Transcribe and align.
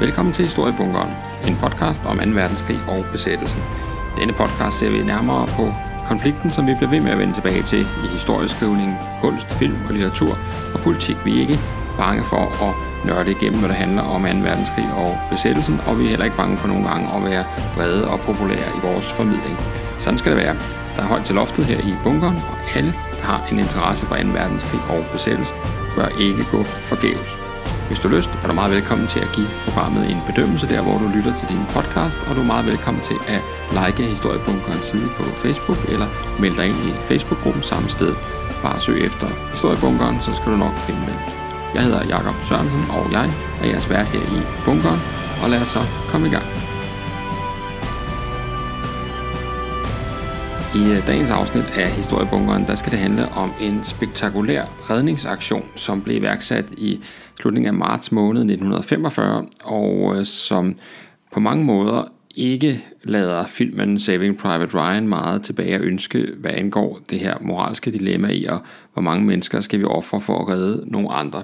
Velkommen 0.00 0.34
til 0.34 0.44
Historiebunkeren, 0.44 1.12
en 1.48 1.56
podcast 1.56 2.00
om 2.04 2.18
2. 2.18 2.30
verdenskrig 2.30 2.78
og 2.88 3.04
besættelsen. 3.12 3.60
Denne 4.18 4.32
podcast 4.32 4.78
ser 4.78 4.90
vi 4.90 5.02
nærmere 5.02 5.46
på 5.46 5.72
konflikten, 6.08 6.50
som 6.50 6.66
vi 6.66 6.74
bliver 6.74 6.90
ved 6.90 7.00
med 7.00 7.10
at 7.10 7.18
vende 7.18 7.34
tilbage 7.34 7.62
til 7.62 7.80
i 7.80 8.08
historieskrivning, 8.12 8.96
kunst, 9.20 9.46
film 9.60 9.78
og 9.86 9.92
litteratur 9.92 10.38
og 10.74 10.80
politik. 10.80 11.16
Vi 11.24 11.36
er 11.36 11.40
ikke 11.40 11.58
bange 11.96 12.24
for 12.24 12.44
at 12.66 12.72
nørde 13.06 13.30
igennem, 13.30 13.60
når 13.60 13.68
det 13.68 13.76
handler 13.76 14.02
om 14.02 14.22
2. 14.22 14.28
verdenskrig 14.28 14.88
og 14.96 15.18
besættelsen, 15.30 15.80
og 15.86 15.98
vi 15.98 16.04
er 16.04 16.08
heller 16.08 16.24
ikke 16.24 16.36
bange 16.36 16.58
for 16.58 16.68
nogle 16.68 16.88
gange 16.88 17.06
at 17.16 17.24
være 17.30 17.44
brede 17.74 18.10
og 18.10 18.20
populære 18.20 18.68
i 18.78 18.80
vores 18.82 19.12
formidling. 19.12 19.56
Sådan 19.98 20.18
skal 20.18 20.32
det 20.32 20.40
være. 20.44 20.56
Der 20.96 21.02
er 21.02 21.06
højt 21.06 21.24
til 21.24 21.34
loftet 21.34 21.64
her 21.64 21.78
i 21.78 21.94
bunkeren, 22.04 22.36
og 22.36 22.56
alle, 22.76 22.92
der 23.18 23.24
har 23.24 23.46
en 23.52 23.58
interesse 23.58 24.06
for 24.06 24.16
2. 24.16 24.22
verdenskrig 24.28 24.80
og 24.88 25.04
besættelse, 25.12 25.54
bør 25.96 26.08
ikke 26.20 26.44
gå 26.50 26.64
forgæves. 26.64 27.37
Hvis 27.88 27.98
du 27.98 28.08
har 28.08 28.16
lyst, 28.16 28.30
er 28.42 28.46
du 28.46 28.54
meget 28.54 28.72
velkommen 28.76 29.06
til 29.08 29.20
at 29.20 29.32
give 29.36 29.50
programmet 29.66 30.10
en 30.10 30.20
bedømmelse 30.28 30.66
der, 30.68 30.82
hvor 30.82 30.98
du 30.98 31.06
lytter 31.16 31.32
til 31.38 31.48
din 31.48 31.64
podcast, 31.76 32.18
og 32.26 32.36
du 32.36 32.40
er 32.40 32.50
meget 32.54 32.66
velkommen 32.66 33.02
til 33.10 33.18
at 33.34 33.42
like 33.78 34.02
Historiebunkerens 34.14 34.86
side 34.92 35.08
på 35.16 35.24
Facebook, 35.24 35.80
eller 35.92 36.08
melde 36.40 36.56
dig 36.56 36.66
ind 36.70 36.76
i 36.88 36.92
Facebook-gruppen 37.08 37.62
samme 37.62 37.88
sted. 37.88 38.12
Bare 38.62 38.80
søg 38.80 38.98
efter 39.08 39.28
Historiebunkeren, 39.54 40.16
så 40.26 40.30
skal 40.34 40.52
du 40.52 40.56
nok 40.56 40.76
finde 40.86 41.00
den. 41.00 41.18
Jeg 41.74 41.82
hedder 41.82 42.02
Jakob 42.14 42.36
Sørensen, 42.48 42.84
og 42.96 43.04
jeg 43.12 43.26
er 43.62 43.66
jeres 43.70 43.90
vært 43.90 44.08
her 44.14 44.24
i 44.36 44.40
Bunkeren, 44.64 45.00
og 45.42 45.50
lad 45.50 45.60
os 45.64 45.72
så 45.76 45.82
komme 46.10 46.26
i 46.30 46.30
gang. 46.36 46.48
I 50.74 50.82
øh, 50.94 51.06
dagens 51.06 51.30
afsnit 51.30 51.64
af 51.64 51.88
Historiebunkeren, 51.90 52.66
der 52.66 52.74
skal 52.74 52.92
det 52.92 52.98
handle 52.98 53.28
om 53.28 53.52
en 53.60 53.84
spektakulær 53.84 54.64
redningsaktion, 54.90 55.64
som 55.76 56.02
blev 56.02 56.16
iværksat 56.16 56.64
i 56.70 57.00
slutningen 57.40 57.68
af 57.68 57.74
marts 57.74 58.12
måned 58.12 58.40
1945, 58.40 59.46
og 59.64 60.16
øh, 60.16 60.24
som 60.24 60.76
på 61.32 61.40
mange 61.40 61.64
måder 61.64 62.12
ikke 62.36 62.84
lader 63.02 63.46
filmen 63.46 63.98
Saving 63.98 64.38
Private 64.38 64.78
Ryan 64.78 65.08
meget 65.08 65.42
tilbage 65.42 65.74
at 65.74 65.80
ønske, 65.80 66.28
hvad 66.38 66.50
angår 66.54 67.00
det 67.10 67.18
her 67.18 67.34
moralske 67.40 67.90
dilemma 67.90 68.28
i, 68.28 68.44
og 68.44 68.58
hvor 68.92 69.02
mange 69.02 69.26
mennesker 69.26 69.60
skal 69.60 69.78
vi 69.78 69.84
ofre 69.84 70.20
for 70.20 70.38
at 70.38 70.48
redde 70.48 70.84
nogle 70.86 71.12
andre. 71.12 71.42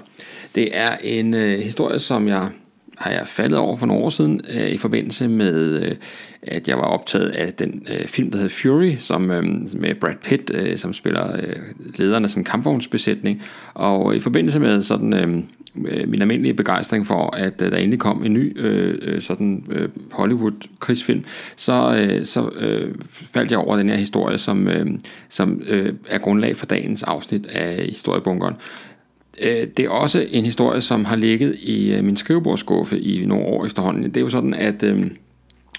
Det 0.55 0.77
er 0.77 0.97
en 1.03 1.33
øh, 1.33 1.59
historie, 1.59 1.99
som 1.99 2.27
jeg 2.27 2.49
har 2.97 3.11
jeg 3.11 3.27
faldet 3.27 3.57
over 3.57 3.75
for 3.75 3.85
nogle 3.85 4.03
år 4.03 4.09
siden 4.09 4.41
øh, 4.49 4.69
i 4.69 4.77
forbindelse 4.77 5.27
med, 5.27 5.83
øh, 5.83 5.95
at 6.41 6.67
jeg 6.67 6.77
var 6.77 6.83
optaget 6.83 7.29
af 7.29 7.53
den 7.53 7.87
øh, 7.89 8.07
film, 8.07 8.31
der 8.31 8.37
hed 8.37 8.49
Fury, 8.49 8.95
som, 8.99 9.31
øh, 9.31 9.43
med 9.73 9.95
Brad 9.95 10.15
Pitt, 10.23 10.51
øh, 10.53 10.77
som 10.77 10.93
spiller 10.93 11.35
øh, 11.35 11.55
lederen 11.95 12.23
af 12.23 12.29
sådan 12.29 12.41
en 12.41 12.45
kampvognsbesætning. 12.45 13.41
Og 13.73 14.15
i 14.15 14.19
forbindelse 14.19 14.59
med 14.59 14.81
sådan 14.81 15.13
øh 15.13 15.43
Øh, 15.87 16.09
min 16.09 16.21
almindelige 16.21 16.53
begejstring 16.53 17.07
for, 17.07 17.35
at 17.35 17.61
øh, 17.61 17.71
der 17.71 17.77
endelig 17.77 17.99
kom 17.99 18.25
en 18.25 18.33
ny 18.33 18.59
øh, 18.59 18.97
øh 19.01 19.21
sådan 19.21 19.65
øh, 19.71 19.89
Hollywood-krigsfilm, 20.11 21.23
så, 21.55 21.95
øh, 21.97 22.25
så 22.25 22.49
øh, 22.59 22.95
faldt 23.11 23.51
jeg 23.51 23.59
over 23.59 23.77
den 23.77 23.89
her 23.89 23.95
historie, 23.95 24.37
som, 24.37 24.67
øh, 24.67 24.85
som 25.29 25.61
øh, 25.67 25.93
er 26.07 26.17
grundlag 26.17 26.55
for 26.57 26.65
dagens 26.65 27.03
afsnit 27.03 27.45
af 27.45 27.85
Historiebunkeren. 27.85 28.55
Øh, 29.41 29.67
det 29.77 29.85
er 29.85 29.89
også 29.89 30.25
en 30.29 30.45
historie, 30.45 30.81
som 30.81 31.05
har 31.05 31.15
ligget 31.15 31.55
i 31.59 31.93
øh, 31.93 32.03
min 32.03 32.17
skrivebordsskuffe 32.17 32.99
i 32.99 33.25
nogle 33.25 33.45
år 33.45 33.65
efterhånden. 33.65 34.03
Det 34.03 34.17
er 34.17 34.21
jo 34.21 34.29
sådan, 34.29 34.53
at 34.53 34.83
øh, 34.83 35.05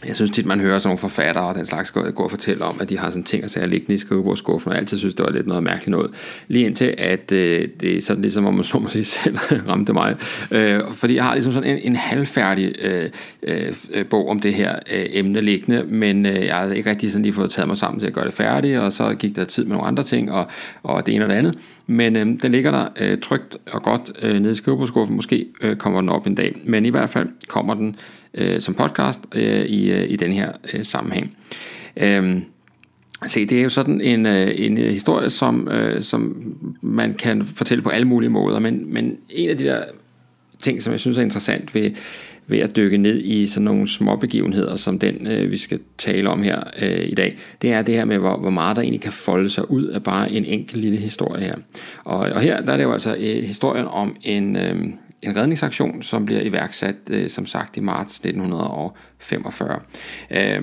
jeg 0.04 0.16
synes 0.16 0.30
tit, 0.30 0.46
man 0.46 0.60
hører 0.60 0.78
sådan 0.78 0.88
nogle 0.88 0.98
forfattere 0.98 1.44
og 1.44 1.54
den 1.54 1.66
slags 1.66 1.90
går, 1.90 2.10
går 2.10 2.24
og 2.24 2.30
fortælle 2.30 2.64
om, 2.64 2.76
at 2.80 2.90
de 2.90 2.98
har 2.98 3.10
sådan 3.10 3.24
ting 3.24 3.44
at 3.44 3.50
sige 3.50 3.66
liggende 3.66 3.94
i 3.94 3.98
skrivebordskuffen, 3.98 4.68
og 4.68 4.74
jeg 4.74 4.80
altid 4.80 4.98
synes, 4.98 5.14
det 5.14 5.26
var 5.26 5.32
lidt 5.32 5.46
noget 5.46 5.62
mærkeligt 5.62 5.88
noget. 5.88 6.10
Lige 6.48 6.66
indtil, 6.66 6.94
at 6.98 7.32
øh, 7.32 7.68
det 7.80 7.96
er 7.96 8.00
sådan 8.00 8.22
ligesom, 8.22 8.46
om 8.46 8.54
man 8.54 8.64
så 8.64 8.78
må 8.78 8.88
sige 8.88 9.04
selv 9.24 9.36
ramte 9.68 9.92
mig. 9.92 10.16
Øh, 10.50 10.80
fordi 10.92 11.14
jeg 11.14 11.24
har 11.24 11.34
ligesom 11.34 11.52
sådan 11.52 11.70
en, 11.70 11.78
en 11.82 11.96
halvfærdig 11.96 12.74
øh, 12.82 13.10
øh, 13.42 14.06
bog 14.10 14.28
om 14.28 14.40
det 14.40 14.54
her 14.54 14.78
øh, 14.92 15.06
emne 15.10 15.40
liggende, 15.40 15.82
men 15.82 16.26
øh, 16.26 16.46
jeg 16.46 16.54
har 16.54 16.72
ikke 16.72 16.90
rigtig 16.90 17.12
sådan 17.12 17.22
lige 17.22 17.32
fået 17.32 17.50
taget 17.50 17.68
mig 17.68 17.76
sammen 17.76 18.00
til 18.00 18.06
at 18.06 18.12
gøre 18.12 18.26
det 18.26 18.34
færdigt, 18.34 18.78
og 18.78 18.92
så 18.92 19.14
gik 19.14 19.36
der 19.36 19.44
tid 19.44 19.64
med 19.64 19.72
nogle 19.72 19.86
andre 19.86 20.02
ting, 20.02 20.32
og, 20.32 20.46
og 20.82 21.06
det 21.06 21.14
ene 21.14 21.24
og 21.24 21.30
det 21.30 21.36
andet. 21.36 21.58
Men 21.86 22.16
øh, 22.16 22.26
den 22.42 22.52
ligger 22.52 22.70
der 22.70 22.86
øh, 23.00 23.18
trygt 23.18 23.56
og 23.72 23.82
godt 23.82 24.12
øh, 24.22 24.40
nede 24.40 24.52
i 24.52 24.54
skrivebordskuffen. 24.54 25.16
Måske 25.16 25.46
øh, 25.60 25.76
kommer 25.76 26.00
den 26.00 26.08
op 26.08 26.26
en 26.26 26.34
dag, 26.34 26.56
men 26.64 26.86
i 26.86 26.90
hvert 26.90 27.10
fald 27.10 27.28
kommer 27.48 27.74
den 27.74 27.96
øh, 28.36 28.60
som 28.60 28.74
podcast 28.74 29.20
øh, 29.34 29.64
i, 29.66 29.90
øh, 29.90 30.10
i 30.10 30.16
den 30.16 30.32
her 30.32 30.52
øh, 30.74 30.84
sammenhæng. 30.84 31.36
Øh, 31.96 32.42
Se, 33.26 33.46
det 33.46 33.58
er 33.58 33.62
jo 33.62 33.68
sådan 33.68 34.00
en, 34.00 34.26
øh, 34.26 34.52
en 34.56 34.78
øh, 34.78 34.90
historie, 34.90 35.30
som, 35.30 35.68
øh, 35.68 36.02
som 36.02 36.36
man 36.80 37.14
kan 37.14 37.42
fortælle 37.42 37.82
på 37.82 37.88
alle 37.88 38.08
mulige 38.08 38.30
måder, 38.30 38.58
men, 38.58 38.92
men 38.92 39.16
en 39.30 39.50
af 39.50 39.56
de 39.56 39.64
der 39.64 39.82
ting, 40.60 40.82
som 40.82 40.92
jeg 40.92 41.00
synes 41.00 41.18
er 41.18 41.22
interessant 41.22 41.74
ved, 41.74 41.90
ved 42.46 42.58
at 42.58 42.76
dykke 42.76 42.96
ned 42.96 43.22
i 43.22 43.46
sådan 43.46 43.64
nogle 43.64 43.88
små 43.88 44.16
begivenheder, 44.16 44.76
som 44.76 44.98
den 44.98 45.26
øh, 45.26 45.50
vi 45.50 45.56
skal 45.56 45.80
tale 45.98 46.30
om 46.30 46.42
her 46.42 46.62
øh, 46.82 47.08
i 47.08 47.14
dag, 47.14 47.36
det 47.62 47.72
er 47.72 47.82
det 47.82 47.94
her 47.94 48.04
med, 48.04 48.18
hvor, 48.18 48.36
hvor 48.38 48.50
meget 48.50 48.76
der 48.76 48.82
egentlig 48.82 49.00
kan 49.00 49.12
folde 49.12 49.50
sig 49.50 49.70
ud 49.70 49.84
af 49.84 50.02
bare 50.02 50.32
en 50.32 50.44
enkelt 50.44 50.82
lille 50.82 50.98
historie 50.98 51.42
her. 51.42 51.56
Og, 52.04 52.18
og 52.18 52.40
her 52.40 52.60
der 52.60 52.72
er 52.72 52.76
det 52.76 52.84
jo 52.84 52.92
altså 52.92 53.16
øh, 53.18 53.44
historien 53.44 53.86
om 53.86 54.16
en, 54.22 54.56
øh, 54.56 54.84
en 55.26 55.36
redningsaktion, 55.36 56.02
som 56.02 56.26
bliver 56.26 56.40
iværksat, 56.40 56.96
øh, 57.10 57.28
som 57.28 57.46
sagt, 57.46 57.76
i 57.76 57.80
marts 57.80 58.14
1945. 58.14 59.80
Øh, 60.30 60.62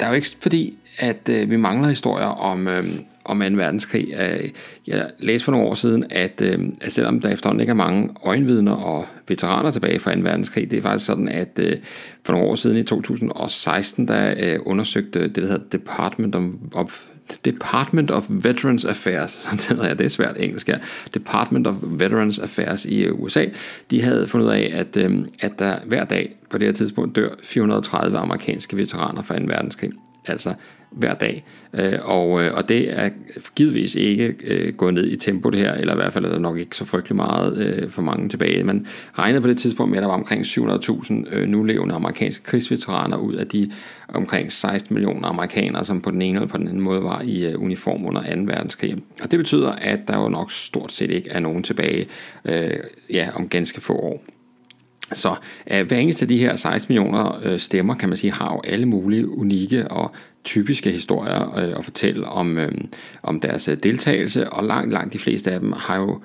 der 0.00 0.06
er 0.06 0.10
jo 0.10 0.14
ikke 0.14 0.28
fordi, 0.40 0.78
at 0.98 1.28
øh, 1.28 1.50
vi 1.50 1.56
mangler 1.56 1.88
historier 1.88 2.26
om, 2.26 2.68
øh, 2.68 2.84
om 3.24 3.40
2. 3.40 3.46
verdenskrig. 3.46 4.14
Øh, 4.20 4.50
jeg 4.86 5.10
læste 5.18 5.44
for 5.44 5.52
nogle 5.52 5.66
år 5.66 5.74
siden, 5.74 6.04
at, 6.10 6.42
øh, 6.42 6.58
at 6.80 6.92
selvom 6.92 7.20
der 7.20 7.28
efterhånden 7.30 7.60
ikke 7.60 7.70
er 7.70 7.74
mange 7.74 8.10
øjenvidner 8.24 8.72
og 8.72 9.06
veteraner 9.28 9.70
tilbage 9.70 9.98
fra 9.98 10.14
2. 10.14 10.20
verdenskrig, 10.20 10.70
det 10.70 10.78
er 10.78 10.82
faktisk 10.82 11.06
sådan, 11.06 11.28
at 11.28 11.58
øh, 11.58 11.76
for 12.22 12.32
nogle 12.32 12.48
år 12.48 12.54
siden 12.54 12.76
i 12.76 12.82
2016, 12.82 14.08
der 14.08 14.34
øh, 14.38 14.58
undersøgte 14.66 15.22
det, 15.22 15.36
der 15.36 15.42
hedder 15.42 15.68
Department 15.72 16.36
of 16.74 17.06
Department 17.44 18.10
of 18.10 18.26
Veterans 18.28 18.84
Affairs, 18.84 19.30
sådan 19.30 19.58
det, 19.78 19.88
ja, 19.88 19.94
det 19.94 20.04
er 20.04 20.08
svært 20.08 20.36
engelsk 20.38 20.66
her, 20.66 20.78
Department 21.14 21.66
of 21.66 21.74
Veterans 21.82 22.38
Affairs 22.38 22.84
i 22.84 22.98
øh, 22.98 23.20
USA, 23.20 23.46
de 23.90 24.02
havde 24.02 24.28
fundet 24.28 24.46
ud 24.46 24.52
af, 24.52 24.70
at, 24.74 24.96
øh, 24.96 25.18
at 25.40 25.58
der 25.58 25.78
hver 25.84 26.04
dag 26.04 26.36
på 26.50 26.58
det 26.58 26.68
her 26.68 26.72
tidspunkt 26.72 27.16
dør 27.16 27.30
430 27.42 28.18
amerikanske 28.18 28.76
veteraner 28.76 29.22
fra 29.22 29.38
2. 29.38 29.44
verdenskrig. 29.46 29.90
Altså 30.26 30.54
hver 30.96 31.14
dag. 31.14 31.44
Øh, 31.74 31.98
og, 32.02 32.42
øh, 32.42 32.54
og 32.54 32.68
det 32.68 32.98
er 32.98 33.10
givetvis 33.54 33.94
ikke 33.94 34.34
øh, 34.44 34.74
gået 34.74 34.94
ned 34.94 35.06
i 35.06 35.16
tempo 35.16 35.50
det 35.50 35.60
her, 35.60 35.72
eller 35.72 35.92
i 35.92 35.96
hvert 35.96 36.12
fald 36.12 36.24
er 36.24 36.28
der 36.28 36.38
nok 36.38 36.58
ikke 36.58 36.76
så 36.76 36.84
frygtelig 36.84 37.16
meget 37.16 37.58
øh, 37.58 37.90
for 37.90 38.02
mange 38.02 38.28
tilbage. 38.28 38.64
Man 38.64 38.86
regnede 39.18 39.42
på 39.42 39.48
det 39.48 39.58
tidspunkt 39.58 39.90
med, 39.90 39.98
at 39.98 40.02
der 40.02 40.08
var 40.08 40.14
omkring 40.14 40.42
700.000 40.42 41.34
øh, 41.34 41.48
nulevende 41.48 41.94
amerikanske 41.94 42.44
krigsveteraner 42.44 43.16
ud 43.16 43.34
af 43.34 43.46
de 43.46 43.72
omkring 44.08 44.52
16 44.52 44.94
millioner 44.94 45.28
amerikanere, 45.28 45.84
som 45.84 46.00
på 46.00 46.10
den 46.10 46.22
ene 46.22 46.38
eller 46.38 46.48
på 46.48 46.58
den 46.58 46.68
anden 46.68 46.82
måde 46.82 47.02
var 47.02 47.20
i 47.20 47.46
øh, 47.46 47.62
uniform 47.62 48.06
under 48.06 48.36
2. 48.36 48.40
verdenskrig. 48.42 48.96
Og 49.22 49.30
det 49.30 49.38
betyder, 49.38 49.70
at 49.70 50.00
der 50.08 50.18
jo 50.22 50.28
nok 50.28 50.52
stort 50.52 50.92
set 50.92 51.10
ikke 51.10 51.30
er 51.30 51.40
nogen 51.40 51.62
tilbage 51.62 52.06
øh, 52.44 52.70
ja, 53.10 53.28
om 53.34 53.48
ganske 53.48 53.80
få 53.80 53.92
år. 53.92 54.24
Så 55.12 55.34
øh, 55.70 55.86
hver 55.86 55.96
eneste 55.96 56.22
af 56.22 56.28
de 56.28 56.38
her 56.38 56.56
16 56.56 56.92
millioner 56.92 57.40
øh, 57.42 57.58
stemmer, 57.58 57.94
kan 57.94 58.08
man 58.08 58.18
sige, 58.18 58.32
har 58.32 58.52
jo 58.52 58.60
alle 58.64 58.86
mulige 58.86 59.28
unikke 59.28 59.88
og 59.88 60.12
typiske 60.46 60.90
historier 60.90 61.56
øh, 61.58 61.78
at 61.78 61.84
fortælle 61.84 62.26
om, 62.26 62.58
øh, 62.58 62.72
om 63.22 63.40
deres 63.40 63.68
øh, 63.68 63.76
deltagelse, 63.82 64.50
og 64.50 64.64
langt, 64.64 64.92
langt 64.92 65.12
de 65.12 65.18
fleste 65.18 65.52
af 65.52 65.60
dem 65.60 65.72
har 65.72 65.96
jo 65.96 66.20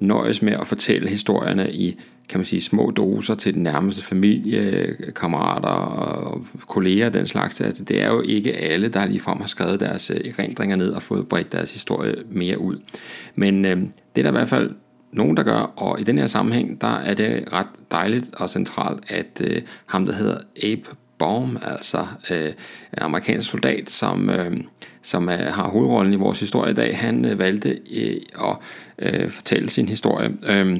nøjes 0.00 0.42
med 0.42 0.52
at 0.52 0.66
fortælle 0.66 1.08
historierne 1.08 1.72
i 1.72 2.00
kan 2.28 2.38
man 2.38 2.44
sige, 2.44 2.60
små 2.60 2.90
doser 2.90 3.34
til 3.34 3.54
den 3.54 3.62
nærmeste 3.62 4.02
familie, 4.02 4.96
kammerater 5.12 5.68
og 5.68 6.46
kolleger 6.66 7.08
den 7.08 7.26
slags. 7.26 7.60
Altså, 7.60 7.84
det 7.84 8.02
er 8.02 8.08
jo 8.08 8.20
ikke 8.20 8.52
alle, 8.52 8.88
der 8.88 9.06
ligefrem 9.06 9.40
har 9.40 9.46
skrevet 9.46 9.80
deres 9.80 10.10
øh, 10.10 10.20
erindringer 10.24 10.76
ned 10.76 10.90
og 10.90 11.02
fået 11.02 11.28
bredt 11.28 11.52
deres 11.52 11.72
historie 11.72 12.14
mere 12.30 12.58
ud. 12.58 12.76
Men 13.34 13.64
øh, 13.64 13.76
det 14.16 14.18
er 14.18 14.22
der 14.22 14.28
i 14.28 14.38
hvert 14.38 14.48
fald 14.48 14.70
nogen, 15.12 15.36
der 15.36 15.42
gør, 15.42 15.72
og 15.76 16.00
i 16.00 16.04
den 16.04 16.18
her 16.18 16.26
sammenhæng, 16.26 16.80
der 16.80 16.94
er 16.96 17.14
det 17.14 17.44
ret 17.52 17.66
dejligt 17.90 18.34
og 18.34 18.50
centralt, 18.50 19.04
at 19.08 19.42
øh, 19.44 19.62
ham, 19.86 20.06
der 20.06 20.12
hedder 20.12 20.38
Abe 20.62 20.88
Baum, 21.18 21.58
altså 21.62 22.06
øh, 22.30 22.46
en 22.92 22.98
amerikansk 22.98 23.50
soldat, 23.50 23.90
som, 23.90 24.30
øh, 24.30 24.56
som 25.02 25.28
øh, 25.28 25.38
har 25.38 25.68
hovedrollen 25.68 26.12
i 26.12 26.16
vores 26.16 26.40
historie 26.40 26.70
i 26.70 26.74
dag, 26.74 26.98
han 26.98 27.24
øh, 27.24 27.38
valgte 27.38 27.78
øh, 27.90 28.20
at 28.40 28.56
øh, 28.98 29.30
fortælle 29.30 29.70
sin 29.70 29.88
historie. 29.88 30.30
Øh, 30.46 30.78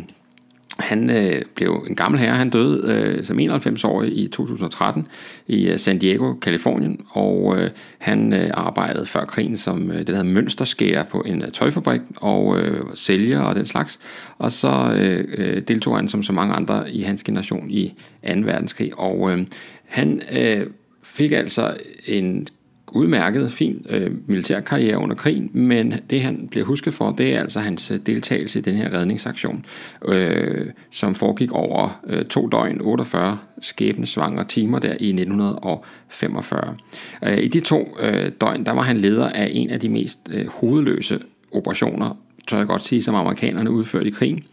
han 0.79 1.11
øh, 1.11 1.43
blev 1.55 1.85
en 1.89 1.95
gammel 1.95 2.21
herre, 2.21 2.35
han 2.35 2.51
døde 2.51 2.93
øh, 2.93 3.25
som 3.25 3.39
91-årig 3.39 4.19
i 4.19 4.29
2013 4.29 5.09
i 5.47 5.67
øh, 5.69 5.79
San 5.79 5.99
Diego, 5.99 6.35
Kalifornien, 6.35 7.01
og 7.11 7.57
øh, 7.59 7.71
han 7.99 8.33
øh, 8.33 8.51
arbejdede 8.55 9.07
før 9.07 9.25
krigen 9.25 9.57
som 9.57 9.91
øh, 9.91 9.99
det 9.99 10.07
der 10.07 10.13
hedder 10.15 10.31
mønsterskærer 10.31 11.05
på 11.05 11.21
en 11.21 11.43
øh, 11.43 11.53
tøjfabrik 11.53 12.01
og 12.17 12.59
øh, 12.61 12.85
sælger 12.95 13.41
og 13.41 13.55
den 13.55 13.67
slags, 13.67 14.01
og 14.39 14.53
så 14.53 14.95
øh, 14.97 15.25
øh, 15.39 15.63
deltog 15.69 15.97
han 15.97 16.09
som 16.09 16.23
så 16.23 16.33
mange 16.33 16.55
andre 16.55 16.91
i 16.91 17.03
hans 17.03 17.25
generation 17.25 17.71
i 17.71 17.95
2. 18.29 18.33
verdenskrig, 18.35 18.99
og 18.99 19.33
øh, 19.33 19.47
han 19.87 20.23
øh, 20.33 20.67
fik 21.03 21.33
altså 21.33 21.77
en 22.07 22.47
udmærket, 22.93 23.53
fin 23.53 23.87
øh, 23.89 24.11
militærkarriere 24.27 24.99
under 24.99 25.17
krigen, 25.17 25.51
men 25.53 25.95
det 26.11 26.21
han 26.21 26.49
bliver 26.51 26.67
husket 26.67 26.95
for, 26.95 27.11
det 27.11 27.35
er 27.35 27.41
altså 27.41 27.61
hans 27.61 27.91
øh, 27.91 27.99
deltagelse 28.07 28.59
i 28.59 28.63
den 28.63 28.75
her 28.75 28.93
redningsaktion, 28.93 29.65
øh, 30.05 30.67
som 30.91 31.15
foregik 31.15 31.53
over 31.53 32.01
øh, 32.07 32.25
to 32.25 32.49
døgn, 32.49 32.81
48 32.81 33.39
skæbnesvangre 33.61 34.45
timer 34.45 34.79
der 34.79 34.97
i 35.01 35.09
1945. 35.09 36.77
Øh, 37.23 37.39
I 37.39 37.49
de 37.49 37.61
to 37.61 37.97
øh, 38.01 38.33
døgn, 38.41 38.67
der 38.67 38.73
var 38.73 38.83
han 38.83 38.97
leder 38.97 39.29
af 39.29 39.51
en 39.53 39.71
af 39.71 39.81
de 39.81 39.89
mest 39.89 40.19
øh, 40.31 40.47
hovedløse 40.49 41.21
operationer, 41.53 42.17
tør 42.47 42.59
jeg 42.59 42.67
godt 42.67 42.85
sige, 42.85 43.03
som 43.03 43.15
amerikanerne 43.15 43.71
udførte 43.71 44.07
i 44.07 44.11
krigen. 44.11 44.45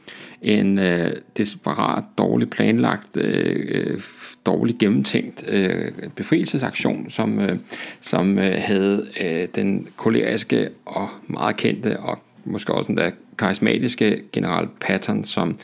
En 0.44 0.80
øh, 0.80 1.16
desperat, 1.38 2.04
dårligt 2.18 2.52
planlagt, 2.52 3.18
øh, 3.18 3.66
øh, 3.70 4.02
dårligt 4.46 4.80
gennemtænkt 4.80 5.46
øh, 5.48 5.92
befrielsesaktion, 6.16 7.10
som, 7.10 7.40
øh, 7.40 7.58
som 8.02 8.40
øh, 8.40 8.56
havde 8.58 9.08
øh, 9.22 9.48
den 9.56 9.88
koleriske 9.96 10.70
og 10.86 11.10
meget 11.28 11.58
kendte 11.58 12.00
og 12.00 12.20
måske 12.46 12.74
også 12.74 12.88
den 12.88 12.98
der 12.98 13.12
karismatiske 13.38 14.22
general 14.32 14.68
Patton 14.80 15.24
som, 15.24 15.58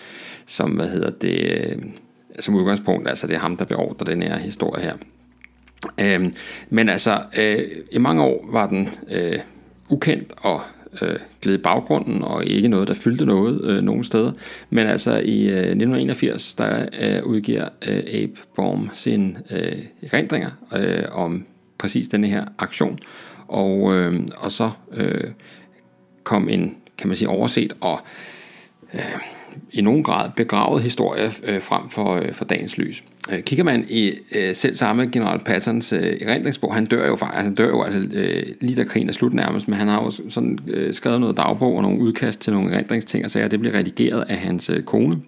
som 0.46 0.72
hvad 0.72 0.88
hedder 0.88 1.10
det, 1.10 1.40
øh, 1.40 1.78
som 2.40 2.56
udgangspunkt, 2.56 3.10
altså 3.10 3.28
det 3.28 3.36
er 3.36 3.40
ham, 3.40 3.58
der 3.58 3.66
beordrer 3.66 4.06
den 4.06 4.22
her 4.22 4.38
historie 4.38 4.84
her. 4.84 4.94
Øh, 6.02 6.26
men 6.70 6.90
altså, 6.90 7.22
øh, 7.38 7.68
i 7.92 7.98
mange 7.98 8.24
år 8.24 8.50
var 8.52 8.68
den 8.68 8.90
øh, 9.10 9.40
ukendt 9.90 10.34
og 10.38 10.62
øh, 11.02 11.16
gled 11.42 11.56
i 11.56 11.62
baggrunden, 11.62 12.22
og 12.22 12.46
ikke 12.46 12.68
noget, 12.68 12.88
der 12.88 12.94
fyldte 12.94 13.26
noget 13.26 13.62
øh, 13.64 13.82
nogen 13.82 14.04
steder. 14.04 14.32
Men 14.70 14.88
altså 14.88 15.12
i 15.12 15.42
øh, 15.42 15.58
1981, 15.58 16.56
der 16.56 16.86
øh, 17.00 17.24
udgiver 17.24 17.70
øh, 17.88 18.04
Abe 18.08 18.40
Baum 18.56 18.90
sin 18.94 19.38
øh, 19.52 19.84
erindringer 20.02 20.52
øh, 20.78 21.04
om 21.12 21.46
præcis 21.78 22.08
denne 22.08 22.28
her 22.28 22.46
aktion. 22.58 22.98
Og, 23.48 23.96
øh, 23.96 24.20
og 24.38 24.52
så 24.52 24.72
øh, 24.94 25.32
kom 26.24 26.50
en, 26.50 26.76
kan 26.98 27.08
man 27.08 27.18
sige, 27.18 27.30
overset 27.30 27.74
og 27.82 28.00
øh, 28.94 29.02
i 29.72 29.82
nogen 29.82 30.04
grad 30.04 30.30
begravet 30.36 30.84
historie 30.84 31.32
øh, 31.44 31.62
frem 31.62 31.90
for, 31.90 32.16
øh, 32.16 32.34
for 32.34 32.46
dagens 32.46 32.78
lys. 32.78 33.04
Øh, 33.32 33.40
kigger 33.40 33.64
man 33.64 33.86
i 33.90 34.14
øh, 34.36 34.56
selv 34.56 34.76
samme 34.76 35.06
General 35.06 35.40
Pattons 35.40 35.94
øh, 35.94 36.18
erindringsbog, 36.22 36.74
han 36.74 36.86
dør 36.86 37.08
jo 37.08 37.16
faktisk, 37.16 37.38
altså, 37.38 37.44
han 37.44 37.56
dør 37.56 37.68
jo 37.68 37.84
altså 37.84 38.00
øh, 38.14 38.44
lige 38.62 38.76
da 38.76 38.84
krigen 38.84 39.10
er 39.10 39.14
slut 39.14 39.34
nærmest, 39.34 39.68
men 39.68 39.78
han 39.78 39.88
har 39.88 40.04
jo 40.04 40.10
sådan 40.30 40.60
øh, 40.68 40.94
skrevet 40.94 41.20
noget 41.20 41.38
dagbog 41.38 41.76
og 41.76 41.82
nogle 41.82 42.00
udkast 42.00 42.42
til 42.42 42.54
nogle 42.54 42.74
erindringsting 42.74 43.26
og 43.26 43.32
sager, 43.32 43.48
det 43.48 43.60
bliver 43.60 43.76
redigeret 43.76 44.26
af 44.30 44.38
hans 44.38 44.70
øh, 44.70 44.84
kone, 44.84 45.22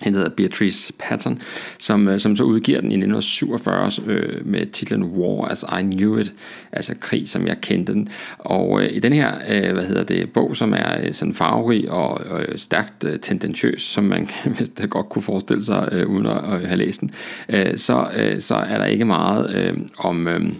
han 0.00 0.14
hedder 0.14 0.30
Beatrice 0.30 0.92
Patton, 0.98 1.38
som, 1.78 2.08
øh, 2.08 2.20
som 2.20 2.36
så 2.36 2.44
udgiver 2.44 2.80
den 2.80 2.92
i 2.92 2.94
1947 2.94 3.90
øh, 4.06 4.46
med 4.46 4.66
titlen 4.66 5.04
War 5.04 5.48
as 5.48 5.64
I 5.80 5.82
Knew 5.82 6.18
It, 6.18 6.34
altså 6.72 6.94
krig, 7.00 7.28
som 7.28 7.46
jeg 7.46 7.56
kendte 7.60 7.92
den. 7.92 8.08
Og 8.38 8.82
øh, 8.82 8.92
i 8.92 8.98
den 8.98 9.12
her, 9.12 9.34
øh, 9.48 9.72
hvad 9.72 9.84
hedder 9.84 10.04
det, 10.04 10.32
bog, 10.32 10.56
som 10.56 10.72
er 10.72 11.00
øh, 11.02 11.12
sådan 11.12 11.34
farverig 11.34 11.90
og, 11.90 12.10
og 12.10 12.44
stærkt 12.56 13.04
øh, 13.04 13.18
tendentiøs, 13.18 13.82
som 13.82 14.04
man 14.04 14.28
det 14.78 14.90
godt 14.90 15.08
kunne 15.08 15.22
forestille 15.22 15.64
sig, 15.64 15.88
øh, 15.92 16.06
uden 16.06 16.26
at 16.26 16.36
øh, 16.36 16.68
have 16.68 16.76
læst 16.76 17.00
den, 17.00 17.10
øh, 17.48 17.76
så, 17.76 18.08
øh, 18.16 18.40
så 18.40 18.54
er 18.54 18.78
der 18.78 18.84
ikke 18.84 19.04
meget 19.04 19.54
øh, 19.54 19.78
om... 19.98 20.28
Øh, 20.28 20.52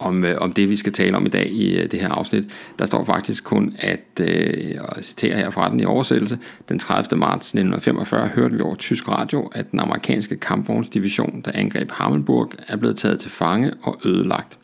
om, 0.00 0.24
øh, 0.24 0.36
om 0.40 0.52
det, 0.52 0.70
vi 0.70 0.76
skal 0.76 0.92
tale 0.92 1.16
om 1.16 1.26
i 1.26 1.28
dag 1.28 1.46
i 1.46 1.78
øh, 1.78 1.90
det 1.90 2.00
her 2.00 2.08
afsnit. 2.08 2.44
Der 2.78 2.86
står 2.86 3.04
faktisk 3.04 3.44
kun, 3.44 3.76
at, 3.78 4.20
øh, 4.20 4.70
jeg 4.70 4.84
citerer 5.02 5.36
her 5.36 5.50
fra 5.50 5.70
den 5.70 5.80
i 5.80 5.84
oversættelse, 5.84 6.38
den 6.68 6.78
30. 6.78 7.18
marts 7.18 7.48
1945 7.48 8.28
hørte 8.28 8.54
vi 8.54 8.60
over 8.60 8.74
tysk 8.74 9.08
radio, 9.08 9.46
at 9.46 9.70
den 9.70 9.80
amerikanske 9.80 10.36
kampvognsdivision, 10.36 11.42
der 11.44 11.50
angreb 11.54 11.90
Hammelburg, 11.90 12.52
er 12.68 12.76
blevet 12.76 12.96
taget 12.96 13.20
til 13.20 13.30
fange 13.30 13.72
og 13.82 14.00
ødelagt. 14.04 14.58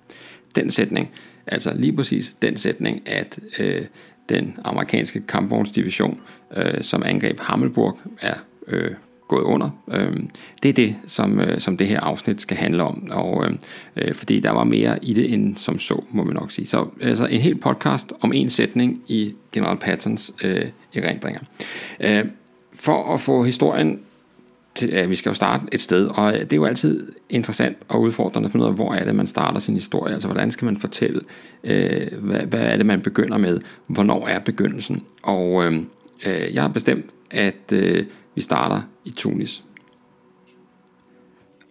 Den 0.54 0.70
sætning, 0.70 1.10
altså 1.46 1.72
lige 1.74 1.96
præcis 1.96 2.34
den 2.42 2.56
sætning, 2.56 3.08
at 3.08 3.38
øh, 3.58 3.82
den 4.28 4.56
amerikanske 4.64 5.20
kampvognsdivision, 5.20 6.20
øh, 6.56 6.82
som 6.82 7.02
angreb 7.06 7.40
Hammelburg, 7.40 7.98
er 8.20 8.34
øh, 8.68 8.90
gået 9.28 9.43
under. 9.43 9.70
Øh, 9.88 10.17
det 10.62 10.69
er 10.69 10.73
det, 10.73 10.96
som, 11.06 11.40
øh, 11.40 11.61
som 11.61 11.76
det 11.76 11.87
her 11.87 12.00
afsnit 12.00 12.40
skal 12.40 12.56
handle 12.56 12.82
om, 12.82 13.08
og 13.11 13.46
øh, 13.46 13.55
øh, 13.96 14.14
fordi 14.14 14.40
der 14.40 14.50
var 14.50 14.64
mere 14.64 15.05
i 15.05 15.12
det 15.12 15.32
end 15.34 15.56
som 15.56 15.78
så, 15.78 16.05
må 16.11 16.25
man 16.25 16.34
nok 16.34 16.50
sige. 16.50 16.67
Så 16.67 16.88
altså 17.00 17.26
en 17.26 17.40
hel 17.40 17.56
podcast 17.58 18.12
om 18.20 18.32
en 18.32 18.50
sætning 18.50 19.02
i 19.06 19.34
General 19.52 19.76
Pattons 19.76 20.32
øh, 20.44 20.64
erindringer. 20.94 21.40
Øh, 22.00 22.25
for 22.75 23.14
at 23.14 23.20
få 23.20 23.43
historien 23.43 24.00
til, 24.75 24.88
ja, 24.88 25.06
vi 25.06 25.14
skal 25.14 25.31
jo 25.31 25.34
starte 25.34 25.64
et 25.72 25.81
sted, 25.81 26.06
og 26.06 26.34
øh, 26.34 26.40
det 26.40 26.52
er 26.52 26.56
jo 26.56 26.64
altid 26.64 27.12
interessant 27.31 27.76
og 27.88 28.00
udfordrende 28.00 28.46
at 28.46 28.52
finde 28.52 28.64
ud 28.64 28.70
af, 28.70 28.76
hvor 28.76 28.94
er 28.94 29.05
det, 29.05 29.14
man 29.14 29.26
starter 29.26 29.58
sin 29.58 29.75
historie, 29.75 30.14
altså 30.14 30.29
hvordan 30.29 30.50
skal 30.50 30.64
man 30.64 30.76
fortælle, 30.76 31.20
øh, 31.64 32.06
hvad, 32.20 32.40
hvad 32.40 32.61
er 32.61 32.76
det, 32.76 32.87
man 32.87 33.00
begynder 33.00 33.38
med, 33.38 33.61
hvornår 33.87 34.26
er 34.26 34.38
begyndelsen, 34.38 35.02
og 35.22 35.64
øh, 35.64 35.72
øh 36.26 36.55
jeg 36.55 36.62
har 36.62 36.69
bestemt, 36.69 37.06
at 37.31 37.72
øh, 37.72 38.05
vi 38.34 38.40
starter 38.40 38.82
i 39.06 39.11
Tunis. 39.11 39.64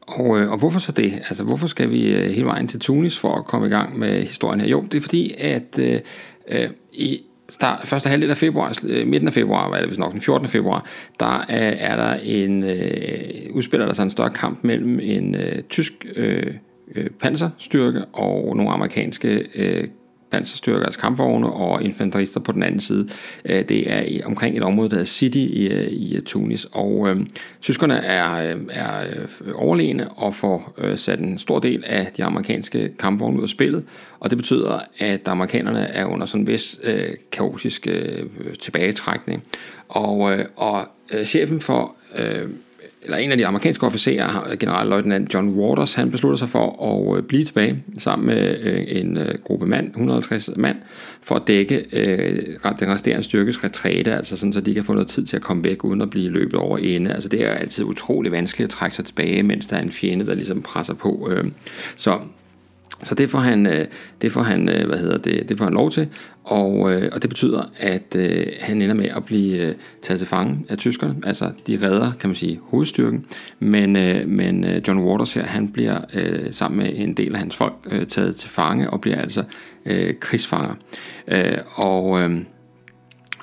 Og, 0.02 0.40
øh, 0.40 0.52
og 0.52 0.58
hvorfor 0.58 0.80
så 0.80 0.92
det? 0.92 1.14
Altså 1.14 1.44
hvorfor 1.44 1.68
skal 1.68 1.90
vi 1.90 2.14
øh, 2.14 2.32
hele 2.32 2.46
vejen 2.46 2.68
til 2.68 2.80
Tunis 2.80 3.20
for 3.20 3.36
at 3.36 3.46
komme 3.46 3.68
i 3.68 3.70
gang 3.70 4.00
med 4.00 4.22
historien 4.22 4.62
her? 4.62 4.68
Jo, 4.68 4.82
det 4.82 4.98
er 4.98 5.02
fordi, 5.02 5.36
at 5.38 5.80
øh, 5.80 6.00
øh 6.48 6.70
i 6.94 7.22
start, 7.50 7.88
første 7.88 8.10
halvdel 8.10 8.30
af 8.30 8.38
februar, 8.38 8.74
midten 9.06 9.28
af 9.28 9.34
februar, 9.34 9.76
eller 9.76 9.88
hvis 9.88 10.00
nok 10.00 10.12
den 10.12 10.22
14. 10.22 10.48
februar, 10.48 10.86
der 11.20 11.46
er, 11.50 11.70
er 11.70 11.96
der 11.96 12.14
en, 12.24 12.64
øh, 12.64 13.54
udspiller 13.54 13.86
der 13.86 13.94
sig 13.94 14.04
en 14.04 14.12
større 14.12 14.30
kamp 14.30 14.64
mellem 14.64 15.00
en 15.00 15.36
øh, 15.36 15.64
tysk 15.64 15.94
øh, 16.16 16.54
panserstyrke 17.20 18.06
og 18.06 18.58
nogle 18.58 18.72
amerikanske 18.72 19.48
øh, 19.56 19.88
panserstyrker, 20.36 20.86
altså 20.86 21.00
kampvogne 21.00 21.50
og 21.50 21.84
infanterister 21.84 22.40
på 22.40 22.52
den 22.52 22.64
anden 22.64 22.80
side. 22.80 23.10
Øh, 23.46 23.70
det 23.70 23.92
er 23.92 24.02
i, 24.02 24.22
omkring 24.24 24.58
et 24.58 24.64
område, 24.64 24.90
der 24.90 24.96
hedder 24.96 25.06
City 25.06 25.38
i, 25.38 25.68
øh, 25.68 25.88
i 25.88 26.16
øh, 26.16 26.22
Tunis, 26.22 26.68
og 26.72 27.10
øh, 27.10 27.26
tyskerne 27.62 27.96
er, 27.96 28.56
er 28.70 29.06
overlegne 29.54 30.10
og 30.10 30.36
får 30.36 30.74
øh, 30.78 30.98
sat 30.98 31.20
en 31.20 31.38
stor 31.38 31.60
del 31.60 31.84
af 31.86 32.12
de 32.18 32.24
amerikanske 32.24 32.92
kampvogne 33.00 33.38
ud 33.38 33.44
af 33.44 33.50
spillet, 33.50 33.84
og 34.20 34.30
det 34.30 34.38
betyder, 34.38 34.80
at 35.00 35.28
amerikanerne 35.28 35.80
er 35.80 36.06
under 36.06 36.26
sådan 36.26 36.42
en 36.42 36.48
vis 36.48 36.80
øh, 36.84 37.10
kaotisk 37.32 37.88
øh, 37.88 38.24
tilbagetrækning. 38.60 39.44
Og, 39.90 40.32
øh, 40.34 40.46
og 40.56 40.88
øh, 41.14 41.26
chefen 41.26 41.62
for 41.62 41.96
øh, 42.18 42.50
eller 43.06 43.18
en 43.18 43.32
af 43.32 43.38
de 43.38 43.48
amerikanske 43.48 43.86
officerer, 43.86 44.56
generalløjtnant 44.60 45.34
John 45.34 45.50
Waters, 45.50 45.94
han 45.94 46.12
beslutter 46.12 46.38
sig 46.38 46.50
for 46.50 46.84
at 46.94 47.18
øh, 47.18 47.24
blive 47.24 47.44
tilbage 47.44 47.84
sammen 47.98 48.28
med 48.28 48.58
øh, 48.60 48.84
en 48.88 49.18
øh, 49.18 49.36
gruppe 49.44 49.66
mand, 49.66 49.88
150 49.88 50.50
mand, 50.58 50.78
for 51.22 51.36
at 51.36 51.42
dække 51.48 51.86
den 52.80 52.90
resterende 52.90 53.24
styrkes 53.24 53.64
retræte, 53.64 54.14
altså 54.14 54.38
sådan, 54.38 54.54
så 54.54 54.62
de 54.62 54.74
kan 54.74 54.84
få 54.84 54.94
noget 54.94 55.08
tid 55.08 55.26
til 55.26 55.36
at 55.36 55.42
komme 55.42 55.64
væk, 55.64 55.84
uden 55.84 56.02
at 56.02 56.10
blive 56.10 56.30
løbet 56.30 56.56
over 56.56 56.78
ende. 56.78 57.14
Altså 57.14 57.30
det 57.30 57.46
er 57.46 57.52
altid 57.52 57.86
utrolig 57.86 58.32
vanskeligt 58.32 58.68
at 58.68 58.72
trække 58.72 58.96
sig 58.96 59.06
tilbage, 59.06 59.44
mens 59.44 59.68
der 59.68 59.78
er 59.78 59.82
en 59.82 59.92
fjende, 59.92 60.26
der 60.26 60.34
ligesom 60.34 60.62
presser 60.62 60.94
på. 60.94 61.30
Så 61.96 62.20
så 63.04 63.16
det 63.16 63.30
får 63.30 63.40
han, 63.40 63.68
øh, 63.68 63.86
det 64.22 64.32
får 64.32 64.42
han, 64.42 64.70
øh, 64.70 64.88
hvad 64.88 64.98
hedder 64.98 65.18
det, 65.18 65.50
det 65.50 65.58
får 65.58 65.66
han 65.66 65.74
lov 65.74 65.92
til, 65.92 66.08
og, 66.44 66.94
øh, 66.94 67.10
og 67.12 67.22
det 67.22 67.30
betyder, 67.30 67.72
at 67.80 68.16
han 68.60 68.82
ender 68.82 68.96
med 68.96 69.10
at 69.16 69.26
blive 69.26 69.76
taget 70.02 70.20
til 70.20 70.28
fange 70.28 70.66
af 70.70 70.78
tyskerne. 70.78 71.16
Altså, 71.24 71.52
de 71.68 71.80
redder, 71.82 72.12
kan 72.20 72.30
man 72.30 72.36
sige, 72.36 72.60
hovedstyrken, 72.64 73.26
men, 73.60 73.92
men 74.30 74.66
John 74.88 75.00
Waters 75.00 75.34
her, 75.34 75.44
han 75.44 75.68
bliver 75.68 76.00
sammen 76.52 76.78
med 76.78 76.94
en 76.96 77.14
del 77.14 77.34
af 77.34 77.40
hans 77.40 77.56
folk 77.56 77.74
taget 78.08 78.36
til 78.36 78.50
fange 78.50 78.90
og 78.90 79.02
bliver 79.02 79.18
altså 79.22 79.44
krigsfanger. 80.20 80.76
Og, 81.76 82.04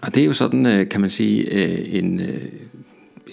og 0.03 0.15
det 0.15 0.19
er 0.19 0.25
jo 0.25 0.33
sådan, 0.33 0.87
kan 0.91 1.01
man 1.01 1.11
sige, 1.11 1.53
en 1.99 2.21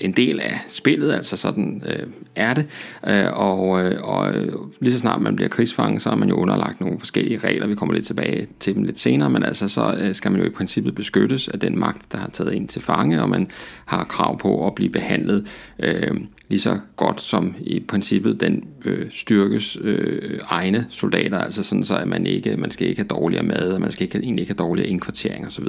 en 0.02 0.12
del 0.12 0.40
af 0.40 0.60
spillet, 0.68 1.14
altså 1.14 1.38
sådan 1.38 1.84
øh, 1.86 2.08
er 2.36 2.54
det. 2.54 2.66
Øh, 3.08 3.34
og, 3.34 3.84
øh, 3.84 4.04
og 4.04 4.34
øh, 4.34 4.54
lige 4.80 4.94
så 4.94 5.00
snart 5.00 5.22
man 5.22 5.36
bliver 5.36 5.50
krigsfange, 5.50 6.00
så 6.00 6.10
er 6.10 6.16
man 6.16 6.30
jo 6.30 6.36
underlagt 6.36 6.82
nogle 6.82 7.00
forskellige 7.00 7.38
regler. 7.38 7.68
Vi 7.68 7.76
kommer 7.76 7.96
lidt 7.96 8.06
tilbage 8.06 8.48
til 8.60 8.76
dem 8.76 8.84
lidt 8.84 9.00
senere, 9.00 9.30
men 9.30 9.44
altså 9.44 9.68
så 9.68 9.96
øh, 10.00 10.16
skal 10.16 10.32
man 10.32 10.42
jo 10.42 10.48
i 10.48 10.50
princippet 10.50 10.96
beskyttes 10.96 11.48
af 11.48 11.60
den 11.60 11.80
magt, 11.80 12.12
der 12.12 12.18
har 12.18 12.30
taget 12.30 12.56
en 12.56 12.68
til 12.68 12.82
fange, 12.82 13.22
og 13.22 13.30
man 13.30 13.48
har 13.86 14.04
krav 14.04 14.40
på 14.40 14.68
at 14.68 14.76
blive 14.76 14.90
behandlet 14.90 15.48
øh, 15.80 16.12
lige 16.50 16.60
så 16.60 16.80
godt 16.96 17.22
som 17.22 17.56
i 17.60 17.80
princippet 17.80 18.42
den 18.42 18.68
øh, 18.86 19.06
styrkes 19.12 19.78
øh, 19.82 20.40
egne 20.44 20.88
soldater, 20.90 21.38
altså 21.38 21.64
sådan 21.64 21.84
så 21.84 21.96
at 21.96 22.08
man 22.08 22.26
ikke 22.26 22.58
man 22.58 22.72
skal 22.72 22.88
ikke 22.88 23.02
have 23.02 23.08
dårligere 23.08 23.44
mad, 23.44 23.74
og 23.74 23.82
man 23.82 23.92
skal 23.92 24.04
ikke, 24.04 24.18
egentlig 24.18 24.42
ikke 24.42 24.54
have 24.54 24.68
dårligere 24.68 24.90
indkvartering 24.90 25.48
osv. 25.48 25.66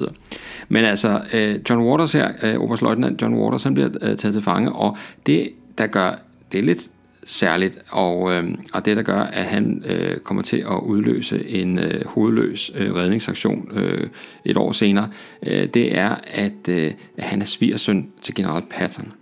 Men 0.68 0.84
altså 0.84 1.22
øh, 1.32 1.60
John 1.70 1.82
Waters 1.82 2.12
her, 2.12 2.28
øh, 2.42 2.56
oberstløjtnant 2.56 3.22
John 3.22 3.34
Waters, 3.34 3.62
han 3.62 3.75
bliver 3.75 3.88
øh, 4.02 4.16
taget 4.16 4.34
til 4.34 4.42
fange, 4.42 4.72
og 4.72 4.96
det 5.26 5.49
der 5.78 5.87
gør 5.87 6.14
det 6.52 6.58
er 6.58 6.62
lidt 6.62 6.90
særligt, 7.25 7.78
og, 7.90 8.32
øh, 8.32 8.54
og 8.72 8.84
det 8.84 8.96
der 8.96 9.02
gør, 9.02 9.20
at 9.20 9.44
han 9.44 9.84
øh, 9.87 10.18
kommer 10.18 10.42
til 10.42 10.56
at 10.56 10.80
udløse 10.82 11.49
en 11.49 11.78
øh, 11.78 12.06
hovedløs 12.06 12.72
øh, 12.75 12.94
redningsaktion 12.94 13.68
øh, 13.72 14.08
et 14.44 14.56
år 14.56 14.72
senere, 14.72 15.08
øh, 15.46 15.68
det 15.68 15.99
er, 15.99 16.14
at, 16.25 16.68
øh, 16.68 16.92
at 17.18 17.25
han 17.25 17.40
er 17.40 17.44
svigersøn 17.44 18.08
til 18.22 18.34
general 18.34 18.62
Patton. 18.70 19.12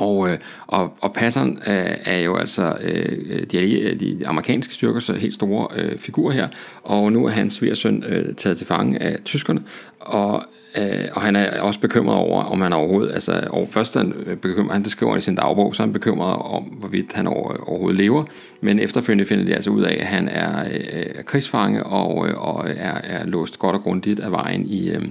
Og, 0.00 0.30
øh, 0.30 0.38
og, 0.66 0.96
og 1.00 1.12
passeren 1.12 1.58
er, 1.64 1.90
øh, 1.90 1.96
er 2.04 2.18
jo 2.18 2.36
altså 2.36 2.76
øh, 2.80 3.18
øh 3.30 3.42
de, 3.42 3.80
øh, 3.80 4.00
de 4.00 4.26
amerikanske 4.26 4.74
styrker 4.74 5.00
så 5.00 5.14
helt 5.14 5.34
store 5.34 5.68
øh, 5.76 6.32
her, 6.32 6.48
og 6.82 7.12
nu 7.12 7.26
er 7.26 7.30
hans 7.30 7.54
svigersøn 7.54 8.04
øh, 8.08 8.34
taget 8.34 8.58
til 8.58 8.66
fange 8.66 9.02
af 9.02 9.16
tyskerne, 9.24 9.62
og 10.00 10.44
Øh, 10.78 11.08
og 11.14 11.22
han 11.22 11.36
er 11.36 11.60
også 11.60 11.80
bekymret 11.80 12.16
over, 12.16 12.44
om 12.44 12.60
han 12.60 12.72
overhovedet, 12.72 13.14
altså 13.14 13.48
og 13.50 13.68
først 13.70 13.94
han 13.94 14.14
bekymrer, 14.42 14.72
han 14.72 14.82
det 14.82 14.92
skriver 14.92 15.16
i 15.16 15.20
sin 15.20 15.34
dagbog, 15.34 15.74
så 15.74 15.82
er 15.82 15.86
han 15.86 15.92
bekymret 15.92 16.36
om, 16.36 16.62
hvorvidt 16.62 17.12
han 17.12 17.26
overhovedet 17.26 17.98
lever, 17.98 18.24
men 18.60 18.78
efterfølgende 18.78 19.24
finder 19.24 19.44
de 19.44 19.54
altså 19.54 19.70
ud 19.70 19.82
af, 19.82 19.96
at 20.00 20.06
han 20.06 20.28
er 20.28 20.68
øh, 20.72 21.24
krigsfange 21.24 21.84
og, 21.84 22.28
øh, 22.28 22.34
og 22.38 22.68
er, 22.68 22.94
er 22.94 23.26
låst 23.26 23.58
godt 23.58 23.76
og 23.76 23.82
grundigt 23.82 24.20
af 24.20 24.32
vejen 24.32 24.66
i, 24.66 24.90
øh, 24.90 25.02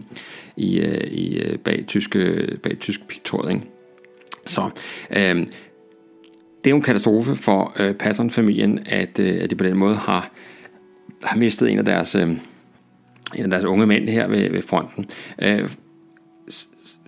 i, 0.58 0.80
øh, 0.80 1.12
i 1.12 1.58
bag, 1.58 1.84
tyske, 1.88 2.48
bag 2.64 2.80
tysk 2.80 3.08
pigtråd, 3.08 3.60
så 4.50 4.70
øh, 5.18 5.36
det 6.64 6.68
er 6.68 6.70
jo 6.70 6.76
en 6.76 6.82
katastrofe 6.82 7.36
for 7.36 7.74
øh, 7.80 7.94
Patton-familien, 7.94 8.80
at, 8.86 9.20
øh, 9.20 9.44
at 9.44 9.50
de 9.50 9.56
på 9.56 9.64
den 9.64 9.78
måde 9.78 9.96
har, 9.96 10.32
har 11.24 11.38
mistet 11.38 11.70
en 11.70 11.78
af 11.78 11.86
deres... 11.86 12.16
Øh, 12.16 12.30
en 13.36 13.44
af 13.44 13.50
deres 13.50 13.66
unge 13.66 13.86
mænd 13.86 14.10
her 14.10 14.28
ved, 14.28 14.50
ved 14.50 14.62
fronten. 14.62 15.06
Øh, 15.42 15.70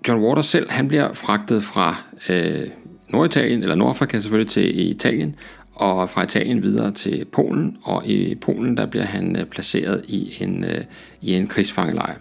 John 0.07 0.23
Waters 0.23 0.45
selv, 0.45 0.69
han 0.69 0.87
bliver 0.87 1.13
fragtet 1.13 1.63
fra 1.63 2.03
øh, 2.29 2.67
Norditalien, 3.09 3.63
eller 3.63 3.75
Nordafrika 3.75 4.19
selvfølgelig, 4.19 4.51
til 4.51 4.89
Italien, 4.89 5.35
og 5.73 6.09
fra 6.09 6.23
Italien 6.23 6.63
videre 6.63 6.91
til 6.91 7.25
Polen, 7.25 7.77
og 7.83 8.07
i 8.07 8.35
Polen 8.35 8.77
der 8.77 8.85
bliver 8.85 9.05
han 9.05 9.35
øh, 9.35 9.45
placeret 9.45 10.05
i 10.07 10.43
en, 10.43 10.63
øh, 10.63 10.83
i 11.21 11.33
en 11.33 11.47
krigsfangelejr. 11.47 12.15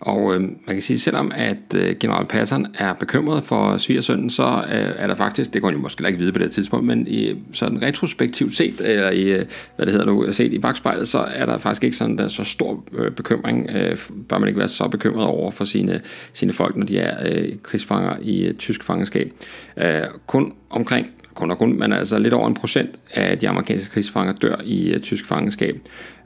Og 0.00 0.34
øh, 0.34 0.40
man 0.40 0.56
kan 0.66 0.82
sige, 0.82 0.98
selvom 0.98 1.32
at 1.34 1.74
øh, 1.74 1.96
general 2.00 2.26
Patton 2.26 2.66
er 2.74 2.92
bekymret 2.92 3.42
for 3.42 3.76
svigersønnen, 3.76 4.30
så 4.30 4.64
øh, 4.72 4.94
er 4.96 5.06
der 5.06 5.14
faktisk, 5.14 5.52
det 5.52 5.62
kunne 5.62 5.72
han 5.72 5.82
måske 5.82 6.06
ikke 6.06 6.18
vide 6.18 6.32
på 6.32 6.38
det 6.38 6.50
tidspunkt, 6.50 6.86
men 6.86 7.06
i 7.08 7.34
sådan 7.52 7.82
retrospektivt 7.82 8.56
set, 8.56 8.80
eller 8.80 9.10
i, 9.10 9.22
øh, 9.22 9.46
hvad 9.76 9.86
det 9.86 9.92
hedder 9.92 10.06
nu, 10.06 10.32
set 10.32 10.52
i 10.52 10.58
bagspejlet, 10.58 11.08
så 11.08 11.18
er 11.18 11.46
der 11.46 11.58
faktisk 11.58 11.84
ikke 11.84 11.96
sådan 11.96 12.18
der 12.18 12.28
så 12.28 12.44
stor 12.44 12.84
øh, 12.92 13.10
bekymring. 13.10 13.70
Øh, 13.70 13.98
bør 14.28 14.38
man 14.38 14.48
ikke 14.48 14.58
være 14.58 14.68
så 14.68 14.88
bekymret 14.88 15.26
over 15.26 15.50
for 15.50 15.64
sine, 15.64 16.00
sine 16.32 16.52
folk, 16.52 16.76
når 16.76 16.86
de 16.86 16.98
er 16.98 17.32
øh, 17.32 17.48
krigsfanger 17.62 18.16
i 18.22 18.46
øh, 18.46 18.54
tysk 18.54 18.84
fangenskab. 18.84 19.30
Øh, 19.76 20.02
kun 20.26 20.52
omkring 20.70 21.06
kun 21.40 21.50
og 21.50 21.58
kun, 21.58 21.78
men 21.78 21.92
altså 21.92 22.18
lidt 22.18 22.34
over 22.34 22.48
en 22.48 22.54
procent 22.54 22.90
af 23.14 23.38
de 23.38 23.48
amerikanske 23.48 23.92
krigsfanger 23.92 24.32
dør 24.32 24.56
i 24.64 24.94
uh, 24.94 25.00
tysk 25.00 25.26
fangenskab. 25.26 25.76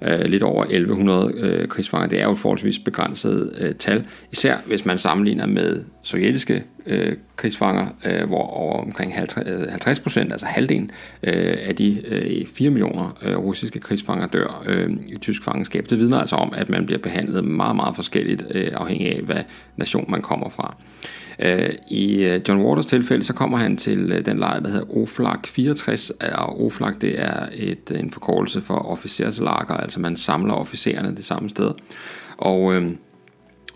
Uh, 0.00 0.24
lidt 0.24 0.42
over 0.42 0.64
1100 0.64 1.34
uh, 1.34 1.42
øh, 1.42 1.68
krigsfanger. 1.68 2.08
Det 2.08 2.20
er 2.20 2.24
jo 2.24 2.32
et 2.32 2.38
forholdsvis 2.38 2.78
begrænset 2.78 3.52
uh, 3.60 3.76
tal, 3.78 4.04
især 4.32 4.56
hvis 4.66 4.84
man 4.84 4.98
sammenligner 4.98 5.46
med 5.46 5.84
sovjetiske 6.02 6.64
uh, 6.86 7.12
krigsfanger, 7.36 7.86
uh, 8.06 8.28
hvor 8.28 8.42
over 8.42 8.82
omkring 8.82 9.14
50 9.14 10.00
procent, 10.00 10.32
altså 10.32 10.46
halvdelen 10.46 10.90
uh, 11.22 11.32
af 11.68 11.74
de 11.78 12.02
uh, 12.42 12.48
4 12.48 12.70
millioner 12.70 13.18
uh, 13.26 13.44
russiske 13.44 13.80
krigsfanger 13.80 14.26
dør 14.26 14.64
uh, 14.68 14.90
i 15.08 15.16
tysk 15.16 15.42
fangenskab. 15.42 15.86
Det 15.90 15.98
vidner 15.98 16.18
altså 16.18 16.36
om, 16.36 16.52
at 16.56 16.70
man 16.70 16.86
bliver 16.86 16.98
behandlet 16.98 17.44
meget, 17.44 17.76
meget 17.76 17.96
forskelligt, 17.96 18.42
uh, 18.42 18.80
afhængig 18.80 19.16
af, 19.16 19.22
hvad 19.22 19.42
nation 19.76 20.04
man 20.08 20.22
kommer 20.22 20.48
fra. 20.48 20.76
Uh, 20.78 21.23
Øh, 21.38 21.70
I 21.88 22.24
øh, 22.24 22.40
John 22.48 22.60
Waters 22.60 22.86
tilfælde, 22.86 23.24
så 23.24 23.32
kommer 23.32 23.58
han 23.58 23.76
til 23.76 24.12
øh, 24.12 24.26
den 24.26 24.38
lejr, 24.38 24.60
der 24.60 24.70
hedder 24.70 24.96
OFLAG 24.96 25.40
64, 25.46 26.10
og 26.10 26.64
OFLAG 26.64 27.00
det 27.00 27.20
er 27.20 27.46
et, 27.52 27.90
en 27.90 28.10
forkortelse 28.10 28.60
for 28.60 28.74
officerslager, 28.74 29.76
altså 29.76 30.00
man 30.00 30.16
samler 30.16 30.54
officererne 30.54 31.16
det 31.16 31.24
samme 31.24 31.48
sted. 31.48 31.70
Og 32.38 32.74
øh, 32.74 32.90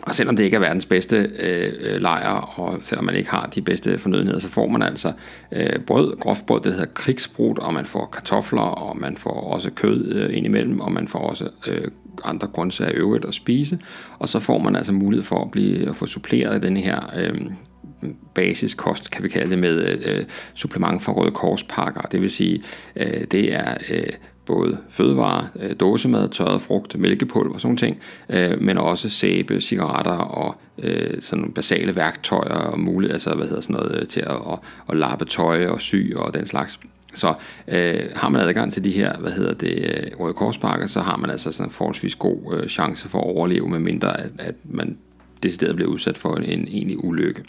og 0.02 0.14
selvom 0.14 0.36
det 0.36 0.44
ikke 0.44 0.54
er 0.54 0.60
verdens 0.60 0.86
bedste 0.86 1.30
øh, 1.38 2.00
lejr, 2.00 2.30
og 2.30 2.78
selvom 2.82 3.04
man 3.04 3.14
ikke 3.14 3.30
har 3.30 3.50
de 3.54 3.62
bedste 3.62 3.98
fornødenheder, 3.98 4.38
så 4.38 4.48
får 4.48 4.66
man 4.66 4.82
altså 4.82 5.12
øh, 5.52 5.78
brød, 5.86 6.16
groft 6.20 6.46
brød, 6.46 6.60
det 6.60 6.72
hedder 6.72 6.92
krigsbrud, 6.94 7.58
og 7.58 7.74
man 7.74 7.86
får 7.86 8.06
kartofler, 8.12 8.62
og 8.62 8.96
man 8.96 9.16
får 9.16 9.52
også 9.52 9.70
kød 9.70 10.12
øh, 10.12 10.36
indimellem, 10.36 10.80
og 10.80 10.92
man 10.92 11.08
får 11.08 11.18
også 11.18 11.48
øh, 11.66 11.88
andre 12.25 12.46
grøntsager 12.46 12.92
øvrigt 12.94 13.25
at 13.25 13.34
spise. 13.34 13.78
Og 14.18 14.28
så 14.28 14.38
får 14.38 14.58
man 14.58 14.76
altså 14.76 14.92
mulighed 14.92 15.25
for 15.25 15.44
at, 15.44 15.50
blive, 15.50 15.88
at 15.88 15.96
få 15.96 16.06
suppleret 16.06 16.62
den 16.62 16.76
her 16.76 17.12
øh, 17.16 17.40
basiskost, 18.34 19.10
kan 19.10 19.25
vi 19.25 19.28
kalde 19.28 19.50
det, 19.50 19.58
med 19.58 19.98
øh, 20.06 20.25
supplement 20.54 21.02
fra 21.02 21.12
Røde 21.12 21.30
Korspakker. 21.30 22.00
Det 22.00 22.20
vil 22.20 22.30
sige, 22.30 22.62
øh, 22.96 23.25
det 23.30 23.54
er 23.54 23.76
øh, 23.90 24.12
både 24.46 24.78
fødevarer, 24.90 25.46
øh, 25.60 25.76
dåsemad, 25.80 26.28
tørret 26.28 26.60
frugt, 26.60 26.98
mælkepulver, 26.98 27.58
sådan 27.58 27.76
ting, 27.76 27.98
øh, 28.30 28.60
men 28.60 28.78
også 28.78 29.08
sæbe, 29.08 29.60
cigaretter 29.60 30.12
og 30.12 30.60
øh, 30.78 31.22
sådan 31.22 31.40
nogle 31.40 31.54
basale 31.54 31.96
værktøjer 31.96 32.54
og 32.54 32.80
mulighed, 32.80 33.14
altså 33.14 33.34
hvad 33.34 33.46
hedder 33.46 33.60
sådan 33.60 33.76
noget, 33.76 34.00
øh, 34.00 34.06
til 34.06 34.20
at, 34.20 34.37
at, 34.52 34.58
at 34.88 34.96
lappe 34.96 35.25
tøj 35.25 35.66
og 35.66 35.80
sy 35.80 36.12
og 36.16 36.34
den 36.34 36.46
slags. 36.46 36.80
Så 37.14 37.34
øh, 37.68 38.00
har 38.16 38.28
man 38.28 38.42
adgang 38.42 38.72
til 38.72 38.84
de 38.84 38.90
her, 38.90 39.18
hvad 39.18 39.32
hedder 39.32 39.54
det, 39.54 39.78
øh, 39.78 40.20
Røde 40.20 40.34
Korspakker, 40.34 40.86
så 40.86 41.00
har 41.00 41.16
man 41.16 41.30
altså 41.30 41.52
sådan 41.52 41.68
en 41.68 41.72
forholdsvis 41.72 42.16
god 42.16 42.54
øh, 42.54 42.68
chance 42.68 43.08
for 43.08 43.18
at 43.18 43.24
overleve, 43.24 43.68
medmindre 43.68 44.20
at, 44.20 44.30
at 44.38 44.54
man 44.64 44.98
decideret 45.42 45.76
bliver 45.76 45.90
udsat 45.90 46.18
for 46.18 46.36
en, 46.36 46.44
en 46.44 46.68
egentlig 46.68 47.04
ulykke. 47.04 47.42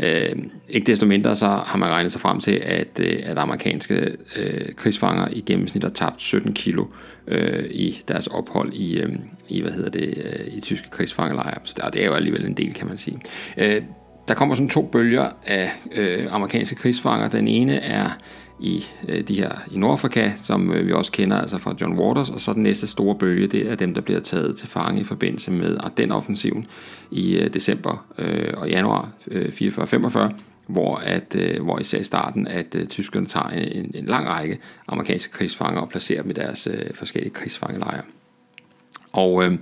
Øh, 0.00 0.36
ikke 0.68 0.86
desto 0.86 1.06
mindre 1.06 1.36
så 1.36 1.46
har 1.46 1.76
man 1.78 1.88
regnet 1.88 2.12
sig 2.12 2.20
frem 2.20 2.40
til, 2.40 2.62
at, 2.64 3.00
øh, 3.00 3.18
at 3.22 3.38
amerikanske 3.38 4.16
øh, 4.36 4.74
krigsfanger 4.76 5.28
i 5.32 5.40
gennemsnit 5.40 5.84
har 5.84 5.90
tabt 5.90 6.22
17 6.22 6.52
kilo 6.52 6.84
øh, 7.26 7.64
i 7.70 8.02
deres 8.08 8.26
ophold 8.26 8.72
i, 8.72 9.00
øh, 9.00 9.12
i 9.48 9.60
hvad 9.60 9.72
hedder 9.72 9.90
det, 9.90 10.14
øh, 10.24 10.54
i 10.54 10.60
tyske 10.60 10.90
krigsfangelejre. 10.90 11.58
Så 11.64 11.74
der, 11.76 11.90
det 11.90 12.02
er 12.02 12.06
jo 12.06 12.14
alligevel 12.14 12.46
en 12.46 12.54
del, 12.54 12.74
kan 12.74 12.88
man 12.88 12.98
sige. 12.98 13.20
Øh, 13.56 13.82
der 14.28 14.34
kommer 14.34 14.54
sådan 14.54 14.68
to 14.68 14.82
bølger 14.82 15.30
af 15.46 15.70
øh, 15.92 16.26
amerikanske 16.30 16.74
krigsfanger. 16.74 17.28
Den 17.28 17.48
ene 17.48 17.76
er 17.76 18.18
i 18.62 18.84
øh, 19.08 19.20
de 19.20 19.34
her 19.34 19.50
i 19.70 19.78
Nordafrika, 19.78 20.32
som 20.36 20.72
øh, 20.72 20.86
vi 20.86 20.92
også 20.92 21.12
kender 21.12 21.40
altså 21.40 21.58
fra 21.58 21.74
John 21.80 21.98
Waters, 21.98 22.30
og 22.30 22.40
så 22.40 22.52
den 22.52 22.62
næste 22.62 22.86
store 22.86 23.14
bølge, 23.14 23.46
det 23.46 23.70
er 23.70 23.74
dem, 23.74 23.94
der 23.94 24.00
bliver 24.00 24.20
taget 24.20 24.56
til 24.56 24.68
fange 24.68 25.00
i 25.00 25.04
forbindelse 25.04 25.50
med 25.50 25.76
Ardennes-offensiven 25.80 26.66
i 27.10 27.34
øh, 27.34 27.54
december 27.54 28.06
øh, 28.18 28.54
og 28.56 28.68
januar 28.68 29.08
øh, 29.28 29.48
44-45, 29.48 30.32
hvor, 30.66 30.96
at, 30.96 31.36
øh, 31.38 31.62
hvor 31.62 31.78
især 31.78 31.98
i 31.98 32.04
starten, 32.04 32.46
at 32.48 32.74
øh, 32.74 32.86
tyskerne 32.86 33.26
tager 33.26 33.48
en, 33.48 33.90
en 33.94 34.06
lang 34.06 34.28
række 34.28 34.58
amerikanske 34.88 35.32
krigsfanger 35.32 35.80
og 35.80 35.88
placerer 35.88 36.22
dem 36.22 36.30
i 36.30 36.34
deres 36.34 36.66
øh, 36.66 36.94
forskellige 36.94 37.32
krigsfangelejre. 37.32 38.02
Og 39.12 39.44
øh, 39.44 39.58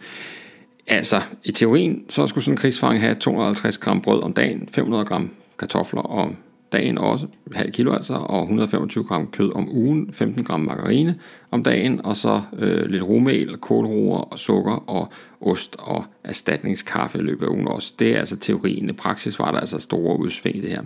altså, 0.87 1.21
i 1.45 1.53
teorien, 1.53 2.05
så 2.09 2.27
skulle 2.27 2.45
sådan 2.45 2.55
en 2.55 2.59
krigsfange 2.59 3.01
have 3.01 3.15
250 3.15 3.79
gram 3.79 4.01
brød 4.01 4.23
om 4.23 4.33
dagen, 4.33 4.69
500 4.73 5.05
gram 5.05 5.31
kartofler 5.59 6.03
og 6.03 6.35
dagen 6.73 6.99
også, 6.99 7.27
halv 7.55 7.73
kilo 7.73 7.93
altså, 7.93 8.15
og 8.15 8.43
125 8.43 9.05
gram 9.05 9.27
kød 9.27 9.53
om 9.55 9.69
ugen, 9.77 10.13
15 10.13 10.45
gram 10.45 10.61
margarine 10.61 11.19
om 11.51 11.63
dagen, 11.63 12.01
og 12.05 12.17
så 12.17 12.43
øh, 12.59 12.87
lidt 12.87 13.03
rumel, 13.03 13.57
kålroer 13.57 14.19
og 14.19 14.39
sukker 14.39 14.91
og 14.91 15.13
ost 15.41 15.77
og 15.79 16.05
erstatningskaffe 16.25 17.19
i 17.19 17.23
løbet 17.23 17.47
af 17.47 17.51
ugen 17.51 17.69
også. 17.69 17.93
Det 17.99 18.15
er 18.15 18.19
altså 18.19 18.37
teorien. 18.37 18.91
I 18.91 18.93
praksis 18.93 19.39
var 19.39 19.51
der 19.51 19.61
altså 19.61 19.79
store 19.79 20.19
udsving 20.19 20.57
i 20.57 20.61
det 20.61 20.71
her. 20.71 20.83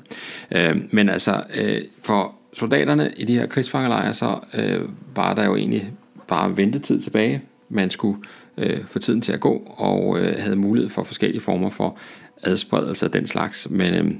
Øh, 0.56 0.76
men 0.90 1.08
altså, 1.08 1.42
øh, 1.54 1.82
for 2.02 2.34
soldaterne 2.52 3.12
i 3.16 3.24
de 3.24 3.34
her 3.34 3.46
krigsfangelejre, 3.46 4.14
så 4.14 4.38
øh, 4.54 4.88
var 5.14 5.34
der 5.34 5.44
jo 5.44 5.56
egentlig 5.56 5.92
bare 6.28 6.56
ventetid 6.56 7.00
tilbage. 7.00 7.42
Man 7.68 7.90
skulle 7.90 8.18
øh, 8.58 8.84
få 8.86 8.98
tiden 8.98 9.20
til 9.20 9.32
at 9.32 9.40
gå, 9.40 9.74
og 9.76 10.18
øh, 10.18 10.34
havde 10.38 10.56
mulighed 10.56 10.90
for 10.90 11.02
forskellige 11.02 11.40
former 11.40 11.70
for 11.70 11.98
adspredelse 12.42 13.06
af 13.06 13.12
den 13.12 13.26
slags. 13.26 13.70
Men 13.70 13.94
øh, 13.94 14.12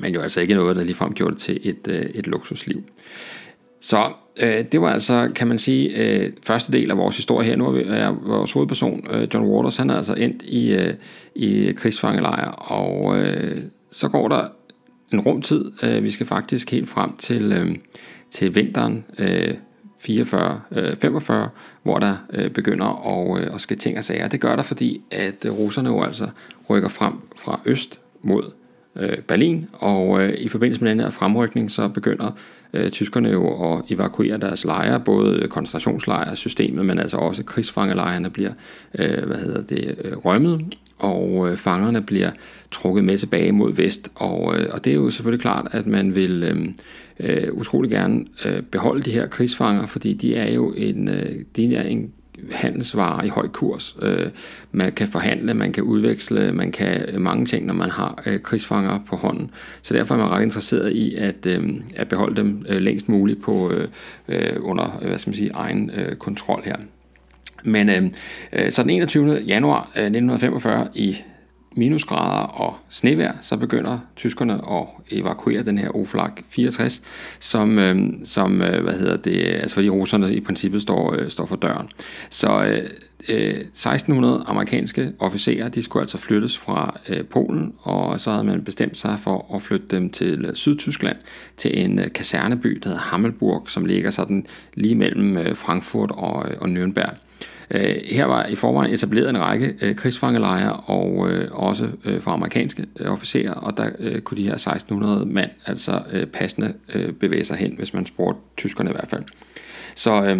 men 0.00 0.14
jo 0.14 0.20
altså 0.20 0.40
ikke 0.40 0.54
noget, 0.54 0.76
der 0.76 0.84
ligefrem 0.84 1.14
gjorde 1.14 1.34
det 1.34 1.42
til 1.42 1.60
et, 1.62 1.88
øh, 1.88 2.00
et 2.00 2.26
luksusliv. 2.26 2.82
Så 3.80 4.12
øh, 4.42 4.64
det 4.72 4.80
var 4.80 4.90
altså, 4.90 5.30
kan 5.34 5.48
man 5.48 5.58
sige, 5.58 5.96
øh, 5.96 6.32
første 6.46 6.72
del 6.72 6.90
af 6.90 6.96
vores 6.96 7.16
historie 7.16 7.48
her. 7.48 7.56
Nu 7.56 7.66
er, 7.66 7.72
vi, 7.72 7.82
er 7.82 8.10
vores 8.10 8.52
hovedperson, 8.52 9.06
øh, 9.10 9.28
John 9.34 9.46
Waters, 9.46 9.76
han 9.76 9.90
er 9.90 9.96
altså 9.96 10.14
endt 10.14 10.42
i, 10.42 10.72
øh, 10.72 10.94
i 11.34 11.72
krigsfangelejr, 11.72 12.48
og 12.50 13.18
øh, 13.18 13.58
så 13.90 14.08
går 14.08 14.28
der 14.28 14.48
en 15.12 15.20
rumtid. 15.20 15.72
Øh, 15.82 16.02
vi 16.02 16.10
skal 16.10 16.26
faktisk 16.26 16.70
helt 16.70 16.88
frem 16.88 17.16
til, 17.16 17.52
øh, 17.52 17.74
til 18.30 18.54
vinteren 18.54 19.04
øh, 19.18 19.54
44, 20.00 20.60
øh, 20.72 20.96
45, 20.96 21.48
hvor 21.82 21.98
der 21.98 22.16
øh, 22.32 22.50
begynder 22.50 23.06
at, 23.08 23.42
øh, 23.42 23.54
at 23.54 23.60
ske 23.60 23.74
ting 23.74 23.98
og 23.98 24.04
sager. 24.04 24.28
Det 24.28 24.40
gør 24.40 24.56
der, 24.56 24.62
fordi 24.62 25.02
at 25.10 25.44
øh, 25.46 25.52
russerne 25.52 25.88
jo 25.88 26.02
altså 26.02 26.28
rykker 26.70 26.88
frem 26.88 27.12
fra 27.36 27.60
øst 27.64 28.00
mod 28.22 28.50
øh, 28.96 29.18
Berlin, 29.18 29.66
og 29.72 30.22
øh, 30.22 30.34
i 30.38 30.48
forbindelse 30.48 30.84
med 30.84 30.90
den 30.90 31.00
her 31.00 31.10
fremrykning, 31.10 31.70
så 31.70 31.88
begynder 31.88 32.30
øh, 32.72 32.90
tyskerne 32.90 33.28
jo 33.28 33.74
at 33.74 33.82
evakuere 33.90 34.38
deres 34.38 34.64
lejre, 34.64 35.00
både 35.00 35.48
koncentrationslejrsystemet, 35.48 36.86
men 36.86 36.98
altså 36.98 37.16
også 37.16 37.44
krigsfangelejrene 37.44 38.30
bliver 38.30 38.52
øh, 38.98 39.26
hvad 39.26 39.36
hedder 39.36 39.62
det, 39.62 39.98
øh, 40.04 40.16
rømmet, 40.16 40.76
og 40.98 41.48
øh, 41.50 41.56
fangerne 41.56 42.02
bliver 42.02 42.30
trukket 42.70 43.04
med 43.04 43.18
tilbage 43.18 43.52
mod 43.52 43.72
vest, 43.72 44.12
og, 44.14 44.58
øh, 44.58 44.68
og 44.72 44.84
det 44.84 44.90
er 44.90 44.94
jo 44.94 45.10
selvfølgelig 45.10 45.42
klart, 45.42 45.68
at 45.70 45.86
man 45.86 46.14
vil 46.14 46.42
øh, 46.42 46.68
øh, 47.20 47.52
utrolig 47.52 47.90
gerne 47.90 48.24
øh, 48.44 48.62
beholde 48.62 49.02
de 49.02 49.10
her 49.10 49.26
krigsfanger, 49.26 49.86
fordi 49.86 50.12
de 50.14 50.34
er 50.34 50.52
jo 50.54 50.72
en, 50.72 51.08
øh, 51.08 51.44
de 51.56 51.74
er 51.74 51.82
en 51.82 52.12
handelsvarer 52.52 53.24
i 53.24 53.28
høj 53.28 53.48
kurs. 53.48 53.96
Øh, 54.02 54.26
man 54.72 54.92
kan 54.92 55.08
forhandle, 55.08 55.54
man 55.54 55.72
kan 55.72 55.82
udveksle, 55.82 56.52
man 56.52 56.72
kan 56.72 57.04
øh, 57.08 57.20
mange 57.20 57.46
ting, 57.46 57.66
når 57.66 57.74
man 57.74 57.90
har 57.90 58.22
øh, 58.26 58.40
krigsfanger 58.40 59.00
på 59.08 59.16
hånden. 59.16 59.50
Så 59.82 59.94
derfor 59.94 60.14
er 60.14 60.18
man 60.18 60.28
ret 60.28 60.42
interesseret 60.42 60.92
i 60.92 61.14
at, 61.14 61.46
at 61.96 62.08
beholde 62.08 62.36
dem 62.36 62.62
længst 62.68 63.08
muligt 63.08 63.42
på, 63.42 63.72
under 64.60 64.98
hvad 65.06 65.18
skal 65.18 65.30
man 65.30 65.36
sige, 65.36 65.50
egen 65.54 65.90
kontrol 66.18 66.62
her. 66.64 66.76
Men 67.64 67.88
øh 68.52 68.70
så 68.70 68.82
den 68.82 68.90
21. 68.90 69.42
januar 69.46 69.82
1945 69.82 70.88
i 70.94 71.16
minusgrader 71.76 72.46
og 72.46 72.76
snevejr, 72.88 73.32
så 73.40 73.56
begynder 73.56 73.98
tyskerne 74.16 74.54
at 74.54 74.86
evakuere 75.10 75.62
den 75.62 75.78
her 75.78 75.96
Oflag 75.96 76.30
64, 76.48 77.02
som, 77.38 77.78
øh, 77.78 77.96
som 78.24 78.62
øh, 78.62 78.82
hvad 78.82 78.94
hedder 78.94 79.16
det, 79.16 79.44
altså 79.44 79.74
fordi 79.74 79.88
russerne 79.88 80.34
i 80.34 80.40
princippet 80.40 80.82
står, 80.82 81.14
øh, 81.14 81.30
står 81.30 81.46
for 81.46 81.56
døren. 81.56 81.88
Så 82.30 82.64
øh, 82.64 82.88
øh 83.28 83.60
1600 83.60 84.44
amerikanske 84.46 85.12
officerer, 85.18 85.68
de 85.68 85.82
skulle 85.82 86.02
altså 86.02 86.18
flyttes 86.18 86.58
fra 86.58 87.00
øh, 87.08 87.24
Polen, 87.24 87.72
og 87.78 88.20
så 88.20 88.30
havde 88.30 88.44
man 88.44 88.64
bestemt 88.64 88.96
sig 88.96 89.18
for 89.18 89.54
at 89.54 89.62
flytte 89.62 89.86
dem 89.90 90.10
til 90.10 90.44
øh, 90.44 90.54
Sydtyskland, 90.54 91.16
til 91.56 91.84
en 91.84 91.98
øh, 91.98 92.12
kaserneby, 92.12 92.80
der 92.82 92.88
hedder 92.88 93.02
Hammelburg, 93.02 93.70
som 93.70 93.84
ligger 93.84 94.10
sådan 94.10 94.46
lige 94.74 94.94
mellem 94.94 95.36
øh, 95.36 95.56
Frankfurt 95.56 96.10
og, 96.10 96.50
øh, 96.50 96.56
og 96.60 96.68
Nürnberg. 96.68 97.29
Øh, 97.70 97.96
her 98.04 98.24
var 98.24 98.46
i 98.46 98.54
forvejen 98.54 98.94
etableret 98.94 99.30
en 99.30 99.38
række 99.38 99.74
øh, 99.82 99.94
krigsfangelejre, 99.94 100.72
og 100.72 101.30
øh, 101.30 101.48
også 101.52 101.88
øh, 102.04 102.20
for 102.20 102.30
amerikanske 102.30 102.86
øh, 103.00 103.12
officerer, 103.12 103.52
og 103.52 103.76
der 103.76 103.90
øh, 103.98 104.20
kunne 104.20 104.38
de 104.38 104.44
her 104.44 104.54
1600 104.54 105.26
mand 105.26 105.50
altså 105.66 106.02
øh, 106.12 106.26
passende 106.26 106.74
øh, 106.94 107.12
bevæge 107.12 107.44
sig 107.44 107.56
hen, 107.56 107.74
hvis 107.76 107.94
man 107.94 108.06
spurgte 108.06 108.40
tyskerne 108.56 108.90
i 108.90 108.92
hvert 108.92 109.08
fald. 109.08 109.22
Så 109.94 110.24
øh, 110.24 110.38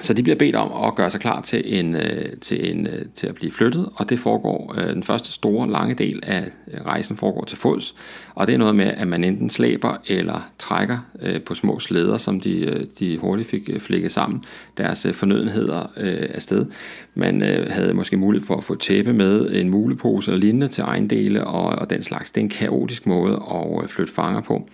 så 0.00 0.14
de 0.14 0.22
bliver 0.22 0.36
bedt 0.36 0.56
om 0.56 0.84
at 0.84 0.94
gøre 0.94 1.10
sig 1.10 1.20
klar 1.20 1.40
til, 1.40 1.78
en, 1.78 1.96
øh, 1.96 2.36
til, 2.40 2.70
en, 2.70 2.86
øh, 2.86 3.02
til 3.14 3.26
at 3.26 3.34
blive 3.34 3.52
flyttet, 3.52 3.88
og 3.94 4.10
det 4.10 4.18
foregår, 4.18 4.74
øh, 4.78 4.94
den 4.94 5.02
første 5.02 5.32
store, 5.32 5.70
lange 5.70 5.94
del 5.94 6.20
af 6.22 6.50
rejsen 6.86 7.16
foregår 7.16 7.44
til 7.44 7.58
fods, 7.58 7.94
og 8.34 8.46
det 8.46 8.54
er 8.54 8.58
noget 8.58 8.76
med, 8.76 8.86
at 8.86 9.08
man 9.08 9.24
enten 9.24 9.50
slæber 9.50 9.96
eller 10.06 10.50
trækker 10.58 10.98
på 11.46 11.54
små 11.54 11.78
slæder, 11.78 12.16
som 12.16 12.40
de, 12.40 12.86
de 12.98 13.18
hurtigt 13.18 13.50
fik 13.50 13.70
flækket 13.78 14.12
sammen, 14.12 14.44
deres 14.78 15.06
fornødenheder 15.12 15.86
afsted. 16.34 16.66
Man 17.14 17.42
havde 17.70 17.94
måske 17.94 18.16
mulighed 18.16 18.46
for 18.46 18.56
at 18.56 18.64
få 18.64 18.74
tæppe 18.74 19.12
med, 19.12 19.50
en 19.52 19.68
mulepose 19.68 20.30
eller 20.30 20.40
lignende 20.40 20.68
til 20.68 20.82
egen 20.82 21.10
dele, 21.10 21.44
og, 21.44 21.78
og 21.78 21.90
den 21.90 22.02
slags. 22.02 22.30
Det 22.30 22.40
er 22.40 22.44
en 22.44 22.48
kaotisk 22.48 23.06
måde 23.06 23.42
at 23.84 23.90
flytte 23.90 24.12
fanger 24.12 24.40
på 24.40 24.68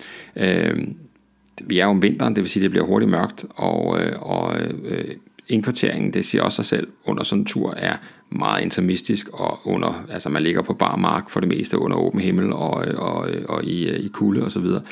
vi 1.66 1.78
er 1.78 1.85
jo 1.85 1.90
om 1.90 2.02
vinteren, 2.02 2.37
det 2.37 2.42
vil 2.42 2.50
sige, 2.50 2.61
at 2.61 2.62
det 2.62 2.71
bliver 2.71 2.87
hurtigt 2.87 3.11
mørkt, 3.11 3.45
og, 3.50 4.00
øh, 4.00 4.23
og 4.23 4.61
øh, 4.85 5.04
indkvarteringen, 5.49 6.12
det 6.12 6.25
siger 6.25 6.42
også 6.42 6.57
sig 6.57 6.64
selv, 6.64 6.88
under 7.04 7.23
sådan 7.23 7.40
en 7.40 7.47
tur 7.47 7.75
er 7.75 7.97
meget 8.31 8.62
intimistisk, 8.62 9.28
og 9.33 9.61
under, 9.64 10.04
altså 10.11 10.28
man 10.28 10.42
ligger 10.42 10.62
på 10.62 10.75
bar 10.75 10.97
mark 10.97 11.31
for 11.31 11.40
det 11.40 11.49
meste 11.49 11.78
under 11.78 11.97
åben 11.97 12.21
himmel 12.21 12.52
og, 12.52 12.87
øh, 12.87 12.99
og, 12.99 13.31
øh, 13.31 13.45
og 13.49 13.64
i, 13.64 13.88
øh, 13.88 14.00
i 14.00 14.09
kulde 14.09 14.42
osv. 14.42 14.50
Så, 14.50 14.61
videre. 14.61 14.83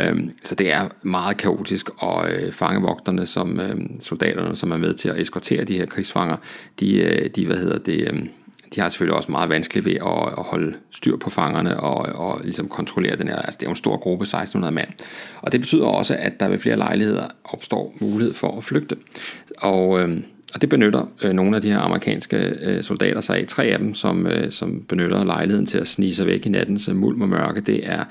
øhm, 0.00 0.30
så 0.42 0.54
det 0.54 0.72
er 0.72 0.88
meget 1.02 1.36
kaotisk, 1.36 1.90
og 1.96 2.30
øh, 2.30 2.52
fangevogterne, 2.52 3.26
som 3.26 3.60
øh, 3.60 3.80
soldaterne, 4.00 4.56
som 4.56 4.72
er 4.72 4.76
med 4.76 4.94
til 4.94 5.08
at 5.08 5.20
eskortere 5.20 5.64
de 5.64 5.78
her 5.78 5.86
krigsfanger, 5.86 6.36
de, 6.80 6.96
øh, 6.96 7.30
de 7.36 7.46
hvad 7.46 7.56
hedder 7.56 7.78
det, 7.78 8.08
øh, 8.12 8.22
de 8.74 8.80
har 8.80 8.88
selvfølgelig 8.88 9.16
også 9.16 9.30
meget 9.32 9.48
vanskeligt 9.48 9.86
ved 9.86 9.94
at, 9.94 10.38
at 10.38 10.44
holde 10.44 10.74
styr 10.90 11.16
på 11.16 11.30
fangerne 11.30 11.80
og, 11.80 12.28
og 12.28 12.40
ligesom 12.44 12.68
kontrollere 12.68 13.16
den 13.16 13.28
her, 13.28 13.36
altså 13.36 13.58
det 13.58 13.66
er 13.66 13.70
jo 13.70 13.72
en 13.72 13.76
stor 13.76 13.96
gruppe, 13.96 14.22
1600 14.22 14.74
mand. 14.74 14.88
Og 15.42 15.52
det 15.52 15.60
betyder 15.60 15.86
også, 15.86 16.16
at 16.18 16.40
der 16.40 16.48
ved 16.48 16.58
flere 16.58 16.76
lejligheder 16.76 17.26
opstår 17.44 17.94
mulighed 18.00 18.34
for 18.34 18.56
at 18.56 18.64
flygte. 18.64 18.96
Og, 19.58 20.00
øh, 20.00 20.16
og 20.54 20.60
det 20.60 20.68
benytter 20.68 21.08
øh, 21.22 21.32
nogle 21.32 21.56
af 21.56 21.62
de 21.62 21.70
her 21.70 21.78
amerikanske 21.78 22.36
øh, 22.36 22.82
soldater 22.82 23.20
sig 23.20 23.36
af. 23.36 23.46
Tre 23.46 23.64
af 23.64 23.78
dem, 23.78 23.94
som, 23.94 24.26
øh, 24.26 24.50
som 24.50 24.84
benytter 24.88 25.24
lejligheden 25.24 25.66
til 25.66 25.78
at 25.78 25.88
snige 25.88 26.14
sig 26.14 26.26
væk 26.26 26.46
i 26.46 26.48
nattens 26.48 26.90
mulm 26.94 27.22
og 27.22 27.28
mørke, 27.28 27.60
det 27.60 27.88
er 27.88 28.04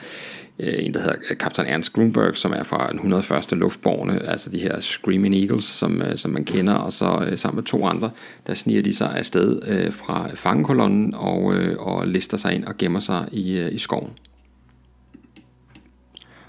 Øh, 0.60 0.86
en, 0.86 0.94
der 0.94 1.00
hedder 1.00 1.16
øh, 1.30 1.38
kaptajn 1.38 1.68
Ernst 1.68 1.94
Grunberg, 1.94 2.38
som 2.38 2.52
er 2.52 2.64
fra 2.64 2.88
den 2.90 2.96
101. 2.96 3.52
luftborne, 3.52 4.30
altså 4.30 4.50
de 4.50 4.60
her 4.60 4.80
Screaming 4.80 5.36
Eagles, 5.36 5.64
som, 5.64 6.02
øh, 6.02 6.18
som 6.18 6.32
man 6.32 6.46
kender, 6.46 6.74
og 6.74 6.94
så 6.94 7.34
sammen 7.36 7.56
med 7.56 7.64
to 7.64 7.86
andre, 7.86 8.12
der 8.48 8.54
sniger 8.54 8.82
de 8.82 8.96
sig 8.96 9.16
afsted 9.16 9.92
fra 9.92 10.30
fangekolonnen 10.36 11.14
og, 11.14 11.44
og 11.80 12.08
lister 12.08 12.38
sig 12.38 12.54
ind 12.54 12.66
og 12.66 12.78
gemmer 12.78 13.00
sig 13.00 13.28
i, 13.32 13.68
i 13.68 13.78
skoven. 13.78 14.12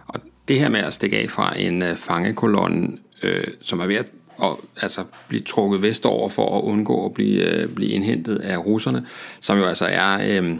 Og 0.06 0.20
det 0.49 0.58
her 0.58 0.68
med 0.68 0.80
at 0.80 0.94
stikke 0.94 1.18
af 1.18 1.30
fra 1.30 1.60
en 1.60 1.97
fangekolonne, 1.97 2.99
øh, 3.23 3.45
som 3.60 3.80
er 3.80 3.86
ved 3.86 3.97
at 3.97 4.10
og 4.36 4.64
altså 4.80 5.04
blive 5.28 5.43
trukket 5.43 5.82
vestover 5.82 6.28
for 6.28 6.58
at 6.58 6.62
undgå 6.62 7.06
at 7.06 7.14
blive, 7.14 7.62
øh, 7.62 7.69
blive 7.75 7.90
indhentet 7.90 8.36
af 8.36 8.58
russerne, 8.58 9.06
som 9.40 9.58
jo 9.58 9.64
altså 9.64 9.86
er 9.86 10.40
øh, 10.40 10.56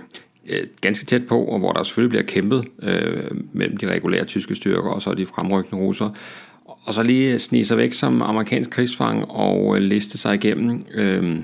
øh, 0.48 0.66
ganske 0.80 1.04
tæt 1.04 1.26
på, 1.26 1.44
og 1.44 1.59
hvor 1.59 1.72
der 1.72 1.83
selvfølgelig 1.83 2.11
bliver 2.11 2.24
kæmpet 2.24 2.64
øh, 2.83 3.30
mellem 3.52 3.76
de 3.76 3.90
regulære 3.90 4.24
tyske 4.24 4.54
styrker 4.54 4.90
og 4.90 5.02
så 5.02 5.14
de 5.14 5.26
fremrykkende 5.26 5.83
russere. 5.83 6.12
Og 6.64 6.94
så 6.94 7.02
lige 7.02 7.38
snige 7.38 7.64
sig 7.64 7.76
væk 7.76 7.92
som 7.92 8.22
amerikansk 8.22 8.70
krigsfang 8.70 9.30
og 9.30 9.76
øh, 9.76 9.83
liste 9.83 10.18
sig 10.18 10.35
igennem, 10.35 10.85
øh, 10.94 11.24
øh 11.30 11.40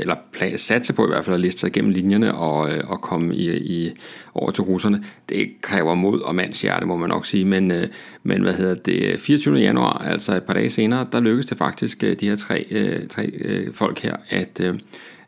eller 0.00 0.14
plan, 0.32 0.58
satse 0.58 0.92
på 0.92 1.04
i 1.04 1.08
hvert 1.08 1.24
fald 1.24 1.34
at 1.34 1.40
liste 1.40 1.60
sig 1.60 1.68
igennem 1.68 1.90
linjerne 1.90 2.34
og, 2.34 2.70
øh, 2.70 2.90
og 2.90 3.00
komme 3.00 3.36
i, 3.36 3.56
i, 3.56 3.92
over 4.34 4.50
til 4.50 4.64
russerne. 4.64 5.04
Det 5.28 5.48
kræver 5.62 5.94
mod 5.94 6.20
og 6.20 6.34
mandshjerte, 6.34 6.86
må 6.86 6.96
man 6.96 7.08
nok 7.08 7.26
sige, 7.26 7.44
men, 7.44 7.70
øh, 7.70 7.88
men 8.22 8.42
hvad 8.42 8.54
hedder 8.54 8.74
det, 8.74 9.20
24. 9.20 9.56
januar, 9.56 9.92
altså 9.92 10.34
et 10.34 10.42
par 10.42 10.54
dage 10.54 10.70
senere, 10.70 11.06
der 11.12 11.20
lykkedes 11.20 11.46
det 11.46 11.58
faktisk 11.58 12.04
øh, 12.04 12.16
de 12.20 12.28
her 12.28 12.36
tre, 12.36 12.66
øh, 12.70 13.08
tre 13.08 13.26
øh, 13.26 13.72
folk 13.72 14.00
her 14.00 14.16
at, 14.28 14.60
øh, 14.60 14.74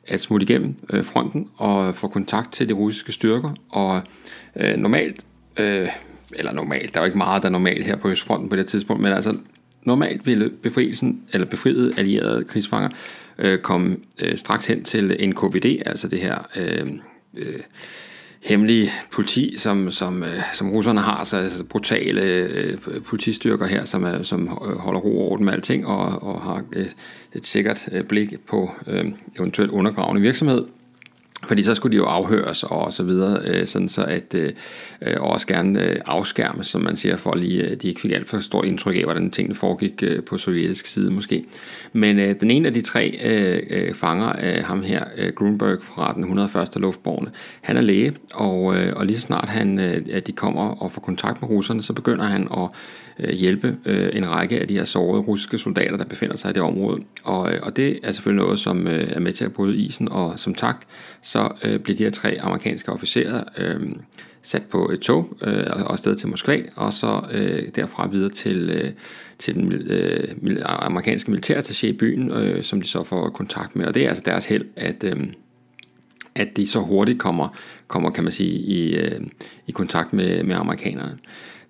at 0.09 0.21
smutte 0.21 0.45
igennem 0.45 0.75
øh, 0.91 1.05
fronten 1.05 1.49
og 1.57 1.95
få 1.95 2.09
kontakt 2.09 2.53
til 2.53 2.69
de 2.69 2.75
russiske 2.75 3.13
styrker. 3.13 3.55
Og 3.69 4.03
øh, 4.57 4.77
normalt, 4.77 5.27
øh, 5.57 5.89
eller 6.33 6.53
normalt, 6.53 6.95
der 6.95 7.01
er 7.01 7.05
jo 7.05 7.07
ikke 7.07 7.19
meget, 7.19 7.43
der 7.43 7.49
er 7.49 7.53
normalt 7.53 7.87
her 7.87 7.97
på 7.97 8.09
Østfronten 8.09 8.49
på 8.49 8.57
det 8.57 8.67
tidspunkt, 8.67 9.03
men 9.03 9.13
altså 9.13 9.37
normalt 9.83 10.27
ville 10.27 10.51
befrielsen, 10.63 11.23
eller 11.33 11.47
befriede 11.47 11.93
allierede 11.99 12.45
krigsfanger, 12.45 12.89
øh, 13.39 13.59
komme 13.59 13.97
øh, 14.23 14.39
straks 14.39 14.67
hen 14.67 14.85
til 14.85 15.29
NKVD, 15.29 15.83
altså 15.87 16.09
det 16.09 16.21
her 16.21 16.39
øh, 16.57 16.93
øh, 17.37 17.61
hemmelige 18.47 18.91
politi, 19.13 19.57
som, 19.57 19.91
som, 19.91 20.23
øh, 20.23 20.43
som 20.53 20.71
russerne 20.71 21.01
har, 21.01 21.25
så 21.25 21.37
altså 21.37 21.65
brutale 21.65 22.23
øh, 22.23 22.79
politistyrker 23.05 23.67
her, 23.67 23.85
som, 23.85 24.05
er, 24.05 24.23
som 24.23 24.43
øh, 24.43 24.77
holder 24.79 25.01
ro 25.01 25.21
og 25.21 25.33
orden 25.33 25.45
med 25.45 25.53
alting, 25.53 25.87
og, 25.87 26.23
og 26.23 26.43
har 26.43 26.63
et, 26.77 26.97
et 27.33 27.47
sikkert 27.47 27.89
blik 28.09 28.35
på 28.49 28.71
øh, 28.87 29.05
eventuelt 29.39 29.71
undergravende 29.71 30.23
virksomhed. 30.23 30.65
Fordi 31.47 31.63
så 31.63 31.75
skulle 31.75 31.93
de 31.93 31.97
jo 31.97 32.05
afhøres 32.05 32.63
og 32.63 32.93
så 32.93 33.03
videre, 33.03 33.41
øh, 33.45 33.67
sådan 33.67 33.89
så 33.89 34.05
at 34.05 34.35
øh, 34.35 34.53
øh 35.03 35.17
også 35.21 35.47
gerne 35.47 35.83
øh, 35.83 36.01
afskærmes, 36.07 36.67
som 36.67 36.83
man 36.83 36.97
siger, 36.97 37.17
for 37.17 37.35
lige 37.37 37.63
øh, 37.63 37.77
de 37.77 37.89
ikke 37.89 38.01
fik 38.01 38.13
alt 38.13 38.29
for 38.29 38.41
stort 38.41 38.65
indtryk 38.65 38.97
af, 38.97 39.03
hvordan 39.03 39.31
tingene 39.31 39.55
foregik 39.55 40.03
øh, 40.03 40.23
på 40.23 40.39
sovjetisk 40.39 40.87
side 40.87 41.11
måske. 41.11 41.45
Men 41.93 42.19
øh, 42.19 42.41
den 42.41 42.51
ene 42.51 42.69
af 42.69 42.75
de 42.75 42.81
tre 42.81 43.19
øh, 43.25 43.63
øh 43.71 43.95
fanger, 43.95 44.33
øh, 44.43 44.65
ham 44.65 44.83
her, 44.83 45.05
øh, 45.17 45.33
Grunberg 45.33 45.83
fra 45.83 46.13
den 46.15 46.23
101. 46.23 46.69
luftborne, 46.77 47.31
han 47.61 47.77
er 47.77 47.81
læge, 47.81 48.13
og, 48.35 48.77
øh, 48.77 48.93
og 48.97 49.07
lige 49.07 49.17
så 49.17 49.23
snart 49.23 49.49
han, 49.49 49.79
øh, 49.79 50.03
at 50.13 50.27
de 50.27 50.33
kommer 50.33 50.83
og 50.83 50.93
får 50.93 51.01
kontakt 51.01 51.43
med 51.43 51.51
russerne, 51.51 51.83
så 51.83 51.93
begynder 51.93 52.25
han 52.25 52.49
at 52.57 52.69
øh, 53.19 53.35
hjælpe 53.35 53.77
øh, 53.85 54.09
en 54.13 54.31
række 54.31 54.61
af 54.61 54.69
de 54.69 54.75
her 54.75 54.85
sårede 54.85 55.23
russiske 55.23 55.59
soldater, 55.59 55.97
der 55.97 56.05
befinder 56.05 56.37
sig 56.37 56.51
i 56.51 56.53
det 56.53 56.63
område. 56.63 57.01
Og, 57.25 57.53
øh, 57.53 57.61
og 57.63 57.77
det 57.77 57.99
er 58.03 58.13
selvfølgelig 58.13 58.45
noget, 58.45 58.59
som 58.59 58.87
øh, 58.87 59.11
er 59.11 59.21
med 59.21 59.33
til 59.33 59.45
at 59.45 59.53
bryde 59.53 59.77
isen, 59.77 60.09
og 60.09 60.39
som 60.39 60.55
tak, 60.55 60.77
så 61.23 61.36
øh, 61.65 61.81
blev 61.81 61.97
de 61.97 62.03
her 62.03 62.11
tre 62.11 62.39
amerikanske 62.41 62.93
officerer 62.93 63.45
øh, 63.59 63.81
sat 64.43 64.63
på 64.63 64.91
et 64.91 65.01
tog 65.01 65.37
øh, 65.43 65.65
og 65.71 65.93
afsted 65.93 66.17
til 66.17 66.29
Moskva, 66.29 66.63
og 66.75 66.93
så 66.93 67.23
øh, 67.33 67.63
derfra 67.77 68.09
videre 68.09 68.31
til, 68.31 68.71
øh, 68.71 68.93
til 69.39 69.55
den 69.55 69.73
øh, 69.73 70.35
amerikanske 70.65 71.33
militærattaché 71.33 71.87
i 71.87 71.93
byen, 71.93 72.31
øh, 72.31 72.63
som 72.63 72.81
de 72.81 72.89
så 72.89 73.05
får 73.05 73.29
kontakt 73.29 73.77
med. 73.77 73.87
Og 73.87 73.95
det 73.95 74.05
er 74.05 74.09
altså 74.09 74.23
deres 74.27 74.47
held, 74.47 74.65
at, 74.77 75.05
øh, 75.05 75.27
at 76.35 76.57
de 76.57 76.67
så 76.67 76.81
hurtigt 76.81 77.19
kommer, 77.19 77.57
kommer 77.89 78.11
kan 78.11 78.25
man 78.25 78.33
sige, 78.33 78.51
i, 78.51 78.97
øh, 78.97 79.21
i 79.67 79.73
kontakt 79.73 80.13
med, 80.13 80.43
med 80.43 80.57
amerikanerne. 80.57 81.19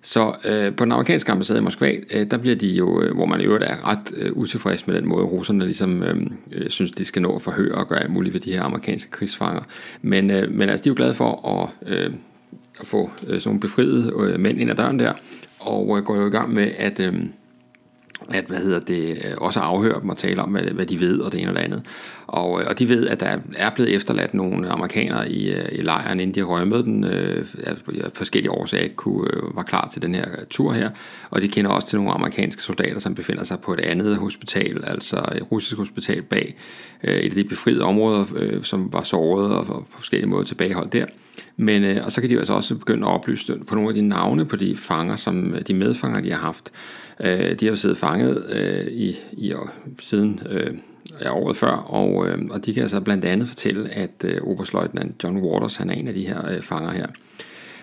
Så 0.07 0.35
øh, 0.45 0.75
på 0.75 0.85
den 0.85 0.91
amerikanske 0.91 1.31
ambassade 1.31 1.59
i 1.59 1.61
Moskva, 1.61 1.93
øh, 2.13 2.31
der 2.31 2.37
bliver 2.37 2.55
de 2.55 2.67
jo, 2.67 3.01
øh, 3.01 3.15
hvor 3.15 3.25
man 3.25 3.41
i 3.41 3.43
øvrigt 3.43 3.63
er 3.63 3.89
ret 3.89 4.13
øh, 4.17 4.31
utilfreds 4.33 4.87
med 4.87 4.95
den 4.95 5.07
måde, 5.07 5.25
russerne 5.25 5.65
ligesom 5.65 6.03
øh, 6.03 6.15
øh, 6.51 6.69
synes, 6.69 6.91
de 6.91 7.05
skal 7.05 7.21
nå 7.21 7.35
at 7.35 7.41
forhøre 7.41 7.75
og 7.75 7.87
gøre 7.87 7.99
alt 7.99 8.11
muligt 8.11 8.33
ved 8.33 8.41
de 8.41 8.51
her 8.51 8.63
amerikanske 8.63 9.11
krigsfanger. 9.11 9.61
Men, 10.01 10.31
øh, 10.31 10.51
men 10.51 10.69
altså, 10.69 10.83
de 10.83 10.89
er 10.89 10.91
jo 10.91 10.95
glade 10.95 11.13
for 11.13 11.49
at, 11.49 11.93
øh, 11.93 12.13
at 12.79 12.87
få 12.87 13.11
øh, 13.27 13.39
sådan 13.39 13.49
nogle 13.49 13.59
befriede 13.59 14.13
øh, 14.19 14.39
mænd 14.39 14.59
ind 14.59 14.69
ad 14.69 14.75
døren 14.75 14.99
der, 14.99 15.13
og 15.59 15.97
øh, 15.97 16.03
går 16.03 16.15
jo 16.15 16.27
i 16.27 16.31
gang 16.31 16.53
med 16.53 16.71
at... 16.77 16.99
Øh, 16.99 17.13
at 18.33 18.45
hvad 18.45 18.57
hedder 18.57 18.79
det, 18.79 19.11
øh, 19.11 19.31
også 19.37 19.59
afhøre 19.59 20.01
dem 20.01 20.09
og 20.09 20.17
tale 20.17 20.41
om, 20.41 20.49
hvad, 20.49 20.61
hvad 20.61 20.85
de 20.85 20.99
ved 20.99 21.19
og 21.19 21.31
det 21.31 21.41
ene 21.41 21.51
og 21.51 21.55
det 21.55 21.61
andet. 21.61 21.83
Og, 22.27 22.61
øh, 22.61 22.67
og 22.69 22.79
de 22.79 22.89
ved, 22.89 23.07
at 23.07 23.19
der 23.19 23.37
er 23.55 23.69
blevet 23.69 23.95
efterladt 23.95 24.33
nogle 24.33 24.69
amerikanere 24.69 25.31
i, 25.31 25.51
øh, 25.51 25.65
i 25.71 25.81
lejren, 25.81 26.19
inden 26.19 26.35
de 26.35 26.41
rømmede 26.41 26.83
den, 26.83 27.03
øh, 27.03 27.45
af 27.63 27.75
forskellige 28.13 28.51
årsager 28.51 28.83
ikke 28.83 28.95
kunne, 28.95 29.29
øh, 29.33 29.55
var 29.55 29.63
klar 29.63 29.89
til 29.93 30.01
den 30.01 30.15
her 30.15 30.25
tur 30.49 30.73
her. 30.73 30.89
Og 31.29 31.41
de 31.41 31.47
kender 31.47 31.71
også 31.71 31.87
til 31.87 31.97
nogle 31.97 32.11
amerikanske 32.11 32.61
soldater, 32.61 32.99
som 32.99 33.15
befinder 33.15 33.43
sig 33.43 33.59
på 33.59 33.73
et 33.73 33.79
andet 33.79 34.17
hospital, 34.17 34.83
altså 34.87 35.25
et 35.35 35.51
russisk 35.51 35.77
hospital 35.77 36.21
bag 36.21 36.55
øh, 37.03 37.17
et 37.17 37.29
af 37.29 37.35
de 37.35 37.43
befriede 37.43 37.83
områder, 37.83 38.25
øh, 38.35 38.63
som 38.63 38.93
var 38.93 39.03
såret 39.03 39.55
og 39.55 39.65
på 39.65 39.85
forskellige 39.89 40.29
måder 40.29 40.43
tilbageholdt 40.43 40.93
der. 40.93 41.05
Men, 41.57 41.83
øh, 41.83 42.05
og 42.05 42.11
så 42.11 42.21
kan 42.21 42.29
de 42.29 42.37
altså 42.37 42.53
også 42.53 42.75
begynde 42.75 43.07
at 43.07 43.13
oplyse 43.13 43.57
på 43.67 43.75
nogle 43.75 43.89
af 43.89 43.95
de 43.95 44.01
navne 44.01 44.45
på 44.45 44.55
de 44.55 44.77
fanger, 44.77 45.15
som 45.15 45.55
de 45.67 45.73
medfanger, 45.73 46.21
de 46.21 46.31
har 46.31 46.39
haft. 46.39 46.71
Øh, 47.19 47.59
de 47.59 47.65
har 47.65 47.71
jo 47.71 47.75
siddet 47.75 47.97
fanget 47.97 48.45
øh, 48.49 48.87
i, 48.87 49.17
i 49.31 49.51
øh, 49.51 49.57
siden 49.99 50.39
øh, 50.49 50.73
ja, 51.21 51.33
året 51.33 51.57
før, 51.57 51.71
og, 51.71 52.27
øh, 52.27 52.37
og 52.49 52.65
de 52.65 52.73
kan 52.73 52.81
altså 52.81 53.01
blandt 53.01 53.25
andet 53.25 53.47
fortælle, 53.47 53.89
at 53.89 54.25
øh, 54.25 54.41
oberstløjtnant 54.41 55.23
John 55.23 55.37
Waters, 55.37 55.75
han 55.75 55.89
er 55.89 55.93
en 55.93 56.07
af 56.07 56.13
de 56.13 56.27
her 56.27 56.51
øh, 56.51 56.61
fanger 56.61 56.91
her. 56.91 57.07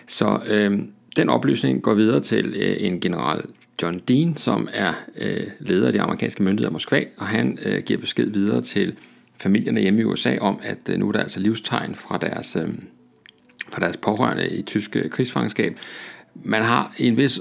Så 0.07 0.41
øh, 0.47 0.79
den 1.17 1.29
oplysning 1.29 1.83
går 1.83 1.95
videre 1.95 2.21
til 2.21 2.55
øh, 2.57 2.77
en 2.79 3.01
general 3.01 3.43
John 3.83 4.01
Dean, 4.09 4.37
som 4.37 4.69
er 4.73 4.93
øh, 5.17 5.47
leder 5.61 5.87
af 5.87 5.93
de 5.93 6.01
amerikanske 6.01 6.43
myndigheder 6.43 6.71
i 6.71 6.73
Moskva, 6.73 7.05
og 7.17 7.27
han 7.27 7.59
øh, 7.65 7.83
giver 7.83 8.01
besked 8.01 8.31
videre 8.31 8.61
til 8.61 8.95
familierne 9.39 9.81
hjemme 9.81 10.01
i 10.01 10.05
USA 10.05 10.37
om, 10.41 10.61
at 10.63 10.89
øh, 10.91 10.99
nu 10.99 11.09
er 11.09 11.13
der 11.13 11.21
altså 11.21 11.41
livstegn 11.41 11.95
fra 11.95 12.19
deres, 12.19 12.57
øh, 12.57 12.69
fra 13.69 13.81
deres 13.81 13.97
pårørende 13.97 14.49
i 14.49 14.63
tyske 14.63 14.99
øh, 14.99 15.11
krigsfangenskab. 15.11 15.79
Man 16.35 16.63
har 16.63 16.95
i 16.99 17.07
en 17.07 17.17
vis 17.17 17.41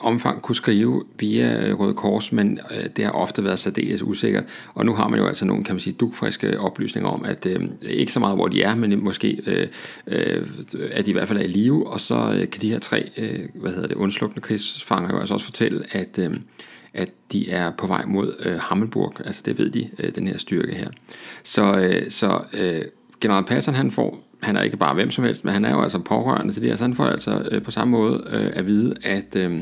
omfang 0.00 0.42
kunne 0.42 0.56
skrive 0.56 1.04
via 1.18 1.72
Røde 1.72 1.94
Kors, 1.94 2.32
men 2.32 2.60
øh, 2.70 2.84
det 2.96 3.04
har 3.04 3.12
ofte 3.12 3.44
været 3.44 3.58
særdeles 3.58 4.02
usikkert. 4.02 4.44
Og 4.74 4.86
nu 4.86 4.94
har 4.94 5.08
man 5.08 5.18
jo 5.18 5.26
altså 5.26 5.44
nogle, 5.44 5.64
kan 5.64 5.74
man 5.74 5.80
sige, 5.80 5.96
dukfriske 6.00 6.60
oplysninger 6.60 7.10
om, 7.10 7.24
at 7.24 7.46
øh, 7.46 7.68
ikke 7.82 8.12
så 8.12 8.20
meget, 8.20 8.36
hvor 8.36 8.48
de 8.48 8.62
er, 8.62 8.74
men 8.74 8.92
øh, 8.92 9.02
måske 9.02 9.42
øh, 9.46 9.68
øh, 10.06 10.46
at 10.92 11.06
de 11.06 11.10
i 11.10 11.12
hvert 11.12 11.28
fald 11.28 11.38
er 11.38 11.44
i 11.44 11.48
live. 11.48 11.88
Og 11.92 12.00
så 12.00 12.14
øh, 12.14 12.50
kan 12.50 12.62
de 12.62 12.70
her 12.70 12.78
tre, 12.78 13.10
øh, 13.16 13.40
hvad 13.54 13.72
hedder 13.72 13.88
det, 13.88 13.96
undslukne 13.96 14.42
krigsfanger 14.42 15.14
jo 15.14 15.18
altså 15.18 15.34
også 15.34 15.46
fortælle, 15.46 15.84
at 15.90 16.18
øh, 16.18 16.36
at 16.94 17.10
de 17.32 17.50
er 17.50 17.70
på 17.70 17.86
vej 17.86 18.04
mod 18.04 18.34
øh, 18.40 18.58
Hammelburg, 18.60 19.14
altså 19.24 19.42
det 19.46 19.58
ved 19.58 19.70
de, 19.70 19.90
øh, 19.98 20.14
den 20.14 20.28
her 20.28 20.38
styrke 20.38 20.74
her. 20.74 20.88
Så, 21.42 21.80
øh, 21.80 22.10
så 22.10 22.40
øh, 22.52 22.82
general 23.20 23.44
Patton, 23.44 23.74
han 23.74 23.90
får 23.90 24.29
han 24.42 24.56
er 24.56 24.62
ikke 24.62 24.76
bare 24.76 24.94
hvem 24.94 25.10
som 25.10 25.24
helst, 25.24 25.44
men 25.44 25.52
han 25.52 25.64
er 25.64 25.70
jo 25.70 25.82
altså 25.82 25.98
pårørende 25.98 26.52
til 26.52 26.62
det 26.62 26.70
her, 26.70 26.76
så 26.76 26.84
han 26.84 26.94
får 26.94 27.06
altså 27.06 27.48
øh, 27.50 27.62
på 27.62 27.70
samme 27.70 27.90
måde 27.90 28.24
øh, 28.30 28.50
at 28.52 28.66
vide, 28.66 28.94
at, 29.02 29.36
øh, 29.36 29.58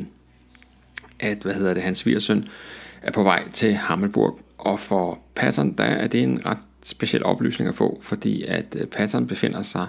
at 1.21 1.39
hvad 1.43 1.55
hedder 1.55 1.75
det, 1.75 1.83
hans 1.83 1.99
svigersøn 1.99 2.49
er 3.03 3.13
på 3.13 3.23
vej 3.23 3.49
til 3.49 3.75
Hammelburg. 3.75 4.41
Og 4.59 4.81
for 4.81 5.19
Patton, 5.35 5.73
der 5.73 5.85
er 5.85 6.07
det 6.07 6.23
en 6.23 6.41
ret 6.47 6.59
speciel 6.83 7.25
oplysning 7.25 7.69
at 7.69 7.75
få, 7.75 7.99
fordi 8.03 8.45
at 8.45 8.77
øh, 8.81 8.87
Patton 8.87 9.27
befinder 9.27 9.63
sig 9.63 9.87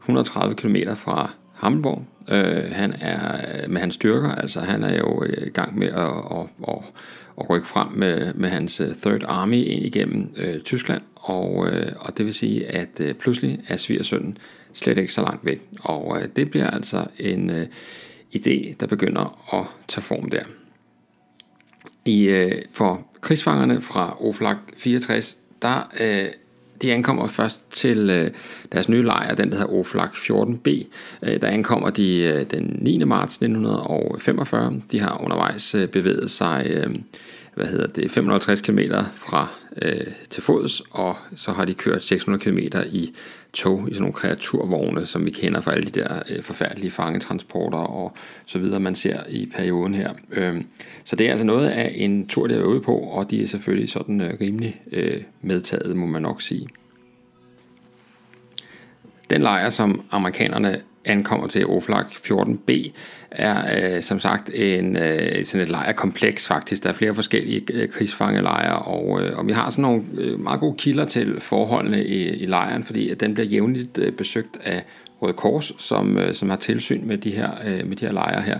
130 0.00 0.54
km 0.54 0.76
fra 0.94 1.30
Hammelburg. 1.54 2.04
Øh, 2.28 2.72
han 2.72 2.94
er 3.00 3.36
øh, 3.62 3.70
med 3.70 3.80
hans 3.80 3.94
styrker, 3.94 4.30
altså 4.30 4.60
han 4.60 4.82
er 4.82 4.98
jo 4.98 5.24
øh, 5.24 5.46
i 5.46 5.50
gang 5.50 5.78
med 5.78 5.88
at, 5.88 6.08
at, 6.30 6.46
at, 6.68 6.84
at 7.40 7.50
rykke 7.50 7.66
frem 7.66 7.88
med, 7.92 8.34
med 8.34 8.48
hans 8.48 8.80
øh, 8.80 8.94
Third 8.94 9.22
Army 9.28 9.64
ind 9.64 9.84
igennem 9.84 10.34
øh, 10.36 10.60
Tyskland, 10.60 11.02
og, 11.26 11.68
øh, 11.68 11.92
og 12.00 12.18
det 12.18 12.26
vil 12.26 12.34
sige, 12.34 12.66
at 12.66 13.00
øh, 13.00 13.14
pludselig 13.14 13.60
er 13.68 13.76
svigersønnen 13.76 14.38
slet 14.72 14.98
ikke 14.98 15.12
så 15.12 15.22
langt 15.22 15.44
væk, 15.44 15.60
og 15.80 16.18
øh, 16.20 16.28
det 16.36 16.50
bliver 16.50 16.70
altså 16.70 17.06
en 17.18 17.50
øh, 17.50 17.66
idé, 18.36 18.74
der 18.80 18.86
begynder 18.86 19.54
at 19.54 19.66
tage 19.88 20.02
form 20.02 20.30
der. 20.30 20.44
I, 22.04 22.22
øh, 22.22 22.62
for 22.72 23.06
krigsfangerne 23.20 23.80
fra 23.80 24.16
Oflag 24.24 24.56
64, 24.76 25.38
der 25.62 25.92
øh, 26.00 26.28
de 26.82 26.92
ankommer 26.92 27.26
først 27.26 27.60
til 27.70 28.10
øh, 28.10 28.30
deres 28.76 28.88
nye 28.88 29.02
lejr, 29.02 29.34
den 29.34 29.50
der 29.50 29.56
hedder 29.56 29.72
Oflag 29.72 30.08
14B. 30.08 30.86
Øh, 31.22 31.40
der 31.40 31.48
ankommer 31.48 31.90
de 31.90 32.18
øh, 32.18 32.46
den 32.50 32.78
9. 32.80 33.04
marts 33.04 33.34
1945. 33.34 34.80
De 34.92 35.00
har 35.00 35.22
undervejs 35.24 35.74
øh, 35.74 35.88
bevæget 35.88 36.30
sig 36.30 36.86
hvad 37.56 37.66
hedder 37.66 37.86
det, 37.86 38.10
550 38.10 38.60
km 38.60 38.78
fra 39.12 39.48
øh, 39.82 40.06
til 40.30 40.42
fods, 40.42 40.82
og 40.90 41.16
så 41.36 41.52
har 41.52 41.64
de 41.64 41.74
kørt 41.74 42.04
600 42.04 42.44
km 42.44 42.58
i 42.86 43.14
tog, 43.52 43.88
i 43.88 43.92
sådan 43.94 44.00
nogle 44.00 44.12
kreaturvogne, 44.12 45.06
som 45.06 45.24
vi 45.24 45.30
kender 45.30 45.60
fra 45.60 45.72
alle 45.72 45.84
de 45.84 46.00
der 46.00 46.22
øh, 46.30 46.42
forfærdelige 46.42 46.90
fangetransporter 46.90 47.78
og 47.78 48.16
så 48.46 48.58
videre, 48.58 48.80
man 48.80 48.94
ser 48.94 49.20
i 49.28 49.46
perioden 49.56 49.94
her. 49.94 50.12
Øh, 50.32 50.60
så 51.04 51.16
det 51.16 51.26
er 51.26 51.30
altså 51.30 51.46
noget 51.46 51.68
af 51.68 51.92
en 51.94 52.26
tur, 52.26 52.46
der 52.46 52.58
er 52.58 52.64
ude 52.64 52.80
på, 52.80 52.96
og 52.96 53.30
de 53.30 53.42
er 53.42 53.46
selvfølgelig 53.46 53.88
sådan 53.88 54.20
øh, 54.20 54.40
rimelig 54.40 54.80
øh, 54.92 55.22
medtaget, 55.42 55.96
må 55.96 56.06
man 56.06 56.22
nok 56.22 56.42
sige. 56.42 56.68
Den 59.30 59.42
lejr, 59.42 59.68
som 59.68 60.02
amerikanerne 60.10 60.80
ankommer 61.04 61.46
til 61.46 61.66
Oflag 61.66 62.04
14B, 62.04 62.90
er 63.30 63.94
øh, 63.96 64.02
som 64.02 64.18
sagt 64.18 64.50
en, 64.54 64.96
øh, 64.96 65.44
sådan 65.44 65.62
et 65.62 65.70
lejrkompleks 65.70 66.48
faktisk. 66.48 66.82
Der 66.82 66.88
er 66.88 66.94
flere 66.94 67.14
forskellige 67.14 67.62
øh, 67.72 67.88
krigsfangelejre, 67.88 68.78
og, 68.78 69.22
øh, 69.22 69.38
og 69.38 69.46
vi 69.46 69.52
har 69.52 69.70
sådan 69.70 69.82
nogle 69.82 70.02
øh, 70.18 70.40
meget 70.40 70.60
gode 70.60 70.74
kilder 70.78 71.04
til 71.04 71.40
forholdene 71.40 72.04
i, 72.04 72.28
i 72.28 72.46
lejren, 72.46 72.84
fordi 72.84 73.10
at 73.10 73.20
den 73.20 73.34
bliver 73.34 73.46
jævnligt 73.46 73.98
øh, 73.98 74.12
besøgt 74.12 74.56
af 74.64 74.84
Røde 75.22 75.32
Kors, 75.32 75.72
som, 75.78 76.18
øh, 76.18 76.34
som 76.34 76.50
har 76.50 76.56
tilsyn 76.56 77.06
med 77.06 77.18
de 77.18 77.30
her, 77.30 77.50
øh, 77.66 77.86
med 77.88 77.96
de 77.96 78.04
her 78.06 78.12
lejre 78.12 78.42
her. 78.42 78.58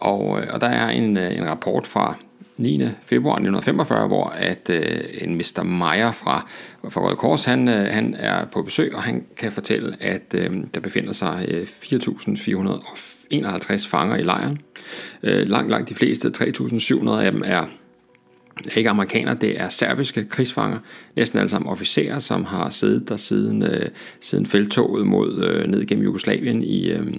Og, 0.00 0.40
øh, 0.40 0.46
og 0.50 0.60
der 0.60 0.68
er 0.68 0.88
en, 0.88 1.16
øh, 1.16 1.36
en 1.36 1.48
rapport 1.48 1.86
fra 1.86 2.16
9. 2.56 2.88
februar 3.06 3.34
1945, 3.34 4.06
hvor 4.06 4.24
at 4.24 4.70
øh, 4.70 5.00
en 5.20 5.34
Mr. 5.34 5.62
Meyer 5.62 6.12
fra, 6.12 6.48
fra 6.88 7.06
Røde 7.06 7.16
Kors, 7.16 7.44
han, 7.44 7.68
øh, 7.68 7.86
han 7.90 8.14
er 8.18 8.44
på 8.44 8.62
besøg, 8.62 8.94
og 8.94 9.02
han 9.02 9.24
kan 9.36 9.52
fortælle, 9.52 9.96
at 10.00 10.34
øh, 10.34 10.56
der 10.74 10.80
befinder 10.80 11.12
sig 11.12 11.44
øh, 11.48 11.62
4.451 11.62 13.88
fanger 13.88 14.16
i 14.16 14.22
lejren. 14.22 14.58
Øh, 15.22 15.48
langt, 15.48 15.70
langt 15.70 15.88
de 15.88 15.94
fleste, 15.94 16.32
3.700 16.36 17.10
af 17.10 17.32
dem, 17.32 17.42
er 17.46 17.66
ikke 18.76 18.90
amerikanere, 18.90 19.36
det 19.40 19.60
er 19.60 19.68
serbiske 19.68 20.24
krigsfanger, 20.24 20.78
næsten 21.16 21.38
alle 21.38 21.48
sammen 21.48 21.70
officerer, 21.70 22.18
som 22.18 22.44
har 22.44 22.70
siddet 22.70 23.08
der 23.08 23.16
siden, 23.16 23.62
øh, 23.62 23.88
siden 24.20 24.46
feltoget 24.46 25.06
mod 25.06 25.44
øh, 25.44 25.66
ned 25.66 25.86
gennem 25.86 26.04
Jugoslavien 26.04 26.62
i, 26.62 26.90
øh, 26.90 27.06
øh, 27.06 27.14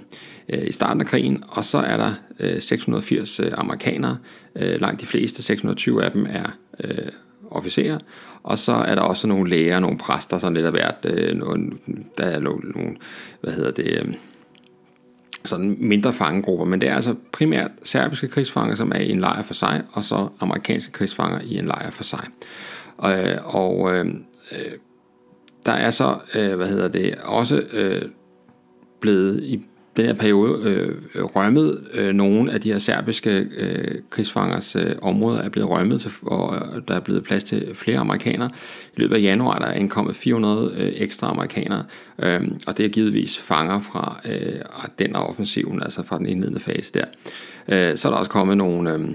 Øh, 0.50 0.68
i 0.68 0.72
starten 0.72 1.02
af 1.02 1.08
krigen, 1.08 1.44
og 1.48 1.66
så 1.66 1.78
er 1.78 1.98
der 1.98 2.14
øh, 2.40 2.62
680 2.62 3.40
øh, 3.40 3.52
amerikanere, 3.54 4.18
øh, 4.56 4.82
langt 4.82 5.02
de 5.02 5.06
fleste, 5.06 5.44
620 5.44 6.04
af 6.04 6.12
dem 6.12 6.26
er 6.30 6.58
øh, 6.84 7.12
officerer, 7.52 7.98
og 8.44 8.58
så 8.58 8.74
er 8.74 8.96
der 8.96 9.02
også 9.02 9.28
nogle 9.28 9.50
læger, 9.50 9.80
nogle 9.80 9.98
præster, 9.98 10.38
sådan 10.38 10.54
lidt 10.54 10.66
af 10.66 10.72
hvert, 10.72 10.96
øh, 11.04 11.38
nogle, 11.38 11.72
der 12.18 12.24
er 12.24 12.40
nogle, 12.40 12.96
hvad 13.42 13.54
hedder 13.54 13.72
det, 13.72 13.88
øh, 13.88 14.14
sådan 15.44 15.78
mindre 15.80 16.14
fangegrupper, 16.14 16.66
men 16.66 16.82
det 16.82 16.90
er 16.90 16.96
altså 16.96 17.16
primært 17.32 17.72
serbiske 17.84 18.28
krigsfanger, 18.28 18.76
som 18.76 18.92
er 18.92 19.00
i 19.00 19.12
en 19.12 19.20
lejr 19.20 19.42
for 19.42 19.54
sig, 19.54 19.84
og 19.92 20.04
så 20.04 20.28
amerikanske 20.40 20.92
krigsfanger 20.92 21.42
i 21.42 21.58
en 21.58 21.66
lejr 21.66 21.90
for 21.90 22.04
sig. 22.04 22.28
Øh, 23.06 23.56
og, 23.56 23.78
og 23.78 23.96
øh, 23.96 24.06
der 25.66 25.72
er 25.72 25.92
så, 25.92 26.18
øh, 26.36 26.56
hvad 26.56 26.68
hedder 26.68 26.88
det, 26.88 27.16
også 27.24 27.64
øh, 27.74 28.02
blevet 29.00 29.44
i 29.44 29.66
den 29.98 30.06
her 30.06 30.14
periode 30.14 30.62
øh, 30.64 31.24
rømmet 31.24 31.88
øh, 31.94 32.14
nogle 32.14 32.52
af 32.52 32.62
de 32.62 32.72
her 32.72 32.78
serbiske 32.78 33.48
øh, 33.58 33.96
krigsfangers 34.10 34.76
øh, 34.76 34.96
områder 35.02 35.42
er 35.42 35.50
blevet 35.50 35.70
rømmet, 35.70 36.02
til, 36.02 36.12
og 36.22 36.56
der 36.88 36.96
er 36.96 37.00
blevet 37.00 37.24
plads 37.24 37.44
til 37.44 37.76
flere 37.76 37.98
amerikanere. 38.00 38.50
I 38.98 39.00
løbet 39.00 39.16
af 39.16 39.22
januar 39.22 39.60
der 39.60 39.66
er 39.66 39.74
indkommet 39.74 40.16
400 40.16 40.74
øh, 40.78 40.94
ekstra 40.96 41.30
amerikanere, 41.30 41.84
øh, 42.20 42.42
og 42.68 42.78
det 42.78 42.86
er 42.86 42.90
givetvis 42.90 43.38
fanger 43.38 43.80
fra 43.80 44.22
øh, 44.26 44.62
den 45.00 45.16
offensiven, 45.16 45.84
altså 45.84 46.04
fra 46.04 46.18
den 46.18 46.26
indledende 46.26 46.60
fase 46.60 46.94
der. 46.94 47.06
Øh, 47.68 47.98
så 47.98 48.08
er 48.08 48.12
der 48.12 48.20
også 48.20 48.32
kommet 48.32 48.58
nogle... 48.58 48.94
Øh, 48.94 49.10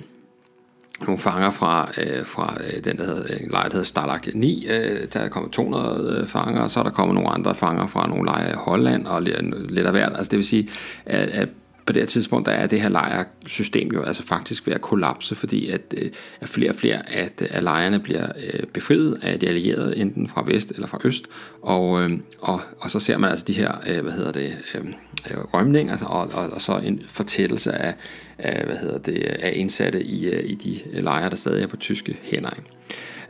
nogle 1.06 1.18
fanger 1.18 1.50
fra, 1.50 1.92
øh, 1.98 2.26
fra 2.26 2.56
øh, 2.60 2.84
den, 2.84 2.98
der 2.98 3.04
hedder, 3.04 3.22
øh, 3.30 3.40
en 3.40 3.50
lejr, 3.50 3.62
der 3.62 3.72
hedder 3.72 3.84
Stalag 3.84 4.20
9. 4.34 4.66
Øh, 4.70 5.06
der 5.12 5.20
er 5.20 5.28
kommet 5.28 5.52
200 5.52 6.18
øh, 6.20 6.26
fanger, 6.26 6.62
og 6.62 6.70
så 6.70 6.80
er 6.80 6.84
der 6.84 6.90
kommet 6.90 7.14
nogle 7.14 7.30
andre 7.30 7.54
fanger 7.54 7.86
fra 7.86 8.08
nogle 8.08 8.24
lejre 8.24 8.50
i 8.50 8.56
Holland 8.56 9.06
og 9.06 9.22
lidt, 9.22 9.72
lidt 9.72 9.86
af 9.86 9.92
hvert. 9.92 10.12
Altså 10.16 10.30
det 10.30 10.36
vil 10.36 10.46
sige, 10.46 10.68
at, 11.06 11.28
at 11.28 11.48
på 11.86 11.92
det 11.92 12.02
her 12.02 12.06
tidspunkt, 12.06 12.46
der 12.46 12.52
er 12.52 12.66
det 12.66 12.82
her 12.82 12.88
lejersystem 12.88 13.90
jo 13.94 14.02
altså 14.02 14.22
faktisk 14.22 14.66
ved 14.66 14.74
at 14.74 14.80
kollapse, 14.80 15.34
fordi 15.34 15.70
at, 15.70 15.94
øh, 15.96 16.10
at 16.40 16.48
flere 16.48 16.70
og 16.70 16.76
flere 16.76 17.12
at, 17.12 17.42
at 17.42 17.62
lejerne 17.62 18.00
bliver 18.00 18.26
øh, 18.52 18.66
befriet 18.66 19.18
af 19.22 19.40
de 19.40 19.48
allierede, 19.48 19.96
enten 19.96 20.28
fra 20.28 20.44
vest 20.46 20.70
eller 20.70 20.86
fra 20.86 20.98
øst, 21.04 21.24
og, 21.62 22.02
øh, 22.02 22.10
og, 22.38 22.60
og 22.80 22.90
så 22.90 23.00
ser 23.00 23.18
man 23.18 23.30
altså 23.30 23.44
de 23.44 23.52
her, 23.52 24.02
hvad 24.02 24.12
hedder 24.12 24.32
det, 24.32 24.52
rømninger, 25.54 25.92
altså, 25.92 26.06
og, 26.06 26.30
og, 26.32 26.50
og 26.50 26.60
så 26.60 26.78
en 26.78 27.02
fortættelse 27.08 27.72
af, 27.72 27.94
af, 28.38 28.64
hvad 28.64 28.76
hedder 28.76 28.98
det, 28.98 29.18
af 29.22 29.52
indsatte 29.56 30.04
i, 30.04 30.40
i 30.40 30.54
de 30.54 31.00
lejre, 31.00 31.30
der 31.30 31.36
stadig 31.36 31.62
er 31.62 31.66
på 31.66 31.76
tyske 31.76 32.18
hænder. 32.22 32.50
Ikke? 32.50 32.79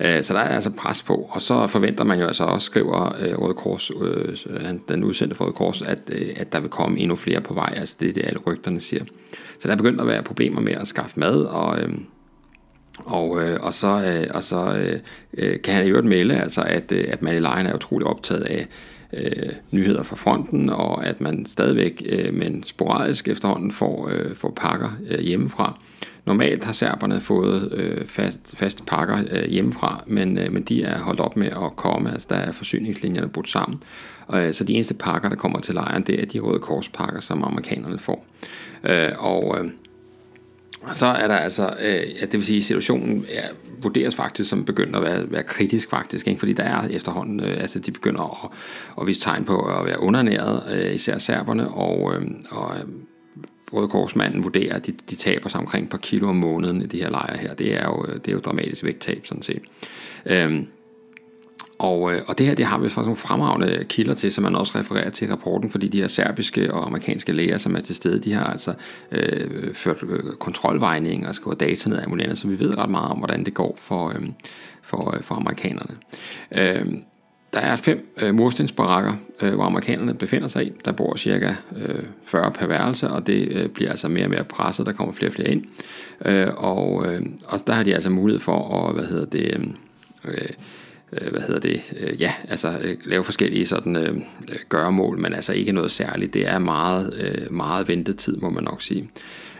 Øh, 0.01 0.23
så 0.23 0.35
der 0.35 0.41
er 0.41 0.55
altså 0.55 0.71
pres 0.71 1.03
på, 1.03 1.31
og 1.31 1.43
så 1.43 1.67
forventer 1.67 2.05
man 2.05 2.21
jo 2.21 2.27
altså 2.27 2.45
også, 2.45 2.65
skriver 2.65 3.17
øh, 3.21 3.39
Røde 3.39 3.55
Kors, 3.55 3.91
øh, 4.01 4.37
den 4.89 5.05
udsendte 5.05 5.37
Røde 5.37 5.53
Kors, 5.53 5.83
at, 5.83 6.11
at 6.37 6.53
der 6.53 6.61
vil 6.61 6.71
komme 6.71 6.99
endnu 6.99 7.17
flere 7.17 7.41
på 7.41 7.55
vej. 7.55 7.75
Altså 7.77 7.97
det 8.01 8.09
er 8.09 8.13
det, 8.13 8.25
alle 8.25 8.41
rygterne 8.47 8.81
siger. 8.81 9.05
Så 9.59 9.69
der 9.69 9.75
er 9.75 9.79
begyndt 9.79 10.01
at 10.01 10.07
være 10.07 10.23
problemer 10.23 10.61
med 10.61 10.73
at 10.73 10.89
skaffe 10.89 11.21
mad, 11.21 11.45
og, 11.45 11.83
øhm, 11.83 12.07
Og, 13.05 13.43
øh, 13.43 13.59
og 13.63 13.75
så, 13.75 14.03
øh, 14.05 14.27
og 14.35 14.45
så 14.45 14.77
øh 15.35 15.63
kan 15.63 15.75
han 15.75 15.87
i 15.87 15.89
øvrigt 15.89 16.07
melde, 16.07 16.35
altså, 16.41 16.63
at, 16.63 16.93
øh, 16.93 17.05
at 17.09 17.23
man 17.23 17.37
i 17.37 17.41
lejen 17.41 17.67
er 17.67 17.75
utrolig 17.75 18.07
optaget 18.07 18.43
af 18.43 18.67
øh, 19.13 19.53
nyheder 19.71 20.03
fra 20.03 20.17
fronten, 20.17 20.69
og 20.69 21.07
at 21.07 21.21
man 21.21 21.47
stadigvæk, 21.47 22.03
øh, 22.07 22.35
men 22.35 22.63
sporadisk 22.63 23.29
efterhånden, 23.29 23.73
får, 23.73 24.09
øh, 24.13 24.35
får 24.35 24.53
pakker 24.57 24.91
øh, 25.11 25.19
hjemmefra. 25.19 25.81
Normalt 26.27 26.65
har 26.65 26.73
serberne 26.73 27.21
fået 27.21 27.73
øh, 27.73 28.07
fast, 28.07 28.57
faste 28.57 28.83
pakker 28.87 29.19
øh, 29.31 29.51
hjemmefra, 29.51 30.05
men, 30.07 30.39
øh, 30.39 30.53
men 30.53 30.63
de 30.63 30.83
er 30.83 30.99
holdt 30.99 31.21
op 31.21 31.37
med 31.37 31.47
at 31.49 31.77
komme, 31.77 32.13
altså 32.13 32.27
der 32.31 32.37
er 32.37 32.53
forsyningslinjerne 32.53 33.29
brudt 33.29 33.49
sammen. 33.49 33.83
Øh, 34.35 34.53
så 34.53 34.65
de 34.65 34.75
eneste 34.75 34.95
pakker, 34.95 35.29
der 35.29 35.37
kommer 35.37 35.61
til 35.61 35.75
lejren, 35.75 36.03
det 36.03 36.23
er 36.23 36.27
de 36.27 36.39
røde 36.39 36.59
korspakker, 36.59 37.21
som 37.21 37.45
amerikanerne 37.45 37.99
får. 37.99 38.27
Øh, 38.85 39.09
og 39.19 39.59
øh, 39.61 39.71
og 40.83 40.97
så 40.97 41.07
er 41.07 41.29
der 41.29 41.37
altså, 41.37 41.75
øh, 41.83 42.21
det 42.21 42.33
vil 42.33 42.45
sige, 42.45 42.57
at 42.57 42.63
situationen 42.63 43.27
er, 43.35 43.49
vurderes 43.83 44.15
faktisk 44.15 44.51
som 44.51 44.65
begynder 44.65 44.99
at 44.99 45.05
være, 45.05 45.33
være 45.33 45.43
kritisk 45.43 45.91
faktisk, 45.91 46.27
ikke? 46.27 46.39
fordi 46.39 46.53
der 46.53 46.63
er 46.63 46.89
efterhånden, 46.89 47.41
øh, 47.41 47.61
altså 47.61 47.79
de 47.79 47.93
begynder 47.93 48.45
at, 48.45 48.51
at 49.01 49.07
vise 49.07 49.21
tegn 49.21 49.45
på 49.45 49.63
at 49.63 49.87
være 49.87 50.01
undernæret, 50.01 50.63
øh, 50.73 50.95
især 50.95 51.19
serberne, 51.19 51.69
og, 51.69 52.15
øh, 52.15 52.23
og 52.51 52.77
øh, 52.77 52.85
Røde 53.73 53.89
Korsmanden 53.89 54.45
vurderer, 54.45 54.77
at 54.77 54.87
de, 54.87 54.93
de 55.11 55.17
taber 55.17 55.49
sig 55.49 55.61
omkring 55.61 55.85
et 55.85 55.91
par 55.91 55.99
kilo 55.99 56.29
om 56.29 56.37
måneden 56.37 56.83
i 56.83 56.87
de 56.87 57.03
her 57.03 57.11
lejre 57.11 57.37
her. 57.37 57.55
Det 57.55 57.75
er 57.75 57.85
jo, 57.85 58.05
øh, 58.09 58.15
det 58.15 58.29
er 58.29 58.33
jo 58.33 58.39
dramatisk 58.39 58.85
vægttab, 58.85 59.27
sådan 59.27 59.43
set. 59.43 59.63
Øh, 60.27 60.63
og, 61.81 62.13
øh, 62.13 62.23
og 62.27 62.39
det 62.39 62.47
her, 62.47 62.55
det 62.55 62.67
har 62.67 62.79
vi 62.79 62.89
faktisk 62.89 63.07
nogle 63.07 63.17
fremragende 63.17 63.85
kilder 63.89 64.15
til, 64.15 64.33
som 64.33 64.45
man 64.45 64.57
også 64.57 64.79
refererer 64.79 65.11
til 65.11 65.29
i 65.29 65.33
rapporten, 65.33 65.71
fordi 65.71 65.89
de 65.89 66.01
her 66.01 66.09
serbiske 66.09 66.75
og 66.75 66.87
amerikanske 66.87 67.33
læger, 67.33 67.59
som 67.59 67.77
er 67.77 67.81
til 67.81 67.97
stede, 67.97 68.21
de 68.21 68.33
har 68.33 68.45
altså 68.45 68.75
øh, 69.13 69.75
ført 69.75 69.97
øh, 70.03 71.29
og 71.29 71.35
skrevet 71.35 71.61
data 71.61 71.89
ned 71.89 71.99
af 71.99 72.05
ambulancer, 72.05 72.35
så 72.35 72.49
vi 72.49 72.59
ved 72.59 72.79
ret 72.79 72.91
meget 72.91 73.11
om, 73.11 73.19
hvordan 73.19 73.45
det 73.45 73.55
går 73.55 73.79
for, 73.79 74.09
øh, 74.09 74.29
for, 74.83 75.15
øh, 75.17 75.23
for 75.23 75.35
amerikanerne. 75.35 75.95
Øh, 76.53 76.87
der 77.55 77.61
er 77.61 77.77
fem 77.77 78.15
øh, 78.23 78.35
murstensbarakker, 78.35 79.15
øh, 79.43 79.55
hvor 79.55 79.65
amerikanerne 79.65 80.15
befinder 80.15 80.49
sig 80.49 80.67
i. 80.67 80.73
Der 80.85 80.93
bor 80.93 81.17
cirka 81.17 81.55
øh, 81.77 82.05
40 82.25 82.51
per 82.51 82.67
værelse, 82.67 83.11
og 83.11 83.27
det 83.27 83.49
øh, 83.53 83.69
bliver 83.69 83.91
altså 83.91 84.09
mere 84.09 84.25
og 84.25 84.31
mere 84.31 84.45
presset. 84.45 84.87
Der 84.87 84.93
kommer 84.93 85.13
flere 85.13 85.31
og 85.31 85.35
flere 85.35 85.51
ind. 85.51 85.65
Øh, 86.25 86.49
og, 86.57 87.07
øh, 87.07 87.23
og 87.47 87.67
der 87.67 87.73
har 87.73 87.83
de 87.83 87.95
altså 87.95 88.11
mulighed 88.11 88.41
for 88.41 88.87
at, 88.89 88.95
hvad 88.95 89.05
hedder 89.05 89.27
det... 89.27 89.75
Øh, 90.25 90.49
øh, 91.13 91.31
hvad 91.31 91.41
hedder 91.41 91.61
det, 91.61 91.83
øh, 92.01 92.21
ja, 92.21 92.33
altså 92.49 92.79
øh, 92.83 92.97
lave 93.05 93.25
forskellige 93.25 93.67
sådan 93.67 93.97
øh, 93.97 94.15
øh, 94.53 94.59
gøremål, 94.69 95.19
men 95.19 95.35
altså 95.35 95.53
ikke 95.53 95.73
noget 95.73 95.91
særligt. 95.91 96.35
Det 96.35 96.49
er 96.49 96.59
meget, 96.59 97.15
øh, 97.21 97.53
meget 97.53 97.89
ventetid, 97.89 98.37
må 98.37 98.51
man 98.51 98.65
nok 98.65 98.83
sige. 98.83 99.11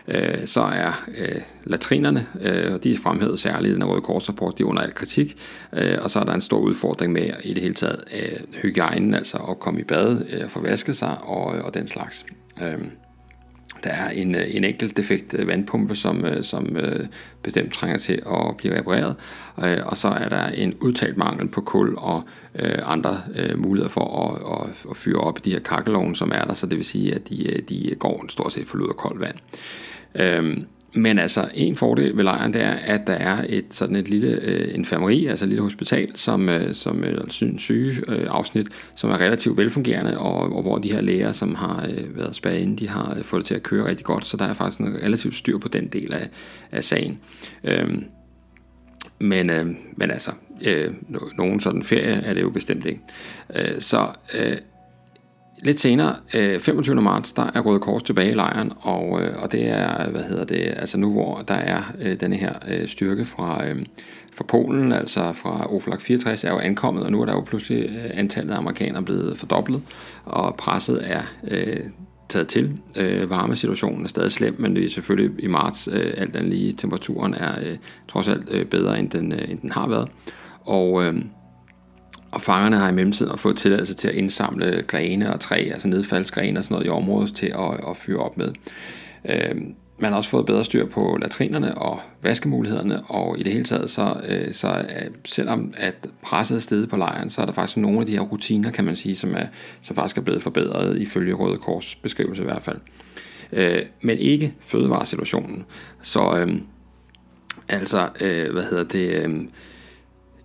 Øh, 0.07 0.45
så 0.47 0.61
er 0.61 1.05
øh, 1.17 1.41
latrinerne, 1.63 2.27
øh, 2.41 2.73
og 2.73 2.83
de 2.83 2.91
er 2.91 2.97
fremhævet 2.97 3.39
særligt 3.39 3.71
i 3.71 3.75
den 3.75 3.83
røde 3.83 4.01
korsrapport, 4.01 4.57
de 4.57 4.63
er 4.63 4.67
under 4.67 4.81
al 4.81 4.93
kritik, 4.93 5.37
øh, 5.73 5.97
og 6.01 6.09
så 6.09 6.19
er 6.19 6.23
der 6.23 6.33
en 6.33 6.41
stor 6.41 6.59
udfordring 6.59 7.13
med 7.13 7.29
i 7.43 7.53
det 7.53 7.63
hele 7.63 7.75
taget 7.75 8.03
øh, 8.13 8.61
hygiejnen, 8.61 9.13
altså 9.13 9.37
at 9.37 9.59
komme 9.59 9.79
i 9.79 9.83
bad, 9.83 10.25
øh, 10.29 10.49
få 10.49 10.61
vasket 10.61 10.95
sig 10.95 11.17
og, 11.21 11.57
øh, 11.57 11.63
og 11.63 11.73
den 11.73 11.87
slags. 11.87 12.25
Øh, 12.61 12.79
der 13.83 13.89
er 13.89 14.09
en, 14.09 14.35
øh, 14.35 14.55
en 14.55 14.63
enkelt 14.63 14.97
defekt 14.97 15.35
øh, 15.39 15.47
vandpumpe, 15.47 15.95
som, 15.95 16.25
øh, 16.25 16.43
som 16.43 16.77
bestemt 17.43 17.73
trænger 17.73 17.97
til 17.97 18.21
at 18.25 18.57
blive 18.57 18.77
repareret, 18.77 19.15
og 19.85 19.97
så 19.97 20.07
er 20.07 20.29
der 20.29 20.47
en 20.47 20.73
udtalt 20.81 21.17
mangel 21.17 21.47
på 21.47 21.61
kul 21.61 21.95
og 21.97 22.23
andre 22.85 23.21
muligheder 23.55 23.89
for 23.89 24.29
at, 24.29 24.67
at, 24.69 24.85
at 24.89 24.97
fyre 24.97 25.19
op 25.19 25.37
i 25.37 25.41
de 25.45 25.51
her 25.51 25.59
kakkelovne, 25.59 26.15
som 26.15 26.31
er 26.35 26.45
der, 26.45 26.53
så 26.53 26.67
det 26.67 26.77
vil 26.77 26.85
sige, 26.85 27.15
at 27.15 27.29
de, 27.29 27.61
de 27.69 27.95
går 27.99 28.25
stort 28.29 28.53
set 28.53 28.67
for 28.67 28.77
lud 28.77 28.87
og 28.87 28.97
koldt 28.97 29.19
vand. 29.19 29.35
Øhm, 30.15 30.65
men 30.93 31.19
altså, 31.19 31.49
en 31.53 31.75
fordel 31.75 32.17
ved 32.17 32.23
lejren, 32.23 32.53
det 32.53 32.63
er, 32.63 32.71
at 32.71 33.07
der 33.07 33.13
er 33.13 33.45
et 33.49 33.65
sådan 33.69 33.95
et 33.95 34.09
lille 34.09 34.27
øh, 34.27 34.75
infirmeri, 34.75 35.25
altså 35.25 35.45
et 35.45 35.49
lille 35.49 35.61
hospital, 35.61 36.11
som, 36.15 36.49
øh, 36.49 36.73
som 36.73 37.03
øh, 37.03 37.29
syge 37.57 37.93
øh, 38.07 38.27
afsnit, 38.29 38.67
som 38.95 39.09
er 39.09 39.17
relativt 39.17 39.57
velfungerende, 39.57 40.17
og, 40.17 40.55
og 40.55 40.61
hvor 40.61 40.77
de 40.77 40.91
her 40.91 41.01
læger, 41.01 41.31
som 41.31 41.55
har 41.55 41.87
øh, 41.89 42.17
været 42.17 42.35
spadet 42.35 42.59
inde, 42.59 42.77
de 42.77 42.89
har 42.89 43.15
øh, 43.17 43.23
fået 43.23 43.39
det 43.39 43.47
til 43.47 43.55
at 43.55 43.63
køre 43.63 43.85
rigtig 43.85 44.05
godt, 44.05 44.25
så 44.25 44.37
der 44.37 44.45
er 44.45 44.53
faktisk 44.53 44.79
en 44.79 44.97
relativt 45.03 45.35
styr 45.35 45.57
på 45.57 45.67
den 45.67 45.87
del 45.87 46.13
af, 46.13 46.29
af 46.71 46.83
sagen. 46.83 47.19
Øhm, 47.63 48.03
men, 49.19 49.49
øh, 49.49 49.65
men 49.97 50.11
altså, 50.11 50.31
øh, 50.65 50.93
nogen 51.37 51.59
sådan 51.59 51.83
ferie 51.83 52.21
er 52.21 52.33
det 52.33 52.41
jo 52.41 52.49
bestemt 52.49 52.85
ikke. 52.85 52.99
Øh, 53.55 53.79
så 53.81 54.07
øh, 54.39 54.57
Lidt 55.63 55.79
senere, 55.79 56.15
øh, 56.35 56.59
25. 56.59 57.01
Marts, 57.01 57.33
der 57.33 57.51
er 57.53 57.59
Røde 57.59 57.79
Kors 57.79 58.03
tilbage 58.03 58.31
i 58.31 58.33
lejren, 58.33 58.71
og, 58.79 59.21
øh, 59.21 59.43
og 59.43 59.51
det 59.51 59.69
er, 59.69 60.09
hvad 60.09 60.23
hedder 60.23 60.45
det, 60.45 60.73
altså 60.75 60.97
nu 60.97 61.11
hvor 61.11 61.43
der 61.47 61.53
er 61.53 61.93
øh, 61.99 62.19
denne 62.19 62.35
her 62.35 62.53
øh, 62.67 62.87
styrke 62.87 63.25
fra, 63.25 63.67
øh, 63.67 63.85
fra 64.35 64.43
Polen, 64.43 64.91
altså 64.91 65.33
fra 65.33 65.73
Oflag 65.73 66.01
64, 66.01 66.43
er 66.43 66.51
jo 66.51 66.59
ankommet, 66.59 67.03
og 67.03 67.11
nu 67.11 67.21
er 67.21 67.25
der 67.25 67.33
jo 67.33 67.41
pludselig 67.41 68.11
antallet 68.13 68.53
af 68.53 68.57
amerikanere 68.57 69.03
blevet 69.03 69.37
fordoblet, 69.37 69.81
og 70.25 70.55
presset 70.55 71.01
er 71.03 71.21
øh, 71.47 71.79
taget 72.29 72.47
til. 72.47 72.77
Øh, 72.95 73.29
varmesituationen 73.29 74.03
er 74.03 74.09
stadig 74.09 74.31
slem, 74.31 74.55
men 74.59 74.75
det 74.75 74.85
er 74.85 74.89
selvfølgelig 74.89 75.43
i 75.43 75.47
marts, 75.47 75.89
øh, 75.91 76.13
alt 76.17 76.35
andet 76.35 76.53
lige, 76.53 76.71
temperaturen 76.71 77.33
er 77.33 77.59
øh, 77.61 77.77
trods 78.07 78.27
alt 78.27 78.47
øh, 78.51 78.65
bedre, 78.65 78.99
end 78.99 79.09
den, 79.09 79.33
øh, 79.33 79.51
end 79.51 79.59
den 79.59 79.71
har 79.71 79.87
været. 79.87 80.09
Og... 80.65 81.03
Øh, 81.03 81.15
og 82.31 82.41
fangerne 82.41 82.77
har 82.77 82.89
i 82.89 82.93
mellemtiden 82.93 83.37
fået 83.37 83.57
tilladelse 83.57 83.93
til 83.93 84.07
at 84.07 84.15
indsamle 84.15 84.83
grene 84.87 85.33
og 85.33 85.39
træ, 85.39 85.69
altså 85.73 85.87
nedfaldsgrene 85.87 86.59
og 86.59 86.63
sådan 86.63 86.75
noget 86.75 86.87
i 86.87 86.89
området 86.89 87.35
til 87.35 87.47
at, 87.47 87.89
at 87.89 87.97
fyre 87.97 88.19
op 88.19 88.37
med. 88.37 88.53
Øh, 89.25 89.55
man 90.01 90.11
har 90.11 90.17
også 90.17 90.29
fået 90.29 90.45
bedre 90.45 90.63
styr 90.63 90.85
på 90.85 91.17
latrinerne 91.21 91.77
og 91.77 91.99
vaskemulighederne, 92.21 93.01
og 93.01 93.39
i 93.39 93.43
det 93.43 93.53
hele 93.53 93.65
taget, 93.65 93.89
så, 93.89 94.21
øh, 94.27 94.53
så 94.53 94.67
øh, 94.69 95.11
selvom 95.25 95.73
at 95.77 96.07
presset 96.21 96.55
er 96.55 96.59
stedet 96.59 96.89
på 96.89 96.97
lejren, 96.97 97.29
så 97.29 97.41
er 97.41 97.45
der 97.45 97.53
faktisk 97.53 97.77
nogle 97.77 97.99
af 97.99 98.05
de 98.05 98.11
her 98.11 98.21
rutiner, 98.21 98.71
kan 98.71 98.85
man 98.85 98.95
sige, 98.95 99.15
som, 99.15 99.35
er, 99.35 99.45
som 99.81 99.95
faktisk 99.95 100.17
er 100.17 100.21
blevet 100.21 100.41
forbedret 100.41 101.01
ifølge 101.01 101.33
Røde 101.33 101.57
Kors 101.57 101.95
beskrivelse 101.95 102.41
i 102.41 102.45
hvert 102.45 102.61
fald. 102.61 102.77
Øh, 103.51 103.81
men 104.01 104.17
ikke 104.17 104.53
fødevaresituationen. 104.61 105.65
Så 106.01 106.37
øh, 106.37 106.55
altså, 107.69 108.09
øh, 108.21 108.51
hvad 108.51 108.63
hedder 108.63 108.83
det... 108.83 109.25
Øh, 109.25 109.39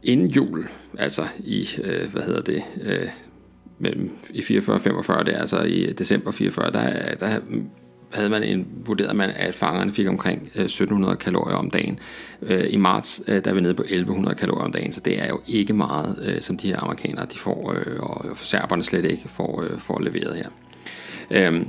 inden 0.06 0.26
jul, 0.26 0.68
altså 0.98 1.22
i, 1.38 1.68
øh, 1.82 2.12
hvad 2.12 2.22
hedder 2.22 2.42
det, 2.42 2.62
øh, 2.82 3.08
mellem 3.78 4.10
i 4.30 4.42
44 4.42 4.76
og 4.76 4.80
45, 4.80 5.24
det 5.24 5.34
er 5.34 5.38
altså 5.38 5.62
i 5.62 5.92
december 5.92 6.30
44, 6.30 6.70
der, 6.70 7.14
der 7.14 7.40
havde 8.10 8.30
man 8.30 8.42
en, 8.42 8.66
vurderet 8.86 9.16
man, 9.16 9.30
at 9.30 9.54
fangerne 9.54 9.92
fik 9.92 10.08
omkring 10.08 10.50
øh, 10.54 10.64
1700 10.64 11.16
kalorier 11.16 11.56
om 11.56 11.70
dagen. 11.70 11.98
Øh, 12.42 12.66
I 12.70 12.76
marts 12.76 13.22
øh, 13.28 13.44
der 13.44 13.50
er 13.50 13.54
vi 13.54 13.60
nede 13.60 13.74
på 13.74 13.82
1100 13.82 14.36
kalorier 14.36 14.64
om 14.64 14.72
dagen, 14.72 14.92
så 14.92 15.00
det 15.00 15.22
er 15.22 15.28
jo 15.28 15.40
ikke 15.46 15.72
meget, 15.72 16.18
øh, 16.22 16.40
som 16.40 16.56
de 16.58 16.68
her 16.68 16.80
amerikanere 16.80 17.26
de 17.32 17.38
får, 17.38 17.74
øh, 17.76 18.00
og 18.00 18.36
serberne 18.36 18.84
slet 18.84 19.04
ikke 19.04 19.28
får, 19.28 19.64
får 19.78 20.00
leveret 20.00 20.36
her. 20.36 20.48
Øhm, 21.30 21.68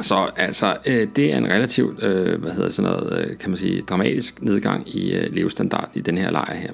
så 0.00 0.30
altså, 0.36 0.76
det 1.16 1.32
er 1.32 1.38
en 1.38 1.46
relativt, 1.46 2.00
hvad 2.38 2.50
hedder 2.50 2.70
sådan 2.70 2.90
noget, 2.92 3.38
kan 3.38 3.50
man 3.50 3.56
sige, 3.56 3.82
dramatisk 3.82 4.42
nedgang 4.42 4.96
i 4.96 5.10
levestandard 5.10 5.90
i 5.94 6.00
den 6.00 6.18
her 6.18 6.30
lejr 6.30 6.54
her. 6.54 6.72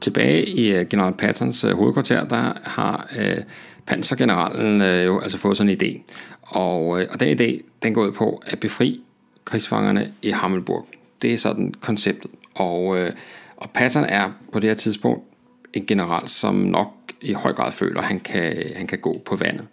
Tilbage 0.00 0.46
i 0.46 0.72
øh, 0.72 0.86
general 0.88 1.12
Pattons 1.12 1.64
øh, 1.64 1.72
hovedkvarter, 1.72 2.24
der 2.24 2.52
har 2.62 3.08
øh, 3.18 3.38
pansergeneralen 3.86 4.82
øh, 4.82 5.04
jo 5.04 5.20
altså 5.20 5.38
fået 5.38 5.56
sådan 5.56 5.70
en 5.70 5.80
idé. 5.82 6.00
Og, 6.42 7.00
øh, 7.00 7.08
og 7.12 7.20
den 7.20 7.40
idé, 7.40 7.62
den 7.82 7.94
går 7.94 8.04
ud 8.06 8.12
på 8.12 8.42
at 8.46 8.60
befri 8.60 9.00
krigsfangerne 9.44 10.12
i 10.22 10.30
Hammelburg. 10.30 10.86
Det 11.22 11.32
er 11.32 11.36
sådan 11.36 11.74
konceptet. 11.80 12.30
Og, 12.54 12.98
øh, 12.98 13.12
og 13.56 13.70
Patton 13.70 14.04
er 14.04 14.30
på 14.52 14.60
det 14.60 14.70
her 14.70 14.74
tidspunkt 14.74 15.24
en 15.72 15.86
general, 15.86 16.28
som 16.28 16.54
nok 16.54 16.92
i 17.20 17.32
høj 17.32 17.52
grad 17.52 17.72
føler, 17.72 18.00
at 18.00 18.06
han 18.06 18.20
kan, 18.20 18.72
han 18.76 18.86
kan 18.86 18.98
gå 18.98 19.22
på 19.24 19.36
vandet. 19.36 19.66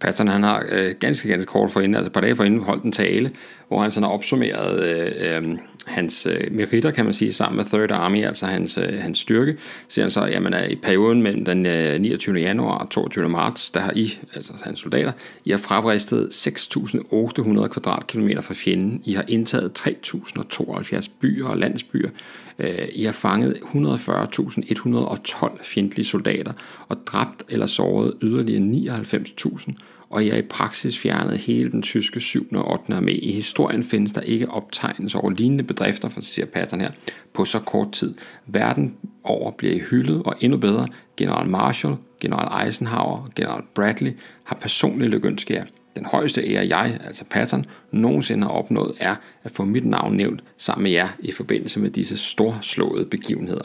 Patton 0.00 0.28
han 0.28 0.42
har 0.42 0.64
øh, 0.68 0.94
ganske, 1.00 1.28
ganske 1.28 1.46
kort 1.46 1.70
forinden, 1.70 1.94
altså 1.94 2.08
et 2.08 2.12
par 2.12 2.20
dage 2.20 2.36
forinden, 2.36 2.62
holdt 2.62 2.84
en 2.84 2.92
tale, 2.92 3.30
hvor 3.68 3.82
han 3.82 3.90
sådan 3.90 4.02
har 4.02 4.10
opsummeret 4.10 4.82
øh, 4.82 5.36
øh, 5.36 5.58
hans 5.86 6.26
øh, 6.26 6.52
meritter, 6.52 6.90
kan 6.90 7.04
man 7.04 7.14
sige, 7.14 7.32
sammen 7.32 7.56
med 7.56 7.64
Third 7.64 7.90
Army, 7.90 8.24
altså 8.24 8.46
hans, 8.46 8.78
øh, 8.78 9.02
hans 9.02 9.18
styrke, 9.18 9.56
siger 9.88 10.04
han 10.04 10.10
så, 10.10 10.24
jamen 10.24 10.54
at 10.54 10.70
i 10.70 10.76
perioden 10.76 11.22
mellem 11.22 11.44
den 11.44 11.66
øh, 11.66 12.00
29. 12.00 12.38
januar 12.38 12.78
og 12.78 12.90
22. 12.90 13.28
marts, 13.28 13.70
der 13.70 13.80
har 13.80 13.92
I, 13.96 14.18
altså 14.34 14.52
hans 14.64 14.80
soldater, 14.80 15.12
I 15.44 15.50
har 15.50 15.58
fravristet 15.58 16.28
6.800 16.28 17.68
kvadratkilometer 17.68 18.40
fra 18.40 18.54
fjenden, 18.54 19.02
I 19.04 19.14
har 19.14 19.24
indtaget 19.28 19.86
3.072 19.86 21.08
byer 21.20 21.46
og 21.46 21.58
landsbyer, 21.58 22.10
øh, 22.58 22.88
I 22.92 23.04
har 23.04 23.12
fanget 23.12 23.54
140.112 23.54 25.64
fjendtlige 25.64 26.06
soldater 26.06 26.52
og 26.88 26.96
dræbt 27.06 27.44
eller 27.48 27.66
såret 27.66 28.14
yderligere 28.22 29.00
99.000 29.00 29.72
og 30.10 30.26
jeg 30.26 30.38
i 30.38 30.42
praksis 30.42 30.98
fjernede 30.98 31.36
hele 31.36 31.70
den 31.70 31.82
tyske 31.82 32.20
7. 32.20 32.48
og 32.52 32.70
8. 32.70 32.92
armé. 32.92 33.10
I 33.10 33.32
historien 33.32 33.84
findes 33.84 34.12
der 34.12 34.20
ikke 34.20 34.50
optegnelser 34.50 35.18
over 35.18 35.30
lignende 35.30 35.64
bedrifter, 35.64 36.08
for 36.08 36.20
siger 36.20 36.46
Patton 36.46 36.80
her, 36.80 36.90
på 37.32 37.44
så 37.44 37.58
kort 37.58 37.92
tid. 37.92 38.14
Verden 38.46 38.96
over 39.24 39.50
bliver 39.50 39.74
I 39.74 39.78
hyldet, 39.78 40.22
og 40.22 40.34
endnu 40.40 40.58
bedre, 40.58 40.88
general 41.16 41.48
Marshall, 41.48 41.96
general 42.20 42.66
Eisenhower 42.66 43.18
og 43.18 43.30
general 43.36 43.62
Bradley 43.74 44.12
har 44.44 44.56
personligt 44.56 45.10
lykønsket 45.10 45.54
jer. 45.54 45.64
Den 45.96 46.04
højeste 46.04 46.42
ære 46.42 46.68
jeg, 46.68 46.98
altså 47.04 47.24
Patton, 47.30 47.64
nogensinde 47.92 48.46
har 48.46 48.52
opnået, 48.52 48.94
er 49.00 49.14
at 49.44 49.50
få 49.50 49.64
mit 49.64 49.84
navn 49.84 50.16
nævnt 50.16 50.44
sammen 50.56 50.82
med 50.82 50.90
jer 50.90 51.08
i 51.18 51.32
forbindelse 51.32 51.80
med 51.80 51.90
disse 51.90 52.16
storslåede 52.16 53.04
begivenheder. 53.04 53.64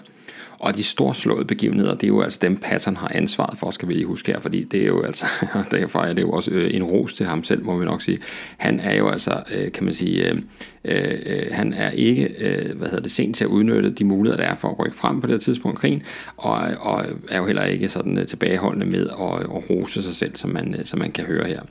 Og 0.62 0.76
de 0.76 0.84
storslåede 0.84 1.46
begivenheder, 1.46 1.94
det 1.94 2.04
er 2.04 2.08
jo 2.08 2.22
altså 2.22 2.40
dem, 2.42 2.58
Patton 2.58 2.98
har 2.98 3.12
ansvaret 3.16 3.58
for, 3.58 3.72
skal 3.72 3.88
vi 3.88 3.94
lige 3.94 4.06
huske 4.06 4.32
her, 4.32 4.40
fordi 4.40 4.64
det 4.64 4.82
er 4.82 4.88
jo 4.88 5.02
altså, 5.02 5.26
derfor 5.72 6.00
er 6.00 6.14
det 6.14 6.22
jo 6.22 6.32
også 6.32 6.52
øh, 6.52 6.76
en 6.76 6.84
ros 6.84 7.14
til 7.14 7.26
ham 7.26 7.44
selv, 7.44 7.66
må 7.66 7.78
vi 7.78 7.86
nok 7.86 8.02
sige. 8.02 8.18
Han 8.58 8.80
er 8.80 8.96
jo 8.98 9.10
altså, 9.10 9.44
øh, 9.56 9.72
kan 9.72 9.84
man 9.84 9.94
sige, 9.94 10.30
øh, 10.30 10.38
øh, 10.86 11.46
han 11.52 11.74
er 11.74 11.90
ikke, 11.90 12.26
øh, 12.40 12.78
hvad 12.78 12.88
hedder 12.88 13.04
det, 13.04 13.12
sent 13.12 13.36
til 13.36 13.44
at 13.44 13.48
udnytte 13.48 13.90
de 13.90 14.04
muligheder, 14.04 14.44
der 14.44 14.50
er 14.50 14.56
for 14.56 14.70
at 14.70 14.80
rykke 14.80 14.98
frem 14.98 15.22
på 15.22 15.28
det 15.28 15.42
tidspunkt 15.42 15.80
i 15.80 15.82
krigen, 15.82 16.04
og, 16.38 16.60
og 16.80 17.06
er 17.30 17.38
jo 17.38 17.46
heller 17.46 17.64
ikke 17.64 17.90
sådan 17.90 18.26
tilbageholdende 18.28 18.86
med 18.86 19.08
at, 19.08 19.42
at 19.56 19.70
rose 19.70 20.04
sig 20.04 20.16
selv, 20.16 20.36
som 20.36 20.50
man, 20.50 20.76
som 20.84 21.00
man 21.00 21.12
kan 21.12 21.26
høre 21.26 21.48
her. 21.48 21.62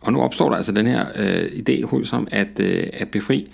Og 0.00 0.12
nu 0.12 0.20
opstår 0.20 0.48
der 0.48 0.56
altså 0.56 0.72
den 0.72 0.86
her 0.86 1.06
øh, 1.16 1.44
idé 1.44 1.84
hos 1.84 2.10
ham 2.10 2.28
at, 2.30 2.60
øh, 2.60 2.86
at 2.92 3.08
befri 3.08 3.50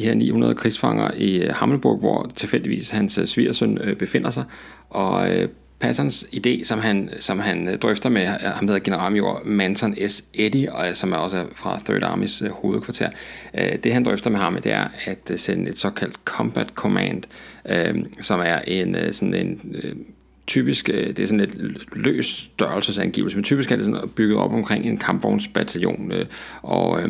de 0.00 0.06
her 0.06 0.14
900 0.14 0.54
krigsfanger 0.54 1.10
i 1.16 1.36
øh, 1.36 1.54
Hammelburg, 1.54 1.98
hvor 1.98 2.30
tilfældigvis 2.36 2.90
hans 2.90 3.18
øh, 3.18 3.26
svigersøn 3.26 3.78
øh, 3.78 3.96
befinder 3.96 4.30
sig. 4.30 4.44
Og 4.90 5.28
Pattons 5.80 6.26
idé, 6.32 6.64
som 6.64 6.78
han, 6.78 7.10
som 7.18 7.38
han 7.38 7.78
drøfter 7.82 8.08
med 8.08 8.26
ham, 8.26 8.66
der 8.66 8.72
hedder 8.72 8.84
generalmajor 8.84 9.42
Manson 9.44 9.94
S. 10.08 10.24
Eddy, 10.34 10.68
og 10.68 10.96
som 10.96 11.12
er 11.12 11.16
også 11.16 11.44
fra 11.54 11.80
Third 11.84 12.02
Armys 12.02 12.42
hovedkvarter. 12.50 13.08
Det 13.54 13.92
han 13.92 14.04
drøfter 14.04 14.30
med 14.30 14.38
ham, 14.38 14.58
det 14.62 14.72
er 14.72 14.84
at 15.06 15.40
sende 15.40 15.70
et 15.70 15.78
såkaldt 15.78 16.14
Combat 16.24 16.68
Command, 16.68 17.22
som 18.20 18.40
er 18.40 18.58
en 18.66 18.96
sådan 19.12 19.34
en 19.34 19.60
typisk, 20.46 20.86
det 20.86 21.18
er 21.18 21.26
sådan 21.26 21.40
et 21.40 21.78
løs 21.92 22.26
størrelsesangivelse, 22.26 23.36
men 23.36 23.44
typisk 23.44 23.72
er 23.72 23.76
det 23.76 23.84
sådan 23.84 24.08
bygget 24.08 24.38
op 24.38 24.52
omkring 24.52 24.86
en 24.86 24.98
kampvognsbataljon, 24.98 26.12
og 26.62 27.00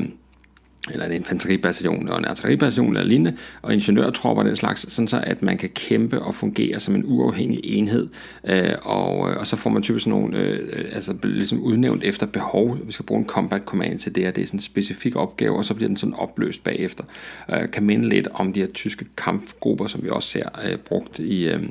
eller 0.93 1.07
en 1.07 1.13
infanteribataljon 1.13 2.09
og 2.09 2.19
en 2.19 2.25
artilleribataljon 2.25 2.97
eller 2.97 3.09
lignende, 3.09 3.37
og 3.63 3.75
ingeniørtropper 3.75 4.43
den 4.43 4.57
slags, 4.57 4.93
sådan 4.93 5.09
så 5.09 5.21
at 5.23 5.43
man 5.43 5.59
kan 5.59 5.69
kæmpe 5.69 6.23
og 6.23 6.35
fungere 6.35 6.81
som 6.81 6.95
en 6.95 7.05
uafhængig 7.07 7.61
enhed, 7.65 8.09
øh, 8.45 8.73
og, 8.83 9.31
øh, 9.31 9.37
og 9.37 9.47
så 9.47 9.57
får 9.57 9.71
man 9.71 9.83
typisk 9.83 10.07
nogle, 10.07 10.39
øh, 10.39 10.85
altså 10.93 11.15
ligesom 11.23 11.61
udnævnt 11.61 12.05
efter 12.05 12.27
behov, 12.27 12.79
vi 12.87 12.93
skal 12.93 13.07
bruge 13.07 13.21
en 13.21 13.27
combat 13.27 13.63
command 13.67 13.99
til 13.99 14.15
det, 14.15 14.27
og 14.27 14.37
det 14.37 14.43
er 14.43 14.47
sådan 14.47 14.59
en 14.59 14.63
specifik 14.63 15.17
opgave, 15.17 15.57
og 15.57 15.65
så 15.65 15.75
bliver 15.75 15.89
den 15.89 15.97
sådan 15.97 16.15
opløst 16.15 16.65
bagefter. 16.65 17.05
Øh, 17.51 17.69
kan 17.69 17.83
minde 17.83 18.09
lidt 18.09 18.29
om 18.35 18.53
de 18.53 18.61
her 18.61 18.67
tyske 18.67 19.05
kampgrupper, 19.17 19.87
som 19.87 20.03
vi 20.03 20.09
også 20.09 20.29
ser 20.29 20.49
øh, 20.65 20.79
brugt 20.79 21.19
i, 21.19 21.49
øh, 21.49 21.63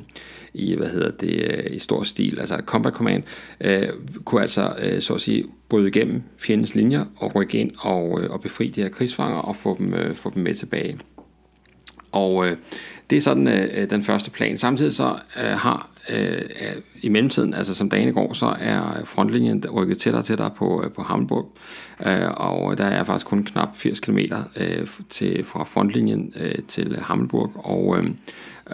i, 0.54 0.74
hvad 0.74 0.88
hedder 0.88 1.10
det, 1.10 1.64
øh, 1.66 1.76
i 1.76 1.78
stor 1.78 2.02
stil. 2.02 2.40
Altså 2.40 2.62
Combat 2.66 2.92
Command 2.92 3.22
øh, 3.60 3.88
kunne 4.24 4.42
altså, 4.42 4.74
øh, 4.82 5.00
så 5.00 5.14
at 5.14 5.20
sige, 5.20 5.44
bryde 5.70 5.88
igennem 5.88 6.22
fjendens 6.38 6.74
linjer 6.74 7.04
og 7.16 7.34
rykke 7.34 7.58
ind 7.58 7.72
og, 7.78 8.20
øh, 8.22 8.30
og 8.30 8.40
befri 8.40 8.68
de 8.68 8.82
her 8.82 8.88
krigsfanger 8.88 9.38
og 9.38 9.56
få 9.56 9.76
dem, 9.78 9.94
øh, 9.94 10.14
få 10.14 10.30
dem 10.34 10.42
med 10.42 10.54
tilbage. 10.54 10.98
Og 12.12 12.46
øh, 12.46 12.56
det 13.10 13.16
er 13.16 13.20
sådan 13.20 13.48
øh, 13.48 13.68
øh 13.74 13.90
den 13.90 14.02
første 14.02 14.30
plan. 14.30 14.58
Samtidig 14.58 14.92
så 14.92 15.18
øh, 15.36 15.50
har 15.50 15.90
øh, 16.08 16.42
i 17.02 17.08
mellemtiden, 17.08 17.54
altså 17.54 17.74
som 17.74 17.90
dagen 17.90 18.14
går, 18.14 18.32
så 18.32 18.56
er 18.60 19.04
frontlinjen 19.04 19.64
rykket 19.70 19.98
tættere 19.98 20.22
og 20.22 20.26
tættere 20.26 20.50
på, 20.50 20.82
øh, 20.84 20.92
på 20.92 21.02
Hamburg, 21.02 21.52
øh, 22.06 22.30
og 22.30 22.78
der 22.78 22.84
er 22.84 23.04
faktisk 23.04 23.26
kun 23.26 23.44
knap 23.44 23.76
80 23.76 24.00
km 24.00 24.18
øh, 24.56 24.86
til, 25.08 25.44
fra 25.44 25.64
frontlinjen 25.64 26.32
øh, 26.36 26.54
til 26.68 26.98
Hamburg, 27.02 27.52
og, 27.54 27.98
øh, 27.98 28.04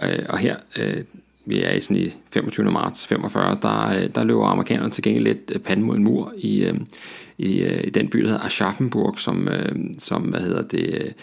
øh 0.03 0.25
og 0.29 0.37
her 0.37 0.55
øh, 0.79 1.03
vi 1.47 1.61
er 1.61 1.71
i 1.71 1.79
sådan 1.79 1.97
i 1.97 2.13
25. 2.33 2.71
marts 2.71 3.07
45, 3.07 3.57
der, 3.61 3.87
øh, 3.87 4.09
der 4.15 4.23
løber 4.23 4.45
amerikanerne 4.45 4.91
til 4.91 5.03
gengæld 5.03 5.23
lidt 5.23 5.51
øh, 5.55 5.59
panden 5.59 5.85
mod 5.85 5.95
en 5.95 6.03
mur 6.03 6.33
i, 6.37 6.63
øh, 6.63 6.75
i, 7.37 7.61
øh, 7.61 7.83
i 7.83 7.89
den 7.89 8.09
by, 8.09 8.19
der 8.19 8.27
hedder 8.27 8.45
Aschaffenburg, 8.45 9.19
som, 9.19 9.49
som 9.97 10.21
hvad 10.21 10.39
hedder 10.39 10.61
det, 10.61 11.13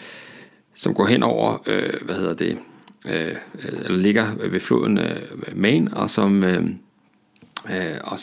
som 0.73 0.93
går 0.93 1.05
hen 1.05 1.23
over, 1.23 1.57
hvad 2.05 2.15
hedder 2.15 2.33
det, 2.33 2.57
eller 3.05 3.97
ligger 3.97 4.47
ved 4.49 4.59
floden 4.59 4.99
Main, 5.55 5.93
og 5.93 6.09
som, 6.09 6.43
og, 8.03 8.19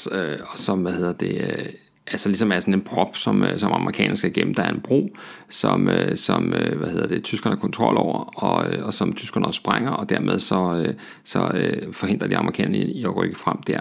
og 0.53 0.59
som, 0.59 0.83
hvad 0.83 0.93
hedder 0.93 1.13
det, 1.13 1.67
altså 2.07 2.29
ligesom 2.29 2.53
er 2.53 2.61
sådan 2.61 2.75
en 2.75 2.81
prop, 2.81 3.17
som, 3.17 3.43
øh, 3.43 3.59
som 3.59 3.73
amerikanerne 3.73 4.17
skal 4.17 4.31
igennem. 4.31 4.55
Der 4.55 4.63
er 4.63 4.73
en 4.73 4.81
bro, 4.81 5.17
som, 5.49 5.89
øh, 5.89 6.17
som 6.17 6.55
øh, 6.55 6.79
hvad 6.79 6.89
hedder 6.89 7.07
det, 7.07 7.23
tyskerne 7.23 7.57
har 7.57 7.61
kontrol 7.61 7.97
over, 7.97 8.45
og, 8.45 8.67
og 8.83 8.95
som 8.95 9.13
tyskerne 9.13 9.47
også 9.47 9.59
sprænger, 9.59 9.91
og 9.91 10.09
dermed 10.09 10.39
så, 10.39 10.93
så 11.25 11.53
forhindrer 11.93 12.29
de 12.29 12.37
amerikanerne 12.37 12.79
i 12.79 13.05
at 13.05 13.17
rykke 13.17 13.39
frem 13.39 13.57
der. 13.63 13.81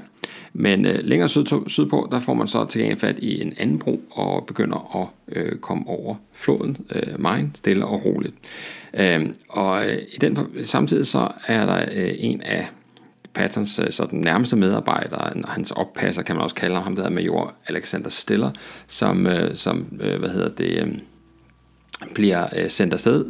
Men 0.54 0.82
længere 0.84 1.30
syd, 1.30 1.46
sydpå, 1.68 2.08
der 2.12 2.20
får 2.20 2.34
man 2.34 2.48
så 2.48 2.66
til 2.66 2.82
gengæld 2.82 3.00
fat 3.00 3.20
i 3.20 3.42
en 3.42 3.54
anden 3.58 3.80
bro, 3.80 4.02
og 4.12 4.46
begynder 4.46 5.02
at 5.02 5.38
øh, 5.38 5.60
komme 5.60 5.88
over 5.88 6.16
floden, 6.34 6.78
øh, 6.96 7.22
Main, 7.22 7.52
stille 7.56 7.86
og 7.86 8.06
roligt. 8.06 8.34
Øhm, 8.94 9.24
øh, 9.24 9.30
og 9.50 9.86
i 9.86 10.18
den 10.22 10.38
samtidig 10.64 11.06
så 11.06 11.32
er 11.48 11.66
der 11.66 11.86
øh, 11.92 12.14
en 12.18 12.42
af 12.42 12.68
Pattons 13.34 13.80
øh, 13.80 13.92
sådan 13.92 14.20
nærmeste 14.20 14.56
medarbejder, 14.56 15.48
hans 15.48 15.72
oppasser 15.72 16.22
kan 16.22 16.36
man 16.36 16.44
også 16.44 16.56
kalde 16.56 16.82
ham, 16.82 16.96
der 16.96 17.04
er 17.04 17.10
major 17.10 17.54
Alexander 17.68 18.10
Stiller, 18.10 18.52
som, 18.88 19.28
øh, 19.28 19.56
som 19.56 20.00
øh, 20.02 20.20
hvad 20.20 20.30
hedder 20.30 20.50
det, 20.50 20.82
øh, 20.82 20.94
bliver 22.14 22.48
øh, 22.56 22.70
sendt 22.70 22.94
afsted 22.94 23.26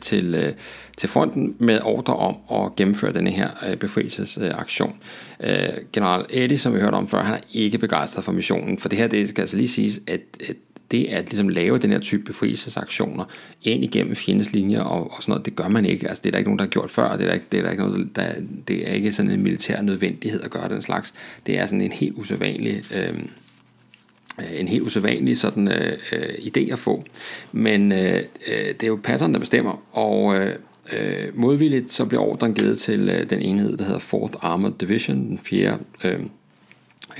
til, 0.00 0.54
til 0.96 1.08
fronten 1.08 1.56
med 1.58 1.80
ordre 1.82 2.16
om 2.16 2.64
at 2.64 2.76
gennemføre 2.76 3.12
denne 3.12 3.30
her 3.30 3.50
befrielsesaktion. 3.80 4.96
General 5.92 6.26
Eddie, 6.30 6.58
som 6.58 6.74
vi 6.74 6.80
hørte 6.80 6.94
om 6.94 7.08
før, 7.08 7.22
han 7.22 7.34
er 7.34 7.40
ikke 7.52 7.78
begejstret 7.78 8.24
for 8.24 8.32
missionen, 8.32 8.78
for 8.78 8.88
det 8.88 8.98
her 8.98 9.06
det 9.06 9.28
skal 9.28 9.42
altså 9.42 9.56
lige 9.56 9.68
siges, 9.68 10.00
at, 10.06 10.20
at 10.48 10.56
det 10.90 11.04
at 11.04 11.24
ligesom 11.24 11.48
lave 11.48 11.78
den 11.78 11.90
her 11.90 11.98
type 11.98 12.24
befrielsesaktioner 12.24 13.24
ind 13.62 13.84
igennem 13.84 14.14
fjendens 14.14 14.52
linjer 14.52 14.80
og, 14.80 15.10
og 15.10 15.22
sådan 15.22 15.32
noget, 15.32 15.46
det 15.46 15.56
gør 15.56 15.68
man 15.68 15.86
ikke. 15.86 16.08
Altså, 16.08 16.22
det 16.22 16.28
er 16.28 16.30
der 16.30 16.38
ikke 16.38 16.50
nogen, 16.50 16.58
der 16.58 16.64
har 16.64 16.70
gjort 16.70 16.90
før, 16.90 17.04
og 17.04 17.18
det 17.18 17.24
er 17.24 17.28
der 17.28 17.34
ikke, 17.34 17.46
det 17.52 17.58
er 17.58 17.62
der 17.62 17.70
ikke 17.70 17.82
noget, 17.82 18.16
der, 18.16 18.32
det 18.68 18.88
er 18.88 18.92
ikke 18.92 19.12
sådan 19.12 19.30
en 19.30 19.42
militær 19.42 19.82
nødvendighed 19.82 20.40
at 20.40 20.50
gøre 20.50 20.68
den 20.68 20.82
slags. 20.82 21.14
Det 21.46 21.58
er 21.58 21.66
sådan 21.66 21.80
en 21.80 21.92
helt 21.92 22.14
usædvanlig... 22.16 22.82
Øhm, 22.94 23.28
øh, 24.38 24.60
en 24.60 24.68
helt 24.68 24.82
usædvanlig 24.82 25.38
sådan 25.38 25.68
øh, 25.68 25.98
øh, 26.12 26.28
idé 26.28 26.72
at 26.72 26.78
få. 26.78 27.04
Men 27.52 27.92
øh, 27.92 28.22
øh 28.46 28.66
det 28.66 28.82
er 28.82 28.86
jo 28.86 29.00
pattern, 29.04 29.32
der 29.32 29.40
bestemmer, 29.40 29.82
og 29.92 30.36
øh, 30.36 30.54
øh, 30.92 31.38
modvilligt 31.38 31.92
så 31.92 32.04
bliver 32.04 32.22
ordren 32.22 32.54
givet 32.54 32.78
til 32.78 33.08
øh, 33.08 33.30
den 33.30 33.42
enhed, 33.42 33.76
der 33.76 33.84
hedder 33.84 34.00
4th 34.00 34.38
Armored 34.42 34.74
Division, 34.80 35.16
den 35.16 35.38
fjerde 35.38 35.78
øh, 36.04 36.20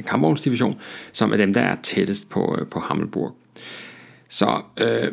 kampvognsdivision, 0.07 0.81
som 1.13 1.33
er 1.33 1.37
dem, 1.37 1.53
der 1.53 1.61
er 1.61 1.77
tættest 1.83 2.29
på, 2.29 2.57
øh, 2.61 2.67
på 2.67 2.81
Hammelburg. 2.81 3.35
Så 4.29 4.63
øh, 4.81 5.13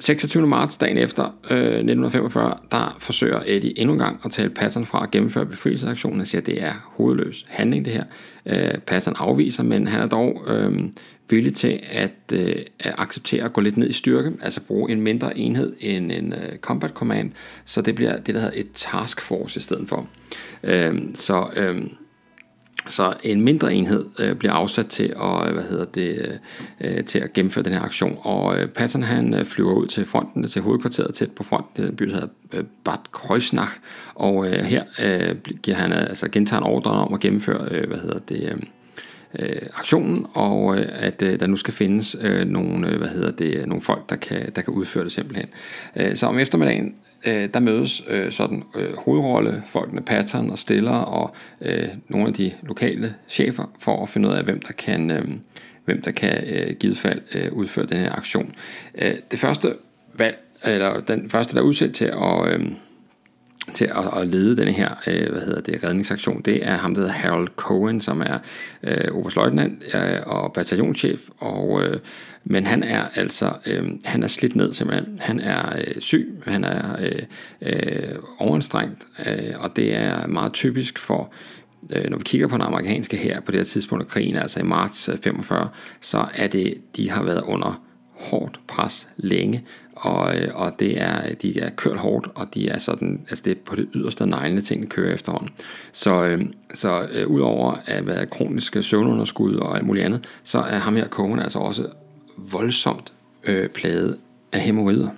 26. 0.00 0.46
marts, 0.46 0.78
dagen 0.78 0.98
efter 0.98 1.24
øh, 1.24 1.58
1945, 1.58 2.56
der 2.70 2.96
forsøger 2.98 3.42
Eddie 3.46 3.78
endnu 3.78 3.92
en 3.92 3.98
gang 3.98 4.20
at 4.24 4.30
tale 4.30 4.50
Patton 4.50 4.86
fra 4.86 5.02
at 5.02 5.10
gennemføre 5.10 5.46
befrielsesaktionen 5.46 6.20
og 6.20 6.26
siger, 6.26 6.40
at 6.40 6.46
det 6.46 6.62
er 6.62 6.72
hovedløs 6.96 7.44
handling 7.48 7.84
det 7.84 7.92
her. 7.92 8.04
Øh, 8.46 8.78
Patton 8.78 9.14
afviser, 9.18 9.62
men 9.62 9.88
han 9.88 10.00
er 10.00 10.06
dog 10.06 10.44
øh, 10.46 10.80
villig 11.30 11.54
til 11.54 11.80
at, 11.90 12.12
øh, 12.32 12.56
at 12.78 12.94
acceptere 12.98 13.44
at 13.44 13.52
gå 13.52 13.60
lidt 13.60 13.76
ned 13.76 13.88
i 13.88 13.92
styrke, 13.92 14.32
altså 14.42 14.60
bruge 14.60 14.90
en 14.90 15.00
mindre 15.00 15.38
enhed 15.38 15.76
end 15.80 16.12
en 16.12 16.32
øh, 16.32 16.58
combat 16.58 16.90
command, 16.90 17.32
så 17.64 17.82
det 17.82 17.94
bliver 17.94 18.16
det, 18.16 18.34
der 18.34 18.40
hedder 18.40 18.60
et 18.60 18.68
task 18.74 19.20
force 19.20 19.58
i 19.58 19.62
stedet 19.62 19.88
for. 19.88 20.08
Øh, 20.62 21.00
så 21.14 21.48
øh, 21.56 21.82
så 22.88 23.14
en 23.22 23.40
mindre 23.40 23.74
enhed 23.74 24.06
øh, 24.18 24.34
bliver 24.34 24.52
afsat 24.52 24.86
til 24.86 25.14
at, 25.22 25.46
øh, 25.46 25.52
hvad 25.52 25.62
hedder 25.62 25.84
det, 25.84 26.38
øh, 26.80 26.96
øh, 26.98 27.04
til 27.04 27.18
at 27.18 27.32
gennemføre 27.32 27.64
den 27.64 27.72
her 27.72 27.82
aktion. 27.82 28.18
Og 28.20 28.58
øh, 28.58 28.68
Patton 28.68 29.02
han 29.02 29.34
øh, 29.34 29.44
flyver 29.44 29.72
ud 29.72 29.86
til 29.86 30.06
fronten, 30.06 30.48
til 30.48 30.62
hovedkvarteret 30.62 31.14
tæt 31.14 31.30
på 31.30 31.42
fronten, 31.42 31.84
den 31.84 31.96
by, 31.96 32.04
der 32.04 32.12
hedder 32.12 32.28
øh, 32.52 32.64
Bad 32.84 32.98
Kreuznach. 33.12 33.72
Og 34.14 34.46
øh, 34.46 34.64
her 34.64 34.84
øh, 35.02 35.36
giver 35.62 35.76
han 35.76 35.92
øh, 35.92 36.00
altså 36.00 36.28
gentager 36.28 36.60
en 36.60 36.66
ordre 36.66 36.90
om 36.90 37.14
at 37.14 37.20
gennemføre, 37.20 37.68
øh, 37.70 37.88
hvad 37.88 37.98
hedder 37.98 38.18
det, 38.18 38.42
øh, 38.42 38.62
øh, 39.38 39.62
aktionen, 39.74 40.26
og 40.34 40.78
øh, 40.78 40.86
at 40.90 41.22
øh, 41.22 41.40
der 41.40 41.46
nu 41.46 41.56
skal 41.56 41.74
findes 41.74 42.16
øh, 42.20 42.48
nogle, 42.48 42.88
øh, 42.88 42.98
hvad 42.98 43.08
hedder 43.08 43.30
det, 43.30 43.68
nogle 43.68 43.82
folk, 43.82 44.10
der 44.10 44.16
kan, 44.16 44.52
der 44.56 44.62
kan 44.62 44.74
udføre 44.74 45.04
det 45.04 45.12
simpelthen. 45.12 45.48
Øh, 45.96 46.16
så 46.16 46.26
om 46.26 46.38
eftermiddagen, 46.38 46.94
øh, 47.26 47.48
der 47.54 47.60
mødes 47.60 48.02
øh, 48.08 48.32
sådan 48.32 48.62
øh, 48.76 48.96
hovedrolle, 48.96 49.62
folkene 49.66 50.00
Patton 50.00 50.50
og 50.50 50.58
Stiller 50.58 50.96
og 50.96 51.34
øh, 51.60 51.88
nogle 52.08 52.28
af 52.28 52.34
de 52.34 52.52
lokale 52.62 53.14
chefer 53.28 53.64
for 53.78 54.02
at 54.02 54.08
finde 54.08 54.28
ud 54.28 54.34
af, 54.34 54.44
hvem 54.44 54.60
der 54.60 54.72
kan, 54.72 55.10
øh, 55.10 55.28
hvem 55.84 56.02
der 56.02 56.10
kan 56.10 56.44
øh, 56.46 56.76
givet 56.76 56.98
fald 56.98 57.20
øh, 57.34 57.52
udføre 57.52 57.86
den 57.86 57.96
her 57.96 58.12
aktion. 58.12 58.54
Øh, 58.94 59.14
det 59.30 59.38
første 59.38 59.74
valg, 60.14 60.38
eller 60.64 61.00
den 61.00 61.30
første, 61.30 61.54
der 61.54 61.60
er 61.60 61.64
udsat 61.64 61.92
til 61.92 62.04
at 62.04 62.54
øh, 62.54 62.66
til 63.74 63.84
at, 63.84 64.20
at 64.20 64.28
lede 64.28 64.56
den 64.56 64.68
her 64.68 64.88
øh, 65.06 65.32
hvad 65.32 65.40
hedder 65.42 65.60
det, 65.60 65.84
redningsaktion, 65.84 66.42
det 66.42 66.66
er 66.66 66.76
ham, 66.76 66.94
der 66.94 67.00
hedder 67.00 67.14
Harold 67.14 67.48
Cohen, 67.56 68.00
som 68.00 68.20
er 68.20 68.38
øh, 68.82 69.14
oberstløjtnant 69.14 69.82
øh, 69.94 70.20
og 70.26 70.52
bataljonschef, 70.52 71.20
og, 71.38 71.82
øh, 71.82 71.98
men 72.44 72.66
han 72.66 72.82
er 72.82 73.04
altså 73.14 73.52
øh, 73.66 73.90
han 74.04 74.22
er 74.22 74.26
slidt 74.26 74.56
ned 74.56 74.72
simpelthen. 74.72 75.18
Han 75.20 75.40
er 75.40 75.76
øh, 75.76 76.00
syg, 76.00 76.42
han 76.46 76.64
er 76.64 76.96
øh, 77.00 77.22
øh, 77.62 78.16
overanstrengt, 78.38 79.06
øh, 79.26 79.54
og 79.58 79.76
det 79.76 79.96
er 79.96 80.26
meget 80.26 80.52
typisk 80.52 80.98
for 80.98 81.32
øh, 81.90 82.10
når 82.10 82.18
vi 82.18 82.24
kigger 82.24 82.48
på 82.48 82.54
den 82.54 82.62
amerikanske 82.62 83.16
her 83.16 83.40
på 83.40 83.52
det 83.52 83.60
her 83.60 83.64
tidspunkt 83.64 84.04
af 84.04 84.10
krigen, 84.10 84.36
altså 84.36 84.60
i 84.60 84.62
marts 84.62 85.08
øh, 85.08 85.18
45, 85.18 85.68
så 86.00 86.26
er 86.34 86.46
det, 86.46 86.74
de 86.96 87.10
har 87.10 87.22
været 87.22 87.42
under 87.42 87.82
hårdt 88.20 88.60
pres 88.68 89.08
længe, 89.16 89.64
og, 90.00 90.36
øh, 90.36 90.48
og 90.54 90.72
det 90.78 91.00
er, 91.00 91.34
de 91.34 91.60
er 91.60 91.70
kørt 91.70 91.96
hårdt, 91.96 92.28
og 92.34 92.54
de 92.54 92.68
er 92.68 92.78
sådan, 92.78 93.26
altså 93.30 93.42
det 93.44 93.50
er 93.50 93.60
på 93.64 93.76
det 93.76 93.88
yderste 93.94 94.26
neglende 94.26 94.62
ting, 94.62 94.82
de 94.82 94.86
kører 94.86 95.14
efterhånden. 95.14 95.50
Så, 95.92 96.24
øh, 96.24 96.40
så 96.74 97.08
øh, 97.12 97.26
udover 97.26 97.76
at 97.86 98.06
være 98.06 98.26
kroniske 98.26 98.82
søvnunderskud 98.82 99.54
og 99.54 99.76
alt 99.76 99.86
muligt 99.86 100.04
andet, 100.04 100.26
så 100.44 100.58
er 100.58 100.78
ham 100.78 100.96
her 100.96 101.08
Cohen 101.08 101.38
altså 101.38 101.58
også 101.58 101.86
voldsomt 102.36 103.12
øh, 103.44 103.68
plaget 103.68 104.18
af 104.52 104.60
hemorrider. 104.60 105.08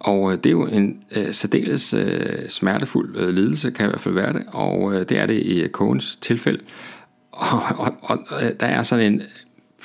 Og 0.00 0.32
øh, 0.32 0.38
det 0.38 0.46
er 0.46 0.50
jo 0.50 0.66
en 0.66 1.02
øh, 1.16 1.32
særdeles 1.32 1.94
øh, 1.94 2.48
smertefuld 2.48 3.16
øh, 3.16 3.28
lidelse, 3.28 3.70
kan 3.70 3.86
i 3.86 3.88
hvert 3.88 4.00
fald 4.00 4.14
være 4.14 4.32
det, 4.32 4.42
og 4.48 4.94
øh, 4.94 4.98
det 5.08 5.18
er 5.18 5.26
det 5.26 5.42
i 5.42 5.62
øh, 5.62 5.68
Cohens 5.68 6.16
tilfælde. 6.16 6.60
Og, 7.36 7.62
og, 7.78 7.94
og 8.02 8.18
der 8.60 8.66
er 8.66 8.82
sådan 8.82 9.12
en 9.12 9.22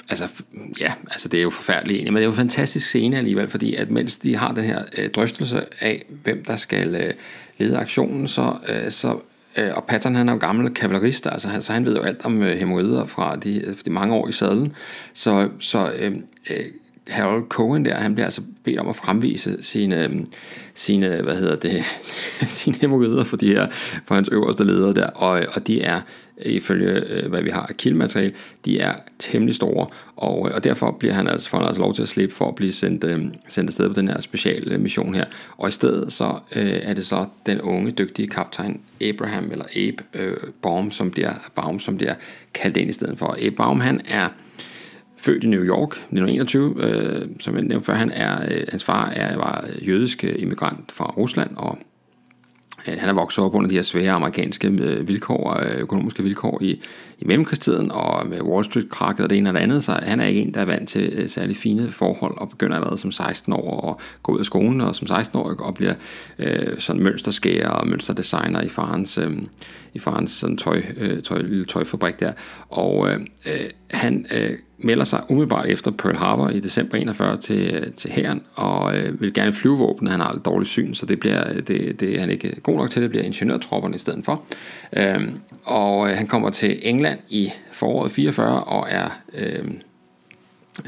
altså, 0.10 0.44
ja, 0.80 0.94
altså 1.12 1.28
det 1.30 1.38
er 1.38 1.44
jo 1.44 1.50
forfærdeligt 1.50 1.96
egentlig, 1.96 2.14
men 2.14 2.18
det 2.18 2.24
er 2.24 2.26
jo 2.26 2.32
en 2.32 2.38
fantastisk 2.38 2.86
scene 2.86 3.18
alligevel, 3.18 3.48
fordi 3.48 3.76
at 3.76 3.90
mens 3.90 4.18
de 4.18 4.36
har 4.36 4.54
den 4.54 4.64
her 4.64 4.84
øh, 4.98 5.10
drøftelse 5.10 5.62
af, 5.80 6.06
hvem 6.24 6.44
der 6.44 6.56
skal 6.56 6.96
øh, 6.96 7.14
lede 7.58 7.78
aktionen, 7.78 8.28
så, 8.28 8.58
øh, 8.70 8.92
så 8.92 9.20
øh, 9.58 9.70
og 9.76 9.84
Patton 9.84 10.16
han 10.16 10.30
er 10.30 10.34
jo 10.34 10.40
gammel 10.40 10.74
kavalerist, 10.74 11.28
altså 11.28 11.50
han, 11.50 11.62
så 11.62 11.74
han 11.74 11.86
ved 11.86 11.96
jo 11.96 12.02
alt 12.02 12.26
om 12.26 12.44
øh, 12.44 12.58
hemorrider 12.58 13.06
fra 13.06 13.36
de, 13.36 13.66
øh, 13.66 13.76
de 13.86 13.90
mange 13.90 14.16
år 14.16 14.28
i 14.28 14.32
sadlen, 14.32 14.74
så, 15.14 15.50
så 15.60 15.92
øh, 16.00 16.16
øh, 16.50 16.66
Harold 17.10 17.48
Cohen 17.50 17.86
der, 17.86 17.96
han 17.96 18.14
bliver 18.14 18.26
altså 18.26 18.42
bedt 18.64 18.80
om 18.80 18.90
at 18.90 18.96
fremvise 18.96 19.64
sine, 19.64 20.04
øh, 20.04 20.16
sine 20.74 21.22
hvad 21.22 21.36
hedder 21.36 21.56
det, 21.56 21.84
sine 22.60 22.76
hemorrider 22.82 23.24
for, 23.24 23.38
de 23.38 23.48
her, 23.48 23.68
for 24.06 24.16
hans 24.16 24.30
øverste 24.32 24.64
ledere 24.64 24.94
der, 24.94 25.08
og, 25.08 25.42
øh, 25.42 25.48
og 25.54 25.68
de 25.68 25.82
er 25.82 26.02
ifølge 26.46 26.92
øh, 26.92 27.30
hvad 27.30 27.42
vi 27.42 27.50
har 27.50 27.66
af 27.70 27.78
kildemateriale, 27.78 28.34
de 28.66 28.80
er 28.80 28.94
temmelig 29.20 29.56
store, 29.56 29.88
og, 30.16 30.50
øh, 30.50 30.56
og 30.56 30.64
derfor 30.64 30.92
bliver 30.92 31.14
han 31.14 31.28
altså, 31.28 31.50
får 31.50 31.58
han 31.58 31.68
altså 31.68 31.82
lov 31.82 31.94
til 31.94 32.02
at 32.02 32.08
slippe 32.10 32.36
for 32.36 32.48
at 32.48 32.56
blive 32.56 32.72
sendt, 32.72 33.04
øh, 33.04 33.26
sendt 33.48 33.70
afsted 33.70 33.88
på 33.88 33.94
den 33.94 34.08
her 34.08 34.22
speciale 34.22 34.74
øh, 34.74 34.80
mission 34.80 35.16
her. 35.16 35.26
Og 35.58 35.70
i 35.70 35.72
stedet 35.72 36.14
så 36.14 36.40
øh, 36.56 36.80
er 36.84 36.94
det 36.94 37.06
så 37.06 37.26
den 37.46 37.62
unge, 37.62 37.92
dygtige 37.92 38.28
kaptajn 38.28 38.82
Abraham, 39.02 39.52
eller 39.52 39.66
Abe 39.76 40.04
øh, 40.14 40.38
Baum, 40.62 40.92
som 40.92 41.12
bliver, 41.12 41.34
Baum, 41.56 41.80
som 41.80 41.98
bliver 41.98 42.14
kaldt 42.54 42.78
ind 42.78 42.90
i 42.90 42.94
stedet 42.94 43.18
for. 43.18 43.36
Abe 43.40 43.56
Baum, 43.56 43.80
han 43.80 44.02
er 44.08 44.30
født 45.18 45.44
i 45.44 45.48
New 45.48 45.64
York 45.64 45.92
1921, 45.92 46.76
øh, 46.80 47.28
som 47.40 47.56
jeg 47.56 47.64
nævnte 47.64 47.86
før, 47.86 47.94
han 47.94 48.12
er, 48.12 48.44
øh, 48.52 48.64
hans 48.70 48.84
far 48.84 49.10
er, 49.10 49.38
var 49.38 49.66
jødisk 49.88 50.24
øh, 50.24 50.36
immigrant 50.38 50.92
fra 50.92 51.14
Rusland, 51.18 51.50
og 51.56 51.78
Øh, 52.88 52.98
han 53.00 53.10
er 53.10 53.14
vokset 53.14 53.44
op 53.44 53.56
under 53.56 53.70
de 53.70 53.76
her 53.76 53.82
svære 53.82 54.12
amerikanske 54.12 54.68
øh, 54.68 55.08
vilkår, 55.08 55.60
øh, 55.60 55.78
økonomiske 55.78 56.24
vilkår 56.24 56.62
i, 56.62 56.82
i 57.22 57.26
mellemkrigstiden, 57.26 57.92
og 57.92 58.28
med 58.28 58.42
Wall 58.42 58.66
Street-krakket 58.66 59.24
og 59.24 59.30
det 59.30 59.38
ene 59.38 59.50
og 59.50 59.54
det 59.54 59.60
andet, 59.60 59.84
så 59.84 60.00
han 60.04 60.20
er 60.20 60.26
ikke 60.26 60.42
en, 60.42 60.54
der 60.54 60.62
er 60.62 60.66
vant 60.66 60.90
til 60.90 61.10
øh, 61.14 61.30
særlig 61.30 61.58
fine 61.58 61.92
forhold, 61.92 62.38
og 62.38 62.50
begynder 62.50 62.76
allerede 62.76 62.98
som 62.98 63.12
16 63.12 63.54
år 63.54 63.90
at 63.92 64.24
gå 64.24 64.32
ud 64.32 64.40
af 64.40 64.46
skolen, 64.46 64.82
og 64.82 64.96
som 64.96 65.08
16 65.08 65.40
år 65.40 65.56
og 65.60 65.74
bliver 65.74 65.94
øh, 66.40 66.80
sådan 66.80 67.04
mønsterskærer 67.04 67.70
og 67.70 67.88
mønsterdesigner 67.88 68.62
i 68.62 68.70
farens, 68.70 69.18
øh, 69.18 69.32
i 69.94 70.00
farens 70.00 70.32
sådan 70.32 70.58
tøj, 70.58 70.82
øh, 70.98 71.24
tøj, 71.24 71.42
lille 71.42 71.66
tøjfabrik 71.66 72.20
der, 72.20 72.34
og 72.70 73.10
øh, 73.10 73.20
øh 73.46 73.70
han 73.92 74.26
øh, 74.34 74.52
melder 74.78 75.04
sig 75.04 75.24
umiddelbart 75.30 75.70
efter 75.70 75.92
Pearl 75.92 76.16
Harbor 76.16 76.50
i 76.50 76.60
december 76.60 76.98
41 76.98 77.38
til, 77.38 77.74
øh, 77.74 77.94
til 77.94 78.12
hæren, 78.12 78.42
og 78.56 78.98
øh, 78.98 79.22
vil 79.22 79.34
gerne 79.34 79.54
flyve 79.54 79.78
våben. 79.78 80.08
Han 80.08 80.20
har 80.20 80.32
et 80.32 80.46
dårligt 80.46 80.70
syn, 80.70 80.94
så 80.94 81.06
det, 81.06 81.20
bliver, 81.20 81.54
det, 81.54 82.00
det 82.00 82.16
er 82.16 82.20
han 82.20 82.30
ikke 82.30 82.62
god 82.62 82.78
nok 82.78 82.90
til. 82.90 83.02
Det 83.02 83.10
bliver 83.10 83.24
ingeniørtropperne 83.24 83.96
i 83.96 84.00
stedet 84.00 84.26
for. 84.26 84.44
Øh, 84.98 85.28
og 85.64 86.10
øh, 86.10 86.18
han 86.18 86.28
kommer 86.28 86.50
til 86.50 86.80
England 86.82 87.09
i 87.30 87.52
foråret 87.72 88.12
44 88.12 88.64
og 88.64 88.88
er... 88.90 89.22
Øh, 89.34 89.66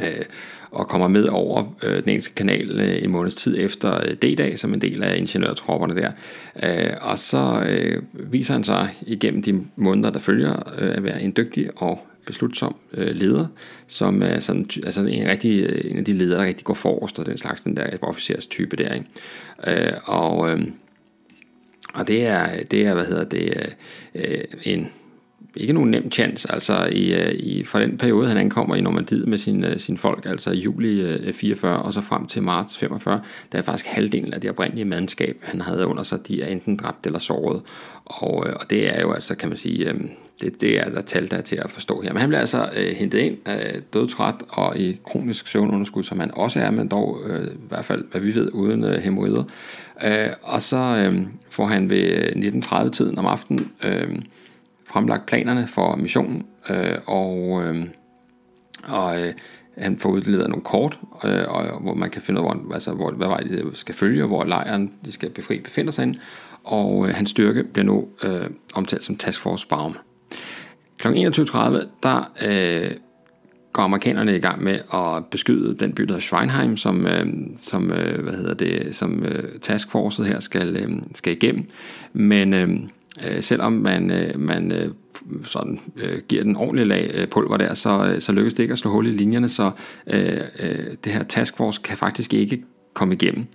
øh, 0.02 0.26
og 0.72 0.88
kommer 0.88 1.08
med 1.08 1.28
over 1.28 1.76
øh, 1.84 1.96
den 1.96 2.10
engelske 2.10 2.36
kanal 2.36 2.80
øh, 2.80 3.04
en 3.04 3.12
måneds 3.12 3.36
tid 3.36 3.58
efter 3.60 3.96
øh, 3.98 4.14
D-dag 4.14 4.60
som 4.60 4.74
en 4.74 4.82
del 4.82 5.04
af 5.04 5.18
ingeniørtropperne 5.18 5.96
der. 5.96 6.12
Øh, 6.64 6.94
og 7.02 7.20
så 7.20 7.64
øh, 7.68 8.04
viser 8.14 8.54
han 8.54 8.64
sig 8.64 8.90
igennem 9.02 9.44
de 9.44 9.66
måneder, 9.76 10.10
der 10.10 10.20
følger, 10.20 10.74
øh, 10.80 10.96
at 10.96 11.04
være 11.04 11.22
en 11.22 11.34
dygtig 11.38 11.70
og 11.76 12.08
beslutsom 12.26 12.76
øh, 12.94 13.16
leder, 13.16 13.48
som 13.88 14.24
er 14.24 14.40
sådan, 14.40 14.70
altså 14.84 15.02
en, 15.02 15.28
rigtig, 15.28 15.64
øh, 15.64 15.92
en 15.92 15.98
af 15.98 16.06
de 16.06 16.14
ledere, 16.14 16.40
der 16.40 16.46
rigtig 16.46 16.66
går 16.66 16.74
forrest, 16.74 17.20
og 17.20 17.26
den 17.26 17.38
slags 17.38 17.62
den 17.62 17.78
der 17.78 17.98
officers 18.02 18.48
type 18.48 18.76
der. 18.76 18.94
Ikke? 18.94 19.06
Øh, 19.68 19.94
og, 20.04 20.52
øh, 20.52 20.62
og 21.94 22.08
det 22.08 22.26
er, 22.26 22.64
det 22.64 22.86
er, 22.86 22.94
hvad 22.94 23.06
hedder 23.06 23.24
det, 23.24 23.76
øh, 24.16 24.44
en, 24.64 24.90
ikke 25.56 25.74
nogen 25.74 25.92
nem 25.92 26.12
chance, 26.12 26.52
altså 26.52 26.90
i, 26.92 27.14
øh, 27.14 27.34
i, 27.34 27.64
fra 27.64 27.82
den 27.82 27.98
periode, 27.98 28.28
han 28.28 28.38
ankommer 28.38 28.76
i 28.76 28.82
Normandiet 28.82 29.28
med 29.28 29.38
sin, 29.38 29.64
øh, 29.64 29.80
sin 29.80 29.98
folk, 29.98 30.26
altså 30.26 30.52
i 30.52 30.60
juli 30.60 31.02
øh, 31.02 31.34
44 31.34 31.82
og 31.82 31.94
så 31.94 32.02
frem 32.02 32.26
til 32.26 32.44
marts 32.44 32.78
45, 32.78 33.22
der 33.52 33.58
er 33.58 33.62
faktisk 33.62 33.86
halvdelen 33.86 34.34
af 34.34 34.42
det 34.42 34.50
oprindelige 34.50 34.86
mandskab, 34.86 35.38
han 35.42 35.62
havde 35.62 35.88
under 35.88 36.04
sig, 36.04 36.28
de 36.28 36.42
er 36.42 36.48
enten 36.48 36.78
dræbt 36.78 37.06
eller 37.06 37.20
såret. 37.20 37.62
Og, 38.06 38.34
og 38.34 38.70
det 38.70 38.98
er 38.98 39.02
jo 39.02 39.12
altså, 39.12 39.36
kan 39.36 39.50
man 39.50 39.58
sige, 39.58 39.94
det, 40.42 40.62
det 40.62 40.80
er 40.80 40.90
der 40.90 41.02
tal, 41.02 41.30
der 41.32 41.38
er 41.38 41.42
til 41.42 41.56
at 41.56 41.72
forstå 41.72 42.02
her. 42.02 42.14
Men 42.14 42.20
han 42.20 42.30
bliver 42.30 42.40
altså 42.40 42.70
øh, 42.76 42.96
hentet 42.96 43.20
ind 43.20 43.38
øh, 43.50 43.82
dødtræt 43.94 44.36
og 44.50 44.78
i 44.78 45.00
kronisk 45.04 45.48
søvnunderskud, 45.48 46.04
som 46.04 46.20
han 46.20 46.32
også 46.34 46.60
er, 46.60 46.72
men 46.72 46.88
dog 46.88 47.22
øh, 47.26 47.48
i 47.48 47.68
hvert 47.70 47.86
fald, 47.86 48.04
hvad 48.12 48.22
vi 48.22 48.36
ved, 48.36 48.52
uden 48.54 48.84
øh, 48.84 49.02
hemorrider. 49.02 49.44
Øh, 50.04 50.30
og 50.42 50.62
så 50.62 50.78
øh, 50.78 51.22
får 51.50 51.66
han 51.66 51.90
ved 51.90 52.30
1930-tiden 52.36 53.18
om 53.18 53.26
aftenen 53.26 53.72
øh, 53.84 54.10
fremlagt 54.92 55.26
planerne 55.26 55.68
for 55.68 55.96
missionen, 55.96 56.46
øh, 56.70 56.98
og, 57.06 57.64
øh, 57.64 57.86
og 58.88 59.22
øh, 59.22 59.34
han 59.78 59.98
får 59.98 60.10
udleveret 60.10 60.50
nogle 60.50 60.64
kort, 60.64 61.00
øh, 61.24 61.44
og, 61.48 61.82
hvor 61.82 61.94
man 61.94 62.10
kan 62.10 62.22
finde 62.22 62.42
ud 62.42 62.46
af, 62.46 62.56
hvor, 62.56 62.74
altså, 62.74 62.94
hvor, 62.94 63.12
hvad 63.12 63.28
vej 63.28 63.40
de 63.40 63.70
skal 63.74 63.96
følge, 63.96 64.24
og 64.24 64.28
hvor 64.28 64.44
lejren 64.44 64.94
de 65.06 65.12
skal 65.12 65.30
befri 65.30 65.60
befinder 65.60 65.92
sig 65.92 66.04
ind, 66.04 66.16
Og 66.64 67.08
øh, 67.08 67.16
hans 67.16 67.30
styrke 67.30 67.64
bliver 67.64 67.86
nu 67.86 68.08
øh, 68.24 68.50
omtalt 68.74 69.04
som 69.04 69.16
Task 69.16 69.40
Force 69.40 69.68
Baum. 69.68 69.98
Kl. 70.98 71.08
21.30, 71.08 71.88
der 72.04 72.32
øh, 72.46 72.92
går 73.74 73.84
amerikanerne 73.84 74.36
i 74.36 74.40
gang 74.40 74.64
med 74.64 74.80
at 74.94 75.26
beskyde 75.26 75.76
den 75.76 75.94
by, 75.94 76.02
der 76.02 76.08
hedder 76.08 76.22
Schweinheim, 76.22 76.78
som, 76.78 77.08
øh, 77.08 77.26
som, 77.56 77.92
øh, 77.92 78.24
hvad 78.24 78.34
hedder 78.34 78.54
det, 78.54 78.96
som 78.96 79.24
øh, 79.24 79.60
taskforcet 79.60 80.26
her 80.26 80.40
skal, 80.40 80.78
øh, 80.78 80.92
skal 81.16 81.34
igennem. 81.34 81.70
Men 82.14 82.54
øh, 82.54 82.70
øh, 83.28 83.44
selvom 83.44 83.74
man, 83.74 84.12
øh, 84.12 84.40
man 84.40 84.72
øh, 84.72 84.92
sådan, 85.44 85.80
øh, 85.98 86.20
giver 86.28 86.44
den 86.44 86.56
ordentlige 86.56 86.88
lag 86.88 87.12
øh, 87.14 87.28
pulver 87.28 87.58
der, 87.58 87.74
så, 87.74 88.12
øh, 88.14 88.22
så 88.22 88.32
lykkes 88.32 88.54
det 88.54 88.64
ikke 88.64 88.72
at 88.72 88.80
slå 88.80 88.92
hul 88.92 89.08
i 89.08 89.12
linjerne, 89.12 89.50
så 89.50 89.72
øh, 90.08 90.42
øh, 90.60 90.86
det 91.04 91.14
her 91.14 91.24
taskforce 91.24 91.82
kan 91.84 91.98
faktisk 91.98 92.34
ikke 92.34 92.64
komme 92.94 93.14
igennem. 93.14 93.46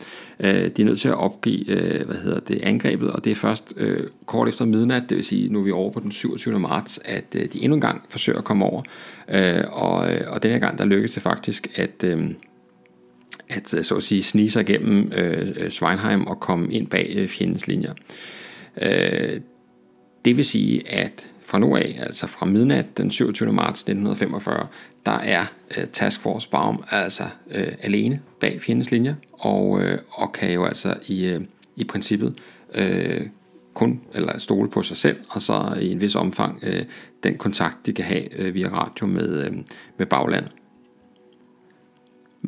Øh, 0.41 0.69
de 0.69 0.83
er 0.83 0.85
nødt 0.85 1.01
til 1.01 1.09
at 1.09 1.15
opgive 1.15 1.71
øh, 1.71 2.07
hvad 2.07 2.17
hedder 2.17 2.41
det, 2.41 2.61
angrebet, 2.63 3.11
og 3.11 3.25
det 3.25 3.31
er 3.31 3.35
først 3.35 3.75
øh, 3.77 4.01
kort 4.27 4.49
efter 4.49 4.65
midnat, 4.65 5.03
det 5.09 5.17
vil 5.17 5.25
sige, 5.25 5.53
nu 5.53 5.59
er 5.59 5.65
vi 5.65 5.71
over 5.71 5.93
på 5.93 6.01
den 6.01 6.13
27. 6.13 6.61
marts, 6.61 7.01
at 7.05 7.25
øh, 7.35 7.49
de 7.53 7.63
endnu 7.63 7.75
en 7.75 7.81
gang 7.81 8.03
forsøger 8.09 8.39
at 8.39 8.45
komme 8.45 8.65
over. 8.65 8.83
Øh, 9.29 9.65
og, 9.71 10.15
øh, 10.15 10.21
og 10.29 10.43
den 10.43 10.51
her 10.51 10.59
gang, 10.59 10.79
der 10.79 10.85
lykkedes 10.85 11.15
det 11.15 11.23
faktisk, 11.23 11.69
at... 11.75 12.05
Øh, 12.05 12.31
at 13.49 13.75
øh, 13.75 13.85
så 13.85 13.97
at 13.97 14.03
sige 14.03 14.23
snige 14.23 14.51
sig 14.51 14.69
igennem 14.69 15.13
øh, 15.13 15.49
øh, 15.57 15.71
Schweinheim 15.71 16.27
og 16.27 16.41
komme 16.41 16.73
ind 16.73 16.87
bag 16.87 17.13
øh, 17.17 17.29
fjendens 17.29 17.67
linjer. 17.67 17.93
Øh, 18.83 19.41
det 20.27 20.37
vil 20.37 20.45
sige, 20.45 20.89
at 20.89 21.31
fra 21.45 21.59
nu 21.59 21.77
af, 21.77 21.99
altså 22.01 22.27
fra 22.27 22.47
midnat 22.47 22.99
den 22.99 23.11
27. 23.11 23.53
marts 23.53 23.81
1945, 23.81 24.67
der 25.07 25.13
er 25.13 25.45
øh, 25.77 25.87
Task 25.93 26.21
Force 26.21 26.49
Baum 26.49 26.85
altså 26.91 27.25
øh, 27.51 27.73
alene 27.83 28.21
bag 28.41 28.61
fjendens 28.61 28.91
linjer, 28.91 29.15
og, 29.33 29.83
øh, 29.83 29.99
og 30.11 30.33
kan 30.33 30.53
jo 30.53 30.65
altså 30.65 30.95
i, 31.07 31.25
øh, 31.25 31.41
i 31.77 31.85
princippet 31.85 32.39
øh, 32.75 33.27
kun 33.75 34.01
eller 34.15 34.39
stole 34.39 34.71
på 34.71 34.83
sig 34.83 34.97
selv, 34.97 35.17
og 35.29 35.43
så 35.43 35.77
i 35.81 35.93
en 35.93 36.01
vis 36.01 36.15
omfang 36.15 36.59
øh, 36.63 36.85
den 37.23 37.39
kontakt, 37.39 37.87
de 37.87 37.93
kan 37.93 38.05
have 38.05 38.39
øh, 38.39 38.55
via 38.55 38.69
radio 38.69 39.07
med, 39.07 39.47
øh, 39.47 39.53
med 39.99 40.07
baglandet. 40.07 40.53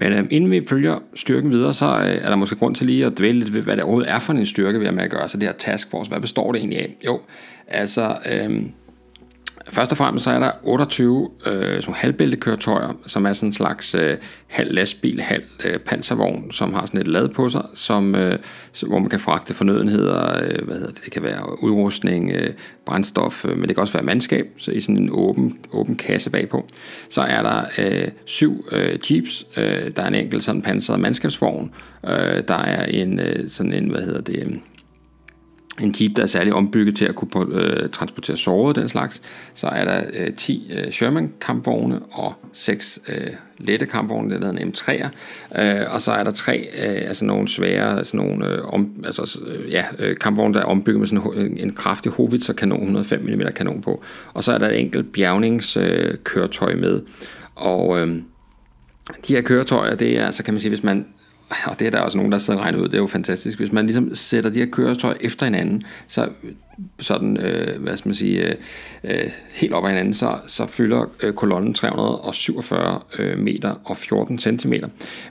Men 0.01 0.13
øh, 0.13 0.27
inden 0.31 0.51
vi 0.51 0.67
følger 0.69 0.99
styrken 1.15 1.51
videre, 1.51 1.75
så 1.75 1.87
øh, 1.87 2.25
er 2.25 2.29
der 2.29 2.37
måske 2.37 2.57
grund 2.57 2.75
til 2.75 2.87
lige 2.87 3.07
at 3.07 3.19
dvæle 3.19 3.39
lidt 3.39 3.55
ved, 3.55 3.63
hvad 3.63 3.77
det 3.77 3.85
overhovedet 3.85 4.11
er 4.11 4.19
for 4.19 4.33
en 4.33 4.47
styrke, 4.47 4.79
vi 4.79 4.85
har 4.85 4.93
med 4.93 5.03
at 5.03 5.11
gøre. 5.11 5.29
Så 5.29 5.39
det 5.39 5.49
her 5.49 5.55
task 5.55 5.91
force, 5.91 6.11
hvad 6.11 6.21
består 6.21 6.53
det 6.53 6.59
egentlig 6.59 6.79
af? 6.79 6.97
Jo, 7.07 7.21
altså 7.69 8.17
øh, 8.33 8.63
Først 9.71 9.91
og 9.91 9.99
fremmest 9.99 10.25
så 10.25 10.31
er 10.31 10.39
der 10.39 10.51
28 10.63 11.31
øh, 11.47 11.83
sådan 11.83 11.95
halvbæltekøretøjer, 11.95 12.93
som 13.07 13.27
er 13.27 13.33
sådan 13.33 13.49
en 13.49 13.53
slags 13.53 13.95
øh, 13.95 14.17
halv 14.47 14.75
lastbil, 14.75 15.21
halv 15.21 15.43
øh, 15.65 15.79
panservogn, 15.79 16.53
som 16.53 16.75
har 16.75 16.87
sådan 16.87 17.01
et 17.01 17.09
lad 17.09 17.29
på 17.29 17.49
sig, 17.49 17.63
som, 17.75 18.15
øh, 18.15 18.39
hvor 18.87 18.99
man 18.99 19.09
kan 19.09 19.21
fragte 19.21 19.55
fornødenheder, 19.55 20.43
øh, 20.43 20.65
hvad 20.65 20.75
hedder 20.75 20.93
det, 20.93 21.05
det 21.05 21.13
kan 21.13 21.23
være 21.23 21.63
udrustning, 21.63 22.33
øh, 22.33 22.51
brændstof, 22.87 23.45
øh, 23.45 23.59
men 23.59 23.69
det 23.69 23.77
kan 23.77 23.81
også 23.81 23.93
være 23.93 24.05
mandskab, 24.05 24.47
så 24.57 24.71
i 24.71 24.81
sådan 24.81 24.97
en 24.97 25.11
åben, 25.13 25.59
åben 25.73 25.97
kasse 25.97 26.31
bagpå. 26.31 26.69
Så 27.09 27.21
er 27.21 27.43
der 27.43 27.65
øh, 27.79 28.09
syv 28.25 28.69
øh, 28.73 28.99
jeeps, 29.11 29.47
øh, 29.57 29.91
der 29.97 30.03
er 30.03 30.09
en 30.09 30.15
enkelt 30.15 30.45
sådan 30.45 30.63
panseret 30.63 31.01
mandskabsvogn, 31.01 31.71
øh, 32.05 32.43
der 32.49 32.59
er 32.59 32.85
en 32.85 33.21
øh, 33.21 33.51
sådan 33.51 33.75
en, 33.75 33.91
hvad 33.91 34.03
hedder 34.03 34.21
det, 34.21 34.61
en 35.81 35.95
jeep, 36.01 36.17
der 36.17 36.23
er 36.23 36.27
særlig 36.27 36.53
ombygget 36.55 36.97
til 36.97 37.05
at 37.05 37.15
kunne 37.15 37.47
øh, 37.51 37.91
transportere 37.91 38.37
sårede 38.37 38.81
den 38.81 38.89
slags. 38.89 39.23
Så 39.55 39.67
er 39.67 39.85
der 39.85 40.05
øh, 40.13 40.35
10 40.35 40.73
øh, 40.73 40.93
Sherman 40.93 41.33
kampvogne 41.41 42.01
og 42.11 42.35
6 42.53 43.01
øh, 43.09 43.33
lette 43.59 43.87
kampvogne, 43.87 44.35
det 44.35 44.45
hedder 44.45 44.61
en 44.61 44.75
M3'er. 44.75 45.09
Øh, 45.63 45.95
og 45.95 46.01
så 46.01 46.13
er 46.13 46.25
der 46.25 46.31
tre, 46.31 46.59
øh, 46.59 47.09
altså 47.09 47.25
nogle 47.25 47.49
svære, 47.49 47.99
altså 47.99 48.17
nogle, 48.17 48.47
øh, 48.47 48.75
om, 48.75 48.91
altså, 49.05 49.41
øh, 49.47 49.73
ja, 49.73 49.85
øh, 49.99 50.17
kampvogne, 50.17 50.55
der 50.55 50.61
er 50.61 50.65
ombygget 50.65 51.01
med 51.01 51.09
sådan 51.09 51.47
en, 51.47 51.59
en 51.59 51.73
kraftig 51.73 52.13
Howitzer 52.13 52.53
kanon, 52.53 52.81
105 52.81 53.21
mm 53.21 53.43
kanon 53.57 53.81
på. 53.81 54.03
Og 54.33 54.45
så 54.45 54.53
er 54.53 54.59
der 54.59 54.69
et 54.69 54.81
enkelt 54.81 55.13
bjergningskøretøj 55.13 56.73
øh, 56.73 56.79
med. 56.79 57.03
Og 57.55 58.01
øh, 58.01 58.17
de 59.29 59.35
her 59.35 59.43
køretøjer, 59.43 59.95
det 59.95 60.19
er, 60.19 60.27
altså 60.27 60.45
kan 60.45 60.55
man 60.55 60.61
sige, 60.61 60.71
hvis 60.71 60.83
man 60.83 61.07
og 61.67 61.79
det 61.79 61.87
er 61.87 61.91
der 61.91 62.01
også 62.01 62.19
nogen, 62.19 62.33
der 62.33 62.39
sidder 62.39 62.61
og 62.61 62.65
regner 62.65 62.79
ud, 62.79 62.85
det 62.85 62.95
er 62.95 62.99
jo 62.99 63.07
fantastisk, 63.07 63.59
hvis 63.59 63.73
man 63.73 63.87
ligesom 63.87 64.15
sætter 64.15 64.51
de 64.51 64.59
her 64.59 64.67
køretøjer 64.67 65.17
efter 65.21 65.47
hinanden, 65.47 65.83
så 66.07 66.29
sådan, 67.01 67.37
øh, 67.37 67.83
hvad 67.83 67.97
skal 67.97 68.09
man 68.09 68.15
sige, 68.15 68.49
øh, 68.49 68.55
øh, 69.05 69.31
helt 69.53 69.73
op 69.73 69.85
ad 69.85 69.89
hinanden, 69.89 70.15
så, 70.15 70.39
så 70.47 70.67
fylder 70.67 71.05
øh, 71.23 71.33
kolonnen 71.33 71.75
347 71.75 73.01
øh, 73.19 73.39
meter 73.39 73.75
og 73.85 73.97
14 73.97 74.39
cm. 74.39 74.73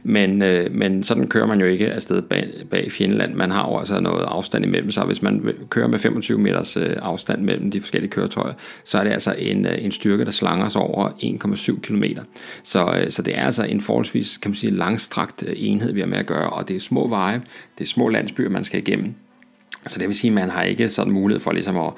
Men, 0.04 0.42
øh, 0.42 0.72
men 0.72 1.04
sådan 1.04 1.28
kører 1.28 1.46
man 1.46 1.60
jo 1.60 1.66
ikke 1.66 1.92
afsted 1.92 2.22
bag, 2.22 2.50
bag 2.72 2.92
fjendeland. 2.92 3.34
Man 3.34 3.52
har 3.52 3.70
jo 3.70 3.80
altså 3.80 4.00
noget 4.00 4.26
afstand 4.28 4.66
imellem 4.66 4.92
sig. 4.92 5.06
Hvis 5.06 5.22
man 5.22 5.54
kører 5.70 5.88
med 5.88 6.00
25 6.00 6.40
meters 6.40 6.78
øh, 6.78 6.96
afstand 7.02 7.42
mellem 7.42 7.72
de 7.72 7.82
forskellige 7.82 8.12
køretøjer, 8.12 8.54
så 8.84 8.98
er 8.98 9.04
det 9.04 9.12
altså 9.12 9.36
en, 9.38 9.66
øh, 9.66 9.86
en 9.86 9.92
styrke, 9.92 10.26
der 10.26 10.32
slanger 10.32 10.70
sig 10.70 10.82
over 10.82 11.10
1,7 11.10 11.82
km. 11.82 12.04
Så, 12.64 13.00
øh, 13.02 13.12
så 13.12 13.22
det 13.22 13.38
er 13.38 13.46
altså 13.46 13.64
en 13.64 13.82
forholdsvis, 13.82 14.38
kan 14.38 14.52
man 14.52 14.56
sige, 14.56 14.72
langstrakt 14.72 15.44
øh, 15.48 15.54
enhed, 15.56 15.94
vi 15.94 16.00
har 16.00 16.08
med 16.08 16.18
at 16.18 16.26
gøre, 16.26 16.50
og 16.50 16.68
det 16.68 16.76
er 16.76 16.80
små 16.80 17.08
veje, 17.08 17.42
det 17.78 17.84
er 17.84 17.88
små 17.88 18.10
landsbyer, 18.10 18.50
man 18.50 18.64
skal 18.64 18.80
igennem. 18.80 19.16
Så 19.88 20.00
det 20.00 20.08
vil 20.08 20.16
sige, 20.16 20.32
at 20.32 20.36
man 20.36 20.50
har 20.50 20.64
ikke 20.64 20.90
sådan 20.90 21.14
mulighed 21.14 21.40
for 21.40 21.52
ligesom 21.52 21.78
at 21.78 21.94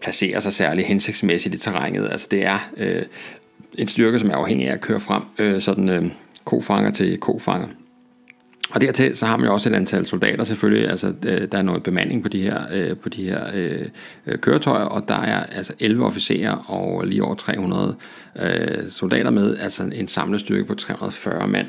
placere 0.00 0.40
sig 0.40 0.52
særlig 0.52 0.86
hensigtsmæssigt 0.86 1.54
i 1.54 1.58
terrænet. 1.58 2.08
Altså 2.10 2.28
det 2.30 2.46
er 2.46 2.70
øh, 2.76 3.02
en 3.78 3.88
styrke, 3.88 4.18
som 4.18 4.30
er 4.30 4.34
afhængig 4.34 4.68
af 4.68 4.72
at 4.72 4.80
køre 4.80 5.00
frem 5.00 5.22
øh, 5.38 5.60
sådan 5.60 5.88
øh, 5.88 6.10
kofanger 6.44 6.90
til 6.90 7.18
kofanger. 7.18 7.68
Og 8.70 8.80
dertil 8.80 9.16
så 9.16 9.26
har 9.26 9.36
man 9.36 9.46
jo 9.46 9.52
også 9.52 9.68
et 9.70 9.74
antal 9.74 10.06
soldater 10.06 10.44
selvfølgelig, 10.44 10.90
altså 10.90 11.14
øh, 11.26 11.48
der 11.52 11.58
er 11.58 11.62
noget 11.62 11.82
bemanding 11.82 12.22
på 12.22 12.28
de 12.28 12.42
her, 12.42 12.60
øh, 12.72 12.96
på 12.96 13.08
de 13.08 13.24
her 13.24 13.44
øh, 13.54 14.38
køretøjer, 14.38 14.84
og 14.84 15.08
der 15.08 15.20
er 15.20 15.44
altså 15.44 15.72
11 15.78 16.04
officerer 16.06 16.52
og 16.52 17.06
lige 17.06 17.24
over 17.24 17.34
300 17.34 17.96
øh, 18.36 18.90
soldater 18.90 19.30
med, 19.30 19.56
altså 19.56 19.90
en 19.92 20.08
samlet 20.08 20.40
styrke 20.40 20.64
på 20.64 20.74
340 20.74 21.48
mand. 21.48 21.66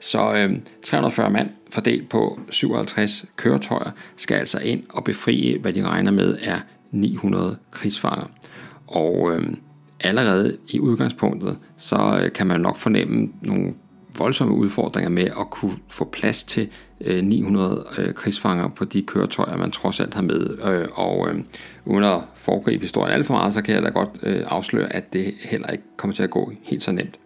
Så 0.00 0.34
øh, 0.34 0.56
340 0.84 1.30
mand 1.30 1.50
fordelt 1.70 2.08
på 2.08 2.40
57 2.50 3.24
køretøjer 3.36 3.90
skal 4.16 4.34
altså 4.34 4.58
ind 4.58 4.82
og 4.90 5.04
befrie, 5.04 5.58
hvad 5.58 5.72
de 5.72 5.82
regner 5.82 6.10
med 6.10 6.38
er 6.42 6.58
900 6.90 7.56
krigsfanger. 7.70 8.26
Og 8.86 9.32
øh, 9.32 9.46
allerede 10.00 10.56
i 10.68 10.80
udgangspunktet, 10.80 11.58
så 11.76 12.20
øh, 12.22 12.32
kan 12.32 12.46
man 12.46 12.60
nok 12.60 12.76
fornemme 12.76 13.28
nogle 13.42 13.74
voldsomme 14.18 14.54
udfordringer 14.54 15.10
med 15.10 15.24
at 15.24 15.50
kunne 15.50 15.76
få 15.88 16.04
plads 16.04 16.44
til 16.44 16.68
øh, 17.00 17.24
900 17.24 17.86
øh, 17.98 18.14
krigsfanger 18.14 18.68
på 18.68 18.84
de 18.84 19.02
køretøjer, 19.02 19.56
man 19.56 19.70
trods 19.70 20.00
alt 20.00 20.14
har 20.14 20.22
med. 20.22 20.58
Øh, 20.64 20.88
og 20.92 21.28
øh, 21.28 21.40
uden 21.84 22.04
at 22.04 22.20
foregribe 22.34 22.82
historien 22.82 23.12
alt 23.12 23.26
for 23.26 23.34
meget, 23.34 23.54
så 23.54 23.62
kan 23.62 23.74
jeg 23.74 23.82
da 23.82 23.88
godt 23.88 24.10
øh, 24.22 24.42
afsløre, 24.46 24.92
at 24.92 25.12
det 25.12 25.34
heller 25.40 25.68
ikke 25.68 25.84
kommer 25.96 26.14
til 26.14 26.22
at 26.22 26.30
gå 26.30 26.52
helt 26.62 26.82
så 26.82 26.92
nemt. 26.92 27.18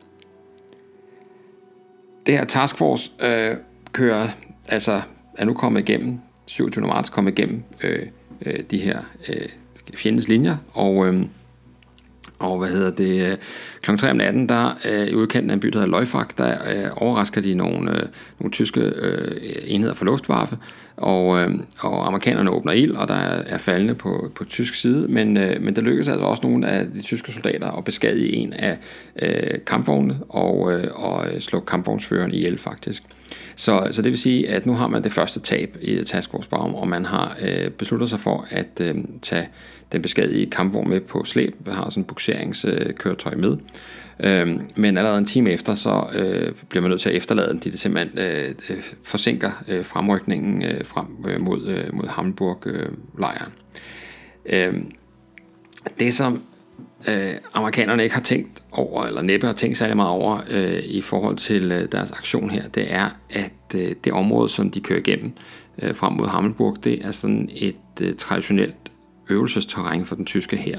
Det 2.26 2.34
her 2.34 2.44
taskforce 2.44 3.10
øh, 3.20 3.56
kører, 3.92 4.28
altså 4.68 5.00
er 5.34 5.44
nu 5.44 5.54
kommet 5.54 5.88
igennem, 5.88 6.20
27. 6.46 6.86
marts 6.86 7.10
kommet 7.10 7.38
igennem 7.38 7.62
øh, 7.82 8.06
øh, 8.46 8.60
de 8.70 8.78
her 8.78 9.00
øh, 9.28 9.48
fjendens 9.94 10.28
linjer, 10.28 10.56
og 10.72 11.06
øh, 11.06 11.24
og 12.38 12.58
hvad 12.58 12.68
hedder 12.68 12.90
det? 12.90 13.30
Øh, 13.30 13.36
Kl. 13.82 13.96
3 13.96 14.10
om 14.10 14.16
natten, 14.16 14.48
der 14.48 14.78
øh, 14.84 15.06
i 15.06 15.14
udkanten 15.14 15.50
af 15.50 15.54
en 15.54 15.60
by, 15.60 15.68
der 15.68 15.78
hedder 15.78 15.90
Løjfak, 15.90 16.38
der 16.38 16.52
øh, 16.52 16.90
overrasker 16.96 17.40
de 17.40 17.54
nogle, 17.54 17.90
øh, 17.90 18.02
nogle 18.40 18.52
tyske 18.52 18.80
øh, 18.80 19.40
enheder 19.64 19.94
fra 19.94 20.04
Luftwaffe, 20.04 20.58
og, 20.96 21.40
øh, 21.40 21.50
og 21.80 22.06
amerikanerne 22.06 22.50
åbner 22.50 22.72
ild, 22.72 22.92
og 22.92 23.08
der 23.08 23.14
er, 23.14 23.42
er 23.46 23.58
faldende 23.58 23.94
på, 23.94 24.30
på 24.34 24.44
tysk 24.44 24.74
side, 24.74 25.08
men, 25.08 25.36
øh, 25.36 25.62
men 25.62 25.76
der 25.76 25.82
lykkes 25.82 26.08
altså 26.08 26.24
også 26.24 26.42
nogle 26.42 26.68
af 26.68 26.86
de 26.86 27.02
tyske 27.02 27.32
soldater 27.32 27.70
at 27.70 27.84
beskadige 27.84 28.32
en 28.32 28.52
af 28.52 28.78
øh, 29.22 29.58
kampvognene 29.66 30.18
og, 30.28 30.72
øh, 30.72 30.86
og 30.94 31.32
øh, 31.32 31.40
slå 31.40 31.60
kampvognsføreren 31.60 32.34
ihjel 32.34 32.58
faktisk. 32.58 33.02
Så, 33.56 33.88
så 33.90 34.02
det 34.02 34.10
vil 34.10 34.18
sige, 34.18 34.48
at 34.48 34.66
nu 34.66 34.72
har 34.72 34.88
man 34.88 35.04
det 35.04 35.12
første 35.12 35.40
tab 35.40 35.76
i 35.80 36.04
Task 36.04 36.30
Force 36.30 36.48
Baum, 36.48 36.74
og 36.74 36.88
man 36.88 37.04
har 37.04 37.36
øh, 37.42 37.70
besluttet 37.70 38.10
sig 38.10 38.20
for 38.20 38.46
at 38.50 38.80
øh, 38.80 38.94
tage 39.22 39.48
den 39.92 40.02
beskadigede 40.02 40.50
kampvogn 40.50 40.88
med 40.88 41.00
på 41.00 41.24
slæb, 41.24 41.54
Vi 41.58 41.70
har 41.70 41.90
sådan 41.90 42.00
en 42.00 42.04
bukseringskøretøj 42.04 43.34
med. 43.34 43.56
Øhm, 44.20 44.60
men 44.76 44.98
allerede 44.98 45.18
en 45.18 45.26
time 45.26 45.50
efter, 45.50 45.74
så 45.74 46.06
øh, 46.14 46.52
bliver 46.68 46.82
man 46.82 46.90
nødt 46.90 47.00
til 47.00 47.08
at 47.08 47.16
efterlade 47.16 47.48
den, 47.48 47.58
det 47.58 47.80
simpelthen 47.80 48.18
øh, 48.18 48.54
øh, 48.70 48.82
forsinker 49.02 49.64
øh, 49.68 49.84
fremrykningen 49.84 50.62
øh, 50.62 50.84
frem 50.84 51.06
øh, 51.28 51.40
mod, 51.40 51.66
øh, 51.66 51.94
mod 51.94 52.08
Hamburg-lejren. 52.08 53.52
Øh, 54.46 54.74
øh, 54.74 54.74
det 55.98 56.14
som 56.14 56.42
øh, 57.08 57.34
amerikanerne 57.54 58.02
ikke 58.02 58.14
har 58.14 58.22
tænkt 58.22 58.62
over, 58.72 59.04
eller 59.04 59.22
næppe 59.22 59.46
har 59.46 59.54
tænkt 59.54 59.76
særlig 59.76 59.96
meget 59.96 60.10
over 60.10 60.40
øh, 60.50 60.78
i 60.84 61.00
forhold 61.00 61.36
til 61.36 61.72
øh, 61.72 61.92
deres 61.92 62.10
aktion 62.10 62.50
her, 62.50 62.68
det 62.68 62.92
er, 62.92 63.08
at 63.30 63.74
øh, 63.74 63.94
det 64.04 64.12
område, 64.12 64.48
som 64.48 64.70
de 64.70 64.80
kører 64.80 64.98
igennem 64.98 65.32
øh, 65.82 65.94
frem 65.94 66.12
mod 66.12 66.28
Hamburg, 66.28 66.76
det 66.84 67.04
er 67.04 67.10
sådan 67.10 67.48
et 67.52 67.76
øh, 68.00 68.14
traditionelt 68.16 68.76
øvelsesterræn 69.30 70.04
for 70.04 70.14
den 70.14 70.24
tyske 70.24 70.56
her 70.56 70.78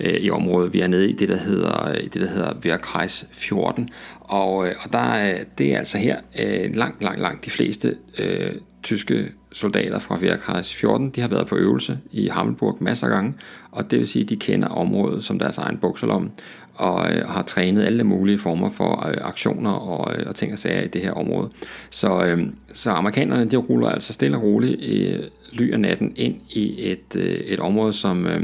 øh, 0.00 0.14
i 0.14 0.30
området. 0.30 0.72
Vi 0.72 0.80
er 0.80 0.86
nede 0.86 1.10
i 1.10 1.12
det, 1.12 1.28
der 1.28 1.36
hedder, 1.36 1.92
det, 1.92 2.14
der 2.14 2.28
hedder 2.28 2.54
Wehrkreis 2.64 3.26
14, 3.32 3.90
og, 4.20 4.68
øh, 4.68 4.74
og 4.84 4.92
der 4.92 4.98
er, 4.98 5.44
det 5.58 5.74
er 5.74 5.78
altså 5.78 5.98
her 5.98 6.20
øh, 6.38 6.76
langt, 6.76 7.02
langt, 7.02 7.20
langt 7.20 7.44
de 7.44 7.50
fleste 7.50 7.96
øh, 8.18 8.52
tyske 8.82 9.32
soldater 9.52 9.98
fra 9.98 10.16
Wehrkreis 10.16 10.74
14, 10.74 11.10
de 11.10 11.20
har 11.20 11.28
været 11.28 11.46
på 11.46 11.56
øvelse 11.56 11.98
i 12.12 12.28
Hammelburg 12.28 12.76
masser 12.80 13.06
af 13.06 13.12
gange, 13.12 13.34
og 13.70 13.90
det 13.90 13.98
vil 13.98 14.06
sige, 14.06 14.22
at 14.22 14.28
de 14.28 14.36
kender 14.36 14.68
området 14.68 15.24
som 15.24 15.38
deres 15.38 15.58
egen 15.58 15.78
bukselom 15.78 16.30
og 16.76 17.12
øh, 17.12 17.28
har 17.28 17.42
trænet 17.42 17.84
alle 17.84 18.04
mulige 18.04 18.38
former 18.38 18.70
for 18.70 19.08
øh, 19.08 19.16
aktioner 19.20 19.70
og, 19.70 20.14
øh, 20.14 20.26
og 20.26 20.34
ting 20.34 20.52
og 20.52 20.58
sager 20.58 20.82
i 20.82 20.88
det 20.88 21.00
her 21.00 21.12
område. 21.12 21.50
Så, 21.90 22.24
øh, 22.24 22.46
så 22.72 22.90
amerikanerne 22.90 23.44
de 23.44 23.56
ruller 23.56 23.88
altså 23.88 24.12
stille 24.12 24.36
og 24.36 24.42
roligt 24.42 24.84
øh, 24.84 25.18
ly 25.52 25.72
af 25.72 25.80
natten 25.80 26.12
ind 26.16 26.40
i 26.50 26.90
et, 26.90 27.16
øh, 27.16 27.24
et 27.24 27.60
område, 27.60 27.92
som, 27.92 28.26
øh, 28.26 28.42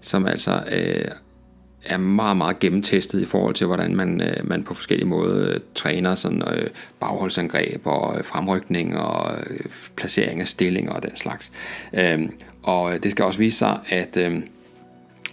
som 0.00 0.26
altså 0.26 0.64
øh, 0.72 1.04
er 1.84 1.96
meget, 1.96 2.36
meget 2.36 2.58
gennemtestet 2.58 3.20
i 3.20 3.24
forhold 3.24 3.54
til, 3.54 3.66
hvordan 3.66 3.96
man, 3.96 4.20
øh, 4.20 4.48
man 4.48 4.62
på 4.62 4.74
forskellige 4.74 5.08
måder 5.08 5.54
øh, 5.54 5.60
træner 5.74 6.14
sådan, 6.14 6.42
øh, 6.42 6.66
bagholdsangreb 7.00 7.86
og 7.86 8.18
øh, 8.18 8.24
fremrykning 8.24 8.96
og 8.98 9.38
øh, 9.50 9.60
placering 9.96 10.40
af 10.40 10.48
stillinger 10.48 10.92
og 10.92 11.02
den 11.02 11.16
slags. 11.16 11.52
Øhm, 11.92 12.22
øh, 12.22 12.28
og 12.62 13.02
det 13.02 13.10
skal 13.10 13.24
også 13.24 13.38
vise 13.38 13.58
sig, 13.58 13.78
at 13.88 14.16
øh, 14.16 14.42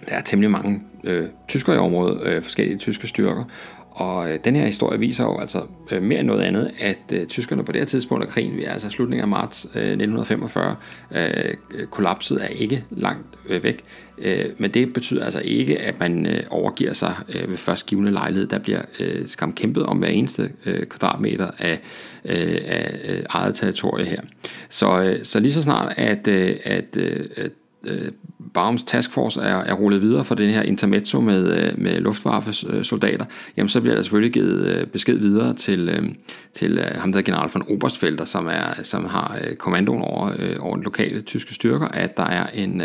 der 0.10 0.16
er 0.16 0.22
temmelig 0.22 0.52
mange 0.52 0.82
øh, 1.04 1.26
tyskere 1.48 1.76
i 1.76 1.80
området, 1.80 2.28
øh, 2.28 2.42
forskellige 2.42 2.78
tyske 2.78 3.08
styrker, 3.08 3.44
og 3.92 4.32
øh, 4.32 4.40
den 4.46 4.56
her 4.56 4.66
historie 4.66 5.00
viser 5.00 5.24
jo 5.24 5.40
altså 5.40 5.62
øh, 5.92 6.04
mere 6.04 6.20
end 6.20 6.28
noget 6.28 6.42
andet, 6.42 6.72
at 6.80 6.98
øh, 7.14 7.28
tyskerne 7.28 7.64
på 7.64 7.72
det 7.72 7.82
her 7.82 7.86
tidspunkt 7.86 8.26
af 8.26 8.30
krigen, 8.30 8.58
vi 8.58 8.64
er 8.64 8.72
altså 8.72 8.90
slutningen 8.90 9.22
af 9.22 9.28
marts 9.28 9.66
øh, 9.76 9.82
1945, 9.82 10.76
øh, 11.12 11.54
kollapset 11.86 12.44
er 12.44 12.48
ikke 12.48 12.84
langt 12.90 13.28
øh, 13.50 13.64
væk. 13.64 13.84
Øh, 14.18 14.46
men 14.58 14.72
det 14.72 14.94
betyder 14.94 15.26
altså 15.26 15.40
ikke, 15.40 15.80
at 15.80 16.00
man 16.00 16.26
øh, 16.26 16.44
overgiver 16.50 16.94
sig 16.94 17.16
øh, 17.30 17.50
ved 17.50 17.58
først 17.58 17.86
givende 17.86 18.12
lejlighed. 18.12 18.48
Der 18.48 18.60
bliver 18.60 18.82
øh, 19.00 19.28
skam 19.28 19.54
kæmpet 19.54 19.86
om 19.86 19.98
hver 19.98 20.08
eneste 20.08 20.52
øh, 20.66 20.86
kvadratmeter 20.86 21.52
af, 21.58 21.80
øh, 22.26 22.58
af 22.66 23.00
øh, 23.04 23.24
eget 23.30 23.56
territorie 23.56 24.06
her. 24.06 24.22
Så, 24.70 25.02
øh, 25.04 25.24
så 25.24 25.40
lige 25.40 25.54
så 25.54 25.62
snart, 25.62 25.94
at, 25.98 26.28
øh, 26.28 26.56
at, 26.64 26.98
øh, 26.98 27.50
øh, 27.84 28.12
Baums 28.54 28.84
taskforce 28.84 29.42
er, 29.42 29.56
er 29.56 29.74
rullet 29.74 30.02
videre 30.02 30.24
for 30.24 30.36
den 30.36 30.50
her 30.50 30.62
intermezzo 30.62 31.22
med, 31.22 31.58
øh, 31.58 31.80
med 31.80 32.00
Luftwaffes 32.00 32.66
øh, 32.70 32.84
soldater, 32.84 33.26
jamen 33.58 33.70
så 33.70 33.82
bliver 33.82 33.96
der 33.96 34.02
selvfølgelig 34.02 34.34
givet 34.34 34.66
øh, 34.68 34.88
besked 34.88 35.18
videre 35.18 35.54
til, 35.54 35.90
øh, 35.90 36.10
til 36.54 36.78
øh, 36.78 37.02
ham 37.02 37.12
der 37.12 37.22
general 37.22 37.50
von 37.54 37.66
Oberstfelder, 37.70 38.26
som, 38.26 38.48
er, 38.48 38.84
som 38.84 39.06
har 39.06 39.38
øh, 39.44 39.56
kommandoen 39.56 40.02
over, 40.02 40.32
over 40.60 40.76
den 40.76 40.84
lokale 40.84 41.22
tyske 41.22 41.54
styrker, 41.54 41.88
at 41.88 42.18
der 42.18 42.26
er 42.26 42.48
en 42.48 42.82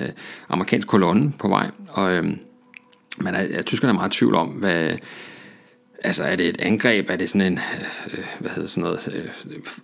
amerikansk 0.49 0.89
kolonne 0.89 1.33
på 1.39 1.49
vej, 1.49 1.71
og 1.89 2.25
man 3.19 3.35
er, 3.35 3.63
tyskerne 3.63 3.91
er 3.91 3.95
meget 3.95 4.15
i 4.15 4.19
tvivl 4.19 4.35
om, 4.35 4.49
hvad, 4.49 4.91
Altså 6.07 6.25
er 6.25 6.37
det 6.37 6.49
et 6.49 6.61
angreb? 6.61 7.11
Er 7.11 7.17
det 7.17 7.31
sådan 7.31 7.53
en 7.53 7.59
øh, 8.13 8.25
hvad 8.39 8.51
hedder 8.51 8.69
sådan 8.69 8.83
noget, 8.83 9.09
øh, 9.15 9.25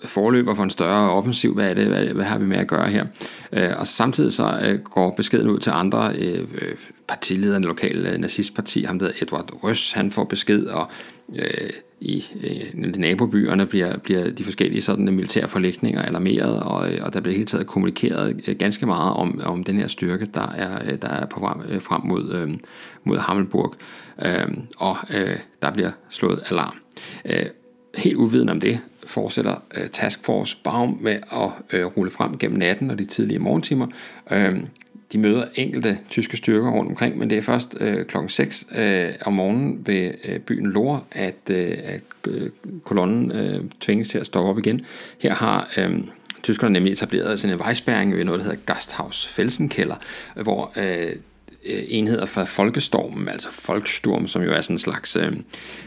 forløber 0.05 0.55
for 0.55 0.62
en 0.62 0.70
større 0.70 1.11
offensiv? 1.11 1.55
Hvad 1.55 1.70
er 1.70 1.75
det? 1.75 1.87
Hvad, 1.87 2.05
hvad 2.05 2.25
har 2.25 2.39
vi 2.39 2.47
med 2.47 2.57
at 2.57 2.68
gøre 2.68 2.89
her? 2.89 3.07
Øh, 3.53 3.70
og 3.77 3.87
samtidig 3.87 4.33
så 4.33 4.61
øh, 4.62 4.79
går 4.79 5.11
beskeden 5.11 5.49
ud 5.49 5.59
til 5.59 5.70
andre 5.70 6.14
øh, 6.14 6.39
øh 6.39 6.75
partiledere, 7.09 7.55
den 7.55 7.64
lokale 7.64 8.11
øh, 8.11 8.18
nazistparti, 8.18 8.83
ham 8.83 8.99
der 8.99 9.11
Edward 9.23 9.64
Røs, 9.64 9.93
han 9.93 10.11
får 10.11 10.25
besked, 10.25 10.66
og 10.66 10.91
øh, 11.37 11.70
i 12.01 12.25
øh, 12.43 12.97
nabobyerne 12.97 13.66
bliver, 13.66 13.99
bliver 13.99 14.31
de 14.31 14.45
forskellige 14.45 14.83
sådan, 14.83 15.05
militære 15.05 15.49
forlægninger 15.49 16.03
alarmeret, 16.03 16.61
og, 16.61 16.93
øh, 16.93 17.05
og 17.05 17.12
der 17.12 17.20
bliver 17.20 17.35
hele 17.35 17.47
tiden 17.47 17.64
kommunikeret 17.64 18.57
ganske 18.59 18.87
meget 18.87 19.14
om, 19.14 19.41
om 19.45 19.64
den 19.64 19.77
her 19.77 19.87
styrke, 19.87 20.27
der 20.35 20.49
er, 20.49 20.97
der 20.97 21.09
er 21.09 21.27
på 21.27 21.41
frem, 21.41 21.81
frem 21.81 22.01
mod, 22.05 22.33
øh, 22.33 22.51
mod 23.05 23.18
Hammelburg, 23.18 23.75
øh, 24.25 24.49
og 24.77 24.97
øh, 25.14 25.37
der 25.62 25.70
bliver 25.70 25.91
slået 26.11 26.43
alarm. 26.51 26.77
Øh, 27.25 27.47
helt 27.95 28.16
uviden 28.16 28.49
om 28.49 28.61
det, 28.61 28.81
fortsætter 29.07 29.55
øh, 29.75 29.89
Task 29.89 30.25
Force 30.25 30.57
Baum 30.64 30.99
med 31.01 31.18
at 31.33 31.51
øh, 31.73 31.85
rulle 31.85 32.11
frem 32.11 32.39
gennem 32.39 32.59
natten 32.59 32.91
og 32.91 32.99
de 32.99 33.05
tidlige 33.05 33.39
morgentimer. 33.39 33.87
Øh, 34.31 34.57
de 35.12 35.18
møder 35.18 35.45
enkelte 35.55 35.99
tyske 36.11 36.37
styrker 36.37 36.70
rundt 36.70 36.91
omkring, 36.91 37.18
men 37.18 37.31
det 37.31 37.39
er 37.39 37.43
først 37.43 37.77
øh, 37.81 38.07
klokken 38.07 38.29
6 38.29 38.66
øh, 38.75 39.09
om 39.27 39.33
morgenen 39.33 39.87
ved 39.87 40.11
øh, 40.25 40.41
byen 40.41 40.66
Lore, 40.66 41.01
at, 41.12 41.51
øh, 41.51 41.79
at 41.85 42.03
øh, 42.29 42.51
kolonnen 42.85 43.33
øh, 43.33 43.64
tvinges 43.81 44.09
til 44.09 44.18
at 44.18 44.27
stoppe 44.27 44.51
op 44.51 44.59
igen. 44.59 44.85
Her 45.18 45.35
har 45.35 45.73
øh, 45.77 46.01
tyskerne 46.43 46.73
nemlig 46.73 46.93
etableret 46.93 47.41
sådan 47.41 47.55
en 47.55 47.59
vejspæring 47.59 48.16
ved 48.16 48.25
noget, 48.25 48.41
der 48.41 48.45
hedder 48.45 48.61
Gasthaus 48.66 49.27
Felsenkælder, 49.27 49.97
hvor 50.43 50.73
øh, 50.77 51.16
Øh, 51.65 51.83
enheder 51.89 52.27
fra 52.27 52.45
Folkestormen, 52.45 53.29
altså 53.29 53.49
Folksturm, 53.51 54.27
som 54.27 54.43
jo 54.43 54.53
er 54.53 54.61
sådan 54.61 54.75
en 54.75 54.79
slags 54.79 55.17
øh, 55.17 55.33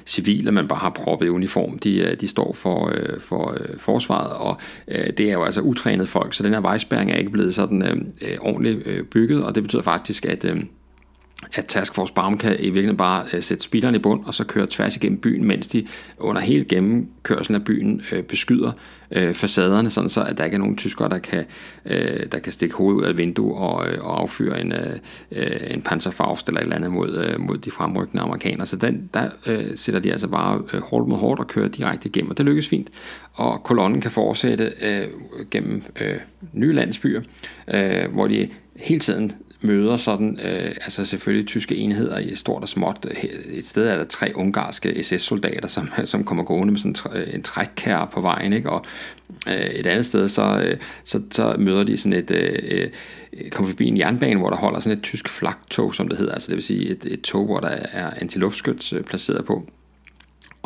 civile, 0.06 0.52
man 0.52 0.68
bare 0.68 0.80
har 0.80 0.90
proppet 0.90 1.26
i 1.26 1.30
uniform, 1.30 1.80
de, 1.80 1.98
øh, 1.98 2.22
de 2.22 2.28
står 2.28 2.54
for, 2.54 2.92
øh, 2.96 3.20
for 3.20 3.58
øh, 3.60 3.80
forsvaret, 3.80 4.34
og 4.34 4.58
øh, 4.88 5.08
det 5.18 5.30
er 5.30 5.34
jo 5.34 5.44
altså 5.44 5.62
utrænet 5.62 6.10
folk, 6.10 6.34
så 6.34 6.44
den 6.44 6.54
her 6.54 6.60
vejspæring 6.60 7.12
er 7.12 7.16
ikke 7.16 7.32
blevet 7.32 7.56
sådan 7.56 7.82
øh, 7.82 8.32
øh 8.32 8.38
ordentligt 8.40 8.88
øh, 8.88 9.04
bygget, 9.04 9.44
og 9.44 9.56
det 9.56 9.64
betyder 9.64 9.82
faktisk, 9.82 10.26
at 10.26 10.46
øh, 10.46 10.64
at 11.54 11.66
Task 11.66 11.96
Force 11.96 12.14
Baum 12.14 12.38
kan 12.38 12.56
i 12.60 12.64
virkeligheden 12.64 12.98
bare 12.98 13.26
øh, 13.34 13.44
sætte 13.44 13.64
speederen 13.64 13.96
i 13.96 14.00
bund, 14.00 14.26
og 14.26 14.34
så 14.34 14.44
køre 14.44 14.68
tværs 14.70 14.96
igennem 14.96 15.20
byen, 15.20 15.44
mens 15.44 15.68
de 15.68 15.88
under 16.18 16.42
hele 16.42 16.66
gennemkørselen 16.66 17.62
af 17.62 17.66
byen 17.66 18.02
øh, 18.12 18.24
beskyder 18.24 18.72
øh, 19.12 19.34
facaderne, 19.34 19.90
sådan 19.90 20.10
så 20.10 20.24
at 20.24 20.38
der 20.38 20.46
ikke 20.46 20.56
er 20.56 20.60
nogen 20.60 20.78
tyskere, 20.78 21.10
der 21.10 21.18
kan, 21.18 21.46
øh, 21.86 22.26
der 22.32 22.40
kan 22.40 22.52
stikke 22.52 22.76
hovedet 22.76 23.00
ud 23.00 23.04
af 23.04 23.10
et 23.10 23.18
vindue 23.18 23.56
og, 23.56 23.88
øh, 23.88 24.06
og 24.06 24.22
affyre 24.22 24.62
en, 24.62 24.72
øh, 24.72 24.96
øh 25.32 25.74
en 25.74 25.82
panserfaust 25.82 26.48
eller 26.48 26.60
et 26.60 26.64
eller 26.64 26.76
andet 26.76 26.92
mod, 26.92 27.18
øh, 27.18 27.40
mod 27.40 27.58
de 27.58 27.72
fremrykkende 27.72 28.24
amerikanere. 28.24 28.66
Så 28.66 28.76
den, 28.76 29.10
der 29.14 29.30
øh, 29.48 29.66
sætter 29.76 30.02
de 30.02 30.12
altså 30.12 30.28
bare 30.28 30.62
øh, 30.74 30.82
hårdt 30.82 31.08
mod 31.08 31.18
hårdt 31.18 31.40
og 31.40 31.48
kører 31.48 31.68
direkte 31.68 32.10
igennem, 32.10 32.32
og 32.32 32.38
det 32.38 32.46
lykkes 32.46 32.68
fint. 32.68 32.88
Og 33.34 33.64
kolonnen 33.64 34.02
kan 34.02 34.12
fortsætte 34.12 34.72
øh, 34.82 35.08
gennem 35.52 35.84
øh, 36.02 36.18
nye 36.54 36.74
landsbyer, 36.74 37.22
øh, 37.74 38.12
hvor 38.14 38.28
de 38.28 38.50
hele 38.76 39.00
tiden 39.00 39.32
møder 39.66 39.98
sådan, 39.98 40.40
øh, 40.44 40.72
altså 40.82 41.06
selvfølgelig 41.06 41.48
tyske 41.48 41.76
enheder 41.76 42.20
i 42.20 42.36
stort 42.36 42.62
og 42.62 42.70
småt. 42.70 43.06
Et 43.50 43.68
sted 43.68 43.88
er 43.88 43.98
der 43.98 44.04
tre 44.04 44.32
ungarske 44.36 45.04
SS-soldater, 45.04 45.68
som, 45.68 45.90
som 46.06 46.24
kommer 46.24 46.44
gående 46.44 46.72
med 46.72 46.80
sådan 46.80 47.28
en 47.34 47.44
trækkær 47.44 48.10
på 48.14 48.22
vejen, 48.22 48.54
ikke? 48.54 48.70
og 48.70 48.86
øh, 49.48 49.66
et 49.66 49.88
andet 49.88 50.06
sted, 50.06 50.28
så, 50.28 50.62
øh, 50.66 50.78
så, 51.04 51.22
så 51.32 51.56
møder 51.60 51.84
de 51.84 51.98
sådan 51.98 52.20
et, 52.20 52.32
øh, 52.32 52.90
øh, 53.34 53.50
kommer 53.50 53.70
forbi 53.70 53.88
en 53.88 53.98
jernbane, 53.98 54.40
hvor 54.40 54.50
der 54.50 54.58
holder 54.58 54.80
sådan 54.80 54.98
et 54.98 55.04
tysk 55.04 55.30
flagtog, 55.30 55.96
som 55.96 56.08
det 56.08 56.18
hedder, 56.18 56.34
altså 56.34 56.48
det 56.48 56.56
vil 56.56 56.64
sige 56.64 56.90
et, 56.90 57.06
et 57.06 57.22
tog, 57.22 57.46
hvor 57.46 57.60
der 57.60 57.68
er 57.92 58.12
antiluftskyts 58.22 58.94
øh, 58.94 59.04
placeret 59.04 59.46
på. 59.46 59.70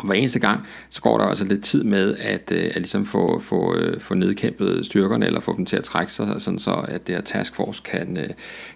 Og 0.00 0.06
hver 0.06 0.14
eneste 0.14 0.38
gang, 0.38 0.66
så 0.90 1.02
går 1.02 1.18
der 1.18 1.24
altså 1.24 1.44
lidt 1.44 1.64
tid 1.64 1.84
med 1.84 2.16
at, 2.16 2.52
øh, 2.52 2.64
at 2.64 2.76
ligesom 2.76 3.06
få, 3.06 3.38
få, 3.38 3.76
øh, 3.76 4.00
få 4.00 4.14
nedkæmpet 4.14 4.86
styrkerne, 4.86 5.26
eller 5.26 5.40
få 5.40 5.56
dem 5.56 5.66
til 5.66 5.76
at 5.76 5.84
trække 5.84 6.12
sig, 6.12 6.34
sådan 6.38 6.58
så 6.58 6.84
at 6.88 7.06
det 7.06 7.14
her 7.14 7.22
taskforce 7.22 7.82
kan, 7.84 8.16
øh, 8.16 8.30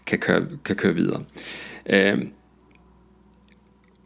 kan, 0.06 0.18
køre, 0.18 0.46
kan 0.64 0.76
køre 0.76 0.94
videre. 0.94 1.22
Øh, 1.86 2.18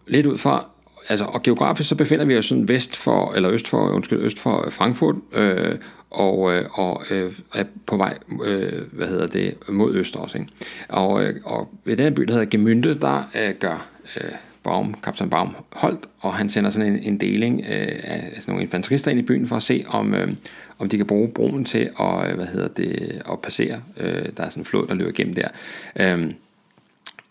lidt 0.07 0.27
ud 0.27 0.39
fra, 0.39 0.67
altså, 1.09 1.25
og 1.25 1.43
geografisk 1.43 1.89
så 1.89 1.95
befinder 1.95 2.25
vi 2.25 2.37
os 2.37 2.47
sådan 2.47 2.69
vest 2.69 2.97
for, 2.97 3.33
eller 3.33 3.51
øst 3.51 3.69
for, 3.69 3.89
undskyld, 3.89 4.23
øst 4.23 4.39
for 4.39 4.71
Frankfurt, 4.71 5.17
øh, 5.33 5.77
og, 6.11 6.39
og 6.73 7.03
øh, 7.11 7.33
er 7.55 7.65
på 7.87 7.97
vej, 7.97 8.19
øh, 8.45 8.83
hvad 8.93 9.07
hedder 9.07 9.27
det, 9.27 9.55
mod 9.69 9.95
øst 9.95 10.17
også. 10.17 10.39
Ikke? 10.39 10.51
Og, 10.89 11.25
og 11.45 11.69
ved 11.85 11.97
den 11.97 12.15
by, 12.15 12.23
der 12.23 12.33
hedder 12.33 12.51
Gemynde, 12.51 13.01
der 13.01 13.31
øh, 13.35 13.55
gør 13.61 13.89
øh, 14.17 14.33
Baum, 14.69 14.95
kaptajn 15.03 15.31
Baum 15.31 15.57
holdt, 15.73 16.09
og 16.21 16.35
han 16.35 16.49
sender 16.49 16.71
sådan 16.71 16.93
en, 16.93 16.99
en 17.03 17.21
deling 17.21 17.61
øh, 17.61 18.01
af 18.03 18.33
sådan 18.39 18.53
nogle 18.53 18.65
infanterister 18.65 19.11
ind 19.11 19.21
i 19.21 19.23
byen 19.23 19.47
for 19.47 19.57
at 19.57 19.63
se, 19.63 19.85
om, 19.89 20.15
øh, 20.15 20.33
om 20.79 20.89
de 20.89 20.97
kan 20.97 21.07
bruge 21.07 21.29
broen 21.29 21.65
til 21.65 21.91
at, 22.01 22.31
øh, 22.31 22.35
hvad 22.35 22.47
hedder 22.47 22.69
det, 22.69 23.23
at 23.33 23.41
passere. 23.41 23.83
Øh, 23.97 24.27
der 24.37 24.43
er 24.45 24.49
sådan 24.49 24.61
en 24.61 24.65
flod, 24.65 24.87
der 24.87 24.95
løber 24.95 25.11
igennem 25.11 25.35
der. 25.35 25.49
Øh, 25.97 26.31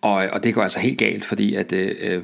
og, 0.02 0.14
og 0.14 0.44
det 0.44 0.54
går 0.54 0.62
altså 0.62 0.80
helt 0.80 0.98
galt, 0.98 1.26
fordi 1.26 1.56
at 1.56 1.74
øh, 1.74 1.96
øh, 2.02 2.24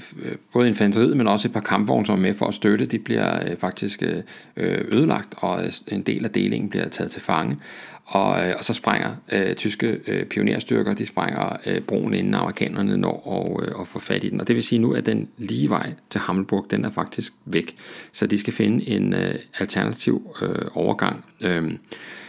både 0.53 0.67
infanteriet, 0.67 1.17
men 1.17 1.27
også 1.27 1.47
et 1.47 1.53
par 1.53 1.59
kampvogne, 1.59 2.05
som 2.05 2.15
er 2.15 2.21
med 2.21 2.33
for 2.33 2.45
at 2.45 2.53
støtte, 2.53 2.85
de 2.85 2.99
bliver 2.99 3.49
øh, 3.49 3.57
faktisk 3.57 4.03
øh, 4.03 4.23
øh 4.57 4.85
ødelagt, 4.91 5.33
og 5.37 5.65
øh, 5.65 5.71
en 5.87 6.01
del 6.01 6.25
af 6.25 6.31
delingen 6.31 6.69
bliver 6.69 6.87
taget 6.89 7.11
til 7.11 7.21
fange. 7.21 7.57
Og, 8.05 8.47
øh, 8.47 8.53
og 8.57 8.63
så 8.63 8.73
sprænger 8.73 9.15
øh, 9.31 9.55
tyske 9.55 9.99
øh, 10.07 10.25
pionerstyrker, 10.25 10.93
de 10.93 11.05
sprænger 11.05 11.57
øh, 11.65 11.81
broen 11.81 12.13
inden 12.13 12.33
amerikanerne 12.33 12.97
når 12.97 13.27
og, 13.27 13.63
øh, 13.63 13.75
og 13.79 13.87
får 13.87 13.99
fat 13.99 14.23
i 14.23 14.29
den. 14.29 14.41
Og 14.41 14.47
det 14.47 14.55
vil 14.55 14.63
sige 14.63 14.79
nu, 14.79 14.93
at 14.93 15.05
den 15.05 15.29
lige 15.37 15.69
vej 15.69 15.93
til 16.09 16.21
Hammelburg, 16.21 16.65
den 16.71 16.85
er 16.85 16.91
faktisk 16.91 17.33
væk. 17.45 17.75
Så 18.11 18.27
de 18.27 18.39
skal 18.39 18.53
finde 18.53 18.89
en 18.89 19.13
øh, 19.13 19.35
alternativ 19.59 20.35
øh, 20.41 20.65
overgang. 20.73 21.25
Øh, 21.43 21.71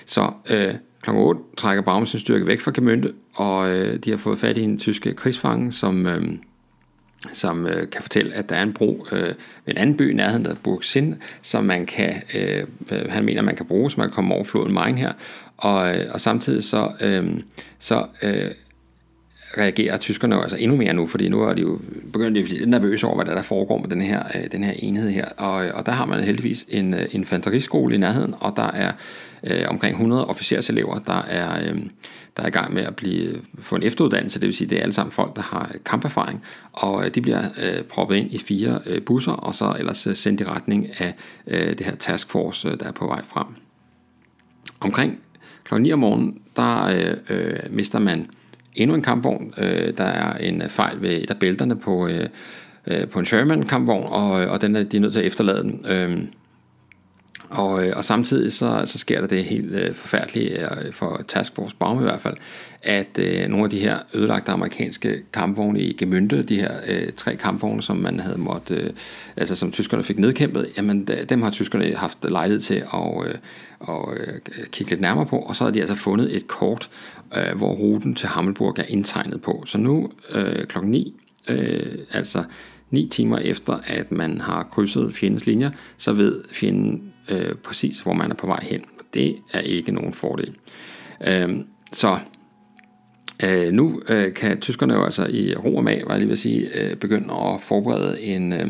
så 0.07 0.31
øh, 0.51 0.75
kl. 1.03 1.11
8 1.11 1.41
trækker 1.57 1.83
Baumens 1.83 2.17
styrke 2.19 2.47
væk 2.47 2.61
fra 2.61 2.73
Gemynde, 2.75 3.13
og 3.35 3.71
øh, 3.71 3.99
de 3.99 4.11
har 4.11 4.17
fået 4.17 4.39
fat 4.39 4.59
i 4.59 4.63
en 4.63 4.79
tysk 4.79 5.07
øh, 5.07 5.15
krigsfange, 5.15 5.73
som... 5.73 6.07
Øh, 6.07 6.23
som 7.33 7.67
øh, 7.67 7.91
kan 7.91 8.03
fortælle, 8.03 8.35
at 8.35 8.49
der 8.49 8.57
er 8.57 8.63
en 8.63 8.73
bro 8.73 9.07
øh, 9.13 9.23
ved 9.27 9.35
en 9.67 9.77
anden 9.77 9.97
by 9.97 10.11
i 10.11 10.15
nærheden, 10.15 10.45
der 10.45 10.51
er 10.51 10.55
Burgsin, 10.63 11.15
som 11.43 11.65
man 11.65 11.87
kan, 11.87 12.23
øh, 12.35 12.67
han 13.09 13.25
mener, 13.25 13.43
man 13.43 13.57
kan 13.57 13.67
bruge, 13.67 13.91
så 13.91 14.01
man 14.01 14.09
kan 14.09 14.15
komme 14.15 14.35
over 14.35 14.45
floden 14.45 14.75
Main 14.75 14.99
her, 14.99 15.13
og, 15.57 15.97
øh, 15.97 16.07
og 16.11 16.21
samtidig 16.21 16.63
så, 16.65 16.93
øh, 17.01 17.41
så 17.79 18.07
øh, 18.23 18.51
reagerer 19.59 19.97
tyskerne 19.97 20.43
altså 20.43 20.57
endnu 20.57 20.77
mere 20.77 20.93
nu, 20.93 21.07
fordi 21.07 21.29
nu 21.29 21.43
er 21.43 21.55
de 21.55 21.63
jo 21.63 21.81
begyndt 22.13 22.39
at 22.39 22.45
blive 22.45 22.59
lidt 22.59 22.69
nervøse 22.69 23.07
over, 23.07 23.17
hvad 23.17 23.25
der, 23.25 23.35
der 23.35 23.43
foregår 23.43 23.79
med 23.79 23.89
den 23.89 24.03
her, 24.03 24.23
øh, 24.35 24.53
den 24.53 24.65
her 24.65 24.73
enhed 24.77 25.11
her. 25.11 25.25
Og, 25.37 25.67
øh, 25.67 25.75
og 25.75 25.87
der 25.87 25.93
har 25.93 26.07
man 26.07 26.25
heldigvis 26.25 26.67
en 26.69 26.95
øh, 26.95 27.07
infanteriskole 27.11 27.95
i 27.95 27.99
nærheden, 27.99 28.35
og 28.41 28.53
der 28.57 28.71
er 28.71 28.93
øh, 29.45 29.65
omkring 29.69 29.93
100 29.93 30.27
officerselever, 30.27 30.99
der 30.99 31.23
er, 31.23 31.71
øh, 31.71 31.81
der 32.37 32.43
er 32.43 32.47
i 32.47 32.51
gang 32.51 32.75
med 32.75 32.83
at 32.83 32.97
blive, 32.97 33.41
få 33.59 33.77
en 33.77 33.83
efteruddannelse, 33.83 34.41
det 34.41 34.47
vil 34.47 34.57
sige, 34.57 34.71
det 34.71 34.79
er 34.79 34.83
alle 34.83 34.93
sammen 34.93 35.13
folk, 35.13 35.37
der 35.37 35.43
har 35.43 35.73
kamperfaring, 35.85 36.43
og 36.73 37.05
øh, 37.05 37.15
de 37.15 37.21
bliver 37.21 37.49
øh, 37.63 37.83
proppet 37.83 38.17
ind 38.17 38.33
i 38.33 38.39
fire 38.39 38.81
øh, 38.87 39.03
busser, 39.03 39.33
og 39.33 39.55
så 39.55 39.77
ellers 39.79 40.07
øh, 40.07 40.15
sendt 40.15 40.41
i 40.41 40.45
retning 40.45 41.01
af 41.01 41.15
øh, 41.47 41.69
det 41.69 41.81
her 41.81 41.95
taskforce, 41.95 42.69
øh, 42.69 42.81
der 42.81 42.87
er 42.87 42.93
på 42.93 43.07
vej 43.07 43.25
frem. 43.25 43.47
Omkring 44.81 45.19
kl. 45.65 45.75
9 45.75 45.93
om 45.93 45.99
morgenen, 45.99 46.39
der 46.57 46.85
øh, 46.85 47.17
øh, 47.29 47.59
mister 47.71 47.99
man 47.99 48.31
endnu 48.75 48.95
en 48.95 49.03
kampvogn. 49.03 49.55
Øh, 49.59 49.97
der 49.99 50.05
er 50.05 50.39
en 50.39 50.63
fejl 50.69 51.03
ved 51.03 51.23
et 51.23 51.31
af 51.31 51.39
bælterne 51.39 51.77
på, 51.77 52.09
øh, 52.09 53.09
på 53.09 53.19
en 53.19 53.27
Sherman 53.27 53.63
kampvogn, 53.63 54.07
og, 54.07 54.31
og 54.31 54.63
den 54.63 54.77
er, 54.77 54.83
de 54.83 54.97
er 54.97 55.01
nødt 55.01 55.13
til 55.13 55.21
at 55.21 55.27
efterlade 55.27 55.63
den. 55.63 55.87
Øh, 55.89 56.25
og, 57.55 57.87
øh, 57.87 57.93
og 57.97 58.05
samtidig 58.05 58.53
så, 58.53 58.83
så 58.85 58.99
sker 58.99 59.21
der 59.21 59.27
det 59.27 59.45
helt 59.45 59.73
øh, 59.73 59.95
forfærdelige 59.95 60.77
øh, 60.85 60.93
for 60.93 61.21
Task 61.29 61.55
Force 61.55 61.77
Baum 61.77 61.99
i 61.99 62.03
hvert 62.03 62.21
fald, 62.21 62.37
at 62.83 63.19
øh, 63.19 63.49
nogle 63.49 63.65
af 63.65 63.71
de 63.71 63.79
her 63.79 63.99
ødelagte 64.15 64.53
amerikanske 64.53 65.23
kampvogne 65.33 65.81
i 65.81 65.93
Gemynde, 65.93 66.43
de 66.43 66.61
her 66.61 66.73
øh, 66.87 67.13
tre 67.17 67.37
kampvogne, 67.37 67.83
som 67.83 67.97
man 67.97 68.21
havde 68.21 68.39
måtte, 68.39 68.75
øh, 68.75 68.91
altså 69.37 69.57
som 69.57 69.73
tyskerne 69.73 70.05
fik 70.05 70.19
nedkæmpet, 70.19 70.69
jamen 70.77 71.09
dem 71.29 71.43
har 71.43 71.51
tyskerne 71.51 71.95
haft 71.95 72.19
lejlighed 72.25 72.61
til 72.61 72.75
at 72.75 73.27
øh, 73.27 73.35
og, 73.81 74.15
øh, 74.17 74.39
kigge 74.71 74.91
lidt 74.91 75.01
nærmere 75.01 75.27
på, 75.27 75.39
og 75.39 75.57
så 75.57 75.65
har 75.65 75.71
de 75.71 75.81
altså 75.81 75.95
fundet 75.95 76.37
et 76.37 76.49
kort, 76.49 76.91
øh, 77.37 77.57
hvor 77.57 77.73
ruten 77.73 78.15
til 78.15 78.29
Hammelburg 78.29 78.79
er 78.79 78.85
indtegnet 78.89 79.43
på. 79.43 79.63
Så 79.67 79.79
nu 79.79 80.11
øh, 80.31 80.67
klokken 80.67 80.91
9, 80.93 81.21
øh, 81.49 81.99
altså 82.13 82.45
9 82.95 83.09
timer 83.09 83.39
efter, 83.39 83.79
at 83.87 84.13
man 84.13 84.41
har 84.41 84.63
krydset 84.63 85.15
fjendens 85.15 85.47
linjer, 85.47 85.71
så 85.97 86.13
ved 86.13 86.45
fjenden 86.53 87.13
øh, 87.29 87.55
præcis, 87.55 88.01
hvor 88.01 88.13
man 88.13 88.31
er 88.31 88.35
på 88.35 88.47
vej 88.47 88.65
hen. 88.71 88.85
Det 89.15 89.37
er 89.53 89.61
ikke 89.61 89.93
nogen 89.93 90.13
fordel. 90.13 90.55
Øh, 91.27 91.57
så 91.93 92.19
øh, 93.45 93.73
nu 93.73 94.03
øh, 94.09 94.35
kan 94.35 94.61
tyskerne 94.61 94.95
jo 94.95 95.05
altså 95.05 95.27
i 95.27 95.55
ro 95.55 95.77
og 95.77 95.85
mag, 95.85 96.03
var 96.07 96.13
jeg 96.13 96.19
lige 96.19 96.29
vil 96.29 96.39
sige, 96.39 96.69
øh, 96.81 96.97
begynde 96.97 97.35
at 97.35 97.61
forberede 97.61 98.21
en, 98.21 98.53
øh, 98.53 98.69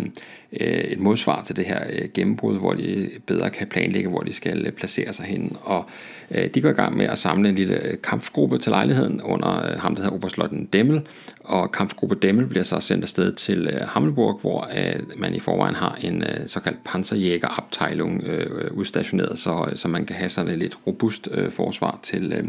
øh, 0.61 0.69
et 0.69 0.99
modsvar 0.99 1.43
til 1.43 1.57
det 1.57 1.65
her 1.65 1.81
øh, 1.91 2.09
gennembrud, 2.15 2.59
hvor 2.59 2.75
de 2.75 3.11
bedre 3.27 3.51
kan 3.51 3.67
planlægge, 3.67 4.11
hvor 4.11 4.21
de 4.21 4.33
skal 4.33 4.67
øh, 4.67 4.73
placere 4.73 5.13
sig 5.13 5.27
hen. 5.27 5.57
Og 5.63 5.85
øh, 6.31 6.49
de 6.55 6.61
går 6.61 6.69
i 6.69 6.73
gang 6.73 6.97
med 6.97 7.07
at 7.07 7.19
samle 7.19 7.49
en 7.49 7.55
lille 7.55 7.87
øh, 7.87 7.97
kampgruppe 8.03 8.59
til 8.59 8.71
lejligheden 8.71 9.23
under 9.23 9.67
øh, 9.67 9.81
ham, 9.81 9.95
der 9.95 10.03
hedder 10.03 10.17
Oberslotten 10.17 10.69
Demmel. 10.73 11.01
Og 11.41 11.73
kampgruppe 11.73 12.15
Demmel 12.15 12.47
bliver 12.47 12.65
så 12.65 12.81
sendt 12.81 13.05
afsted 13.05 13.33
til 13.33 13.69
øh, 13.73 13.89
Hammelburg, 13.89 14.39
hvor 14.41 14.71
øh, 14.77 15.01
man 15.17 15.35
i 15.35 15.41
forvejen 15.41 15.75
har 15.75 15.99
en 16.01 16.23
øh, 16.23 16.49
såkaldt 16.49 16.85
panserjægerabteilung 16.85 18.23
øh, 18.23 18.47
øh 18.65 18.71
udstationeret, 18.73 19.39
så, 19.39 19.73
så 19.75 19.89
man 19.89 20.07
kan 20.07 20.17
have 20.17 20.29
sådan 20.29 20.51
et 20.51 20.59
lidt 20.59 20.79
robust 20.87 21.29
øh, 21.31 21.51
forsvar 21.51 21.99
til, 22.03 22.33
øh, 22.33 22.45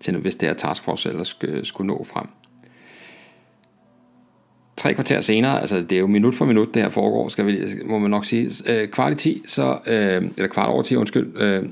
til, 0.00 0.16
hvis 0.16 0.36
det 0.36 0.48
her 0.48 0.54
taskforce 0.54 1.08
ellers 1.08 1.28
skulle, 1.28 1.64
skulle 1.64 1.88
nå 1.88 2.04
frem. 2.04 2.26
tre 4.76 4.94
kvarter 4.94 5.20
senere, 5.20 5.60
altså 5.60 5.82
det 5.82 5.92
er 5.92 6.00
jo 6.00 6.06
minut 6.06 6.34
for 6.34 6.44
minut, 6.44 6.74
det 6.74 6.82
her 6.82 6.88
foregår, 6.88 7.28
skal 7.28 7.46
vi, 7.46 7.58
må 7.86 7.98
man 7.98 8.10
nok 8.10 8.24
sige, 8.24 8.50
øh, 8.66 8.88
kvart 8.88 9.12
i 9.12 9.16
10, 9.16 9.42
så, 9.46 9.78
øh, 9.86 10.30
eller 10.36 10.48
kvart 10.48 10.68
over 10.68 10.82
10, 10.82 10.96
undskyld, 10.96 11.40
øh, 11.40 11.64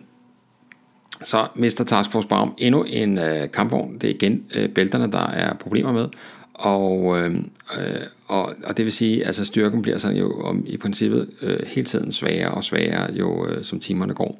så 1.22 1.46
mister 1.54 1.84
Task 1.84 2.10
Force 2.10 2.28
Baum 2.28 2.54
endnu 2.58 2.82
en 2.82 3.18
øh, 3.18 3.50
kampvogn. 3.50 3.94
Det 3.94 4.10
er 4.10 4.14
igen 4.14 4.44
øh, 4.54 4.68
bælterne, 4.68 5.12
der 5.12 5.26
er 5.26 5.54
problemer 5.54 5.92
med. 5.92 6.08
Og, 6.54 7.18
øh, 7.18 7.34
øh, 7.78 8.00
og, 8.26 8.54
og 8.64 8.76
det 8.76 8.84
vil 8.84 8.92
sige, 8.92 9.20
at 9.20 9.26
altså 9.26 9.44
styrken 9.44 9.82
bliver 9.82 9.98
sådan 9.98 10.16
jo 10.16 10.40
om, 10.42 10.64
i 10.66 10.76
princippet 10.76 11.30
øh, 11.42 11.58
hele 11.66 11.84
tiden 11.84 12.12
svagere 12.12 12.50
og 12.50 12.64
svagere, 12.64 13.12
jo 13.12 13.46
øh, 13.46 13.64
som 13.64 13.80
timerne 13.80 14.14
går. 14.14 14.38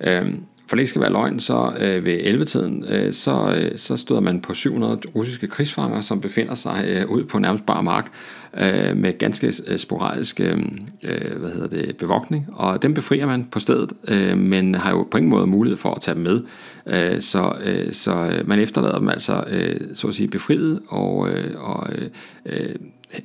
Øh, 0.00 0.32
for 0.66 0.76
det 0.76 0.80
ikke 0.80 0.90
skal 0.90 1.02
være 1.02 1.12
løgn, 1.12 1.40
så 1.40 1.72
øh, 1.78 2.06
ved 2.06 2.18
11-tiden, 2.18 2.84
øh, 2.88 3.12
så, 3.12 3.54
øh, 3.56 3.78
så 3.78 3.96
støder 3.96 4.20
man 4.20 4.40
på 4.40 4.54
700 4.54 5.00
russiske 5.14 5.46
krigsfanger, 5.46 6.00
som 6.00 6.20
befinder 6.20 6.54
sig 6.54 6.84
øh, 6.88 7.10
ud 7.10 7.24
på 7.24 7.38
nærmest 7.38 7.66
bare 7.66 7.82
mark 7.82 8.12
øh, 8.60 8.96
med 8.96 9.18
ganske 9.18 9.52
øh, 9.66 9.78
sporadisk 9.78 10.40
øh, 10.40 10.58
øh, 11.02 11.38
hvad 11.38 11.50
hedder 11.50 11.68
det, 11.68 11.96
bevogtning, 11.96 12.46
og 12.52 12.82
dem 12.82 12.94
befrier 12.94 13.26
man 13.26 13.44
på 13.44 13.60
stedet, 13.60 13.92
øh, 14.08 14.38
men 14.38 14.74
har 14.74 14.90
jo 14.90 15.08
på 15.10 15.18
ingen 15.18 15.30
måde 15.30 15.46
mulighed 15.46 15.76
for 15.76 15.94
at 15.94 16.00
tage 16.00 16.14
dem 16.14 16.22
med. 16.22 16.42
Øh, 16.86 17.20
så, 17.20 17.56
øh, 17.64 17.92
så 17.92 18.12
øh, 18.12 18.48
man 18.48 18.58
efterlader 18.58 18.98
dem 18.98 19.08
altså, 19.08 19.44
øh, 19.50 19.80
så 19.94 20.08
at 20.08 20.14
sige, 20.14 20.28
befriet, 20.28 20.80
og, 20.88 21.30
øh, 21.30 21.54
og 21.60 21.88
øh, 21.92 22.08
øh 22.46 22.74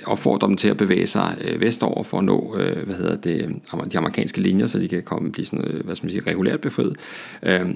opfordre 0.06 0.48
dem 0.48 0.58
til 0.58 0.70
at 0.70 0.78
bevæge 0.78 1.08
sig 1.08 1.38
øh, 1.42 1.62
vestover 1.62 2.04
for 2.04 2.18
at 2.18 2.24
nå 2.24 2.58
øh, 2.58 2.86
hvad 2.86 2.96
hedder 2.96 3.16
det, 3.16 3.56
de 3.92 3.98
amerikanske 3.98 4.42
linjer, 4.42 4.68
så 4.68 4.80
de 4.80 4.88
kan 4.88 5.04
komme 5.04 5.32
blive 5.32 5.46
sådan, 5.46 5.66
øh, 5.66 5.86
hvad 5.86 5.96
skal 5.96 6.06
man 6.06 6.12
sige, 6.12 6.30
regulært 6.30 6.62
befriet. 6.62 6.96
Øh, 7.44 7.70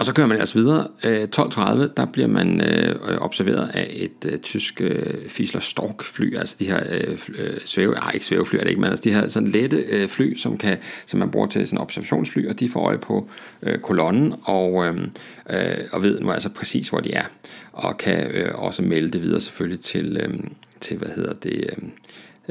og 0.00 0.06
så 0.06 0.14
kører 0.14 0.26
man 0.26 0.38
altså 0.38 0.58
videre. 0.58 0.88
Øh, 1.04 1.28
12.30, 1.36 1.60
der 1.96 2.06
bliver 2.12 2.28
man 2.28 2.60
øh, 2.60 3.18
observeret 3.18 3.70
af 3.74 3.86
et 3.90 4.32
øh, 4.32 4.38
tysk 4.38 4.80
øh, 4.80 5.28
Fiesler 5.28 5.60
Stork 5.60 6.02
fly, 6.02 6.36
altså 6.36 6.56
de 6.58 6.66
her 6.66 6.82
øh, 6.90 7.18
øh 7.38 7.58
svæve, 7.64 7.96
ej, 7.96 8.10
ikke 8.14 8.26
svævefly 8.26 8.56
er 8.56 8.60
det 8.60 8.68
ikke, 8.68 8.80
men 8.80 8.90
altså 8.90 9.04
de 9.04 9.12
her 9.12 9.28
sådan 9.28 9.48
lette 9.48 9.76
øh, 9.76 10.08
fly, 10.08 10.36
som, 10.36 10.58
kan, 10.58 10.78
som 11.06 11.20
man 11.20 11.30
bruger 11.30 11.46
til 11.46 11.66
sådan 11.66 11.78
observationsfly, 11.78 12.48
og 12.48 12.60
de 12.60 12.68
får 12.68 12.86
øje 12.86 12.98
på 12.98 13.28
øh, 13.62 13.78
kolonnen 13.78 14.34
og, 14.42 14.86
øh, 14.86 14.96
øh, 15.50 15.76
og 15.92 16.02
ved 16.02 16.20
nu 16.20 16.30
altså 16.30 16.48
præcis, 16.48 16.88
hvor 16.88 17.00
de 17.00 17.12
er, 17.12 17.24
og 17.72 17.98
kan 17.98 18.30
øh, 18.30 18.54
også 18.54 18.82
melde 18.82 19.10
det 19.10 19.22
videre 19.22 19.40
selvfølgelig 19.40 19.80
til, 19.80 20.16
øh, 20.16 20.34
til 20.80 20.98
hvad 20.98 21.08
hedder 21.08 21.32
det, 21.32 21.70
øhm, 21.72 21.92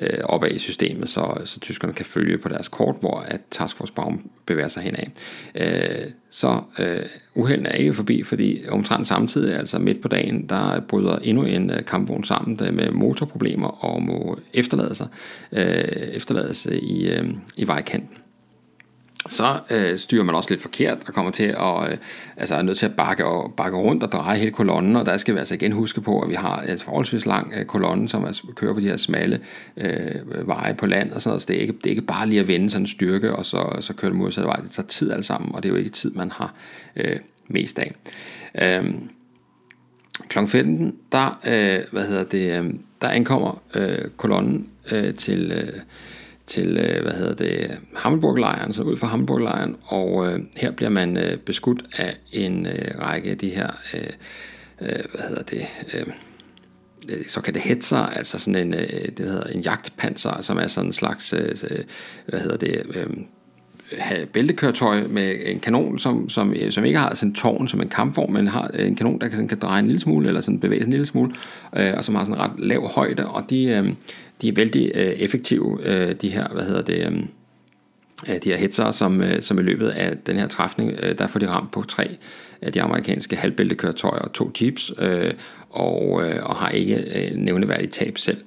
øh, 0.02 0.20
opad 0.24 0.52
i 0.52 0.60
systemet, 0.60 1.10
så, 1.10 1.42
så 1.46 1.60
tyskerne 1.60 1.94
kan 1.94 2.06
følge 2.06 2.38
på 2.38 2.50
deres 2.50 2.68
kort, 2.68 2.96
hvor 3.00 3.20
at 3.20 3.42
Task 3.52 3.78
Force 3.78 3.94
Baum 3.94 4.30
bevæger 4.46 4.68
sig 4.68 4.84
henad. 4.84 5.06
Øh, 5.56 6.12
så 6.30 6.62
øh, 6.80 7.06
uhelden 7.36 7.66
er 7.66 7.72
ikke 7.72 7.94
forbi, 7.94 8.24
fordi 8.24 8.64
omtrent 8.70 9.08
samtidig, 9.08 9.56
altså 9.56 9.80
midt 9.80 10.02
på 10.02 10.08
dagen, 10.08 10.50
der 10.50 10.80
bryder 10.80 11.18
endnu 11.18 11.44
en 11.44 11.70
øh, 11.70 11.86
kampvogn 11.86 12.24
sammen 12.24 12.60
der 12.60 12.72
med 12.72 12.92
motorproblemer 12.92 13.68
og 13.68 14.02
må 14.04 14.40
efterlade 14.54 14.96
sig, 14.96 15.08
øh, 15.52 15.64
efterlades 16.14 16.66
i, 16.66 17.10
øh, 17.10 17.30
i 17.56 17.68
vejkanten 17.68 18.18
så 19.28 19.60
øh, 19.70 20.00
styrer 20.00 20.24
man 20.24 20.36
også 20.36 20.50
lidt 20.50 20.62
forkert 20.62 20.98
og 21.08 21.14
kommer 21.14 21.32
til 21.32 21.44
at, 21.44 21.92
øh, 21.92 21.98
altså 22.38 22.56
er 22.56 22.62
nødt 22.62 22.78
til 22.78 22.86
at 22.86 22.96
bakke, 22.96 23.26
og, 23.26 23.54
bakke 23.58 23.78
rundt 23.78 24.04
og 24.04 24.12
dreje 24.12 24.40
hele 24.40 24.52
kolonnen, 24.52 24.96
og 24.96 25.06
der 25.06 25.18
skal 25.18 25.34
vi 25.34 25.40
altså 25.40 25.54
igen 25.54 25.72
huske 25.72 26.02
på, 26.02 26.22
at 26.22 26.30
vi 26.30 26.36
har 26.36 26.62
en 26.62 26.78
forholdsvis 26.78 27.26
lang 27.26 27.54
øh, 27.56 27.66
kolonne, 27.66 28.10
som 28.10 28.24
er, 28.24 28.42
kører 28.56 28.74
på 28.74 28.80
de 28.80 28.86
her 28.86 28.98
smalle 28.98 29.40
øh, 29.78 30.48
veje 30.48 30.74
på 30.74 30.86
land 30.86 31.12
og 31.12 31.22
sådan 31.22 31.30
noget, 31.30 31.42
så 31.42 31.46
det 31.48 31.56
er, 31.56 31.62
ikke, 31.62 31.74
det 31.74 31.86
er 31.86 31.90
ikke 31.90 32.02
bare 32.02 32.28
lige 32.28 32.40
at 32.40 32.48
vende 32.48 32.70
sådan 32.70 32.84
en 32.84 32.88
styrke, 32.88 33.36
og 33.36 33.46
så, 33.46 33.78
så 33.82 33.94
køre 33.94 34.12
den 34.12 34.18
modsatte 34.18 34.48
vej, 34.48 34.56
det 34.56 34.72
tager 34.72 34.88
tid 34.88 35.12
alt 35.12 35.26
sammen, 35.26 35.56
og 35.56 35.64
det 35.64 35.70
er 35.70 35.74
jo 35.74 35.80
ikke 35.80 35.90
tid, 35.90 36.12
man 36.12 36.32
har 36.32 36.54
øh, 36.96 37.20
mest 37.48 37.80
af. 37.80 37.96
Øh, 38.62 38.94
Kl. 40.28 40.38
15, 40.48 40.96
der, 41.12 41.40
øh, 41.48 41.80
hvad 41.92 42.08
hedder 42.08 42.24
det, 42.24 42.60
øh, 42.60 42.74
der 43.02 43.08
ankommer 43.10 43.62
øh, 43.76 43.98
kolonnen 44.18 44.70
øh, 44.92 45.14
til... 45.14 45.52
Øh, 45.52 45.80
til, 46.50 46.78
øh, 46.78 47.04
hvad 47.04 47.14
hedder 47.14 47.36
det, 47.36 47.78
Hammelburg-lejren, 47.96 48.74
så 48.74 48.84
ud 48.84 48.96
fra 48.96 49.08
Hammelburg-lejren, 49.08 49.76
og 49.84 50.28
øh, 50.28 50.40
her 50.58 50.72
bliver 50.72 50.90
man 50.90 51.18
øh, 51.18 51.38
beskudt 51.38 51.84
af 51.98 52.18
en 52.32 52.66
øh, 52.66 52.92
række 53.00 53.30
af 53.30 53.38
de 53.38 53.50
her, 53.50 53.70
øh, 53.94 54.10
øh, 54.82 55.04
hvad 55.14 55.28
hedder 55.28 55.44
det, 55.44 55.66
øh, 55.94 56.08
øh 57.10 57.26
såkaldte 57.28 57.60
hetzer, 57.60 57.98
altså 57.98 58.40
sådan 58.40 58.68
en, 58.68 58.74
øh, 58.74 59.08
det 59.18 59.26
hedder 59.26 59.44
en 59.44 59.62
jagtpanser, 59.62 60.42
som 60.42 60.58
er 60.58 60.68
sådan 60.68 60.90
en 60.90 60.94
slags, 60.94 61.34
øh, 61.34 61.56
øh 61.70 61.84
hvad 62.26 62.40
hedder 62.40 62.58
det, 62.58 62.82
øh, 62.96 63.08
have 63.98 64.26
bæltekøretøj 64.26 65.08
med 65.08 65.36
en 65.46 65.60
kanon, 65.60 66.00
som, 66.00 66.30
som, 66.30 66.54
øh, 66.54 66.72
som 66.72 66.86
ikke 66.86 67.00
har 67.00 67.16
sådan 67.16 67.30
en 67.30 67.36
tårn 67.36 67.68
som 67.68 67.82
en 67.82 67.90
kampvogn, 67.90 68.34
men 68.34 68.48
har 68.48 68.72
øh, 68.74 68.88
en 68.88 68.96
kanon, 68.96 69.22
der 69.22 69.28
kan, 69.28 69.36
sådan, 69.36 69.48
kan 69.48 69.60
dreje 69.60 69.80
en 69.80 69.86
lille 69.86 70.02
smule, 70.02 70.28
eller 70.28 70.42
sådan 70.42 70.60
bevæge 70.60 70.82
sig 70.82 70.86
en 70.86 70.92
lille 70.92 71.06
smule, 71.06 71.32
øh, 71.76 71.94
og 71.98 72.04
som 72.04 72.16
har 72.16 72.24
sådan 72.24 72.36
en 72.36 72.42
ret 72.42 72.60
lav 72.60 72.88
højde, 72.88 73.28
og 73.28 73.50
de, 73.50 73.64
øh, 73.64 73.94
de 74.42 74.48
er 74.48 74.54
vældig 74.54 74.92
øh, 74.94 75.12
effektive, 75.12 75.80
øh, 75.84 76.16
de 76.22 76.30
her, 76.30 76.48
hvad 76.48 76.64
hedder 76.64 76.82
det, 76.82 77.06
øhm, 77.06 77.28
øh, 78.30 78.36
de 78.44 78.50
her 78.50 78.58
hetzer, 78.58 78.92
som, 78.92 79.22
øh, 79.22 79.42
som 79.42 79.60
i 79.60 79.62
løbet 79.62 79.90
af 79.90 80.18
den 80.18 80.36
her 80.36 80.48
træfning, 80.48 81.00
øh, 81.04 81.18
der 81.18 81.28
får 81.28 81.40
de 81.40 81.48
ramt 81.48 81.72
på 81.72 81.84
tre 81.84 82.18
af 82.62 82.74
de 82.74 82.82
amerikanske 82.82 83.36
halvbæltekøretøjer 83.36 84.22
og 84.22 84.34
to 84.34 84.52
jeeps, 84.62 84.92
øh, 85.00 85.34
og, 85.70 86.24
øh, 86.24 86.44
og 86.44 86.56
har 86.56 86.70
ikke 86.70 86.96
øh, 86.96 87.38
nævneværdigt 87.38 87.94
tab 87.94 88.18
selv. 88.18 88.38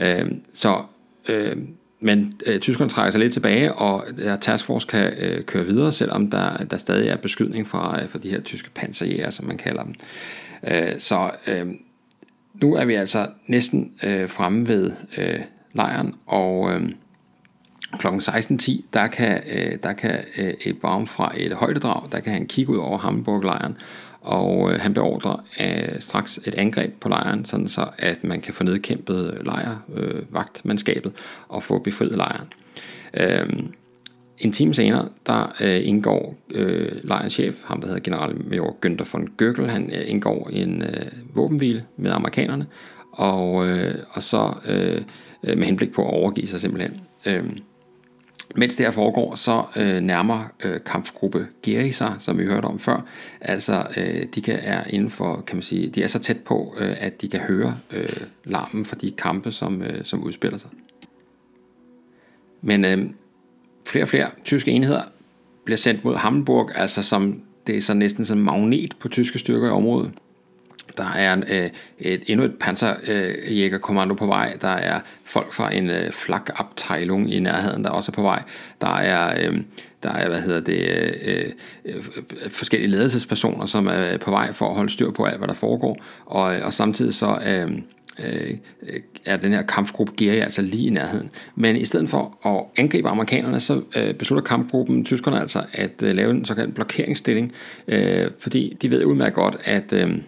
Øh, 0.00 0.30
så 0.54 0.82
øh, 1.28 1.56
men 2.04 2.34
øh, 2.46 2.60
tyskerne 2.60 2.90
trækker 2.90 3.10
sig 3.10 3.20
lidt 3.20 3.32
tilbage, 3.32 3.72
og 3.72 4.04
øh, 4.08 4.18
der 4.18 4.36
taskforce 4.36 4.86
kan 4.86 5.12
øh, 5.18 5.44
køre 5.44 5.66
videre, 5.66 5.92
selvom 5.92 6.30
der, 6.30 6.56
der 6.56 6.76
stadig 6.76 7.08
er 7.08 7.16
beskydning 7.16 7.66
fra, 7.66 8.02
øh, 8.02 8.08
fra 8.08 8.18
de 8.18 8.30
her 8.30 8.40
tyske 8.40 8.70
panserjæger, 8.74 9.30
som 9.30 9.46
man 9.46 9.56
kalder 9.56 9.82
dem. 9.82 9.94
Øh, 10.68 10.98
så 10.98 11.30
øh, 11.46 11.66
nu 12.62 12.74
er 12.74 12.84
vi 12.84 12.94
altså 12.94 13.26
næsten 13.46 13.92
øh, 14.02 14.28
fremme 14.28 14.68
ved 14.68 14.92
øh, 15.18 15.40
lejren, 15.72 16.14
og 16.26 16.72
øh, 16.72 16.90
kl. 17.98 18.06
16.10, 18.06 18.82
der 18.92 19.06
kan, 19.06 19.42
øh, 19.52 19.78
der 19.82 19.92
kan 19.92 20.18
øh, 20.36 20.54
et 20.60 20.80
Baum 20.80 21.06
fra 21.06 21.32
et 21.36 21.52
højdedrag, 21.52 22.08
der 22.12 22.20
kan 22.20 22.32
han 22.32 22.46
kigge 22.46 22.72
ud 22.72 22.78
over 22.78 22.98
Hamburg-lejren, 22.98 23.76
og 24.20 24.72
øh, 24.72 24.80
han 24.80 24.94
beordrer 24.94 25.44
øh, 25.60 26.00
straks 26.00 26.40
et 26.44 26.54
angreb 26.54 27.00
på 27.00 27.08
lejren, 27.08 27.44
sådan 27.44 27.68
så 27.68 27.88
at 27.98 28.24
man 28.24 28.40
kan 28.40 28.54
få 28.54 28.64
nedkæmpet 28.64 29.40
lejrvagtmandskabet 29.44 31.10
øh, 31.10 31.22
og 31.48 31.62
få 31.62 31.78
befriet 31.78 32.16
lejren. 32.16 32.52
Øh, 33.14 33.66
en 34.42 34.52
time 34.52 34.74
senere, 34.74 35.08
der 35.26 35.56
øh, 35.60 35.80
indgår 35.84 36.36
øh, 36.50 36.92
lejrens 37.04 37.32
chef, 37.32 37.62
ham 37.64 37.80
der 37.80 37.86
hedder 37.86 38.00
generalmajor 38.00 38.76
Günther 38.86 39.10
von 39.12 39.28
Göckel, 39.42 39.66
han 39.66 39.90
øh, 39.94 40.02
indgår 40.06 40.50
i 40.52 40.62
en 40.62 40.82
øh, 40.82 41.06
våbenhvile 41.34 41.84
med 41.96 42.10
amerikanerne, 42.10 42.66
og, 43.12 43.68
øh, 43.68 43.94
og 44.10 44.22
så 44.22 44.54
øh, 44.68 45.02
øh, 45.44 45.58
med 45.58 45.66
henblik 45.66 45.92
på 45.92 46.02
at 46.02 46.14
overgive 46.14 46.46
sig 46.46 46.60
simpelthen. 46.60 47.00
Øh, 47.26 47.44
mens 48.56 48.76
det 48.76 48.86
her 48.86 48.90
foregår, 48.90 49.34
så 49.34 49.64
øh, 49.76 50.00
nærmer 50.00 50.44
øh, 50.64 50.80
kampgruppe 50.86 51.46
Geri 51.62 51.92
sig, 51.92 52.14
som 52.18 52.38
vi 52.38 52.44
hørte 52.44 52.64
om 52.64 52.78
før. 52.78 53.04
Altså, 53.40 53.86
øh, 53.96 54.26
de 54.34 54.42
kan, 54.42 54.58
er 54.62 54.84
inden 54.84 55.10
for, 55.10 55.44
kan 55.46 55.56
man 55.56 55.62
sige, 55.62 55.88
de 55.88 56.02
er 56.02 56.08
så 56.08 56.18
tæt 56.18 56.38
på, 56.44 56.74
øh, 56.78 56.96
at 56.98 57.22
de 57.22 57.28
kan 57.28 57.40
høre 57.40 57.78
øh, 57.90 58.08
larmen 58.44 58.84
fra 58.84 58.96
de 59.00 59.10
kampe, 59.10 59.52
som, 59.52 59.82
øh, 59.82 60.04
som 60.04 60.22
udspiller 60.22 60.58
sig. 60.58 60.70
Men 62.62 62.84
øh, 62.84 63.10
flere 63.86 64.04
og 64.04 64.08
flere 64.08 64.30
tyske 64.44 64.70
enheder 64.70 65.02
bliver 65.64 65.76
sendt 65.76 66.04
mod 66.04 66.16
Hamburg, 66.16 66.70
altså 66.74 67.02
som 67.02 67.42
det 67.66 67.76
er 67.76 67.80
så 67.80 67.94
næsten 67.94 68.24
som 68.24 68.38
magnet 68.38 68.94
på 69.00 69.08
tyske 69.08 69.38
styrker 69.38 69.68
i 69.68 69.70
området. 69.70 70.10
Der 70.96 71.10
er 71.10 71.36
øh, 71.48 71.70
et, 71.98 72.22
endnu 72.26 72.46
et 72.46 72.54
panserjægerkommando 72.60 74.14
øh, 74.14 74.18
på 74.18 74.26
vej. 74.26 74.56
Der 74.60 74.68
er 74.68 75.00
folk 75.24 75.52
fra 75.52 75.74
en 75.74 75.90
øh, 75.90 76.12
flakabteilung 76.12 77.34
i 77.34 77.40
nærheden, 77.40 77.84
der 77.84 77.90
også 77.90 78.12
er 78.12 78.14
på 78.14 78.22
vej. 78.22 78.42
Der 78.80 78.96
er, 78.96 79.48
øh, 79.48 79.60
der 80.02 80.10
er 80.10 80.28
hvad 80.28 80.40
hedder 80.40 80.60
det, 80.60 81.14
øh, 81.22 81.52
øh, 81.84 82.02
forskellige 82.48 82.90
ledelsespersoner, 82.90 83.66
som 83.66 83.86
er 83.86 84.16
på 84.16 84.30
vej 84.30 84.52
for 84.52 84.68
at 84.68 84.74
holde 84.74 84.90
styr 84.90 85.10
på 85.10 85.24
alt, 85.24 85.38
hvad 85.38 85.48
der 85.48 85.54
foregår. 85.54 85.96
Og, 86.26 86.56
øh, 86.56 86.66
og 86.66 86.72
samtidig 86.72 87.14
så... 87.14 87.38
Øh, 87.46 87.78
Øh, 88.18 88.50
øh, 88.82 89.00
er 89.24 89.36
den 89.36 89.52
her 89.52 89.62
kampgruppe 89.62 90.12
Geri 90.16 90.38
altså 90.38 90.62
lige 90.62 90.86
i 90.86 90.90
nærheden. 90.90 91.30
Men 91.54 91.76
i 91.76 91.84
stedet 91.84 92.08
for 92.08 92.46
at 92.46 92.82
angribe 92.82 93.08
amerikanerne, 93.08 93.60
så 93.60 93.82
øh, 93.96 94.14
beslutter 94.14 94.44
kampgruppen 94.44 95.04
tyskerne 95.04 95.40
altså 95.40 95.64
at 95.72 96.02
øh, 96.02 96.16
lave 96.16 96.30
en 96.30 96.44
såkaldt 96.44 96.74
blokeringsstilling, 96.74 97.52
øh, 97.88 98.30
fordi 98.38 98.76
de 98.82 98.90
ved 98.90 99.04
udmærket 99.04 99.34
godt, 99.34 99.56
at 99.64 99.92
øh, 99.92 100.22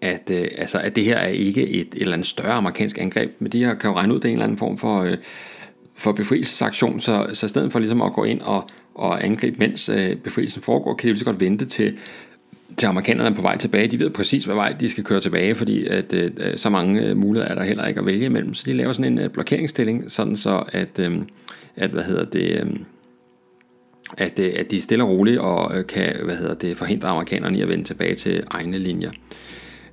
at, 0.00 0.30
øh, 0.30 0.48
altså, 0.58 0.78
at 0.78 0.96
det 0.96 1.04
her 1.04 1.16
er 1.16 1.28
ikke 1.28 1.68
et, 1.68 1.80
et 1.80 2.00
eller 2.00 2.12
andet 2.12 2.26
større 2.26 2.52
amerikansk 2.52 2.98
angreb, 2.98 3.30
men 3.38 3.52
de 3.52 3.64
her 3.64 3.74
kan 3.74 3.90
jo 3.90 3.96
regne 3.96 4.14
ud, 4.14 4.18
det 4.18 4.24
er 4.24 4.28
en 4.28 4.34
eller 4.34 4.44
anden 4.44 4.58
form 4.58 4.78
for, 4.78 5.02
øh, 5.02 5.16
for 5.94 6.12
befrielsesaktion, 6.12 7.00
så, 7.00 7.26
så 7.32 7.46
i 7.46 7.48
stedet 7.48 7.72
for 7.72 7.78
ligesom 7.78 8.02
at 8.02 8.12
gå 8.12 8.24
ind 8.24 8.40
og, 8.40 8.68
og 8.94 9.24
angribe, 9.24 9.58
mens 9.58 9.88
øh, 9.88 10.16
befrielsen 10.16 10.62
foregår, 10.62 10.94
kan 10.94 11.06
de 11.06 11.12
lige 11.12 11.18
så 11.18 11.24
godt 11.24 11.40
vente 11.40 11.64
til, 11.64 11.98
til 12.76 12.86
amerikanerne 12.86 13.36
på 13.36 13.42
vej 13.42 13.56
tilbage. 13.58 13.88
De 13.88 14.00
ved 14.00 14.10
præcis, 14.10 14.44
hvad 14.44 14.54
vej 14.54 14.72
de 14.80 14.88
skal 14.88 15.04
køre 15.04 15.20
tilbage, 15.20 15.54
fordi 15.54 15.86
at, 15.86 16.12
øh, 16.12 16.30
øh 16.38 16.56
så 16.56 16.70
mange 16.70 17.02
øh, 17.02 17.16
muligheder 17.16 17.50
er 17.50 17.58
der 17.58 17.64
heller 17.64 17.86
ikke 17.86 18.00
at 18.00 18.06
vælge 18.06 18.26
imellem. 18.26 18.54
Så 18.54 18.62
de 18.66 18.72
laver 18.72 18.92
sådan 18.92 19.12
en 19.12 19.18
øh, 19.18 19.30
blokeringsstilling, 19.30 20.10
sådan 20.10 20.36
så 20.36 20.64
at, 20.72 20.98
øh, 20.98 21.18
at 21.76 21.90
hvad 21.90 22.02
hedder 22.02 22.24
det... 22.24 22.60
Øh, 22.60 22.76
at, 24.18 24.38
øh, 24.38 24.52
at 24.56 24.70
de 24.70 24.80
stille 24.80 25.04
og 25.04 25.10
roligt 25.10 25.38
og 25.38 25.78
øh, 25.78 25.86
kan 25.86 26.16
hvad 26.24 26.36
hedder 26.36 26.54
det, 26.54 26.76
forhindre 26.76 27.08
amerikanerne 27.08 27.58
i 27.58 27.62
at 27.62 27.68
vende 27.68 27.84
tilbage 27.84 28.14
til 28.14 28.44
egne 28.50 28.78
linjer. 28.78 29.10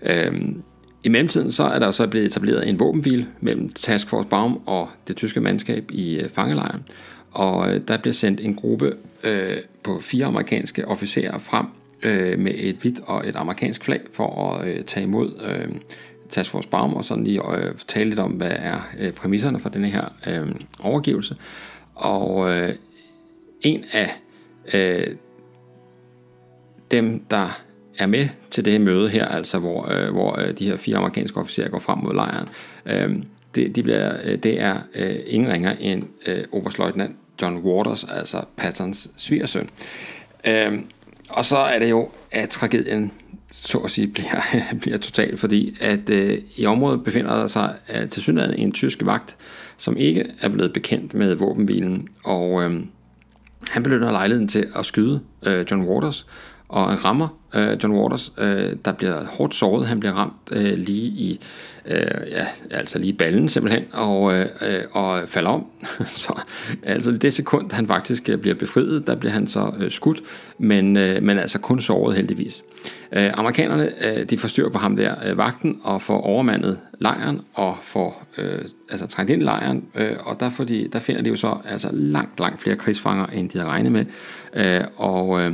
Øhm, 0.02 0.64
I 1.04 1.10
mellemtiden 1.10 1.52
så 1.52 1.64
er 1.64 1.80
der 1.80 1.92
så 1.92 2.08
blevet 2.08 2.26
etableret 2.26 2.70
en 2.70 2.80
våbenhvile 2.80 3.28
mellem 3.42 3.70
Task 3.70 4.10
Force 4.10 4.28
Baum 4.28 4.62
og 4.66 4.90
det 5.08 5.16
tyske 5.16 5.42
mandskab 5.42 5.92
i 5.92 6.16
øh, 6.16 6.30
fangelejren, 6.30 6.84
og 7.32 7.74
øh, 7.74 7.82
der 7.88 7.98
bliver 7.98 8.14
sendt 8.14 8.42
en 8.42 8.56
gruppe 8.56 8.94
øh, 9.24 9.58
på 9.84 10.00
fire 10.02 10.26
amerikanske 10.26 10.88
officerer 10.88 11.40
frem 11.40 11.66
øh, 12.04 12.40
med 12.40 12.52
et 12.56 12.76
hvidt 12.76 13.00
og 13.06 13.28
et 13.28 13.36
amerikansk 13.36 13.84
flag 13.84 14.02
for 14.14 14.52
at 14.52 14.68
øh, 14.68 14.84
tage 14.84 15.04
imod 15.04 15.32
øh, 15.46 15.76
Task 16.30 16.50
Force 16.50 16.70
Baum 16.70 16.94
og 16.94 17.06
sådan 17.06 17.24
lige 17.24 17.58
øh, 17.58 17.76
tale 17.88 18.10
lidt 18.10 18.20
om, 18.20 18.32
hvad 18.32 18.52
er 18.56 18.90
øh, 19.00 19.12
præmisserne 19.14 19.60
for 19.60 19.70
denne 19.70 19.90
her 19.90 20.06
øh, 20.28 20.56
overgivelse. 20.84 21.36
Og 21.96 22.52
øh, 22.52 22.70
en 23.62 23.84
af 23.94 24.12
øh, 24.74 25.16
dem, 26.92 27.26
der 27.32 27.62
er 27.98 28.06
med 28.06 28.28
til 28.50 28.66
det 28.66 28.82
møde 28.82 29.10
her, 29.10 29.26
altså 29.26 29.60
hvor, 29.60 29.92
øh, 29.92 30.12
hvor 30.12 30.40
øh, 30.40 30.60
de 30.60 30.70
her 30.70 30.78
fire 30.78 30.98
amerikanske 30.98 31.40
officerer 31.40 31.70
går 31.70 31.80
frem 31.80 31.98
mod 31.98 32.14
lejren, 32.14 32.50
øh, 32.86 33.16
det, 33.56 33.76
de 33.76 33.84
bliver, 33.84 34.18
øh, 34.24 34.38
det 34.38 34.62
er 34.62 34.78
øh, 34.96 35.16
ingen 35.26 35.52
ringer 35.52 35.76
end 35.80 36.04
øh, 36.28 36.44
oberstløjtnant 36.52 37.16
John 37.42 37.58
Waters, 37.58 38.04
altså 38.04 38.38
Pattons 38.58 39.10
svigersøn. 39.18 39.70
Øh, 40.48 40.80
og 41.34 41.46
så 41.46 41.58
er 41.58 41.80
det 41.80 41.90
jo, 41.90 42.10
at 42.32 42.50
tragedien 42.50 43.12
så 43.52 43.78
at 43.78 43.92
sige 43.92 44.08
bliver, 44.14 44.42
bliver 44.82 44.98
total, 44.98 45.38
fordi 45.38 45.78
at 45.82 46.10
øh, 46.10 46.38
i 46.56 46.66
området 46.66 47.04
befinder 47.04 47.36
der 47.36 47.48
sig 47.48 47.76
øh, 47.96 48.10
til 48.10 48.22
synligheden 48.22 48.60
en 48.60 48.72
tysk 48.72 49.00
vagt, 49.06 49.38
som 49.78 49.98
ikke 49.98 50.26
er 50.42 50.50
blevet 50.50 50.74
bekendt 50.74 51.14
med 51.14 51.36
våbenhvilen, 51.36 52.08
og 52.24 52.64
øh, 52.64 52.84
han 53.70 53.84
benytter 53.84 54.12
lejligheden 54.12 54.48
til 54.48 54.68
at 54.76 54.86
skyde 54.86 55.22
øh, 55.46 55.66
John 55.72 55.84
Waters, 55.84 56.28
og 56.74 57.06
rammer 57.06 57.28
øh, 57.56 57.78
John 57.84 57.94
Waters, 57.94 58.34
øh, 58.38 58.76
der 58.86 58.92
bliver 58.92 59.26
hårdt 59.26 59.56
såret. 59.56 59.88
Han 59.88 60.00
bliver 60.00 60.14
ramt 60.14 60.34
øh, 60.52 60.78
lige 60.78 61.08
i 61.08 61.40
øh, 61.86 62.32
ja, 62.32 62.46
altså 62.72 63.00
lige 63.00 63.14
ballen 63.14 63.50
simpelthen, 63.50 63.84
og, 63.92 64.34
øh, 64.34 64.46
øh 64.62 64.82
og 64.92 65.30
falder 65.30 65.50
om. 65.50 65.66
så 66.06 66.42
altså 66.84 67.12
det 67.12 67.34
sekund, 67.34 67.72
han 67.72 67.88
faktisk 67.88 68.30
øh, 68.30 68.38
bliver 68.38 68.56
befriet, 68.56 69.08
der 69.08 69.16
bliver 69.16 69.32
han 69.32 69.48
så 69.48 69.74
øh, 69.80 69.92
skudt, 69.92 70.22
men, 70.58 70.98
øh, 70.98 71.24
men 71.24 71.40
altså 71.40 71.60
kun 71.60 71.82
såret 71.82 72.16
heldigvis. 72.16 72.64
Øh, 73.12 73.32
amerikanerne, 73.34 73.92
øh, 74.08 74.24
de 74.24 74.38
forstyrrer 74.38 74.70
på 74.70 74.78
ham 74.78 74.96
der 74.96 75.16
øh, 75.26 75.38
vagten, 75.38 75.80
og 75.84 76.02
får 76.02 76.22
overmandet 76.22 76.80
lejren, 77.00 77.42
og 77.54 77.78
får 77.82 78.28
øh, 78.38 78.62
altså 78.90 79.08
trængt 79.08 79.32
ind 79.32 79.42
i 79.42 79.46
lejren, 79.46 79.86
øh, 79.96 80.16
og 80.26 80.40
der, 80.40 80.50
får 80.50 80.64
de, 80.64 80.90
der 80.94 81.00
finder 81.00 81.22
de 81.22 81.30
jo 81.30 81.36
så 81.36 81.58
altså 81.66 81.90
langt, 81.92 82.40
langt 82.40 82.62
flere 82.62 82.76
krigsfanger, 82.76 83.26
end 83.26 83.50
de 83.50 83.58
havde 83.58 83.72
regnet 83.72 83.92
med, 83.92 84.06
øh, 84.54 84.82
og... 84.98 85.42
Øh, 85.42 85.54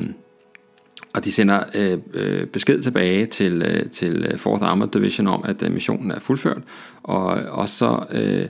og 1.14 1.26
de 1.26 1.32
sender 1.32 1.64
øh, 1.76 1.98
øh, 2.14 2.46
besked 2.48 2.82
tilbage 2.82 3.26
til, 3.26 3.62
øh, 3.62 3.90
til 3.90 4.40
4th 4.46 4.64
Armored 4.64 4.92
Division 4.92 5.28
om, 5.28 5.44
at 5.46 5.64
øh, 5.64 5.72
missionen 5.72 6.12
er 6.12 6.20
fuldført. 6.20 6.62
Og, 7.04 7.26
og 7.28 7.70
så 7.70 8.06
øh, 8.12 8.46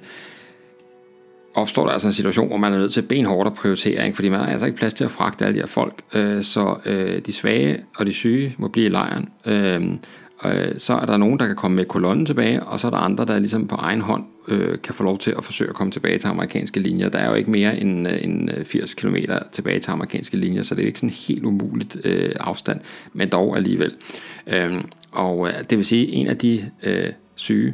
opstår 1.54 1.86
der 1.86 1.92
altså 1.92 2.08
en 2.08 2.14
situation, 2.14 2.48
hvor 2.48 2.58
man 2.58 2.74
er 2.74 2.78
nødt 2.78 2.94
til 2.94 3.02
benhårdt 3.02 3.48
at 3.48 3.54
prioritere, 3.54 4.06
ikke? 4.06 4.16
fordi 4.16 4.30
man 4.30 4.40
har 4.40 4.48
altså 4.48 4.66
ikke 4.66 4.78
plads 4.78 4.94
til 4.94 5.06
at 5.06 5.12
fragte 5.12 5.46
alle 5.46 5.56
de 5.56 5.60
her 5.60 5.68
folk. 5.68 6.02
Øh, 6.14 6.44
så 6.44 6.76
øh, 6.86 7.22
de 7.26 7.34
svage 7.34 7.86
og 7.96 8.06
de 8.06 8.14
syge 8.14 8.56
må 8.58 8.68
blive 8.68 8.86
i 8.86 8.90
lejren. 8.90 9.30
Øh, 9.46 9.84
øh, 10.46 10.72
så 10.78 10.94
er 10.94 11.06
der 11.06 11.18
nogen, 11.18 11.40
der 11.40 11.48
kan 11.48 11.56
komme 11.56 11.76
med 11.76 11.86
kolonnen 11.86 12.26
tilbage, 12.26 12.64
og 12.64 12.80
så 12.80 12.88
er 12.88 12.92
der 12.92 12.98
andre, 12.98 13.26
der 13.26 13.40
ligesom 13.40 13.68
på 13.68 13.76
egen 13.76 14.02
hånd 14.02 14.24
øh, 14.50 14.82
kan 14.82 14.94
få 14.94 15.04
lov 15.04 15.18
til 15.18 15.34
at 15.38 15.44
forsøge 15.44 15.70
at 15.70 15.76
komme 15.76 15.92
tilbage 15.92 16.18
til 16.18 16.28
amerikanske 16.28 16.80
linjer. 16.80 17.10
Der 17.10 17.20
er 17.20 17.30
jo 17.30 17.36
ikke 17.36 17.52
mere 17.52 17.80
end, 17.80 18.08
øh, 18.08 18.24
end 18.24 18.52
øh, 18.58 18.66
80 18.66 18.94
km 18.94 19.16
tilbage 19.52 19.80
til 19.80 19.92
amerikanske 19.92 20.38
linjer, 20.38 20.64
så 20.64 20.76
det 20.76 20.82
er 20.82 20.86
jo 20.86 20.88
ikke 20.88 21.00
sådan 21.00 21.16
helt 21.28 21.46
umuligt 21.46 21.98
øh, 22.04 22.32
afstand, 22.40 22.80
men 23.14 23.30
dog 23.30 23.58
alligevel. 23.58 23.94
Øh, 24.48 24.84
og 25.12 25.48
øh, 25.48 25.54
det 25.70 25.78
vil 25.78 25.86
sige, 25.86 26.08
at 26.08 26.14
en 26.14 26.28
af 26.28 26.38
de 26.38 26.72
øh, 26.84 27.12
syge 27.36 27.74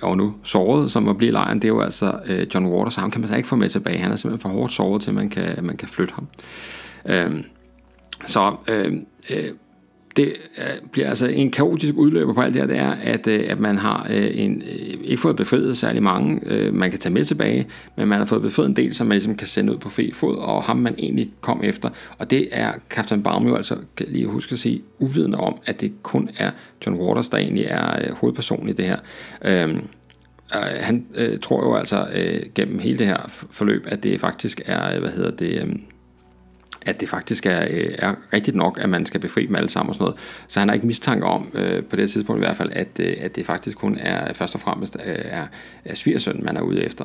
og 0.00 0.16
nu 0.16 0.34
såret, 0.42 0.90
som 0.90 1.02
må 1.02 1.12
blive 1.12 1.32
lejren, 1.32 1.58
det 1.58 1.64
er 1.64 1.72
jo 1.72 1.80
altså 1.80 2.18
øh, 2.26 2.46
John 2.54 2.66
Waters, 2.66 2.94
ham 2.94 3.10
kan 3.10 3.20
man 3.20 3.28
så 3.28 3.36
ikke 3.36 3.48
få 3.48 3.56
med 3.56 3.68
tilbage. 3.68 3.98
Han 3.98 4.12
er 4.12 4.16
simpelthen 4.16 4.50
for 4.50 4.58
hårdt 4.58 4.72
såret 4.72 5.02
til, 5.02 5.10
at 5.10 5.14
man 5.14 5.30
kan, 5.30 5.64
man 5.64 5.76
kan 5.76 5.88
flytte 5.88 6.14
ham. 6.14 6.26
Øhm, 7.06 7.24
øhm, 7.24 7.36
øh, 7.36 7.44
så 8.26 8.56
øh, 8.70 8.92
øh, 9.30 9.50
det 10.16 10.32
øh, 10.58 10.88
bliver 10.92 11.08
altså 11.08 11.26
en 11.26 11.50
kaotisk 11.50 11.94
udløber 11.96 12.32
på 12.32 12.40
alt 12.40 12.54
det 12.54 12.62
her, 12.62 12.68
det 12.68 12.78
er, 12.78 12.90
at, 13.02 13.26
øh, 13.26 13.44
at 13.48 13.60
man 13.60 13.78
har 13.78 14.06
øh, 14.10 14.30
en, 14.34 14.62
ikke 15.04 15.20
fået 15.22 15.36
befriet 15.36 15.76
særlig 15.76 16.02
mange, 16.02 16.40
man 16.72 16.90
kan 16.90 17.00
tage 17.00 17.12
med 17.12 17.24
tilbage, 17.24 17.66
men 17.96 18.08
man 18.08 18.18
har 18.18 18.26
fået 18.26 18.42
befriet 18.42 18.68
en 18.68 18.76
del, 18.76 18.94
som 18.94 19.06
man 19.06 19.14
ligesom 19.14 19.36
kan 19.36 19.46
sende 19.46 19.72
ud 19.72 19.78
på 19.78 19.88
fri 19.88 20.12
fod, 20.12 20.36
og 20.36 20.62
ham 20.62 20.76
man 20.76 20.94
egentlig 20.98 21.32
kom 21.40 21.60
efter. 21.64 21.90
Og 22.18 22.30
det 22.30 22.48
er 22.52 22.72
Captain 22.90 23.22
Baum 23.22 23.46
jo 23.46 23.54
altså, 23.54 23.76
kan 23.96 24.06
lige 24.08 24.26
huske 24.26 24.52
at 24.52 24.58
sige, 24.58 24.82
uvidende 24.98 25.38
om, 25.38 25.58
at 25.66 25.80
det 25.80 25.92
kun 26.02 26.30
er 26.38 26.50
John 26.86 27.00
Waters, 27.00 27.28
der 27.28 27.38
egentlig 27.38 27.64
er 27.68 28.14
hovedpersonen 28.14 28.68
i 28.68 28.72
det 28.72 28.84
her. 28.84 28.98
Øhm, 29.44 29.86
han 30.80 31.06
øh, 31.14 31.38
tror 31.38 31.64
jo 31.64 31.74
altså 31.74 32.08
øh, 32.14 32.40
gennem 32.54 32.78
hele 32.78 32.98
det 32.98 33.06
her 33.06 33.46
forløb, 33.50 33.86
at 33.88 34.02
det 34.02 34.20
faktisk 34.20 34.62
er, 34.66 35.00
hvad 35.00 35.10
hedder 35.10 35.30
det... 35.30 35.62
Øh, 35.62 35.76
at 36.86 37.00
det 37.00 37.08
faktisk 37.08 37.46
er, 37.46 37.66
øh, 37.70 37.94
er 37.98 38.14
rigtigt 38.32 38.56
nok, 38.56 38.78
at 38.82 38.88
man 38.88 39.06
skal 39.06 39.20
befri 39.20 39.46
dem 39.46 39.54
alle 39.54 39.68
sammen 39.68 39.88
og 39.88 39.94
sådan 39.94 40.04
noget. 40.04 40.18
Så 40.48 40.60
han 40.60 40.68
har 40.68 40.74
ikke 40.74 40.86
mistanke 40.86 41.26
om, 41.26 41.50
øh, 41.54 41.84
på 41.84 41.96
det 41.96 42.10
tidspunkt 42.10 42.42
i 42.42 42.44
hvert 42.44 42.56
fald, 42.56 42.72
at, 42.72 42.88
øh, 43.00 43.16
at 43.20 43.36
det 43.36 43.46
faktisk 43.46 43.78
kun 43.78 43.98
er 43.98 44.32
først 44.32 44.54
og 44.54 44.60
fremmest 44.60 44.96
øh, 45.06 45.14
er, 45.18 45.46
er 45.84 45.94
svigersøn, 45.94 46.40
man 46.42 46.56
er 46.56 46.60
ude 46.60 46.84
efter. 46.84 47.04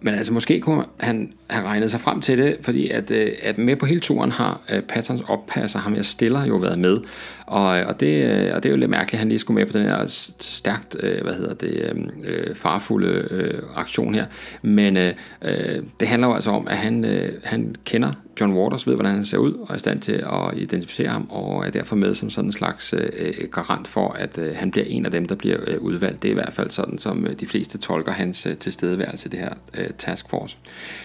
Men 0.00 0.14
altså 0.14 0.32
måske 0.32 0.60
kunne 0.60 0.84
han 1.00 1.32
have 1.50 1.66
regnet 1.66 1.90
sig 1.90 2.00
frem 2.00 2.20
til 2.20 2.38
det, 2.38 2.56
fordi 2.62 2.90
at, 2.90 3.10
øh, 3.10 3.32
at 3.42 3.58
med 3.58 3.76
på 3.76 3.86
hele 3.86 4.00
turen 4.00 4.32
har 4.32 4.60
øh, 4.70 4.82
Pattons 4.82 5.22
oppasser, 5.28 5.78
ham 5.78 5.94
jeg 5.94 6.06
stiller, 6.06 6.46
jo 6.46 6.56
været 6.56 6.78
med. 6.78 7.00
Og, 7.48 7.66
og, 7.66 8.00
det, 8.00 8.24
øh, 8.24 8.54
og 8.54 8.62
det 8.62 8.68
er 8.68 8.70
jo 8.70 8.76
lidt 8.76 8.90
mærkeligt, 8.90 9.14
at 9.14 9.18
han 9.18 9.28
lige 9.28 9.38
skulle 9.38 9.54
med 9.54 9.66
på 9.66 9.78
den 9.78 9.86
her 9.86 10.04
stærkt, 10.40 10.96
øh, 11.00 11.22
hvad 11.22 11.34
hedder 11.34 11.54
det, 11.54 11.90
øhm, 11.90 12.10
øh, 12.24 12.56
farfulde 12.56 13.28
øh, 13.30 13.62
aktion 13.74 14.14
her. 14.14 14.26
Men 14.62 14.96
øh, 14.96 15.12
øh, 15.42 15.82
det 16.00 16.08
handler 16.08 16.28
jo 16.28 16.34
altså 16.34 16.50
om, 16.50 16.68
at 16.68 16.76
han, 16.76 17.04
øh, 17.04 17.32
han 17.44 17.74
kender 17.84 18.12
John 18.40 18.52
Waters, 18.52 18.86
ved 18.86 18.94
hvordan 18.94 19.14
han 19.14 19.24
ser 19.24 19.38
ud, 19.38 19.52
og 19.52 19.66
er 19.70 19.74
i 19.74 19.78
stand 19.78 20.00
til 20.00 20.12
at 20.12 20.56
identificere 20.56 21.08
ham, 21.08 21.26
og 21.30 21.66
er 21.66 21.70
derfor 21.70 21.96
med 21.96 22.14
som 22.14 22.30
sådan 22.30 22.48
en 22.48 22.52
slags 22.52 22.94
øh, 22.94 23.48
garant 23.52 23.88
for, 23.88 24.12
at 24.12 24.38
øh, 24.38 24.56
han 24.56 24.70
bliver 24.70 24.86
en 24.86 25.06
af 25.06 25.12
dem, 25.12 25.26
der 25.26 25.34
bliver 25.34 25.58
øh, 25.66 25.80
udvalgt. 25.80 26.22
Det 26.22 26.28
er 26.28 26.32
i 26.32 26.34
hvert 26.34 26.52
fald 26.52 26.70
sådan, 26.70 26.98
som 26.98 27.26
øh, 27.26 27.32
de 27.40 27.46
fleste 27.46 27.78
tolker 27.78 28.12
hans 28.12 28.46
øh, 28.46 28.56
tilstedeværelse 28.56 29.28
i 29.28 29.30
det 29.30 29.40
her 29.40 29.52
øh, 29.74 29.90
task 29.98 30.30
force. 30.30 30.56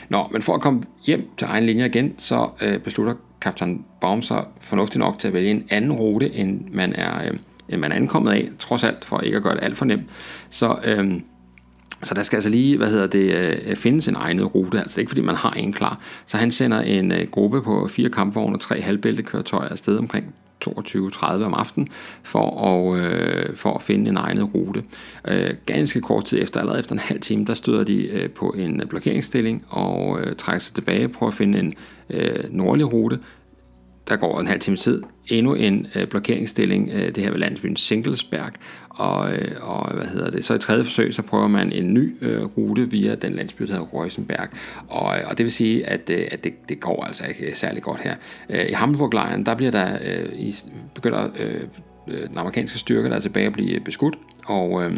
Nå, 0.10 0.28
men 0.32 0.42
for 0.42 0.56
at 0.56 0.62
komme 0.62 0.84
hjem 1.06 1.30
til 1.38 1.48
egen 1.50 1.66
linje 1.66 1.86
igen, 1.86 2.14
så 2.18 2.50
øh, 2.62 2.80
beslutter 2.80 3.14
kaptajn 3.44 3.86
Baum 4.02 4.22
fornuftig 4.60 5.00
nok 5.00 5.20
til 5.20 5.28
at 5.28 5.34
vælge 5.34 5.52
en 5.52 5.64
anden 5.70 5.92
rute, 5.92 6.34
end 6.34 6.62
man 6.72 6.94
er, 6.94 7.28
øh, 7.28 7.40
end 7.70 7.82
man 7.82 7.92
er 7.92 7.96
ankommet 7.96 8.32
af, 8.32 8.50
trods 8.60 8.84
alt, 8.84 9.06
for 9.06 9.20
ikke 9.20 9.38
at 9.38 9.44
gøre 9.44 9.56
det 9.56 9.64
alt 9.64 9.78
for 9.78 9.86
nemt. 9.86 10.04
Så, 10.50 10.78
øh, 10.84 11.22
så 12.04 12.14
der 12.14 12.24
skal 12.24 12.38
altså 12.38 12.50
lige, 12.50 12.78
hvad 12.78 12.88
hedder 12.88 13.08
det, 13.08 13.36
øh, 13.66 13.76
findes 13.76 14.08
en 14.08 14.16
egnet 14.16 14.56
rute, 14.56 14.80
altså 14.80 15.00
ikke 15.00 15.10
fordi 15.10 15.22
man 15.22 15.36
har 15.36 15.52
en 15.52 15.74
klar. 15.74 16.02
Så 16.26 16.38
han 16.38 16.52
sender 16.52 16.82
en 16.82 17.12
øh, 17.12 17.28
gruppe 17.32 17.62
på 17.62 17.88
fire 17.88 18.10
kampvogne 18.10 18.56
og 18.56 18.62
tre 18.62 18.82
halvbæltekøretøjer 18.82 19.70
afsted 19.70 19.98
omkring 19.98 20.36
22.30 20.68 21.26
om 21.44 21.54
aftenen 21.54 21.90
for 22.24 22.68
at, 22.68 23.00
øh, 23.00 23.56
for 23.56 23.74
at 23.74 23.82
finde 23.82 24.10
en 24.10 24.18
egnet 24.18 24.50
rute. 24.56 24.84
Øh, 25.28 25.54
ganske 25.66 26.02
kort 26.02 26.26
tid 26.26 26.42
efter, 26.42 26.60
allerede 26.60 26.80
efter 26.80 26.94
en 26.94 27.00
halv 27.00 27.22
time, 27.22 27.46
der 27.46 27.54
støder 27.54 27.84
de 27.84 28.08
øh, 28.08 28.30
på 28.30 28.56
en 28.58 28.84
blokeringsstilling 28.90 29.66
og 29.70 30.20
øh, 30.22 30.36
trækker 30.36 30.60
sig 30.60 30.76
tilbage 30.76 31.08
prøver 31.08 31.32
at 31.32 31.38
finde 31.38 31.60
en 31.60 31.74
øh, 32.10 32.44
nordlig 32.50 32.94
rute, 32.94 33.20
der 34.10 34.16
går 34.16 34.40
en 34.40 34.48
halv 34.48 34.60
time 34.60 34.76
tid, 34.76 35.04
endnu 35.28 35.54
en 35.54 35.88
øh, 35.96 36.08
blokeringsstilling, 36.08 36.90
øh, 36.94 37.16
det 37.16 37.24
her 37.24 37.32
ved 37.32 37.40
landsbyen 37.40 37.76
Singlesberg, 37.76 38.52
og, 38.90 39.34
øh, 39.34 39.52
og 39.62 39.94
hvad 39.94 40.06
hedder 40.06 40.32
det, 40.32 40.46
så 40.46 40.54
i 40.54 40.60
tredje 40.60 40.84
forsøg, 40.84 41.14
så 41.14 41.22
prøver 41.22 41.48
man 41.48 41.72
en 41.72 41.94
ny 41.94 42.16
øh, 42.22 42.44
rute 42.44 42.92
via 42.92 43.16
den 43.16 43.34
landsby, 43.34 43.64
der 43.64 43.72
hedder 43.72 43.86
Reusenberg, 43.94 44.48
og, 44.88 45.18
øh, 45.18 45.24
og 45.28 45.38
det 45.38 45.44
vil 45.44 45.52
sige, 45.52 45.90
at, 45.90 46.10
øh, 46.10 46.28
at 46.32 46.44
det, 46.44 46.70
det 46.70 46.80
går 46.80 47.04
altså 47.04 47.26
ikke 47.26 47.46
øh, 47.46 47.56
særlig 47.56 47.84
godt 47.84 48.02
her. 48.02 48.16
Øh, 48.50 48.66
I 48.70 48.72
Hamburg-lejren, 48.72 49.46
der 49.46 49.56
bliver 49.56 49.72
der, 49.72 49.98
øh, 50.02 50.34
i, 50.34 50.56
begynder 50.96 51.30
øh, 51.40 51.62
øh, 52.08 52.28
den 52.28 52.38
amerikanske 52.38 52.80
styrke, 52.80 53.10
der 53.10 53.16
er 53.16 53.20
tilbage 53.20 53.46
at 53.46 53.54
blive 53.54 53.80
beskudt, 53.80 54.16
og 54.46 54.84
øh, 54.84 54.98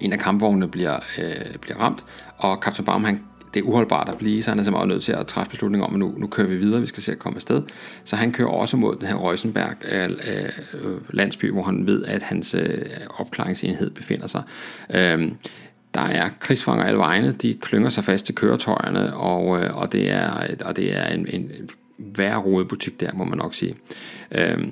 en 0.00 0.12
af 0.12 0.18
kampvognene 0.18 0.68
bliver, 0.68 0.98
øh, 1.18 1.56
bliver 1.60 1.78
ramt, 1.78 2.04
og 2.36 2.60
kaptajn 2.60 2.84
Baum 2.84 3.04
han 3.04 3.20
det 3.56 3.62
er 3.62 3.68
uholdbart 3.68 4.08
at 4.08 4.18
blive, 4.18 4.42
så 4.42 4.50
han 4.50 4.58
er 4.58 4.62
simpelthen 4.62 4.88
nødt 4.88 5.02
til 5.02 5.12
at 5.12 5.26
træffe 5.26 5.50
beslutning 5.50 5.84
om, 5.84 5.94
at 5.94 5.98
nu, 5.98 6.14
nu 6.18 6.26
kører 6.26 6.48
vi 6.48 6.56
videre, 6.56 6.80
vi 6.80 6.86
skal 6.86 7.02
se 7.02 7.12
at 7.12 7.18
komme 7.18 7.36
afsted. 7.36 7.62
Så 8.04 8.16
han 8.16 8.32
kører 8.32 8.48
også 8.48 8.76
mod 8.76 8.96
den 8.96 9.08
her 9.08 9.14
Røisenberg 9.14 9.74
øh, 9.92 10.10
landsby, 11.10 11.52
hvor 11.52 11.62
han 11.62 11.86
ved, 11.86 12.04
at 12.04 12.22
hans 12.22 12.54
øh, 12.54 12.82
opklaringsenhed 13.18 13.90
befinder 13.90 14.26
sig. 14.26 14.42
Øh, 14.94 15.28
der 15.94 16.00
er 16.00 16.28
krigsfanger 16.40 16.84
alle 16.84 16.98
vegne, 16.98 17.32
de 17.32 17.54
klynger 17.54 17.88
sig 17.88 18.04
fast 18.04 18.26
til 18.26 18.34
køretøjerne, 18.34 19.16
og, 19.16 19.62
øh, 19.62 19.76
og 19.76 19.92
det 19.92 20.10
er, 20.10 20.30
og 20.64 20.76
det 20.76 20.96
er 20.96 21.06
en, 21.06 21.26
en 21.30 21.50
værre 21.98 22.64
butik 22.64 23.00
der, 23.00 23.10
må 23.14 23.24
man 23.24 23.38
nok 23.38 23.54
sige. 23.54 23.74
Øh, 24.32 24.68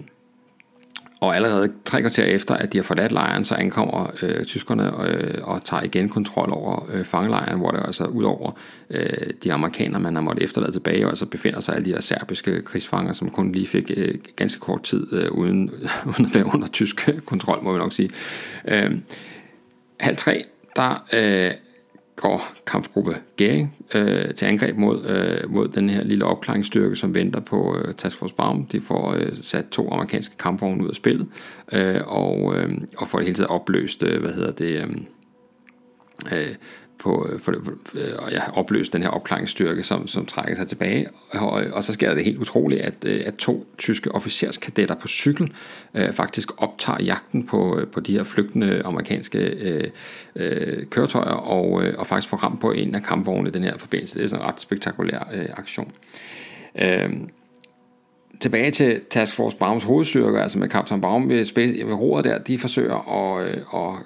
og 1.24 1.36
allerede 1.36 1.72
tre 1.84 2.00
kvarter 2.00 2.24
efter, 2.24 2.54
at 2.54 2.72
de 2.72 2.78
har 2.78 2.82
forladt 2.82 3.12
lejren, 3.12 3.44
så 3.44 3.54
ankommer 3.54 4.10
øh, 4.22 4.44
tyskerne 4.44 5.08
øh, 5.08 5.40
og 5.42 5.64
tager 5.64 5.82
igen 5.82 6.08
kontrol 6.08 6.48
over 6.52 6.88
øh, 6.92 7.04
fangelejren, 7.04 7.58
hvor 7.58 7.70
der 7.70 7.82
altså 7.82 8.04
ud 8.04 8.24
over 8.24 8.58
øh, 8.90 9.30
de 9.44 9.52
amerikanere, 9.52 10.00
man 10.00 10.14
har 10.14 10.22
måttet 10.22 10.44
efterlade 10.44 10.72
tilbage, 10.72 11.04
og 11.04 11.10
altså 11.10 11.26
befinder 11.26 11.60
sig 11.60 11.74
alle 11.74 11.84
de 11.84 11.90
her 11.90 12.00
serbiske 12.00 12.62
krigsfanger, 12.62 13.12
som 13.12 13.30
kun 13.30 13.52
lige 13.52 13.66
fik 13.66 13.90
øh, 13.96 14.14
ganske 14.36 14.60
kort 14.60 14.82
tid 14.82 15.12
øh, 15.12 15.30
uden, 15.30 15.70
uden 16.10 16.26
at 16.26 16.34
være 16.34 16.46
under 16.46 16.66
tysk 16.66 17.08
kontrol, 17.26 17.58
må 17.62 17.72
vi 17.72 17.78
nok 17.78 17.92
sige. 17.92 18.10
Øh, 18.68 18.90
halv 20.00 20.16
tre, 20.16 20.42
der 20.76 21.04
øh, 21.12 21.50
går 22.16 22.52
kampgruppe 22.66 23.16
Gering 23.36 23.74
øh, 23.94 24.34
til 24.34 24.46
angreb 24.46 24.76
mod, 24.76 25.06
øh, 25.06 25.50
mod 25.50 25.68
den 25.68 25.90
her 25.90 26.04
lille 26.04 26.24
opklaringsstyrke, 26.24 26.96
som 26.96 27.14
venter 27.14 27.40
på 27.40 27.76
øh, 27.78 27.94
Task 27.94 28.16
Force 28.16 28.34
Baum. 28.34 28.66
De 28.66 28.80
får 28.80 29.14
øh, 29.14 29.32
sat 29.42 29.64
to 29.70 29.90
amerikanske 29.90 30.36
kampvogne 30.36 30.84
ud 30.84 30.88
af 30.88 30.94
spillet, 30.94 31.28
øh, 31.72 32.00
og, 32.06 32.56
øh, 32.56 32.78
og 32.96 33.08
får 33.08 33.18
det 33.18 33.26
hele 33.26 33.36
taget 33.36 33.50
opløst, 33.50 34.02
øh, 34.02 34.20
hvad 34.20 34.32
hedder 34.32 34.52
det, 34.52 34.82
øh, 34.82 34.96
øh, 36.32 36.54
på, 37.04 37.28
øh, 37.32 37.40
for, 37.40 37.54
for, 37.64 37.72
øh, 37.94 38.12
og 38.18 38.30
ja, 38.30 38.58
opløst 38.58 38.92
den 38.92 39.02
her 39.02 39.08
opklaringsstyrke, 39.08 39.82
som, 39.82 40.06
som 40.06 40.26
trækker 40.26 40.56
sig 40.56 40.68
tilbage. 40.68 41.06
Og, 41.30 41.64
og 41.72 41.84
så 41.84 41.92
sker 41.92 42.14
det 42.14 42.24
helt 42.24 42.38
utroligt, 42.38 42.80
at, 42.80 42.94
øh, 43.06 43.22
at 43.26 43.34
to 43.34 43.66
tyske 43.78 44.12
officerskadetter 44.12 44.94
på 44.94 45.08
cykel 45.08 45.52
øh, 45.94 46.12
faktisk 46.12 46.62
optager 46.62 47.02
jagten 47.02 47.46
på, 47.46 47.80
på 47.92 48.00
de 48.00 48.12
her 48.12 48.24
flygtende 48.24 48.82
amerikanske 48.84 49.38
øh, 49.38 49.90
øh, 50.36 50.86
køretøjer, 50.86 51.34
og, 51.34 51.84
øh, 51.84 51.94
og 51.98 52.06
faktisk 52.06 52.28
får 52.28 52.36
ramt 52.36 52.60
på 52.60 52.72
en 52.72 52.94
af 52.94 53.02
kampvognene 53.02 53.48
i 53.48 53.52
den 53.52 53.62
her 53.62 53.76
forbindelse. 53.76 54.18
Det 54.18 54.24
er 54.24 54.28
sådan 54.28 54.44
en 54.44 54.48
ret 54.48 54.60
spektakulær 54.60 55.28
øh, 55.34 55.46
aktion. 55.56 55.92
Øh, 56.78 57.10
tilbage 58.40 58.70
til 58.70 59.00
Task 59.10 59.34
Force 59.34 59.56
Baums 59.56 59.84
hovedstyrker, 59.84 60.42
altså 60.42 60.58
med 60.58 60.68
kaptajn 60.68 61.00
Baum 61.00 61.28
ved, 61.28 61.84
ved 61.86 61.94
roret 61.94 62.24
der, 62.24 62.38
de 62.38 62.58
forsøger 62.58 62.96
at, 62.96 63.48
øh, 63.48 63.56
og, 63.68 63.98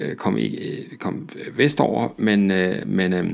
øh, 0.00 0.14
kom, 0.14 0.38
i, 0.38 0.56
øh, 0.56 0.96
kom 0.98 1.28
øh, 1.36 1.58
vestover, 1.58 2.08
men, 2.18 2.50
øh, 2.50 2.86
men, 2.86 3.12
øh, 3.12 3.30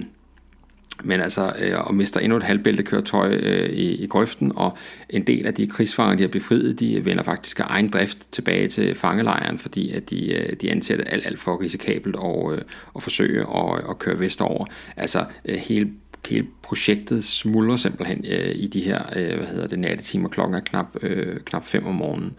men 1.04 1.20
altså, 1.20 1.52
øh, 1.58 1.86
og 1.86 1.94
mister 1.94 2.20
endnu 2.20 2.36
et 2.36 2.42
halvbæltekøretøj 2.42 3.34
øh, 3.34 3.70
i, 3.70 4.02
i 4.02 4.06
grøften, 4.06 4.52
og 4.56 4.76
en 5.10 5.22
del 5.22 5.46
af 5.46 5.54
de 5.54 5.66
krigsfanger, 5.66 6.16
de 6.16 6.22
har 6.22 6.28
befriet, 6.28 6.80
de 6.80 7.04
vender 7.04 7.22
faktisk 7.22 7.60
af 7.60 7.64
egen 7.68 7.88
drift 7.88 8.18
tilbage 8.32 8.68
til 8.68 8.94
fangelejren, 8.94 9.58
fordi 9.58 9.92
at 9.92 10.10
de, 10.10 10.34
øh, 10.34 10.56
de 10.60 10.70
anser 10.70 10.96
det 10.96 11.04
alt, 11.08 11.26
alt 11.26 11.38
for 11.38 11.60
risikabelt 11.60 12.16
at, 12.24 12.52
øh, 12.52 12.62
at 12.96 13.02
forsøge 13.02 13.40
at, 13.40 13.90
at 13.90 13.98
køre 13.98 14.20
vestover. 14.20 14.66
Altså, 14.96 15.24
øh, 15.44 15.56
hele 15.56 15.90
hele 16.26 16.46
projektet 16.62 17.24
smuldrer 17.24 17.76
simpelthen 17.76 18.24
øh, 18.28 18.54
i 18.54 18.66
de 18.66 18.80
her, 18.80 19.02
øh, 19.16 19.36
hvad 19.36 19.46
hedder 19.46 19.66
det, 19.66 19.78
nattetimer. 19.78 20.28
Klokken 20.28 20.54
er 20.54 20.60
knap, 20.60 20.96
øh, 21.02 21.40
knap 21.40 21.64
5 21.64 21.86
om 21.86 21.94
morgenen. 21.94 22.32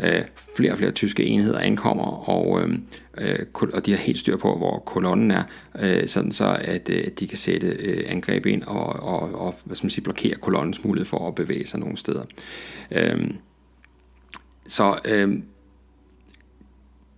Øh, 0.00 0.22
flere 0.56 0.72
og 0.72 0.78
flere 0.78 0.90
tyske 0.90 1.24
enheder 1.24 1.58
ankommer, 1.58 2.28
og, 2.28 2.62
øh, 2.62 2.78
øh 3.18 3.38
og 3.72 3.86
de 3.86 3.90
har 3.90 3.98
helt 3.98 4.18
styr 4.18 4.36
på, 4.36 4.56
hvor 4.56 4.78
kolonnen 4.78 5.30
er, 5.30 5.42
øh, 5.78 6.08
sådan 6.08 6.32
så 6.32 6.58
at 6.60 6.90
øh, 6.90 7.04
de 7.20 7.28
kan 7.28 7.38
sætte 7.38 7.66
øh, 7.66 8.04
angreb 8.06 8.46
ind 8.46 8.62
og, 8.62 8.86
og, 8.86 9.34
og 9.34 9.54
hvad 9.64 9.76
skal 9.76 9.84
man 9.84 9.90
sige, 9.90 10.04
blokere 10.04 10.34
kolonnens 10.34 10.84
mulighed 10.84 11.06
for 11.06 11.28
at 11.28 11.34
bevæge 11.34 11.66
sig 11.66 11.80
nogle 11.80 11.96
steder. 11.96 12.24
Øh, 12.90 13.30
så 14.66 14.98
øh, 15.04 15.38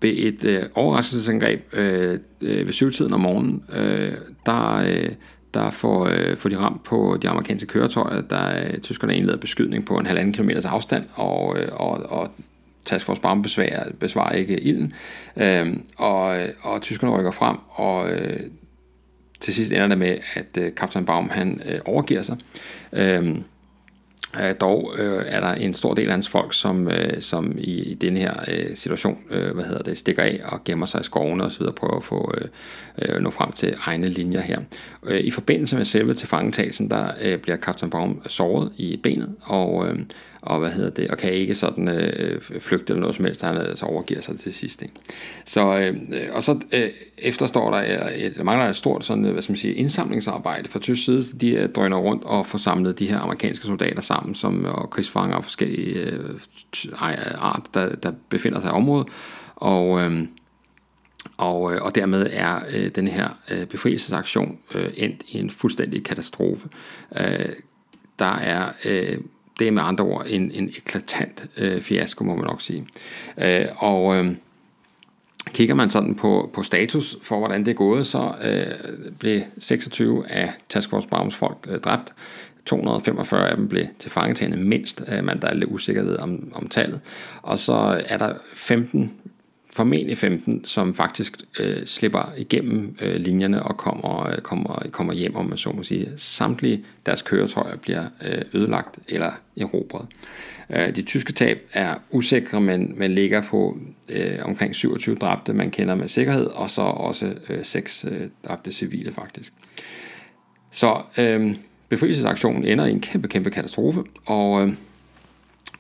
ved 0.03 0.15
et 0.17 0.45
øh, 0.45 0.63
overraskelsesangreb 0.75 1.61
øh, 1.73 2.19
øh, 2.41 2.67
ved 2.67 2.73
syvtiden 2.73 3.13
om 3.13 3.21
morgenen, 3.21 3.65
øh, 3.73 4.13
der, 4.47 4.75
øh, 4.75 5.11
der 5.55 5.71
får, 5.71 6.07
øh, 6.07 6.37
får 6.37 6.49
de 6.49 6.59
ramt 6.59 6.85
på 6.85 7.19
de 7.23 7.29
amerikanske 7.29 7.67
køretøjer, 7.69 8.21
der 8.21 8.67
øh, 8.67 8.79
tyskerne 8.79 9.17
indleder 9.17 9.39
beskydning 9.39 9.87
på 9.87 9.99
en 9.99 10.07
halvanden 10.07 10.33
kilometers 10.33 10.65
afstand, 10.65 11.05
og, 11.15 11.59
øh, 11.59 11.69
og, 11.73 11.91
og 11.91 12.31
Task 12.85 13.07
Force 13.07 13.21
Baum 13.21 13.43
besvarer, 13.43 13.93
besvarer 14.01 14.33
ikke 14.33 14.61
ilden, 14.61 14.95
øhm, 15.37 15.71
øh, 15.71 15.77
og, 15.97 16.37
og 16.63 16.83
tyskerne 16.83 17.19
rykker 17.19 17.31
frem, 17.31 17.57
og 17.69 18.11
øh, 18.11 18.41
til 19.41 19.55
sidst 19.55 19.73
ender 19.73 19.89
det 19.89 19.99
med, 19.99 20.19
at 20.35 20.59
øh, 20.59 20.75
kaptajn 20.75 21.05
Baum 21.05 21.31
han 21.31 21.61
øh, 21.67 21.81
overgiver 21.85 22.23
sig. 22.23 22.37
Øh, 22.93 23.37
Øh, 24.41 24.55
dog 24.61 24.95
øh, 24.99 25.25
er 25.27 25.41
der 25.41 25.55
en 25.55 25.75
stor 25.75 25.95
del 25.95 26.07
af 26.07 26.13
hans 26.13 26.29
folk, 26.29 26.55
som, 26.55 26.89
øh, 26.89 27.21
som 27.21 27.55
i, 27.59 27.83
i 27.83 27.95
den 27.95 28.17
her 28.17 28.35
øh, 28.49 28.77
situation 28.77 29.19
øh, 29.31 29.55
hvad 29.55 29.65
hedder 29.65 29.83
det, 29.83 29.99
stikker 29.99 30.23
af 30.23 30.41
og 30.45 30.65
gemmer 30.65 30.87
sig 30.87 31.01
i 31.01 31.05
skovene 31.05 31.45
osv. 31.45 31.63
og 31.63 31.75
prøver 31.75 31.97
at 31.97 32.05
få, 32.05 32.35
øh, 32.39 32.49
øh, 32.99 33.23
nå 33.23 33.31
frem 33.31 33.53
til 33.53 33.75
egne 33.81 34.09
linjer 34.09 34.41
her. 34.41 34.61
Øh, 35.07 35.21
I 35.21 35.31
forbindelse 35.31 35.77
med 35.77 35.85
selve 35.85 36.13
tilfangetagelsen, 36.13 36.91
der 36.91 37.13
øh, 37.23 37.39
bliver 37.39 37.57
Captain 37.57 37.91
Baum 37.91 38.23
såret 38.27 38.73
i 38.77 39.01
benet, 39.03 39.35
og, 39.43 39.89
øh, 39.89 39.99
og 40.43 40.59
hvad 40.59 40.71
hedder 40.71 40.91
det, 40.91 41.11
og 41.11 41.19
kan 41.19 41.33
ikke 41.33 41.55
sådan 41.55 41.89
øh, 41.89 42.41
flygte 42.41 42.93
eller 42.93 43.01
noget 43.01 43.17
som 43.17 43.25
helst, 43.25 43.43
han 43.43 43.57
altså 43.57 43.87
overgiver 43.87 44.21
sig 44.21 44.39
til 44.39 44.55
sidst. 44.55 44.83
Ikke? 44.83 44.95
Så, 45.45 45.79
øh, 45.79 45.97
og 46.33 46.43
så 46.43 46.61
øh, 46.73 46.91
efterstår 47.19 47.71
der 47.71 48.09
et, 48.15 48.37
der 48.37 48.43
mangler 48.43 48.69
et 48.69 48.77
stort 48.77 49.05
sådan, 49.05 49.25
øh, 49.25 49.33
hvad 49.33 49.43
skal 49.43 49.53
man 49.53 49.57
sige, 49.57 49.75
indsamlingsarbejde 49.75 50.69
fra 50.69 50.79
tysk 50.79 51.05
side, 51.05 51.23
de 51.41 51.51
øh, 51.51 51.69
drøner 51.69 51.97
rundt 51.97 52.25
og 52.25 52.47
får 52.47 52.59
samlet 52.59 52.99
de 52.99 53.07
her 53.07 53.19
amerikanske 53.19 53.67
soldater 53.67 54.03
sammen, 54.03 54.35
som 54.35 54.65
og 54.65 54.91
krigsfanger 54.91 55.37
af 55.37 55.45
forskellige 55.45 55.95
øh, 55.95 56.41
art, 57.39 57.67
der, 57.75 57.95
der 57.95 58.13
befinder 58.29 58.61
sig 58.61 58.69
i 58.69 58.73
området, 58.73 59.09
og 59.57 60.01
øh, 60.01 60.23
og, 61.37 61.75
øh, 61.75 61.83
og 61.83 61.95
dermed 61.95 62.27
er 62.31 62.61
øh, 62.71 62.91
den 62.95 63.09
her 63.09 63.29
øh, 63.51 63.67
befrielsesaktion 63.67 64.59
øh, 64.75 64.91
endt 64.97 65.23
i 65.29 65.39
en 65.39 65.51
fuldstændig 65.51 66.05
katastrofe. 66.05 66.69
Øh, 67.17 67.49
der 68.19 68.35
er 68.37 68.73
øh, 68.85 69.19
det 69.59 69.69
er 69.69 69.73
med 69.73 69.83
andre 69.83 70.05
ord 70.05 70.25
en, 70.29 70.51
en 70.51 70.69
eklatant 70.69 71.45
øh, 71.57 71.83
fiasko, 71.83 72.25
må 72.25 72.35
man 72.37 72.45
nok 72.45 72.61
sige. 72.61 72.87
Øh, 73.39 73.67
og 73.77 74.17
øh, 74.17 74.35
kigger 75.47 75.75
man 75.75 75.91
sådan 75.91 76.15
på, 76.15 76.51
på 76.53 76.63
status 76.63 77.17
for, 77.23 77.39
hvordan 77.39 77.65
det 77.65 77.71
er 77.71 77.75
gået, 77.75 78.07
så 78.07 78.35
øh, 78.43 79.13
blev 79.19 79.41
26 79.59 80.31
af 80.31 80.53
Task 80.69 80.91
Force 80.91 81.09
Browns 81.09 81.37
folk 81.37 81.67
øh, 81.69 81.79
dræbt. 81.79 82.15
245 82.67 83.49
af 83.51 83.57
dem 83.57 83.69
blev 83.69 83.87
tilfangetagende 83.99 84.57
mindst, 84.57 85.05
øh, 85.09 85.25
men 85.25 85.43
der 85.43 85.49
er 85.49 85.55
lidt 85.55 85.71
usikkerhed 85.71 86.19
om, 86.19 86.53
om 86.55 86.69
tallet. 86.69 87.01
Og 87.43 87.59
så 87.59 88.03
er 88.07 88.19
der 88.19 88.35
15 88.55 89.13
formentlig 89.73 90.19
15, 90.19 90.65
som 90.65 90.95
faktisk 90.95 91.37
øh, 91.61 91.87
slipper 91.87 92.33
igennem 92.37 92.97
øh, 93.01 93.17
linjerne 93.17 93.63
og 93.63 93.77
kommer, 93.77 94.27
øh, 94.27 94.39
kommer, 94.39 94.83
kommer 94.91 95.13
hjem, 95.13 95.37
om 95.37 95.47
man 95.47 95.59
så 95.59 95.73
må 95.73 95.83
sige. 95.83 96.09
Samtlige 96.17 96.85
deres 97.07 97.23
køretøjer 97.23 97.77
bliver 97.77 98.05
øh, 98.25 98.43
ødelagt 98.55 98.99
eller 99.09 99.33
erobret. 99.57 100.07
Øh, 100.71 100.97
de 100.97 101.03
tyske 101.03 101.33
tab 101.33 101.59
er 101.73 101.95
usikre, 102.11 102.61
men, 102.61 102.95
men 102.99 103.15
ligger 103.15 103.43
på 103.43 103.79
øh, 104.09 104.39
omkring 104.43 104.75
27 104.75 105.17
dræbte, 105.17 105.53
man 105.53 105.71
kender 105.71 105.95
med 105.95 106.09
sikkerhed, 106.09 106.47
og 106.47 106.71
så 106.71 106.83
også 106.83 107.35
øh, 107.49 107.65
6 107.65 108.05
øh, 108.09 108.29
dræbte 108.49 108.73
civile 108.73 109.13
faktisk. 109.13 109.53
Så 110.71 111.03
øh, 111.19 111.55
befrielsesaktionen 111.89 112.65
ender 112.65 112.87
i 112.87 112.91
en 112.91 113.01
kæmpe, 113.01 113.29
kæmpe 113.29 113.51
katastrofe, 113.51 114.03
og 114.27 114.67
øh, 114.67 114.75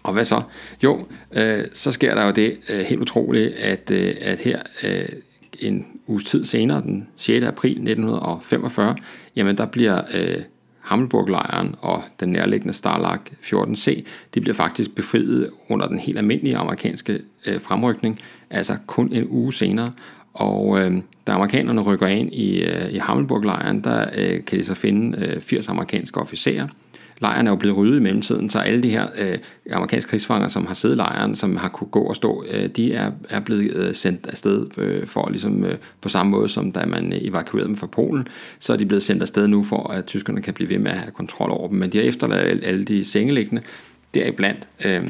og 0.03 0.13
hvad 0.13 0.25
så? 0.25 0.43
Jo, 0.83 1.07
øh, 1.33 1.65
så 1.73 1.93
sker 1.93 2.15
der 2.15 2.27
jo 2.27 2.33
det 2.33 2.59
øh, 2.69 2.81
helt 2.81 3.01
utroligt, 3.01 3.53
at, 3.53 3.91
øh, 3.91 4.15
at 4.21 4.41
her 4.41 4.63
øh, 4.83 5.09
en 5.59 5.87
uges 6.07 6.25
tid 6.25 6.45
senere, 6.45 6.81
den 6.83 7.09
6. 7.17 7.45
april 7.47 7.71
1945, 7.71 8.97
jamen 9.37 9.59
der 9.59 9.67
bliver 9.67 10.03
øh, 10.15 10.43
Hammelburg-lejren 10.81 11.75
og 11.81 12.03
den 12.21 12.29
nærliggende 12.29 12.75
Starlag 12.75 13.19
14C, 13.43 14.05
de 14.35 14.41
bliver 14.41 14.55
faktisk 14.55 14.95
befriet 14.95 15.51
under 15.69 15.89
den 15.89 15.99
helt 15.99 16.19
almindelige 16.19 16.57
amerikanske 16.57 17.21
øh, 17.47 17.61
fremrykning, 17.61 18.21
altså 18.51 18.77
kun 18.87 19.13
en 19.13 19.27
uge 19.29 19.53
senere. 19.53 19.93
Og 20.33 20.81
øh, 20.81 20.93
da 21.27 21.33
amerikanerne 21.33 21.81
rykker 21.81 22.07
ind 22.07 22.33
i, 22.33 22.63
øh, 22.63 22.93
i 22.93 22.99
Hammelburg-lejren, 22.99 23.85
der 23.85 24.07
øh, 24.17 24.45
kan 24.45 24.59
de 24.59 24.65
så 24.65 24.75
finde 24.75 25.19
øh, 25.27 25.41
80 25.41 25.69
amerikanske 25.69 26.21
officerer, 26.21 26.67
lejren 27.23 27.47
er 27.47 27.51
jo 27.51 27.57
blevet 27.57 27.77
ryddet 27.77 27.97
i 27.97 28.03
mellemtiden, 28.03 28.51
så 28.51 28.59
alle 28.59 28.83
de 28.83 28.91
her 28.91 29.07
øh, 29.19 29.39
amerikanske 29.71 30.11
krigsfanger, 30.11 30.49
som 30.49 30.67
har 30.67 30.75
siddet 30.75 30.97
i 30.97 30.99
lejren, 30.99 31.35
som 31.35 31.57
har 31.57 31.69
kunne 31.69 31.89
gå 31.89 32.01
og 32.01 32.17
stå, 32.17 32.45
øh, 32.51 32.69
de 32.69 32.95
er, 32.95 33.11
er 33.29 33.41
blevet 33.41 33.75
øh, 33.75 33.95
sendt 33.95 34.27
afsted 34.27 34.67
øh, 34.79 35.07
for 35.07 35.29
ligesom 35.31 35.65
øh, 35.65 35.79
på 36.01 36.09
samme 36.09 36.31
måde, 36.31 36.49
som 36.49 36.73
da 36.73 36.87
man 36.87 37.13
øh, 37.13 37.19
evakuerede 37.23 37.69
dem 37.69 37.77
fra 37.77 37.87
Polen, 37.87 38.29
så 38.59 38.73
er 38.73 38.77
de 38.77 38.87
blevet 38.87 39.03
sendt 39.03 39.23
afsted 39.23 39.49
nu, 39.49 39.63
for 39.63 39.91
at 39.91 40.05
tyskerne 40.05 40.43
kan 40.43 40.55
blive 40.55 40.71
ved 40.71 40.79
med 40.79 40.91
at 40.91 40.99
have 40.99 41.13
kontrol 41.13 41.51
over 41.51 41.69
dem. 41.69 41.79
Men 41.79 41.93
de 41.93 41.99
har 41.99 42.05
efterladt 42.05 42.65
alle 42.65 42.85
de 42.85 43.05
sengeliggende, 43.05 43.63
deriblandt 44.15 44.69
øh, 44.85 44.95
øh, 44.95 45.09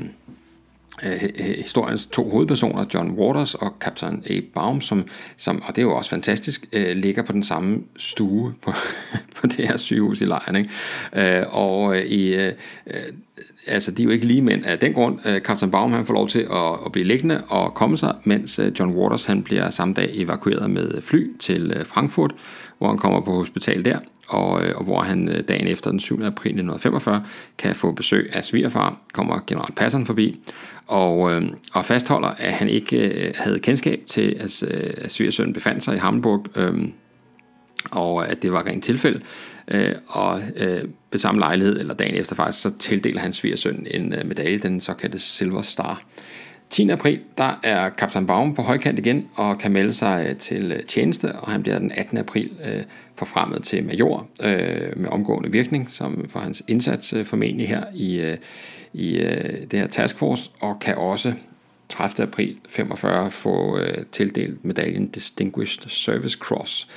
Øh, 1.05 1.31
historiens 1.59 2.07
to 2.07 2.31
hovedpersoner, 2.31 2.85
John 2.95 3.11
Waters 3.11 3.55
og 3.55 3.75
Captain 3.81 4.25
A. 4.31 4.41
Baum, 4.55 4.81
som, 4.81 5.05
som, 5.37 5.63
og 5.67 5.77
det 5.77 5.83
er 5.83 5.87
jo 5.87 5.97
også 5.97 6.11
fantastisk, 6.11 6.67
øh, 6.73 6.97
ligger 6.97 7.23
på 7.23 7.33
den 7.33 7.43
samme 7.43 7.83
stue 7.97 8.55
på, 8.63 8.73
på 9.37 9.47
det 9.47 9.69
her 9.69 9.77
sygehus 9.77 10.21
i 10.21 10.25
lejren. 10.25 10.57
Ikke? 10.57 10.71
Øh, 11.39 11.45
og 11.51 11.97
øh, 11.97 12.03
i, 12.03 12.35
øh, 12.35 12.53
altså, 13.67 13.91
de 13.91 14.03
er 14.03 14.05
jo 14.05 14.11
ikke 14.11 14.27
lige 14.27 14.43
mænd 14.43 14.65
af 14.65 14.79
den 14.79 14.93
grund. 14.93 15.19
Øh, 15.25 15.41
Captain 15.41 15.71
Baum 15.71 15.93
han 15.93 16.07
får 16.07 16.15
lov 16.15 16.29
til 16.29 16.47
at, 16.51 16.73
at 16.87 16.93
blive 16.93 17.07
liggende 17.07 17.43
og 17.49 17.75
komme 17.75 17.97
sig, 17.97 18.15
mens 18.25 18.59
øh, 18.59 18.73
John 18.79 18.93
Waters 18.93 19.27
han 19.27 19.43
bliver 19.43 19.71
samme 19.71 19.95
dag 19.95 20.11
evakueret 20.13 20.71
med 20.71 21.03
fly 21.03 21.37
til 21.39 21.73
øh, 21.77 21.87
Frankfurt, 21.87 22.35
hvor 22.79 22.89
han 22.89 22.99
kommer 22.99 23.21
på 23.21 23.31
hospital 23.31 23.85
der, 23.85 23.99
og, 24.29 24.65
øh, 24.65 24.77
og 24.77 24.85
hvor 24.85 25.01
han 25.01 25.29
øh, 25.29 25.43
dagen 25.49 25.67
efter 25.67 25.91
den 25.91 26.01
7. 26.01 26.15
april 26.15 26.51
1945 26.51 27.25
kan 27.59 27.75
få 27.75 27.93
besøg 27.93 28.31
af 28.33 28.45
svigerfar, 28.45 28.97
kommer 29.13 29.39
general 29.47 29.73
Passeren 29.77 30.07
forbi, 30.07 30.41
og, 30.87 31.33
øh, 31.33 31.43
og 31.73 31.85
fastholder, 31.85 32.29
at 32.29 32.53
han 32.53 32.69
ikke 32.69 33.09
øh, 33.09 33.35
havde 33.37 33.59
kendskab 33.59 34.01
til, 34.07 34.37
at, 34.41 34.63
øh, 34.63 34.95
at 34.97 35.13
svigersønnen 35.13 35.53
befandt 35.53 35.85
sig 35.85 35.95
i 35.95 35.99
Hamburg, 35.99 36.47
øh, 36.57 36.89
og 37.91 38.29
at 38.29 38.43
det 38.43 38.53
var 38.53 38.67
rent 38.67 38.85
tilfælde. 38.85 39.21
Øh, 39.69 39.95
og 40.07 40.43
øh, 40.57 40.85
ved 41.13 41.19
samme 41.19 41.41
lejlighed, 41.41 41.81
eller 41.81 41.95
dagen 41.95 42.15
efter 42.15 42.37
faktisk, 42.37 42.63
så 42.63 42.71
tildeler 42.79 43.21
han 43.21 43.33
svigersønnen 43.33 43.87
en 43.91 44.15
øh, 44.15 44.27
medalje, 44.27 44.59
den 44.59 44.81
såkaldte 44.81 45.19
Silver 45.19 45.63
Star. 45.63 46.03
10. 46.71 46.91
april, 46.91 47.21
der 47.39 47.61
er 47.63 47.89
kaptajn 47.89 48.27
Baum 48.27 48.55
på 48.55 48.63
højkant 48.63 48.99
igen 48.99 49.29
og 49.35 49.59
kan 49.59 49.73
melde 49.73 49.93
sig 49.93 50.27
øh, 50.29 50.37
til 50.37 50.73
øh, 50.73 50.83
tjeneste, 50.83 51.33
og 51.33 51.53
han 51.53 51.63
bliver 51.63 51.79
den 51.79 51.93
18. 51.93 52.19
april 52.19 52.51
øh, 52.65 52.83
forfremmet 53.25 53.63
til 53.63 53.85
major 53.85 54.29
øh, 54.43 54.97
med 54.97 55.09
omgående 55.09 55.53
virkning, 55.53 55.91
som 55.91 56.25
for 56.29 56.41
hans 56.41 56.63
indsats 56.69 57.13
øh, 57.13 57.25
formentlig 57.25 57.69
her 57.69 57.85
i, 57.95 58.21
øh, 58.21 58.37
i 58.93 59.17
øh, 59.17 59.61
det 59.71 59.79
her 59.79 59.87
taskforce, 59.87 60.51
og 60.61 60.79
kan 60.81 60.97
også 60.97 61.33
30. 61.89 62.23
april 62.23 62.57
45 62.69 63.31
få 63.31 63.79
øh, 63.79 64.05
tildelt 64.13 64.65
medaljen 64.65 65.09
Distinguished 65.09 65.89
Service 65.89 66.39
Cross 66.39 66.89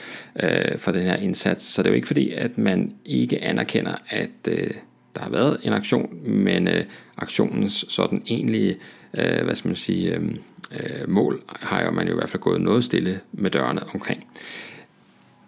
øh, 0.43 0.77
for 0.77 0.91
den 0.91 1.01
her 1.01 1.15
indsats. 1.15 1.63
Så 1.63 1.83
det 1.83 1.87
er 1.87 1.91
jo 1.91 1.95
ikke 1.95 2.07
fordi, 2.07 2.31
at 2.31 2.57
man 2.57 2.93
ikke 3.05 3.43
anerkender, 3.43 3.95
at 4.09 4.29
øh, 4.47 4.69
der 5.15 5.21
har 5.21 5.29
været 5.29 5.59
en 5.63 5.73
aktion, 5.73 6.29
men 6.29 6.67
øh, 6.67 6.85
aktionens 7.17 7.85
sådan 7.89 8.23
egentlige, 8.27 8.77
øh, 9.17 9.43
hvad 9.43 9.55
skal 9.55 9.69
man 9.69 9.75
sige, 9.75 10.15
øh, 10.15 10.23
øh 10.71 11.09
mål 11.09 11.41
har 11.47 11.83
jo 11.83 11.91
man 11.91 12.07
jo 12.07 12.13
i 12.13 12.15
hvert 12.15 12.29
fald 12.29 12.41
gået 12.41 12.61
noget 12.61 12.83
stille 12.83 13.19
med 13.31 13.51
dørene 13.51 13.81
omkring. 13.93 14.27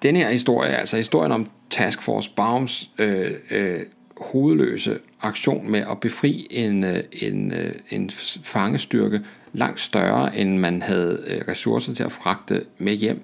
Den 0.04 0.16
her 0.16 0.30
historie, 0.30 0.70
altså 0.70 0.98
historien 0.98 1.32
om 1.32 1.50
Task 1.70 2.02
Force 2.02 2.32
Baums 2.36 2.90
øh, 2.98 3.32
øh, 3.52 3.80
hovedløse 4.18 5.00
aktion 5.22 5.72
med 5.72 5.80
at 5.80 6.00
befri 6.00 6.48
en, 6.50 6.84
øh, 6.84 7.04
en, 7.12 7.54
øh, 7.54 7.74
en 7.90 8.10
fangestyrke 8.44 9.22
langt 9.54 9.80
større, 9.80 10.38
end 10.38 10.58
man 10.58 10.82
havde 10.82 11.24
øh, 11.28 11.42
ressourcer 11.48 11.94
til 11.94 12.04
at 12.04 12.12
fragte 12.12 12.64
med 12.78 12.94
hjem 12.94 13.22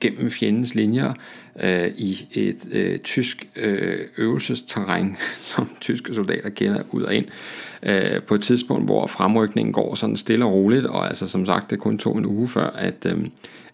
gennem 0.00 0.30
fjendens 0.30 0.74
linjer 0.74 1.12
øh, 1.60 1.86
i 1.96 2.26
et 2.32 2.68
øh, 2.70 2.98
tysk 2.98 3.48
øh, 3.56 3.98
øvelsesterræn, 4.18 5.16
som 5.52 5.70
tyske 5.80 6.14
soldater 6.14 6.48
kender 6.48 6.82
ud 6.90 7.02
og 7.02 7.14
ind, 7.14 7.26
øh, 7.82 8.22
på 8.22 8.34
et 8.34 8.42
tidspunkt, 8.42 8.84
hvor 8.84 9.06
fremrykningen 9.06 9.72
går 9.72 9.94
sådan 9.94 10.16
stille 10.16 10.44
og 10.44 10.52
roligt, 10.52 10.86
og 10.86 11.08
altså 11.08 11.28
som 11.28 11.46
sagt, 11.46 11.70
det 11.70 11.78
kun 11.78 11.98
tog 11.98 12.18
en 12.18 12.26
uge 12.26 12.48
før, 12.48 12.70
at, 12.70 13.06
øh, 13.06 13.26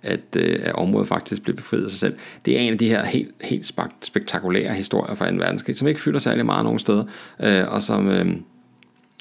at, 0.02 0.36
øh, 0.36 0.60
at 0.62 0.74
området 0.74 1.08
faktisk 1.08 1.42
blev 1.42 1.56
befriet 1.56 1.84
af 1.84 1.90
sig 1.90 1.98
selv. 1.98 2.16
Det 2.44 2.56
er 2.56 2.60
en 2.60 2.72
af 2.72 2.78
de 2.78 2.88
her 2.88 3.04
helt, 3.04 3.34
helt 3.40 3.74
spektakulære 4.02 4.74
historier 4.74 5.14
fra 5.14 5.30
2. 5.30 5.36
verdenskrig, 5.36 5.76
som 5.76 5.88
ikke 5.88 6.00
fylder 6.00 6.18
særlig 6.18 6.46
meget 6.46 6.64
nogen 6.64 6.78
steder, 6.78 7.04
øh, 7.40 7.68
og 7.68 7.82
som... 7.82 8.08
Øh, 8.08 8.26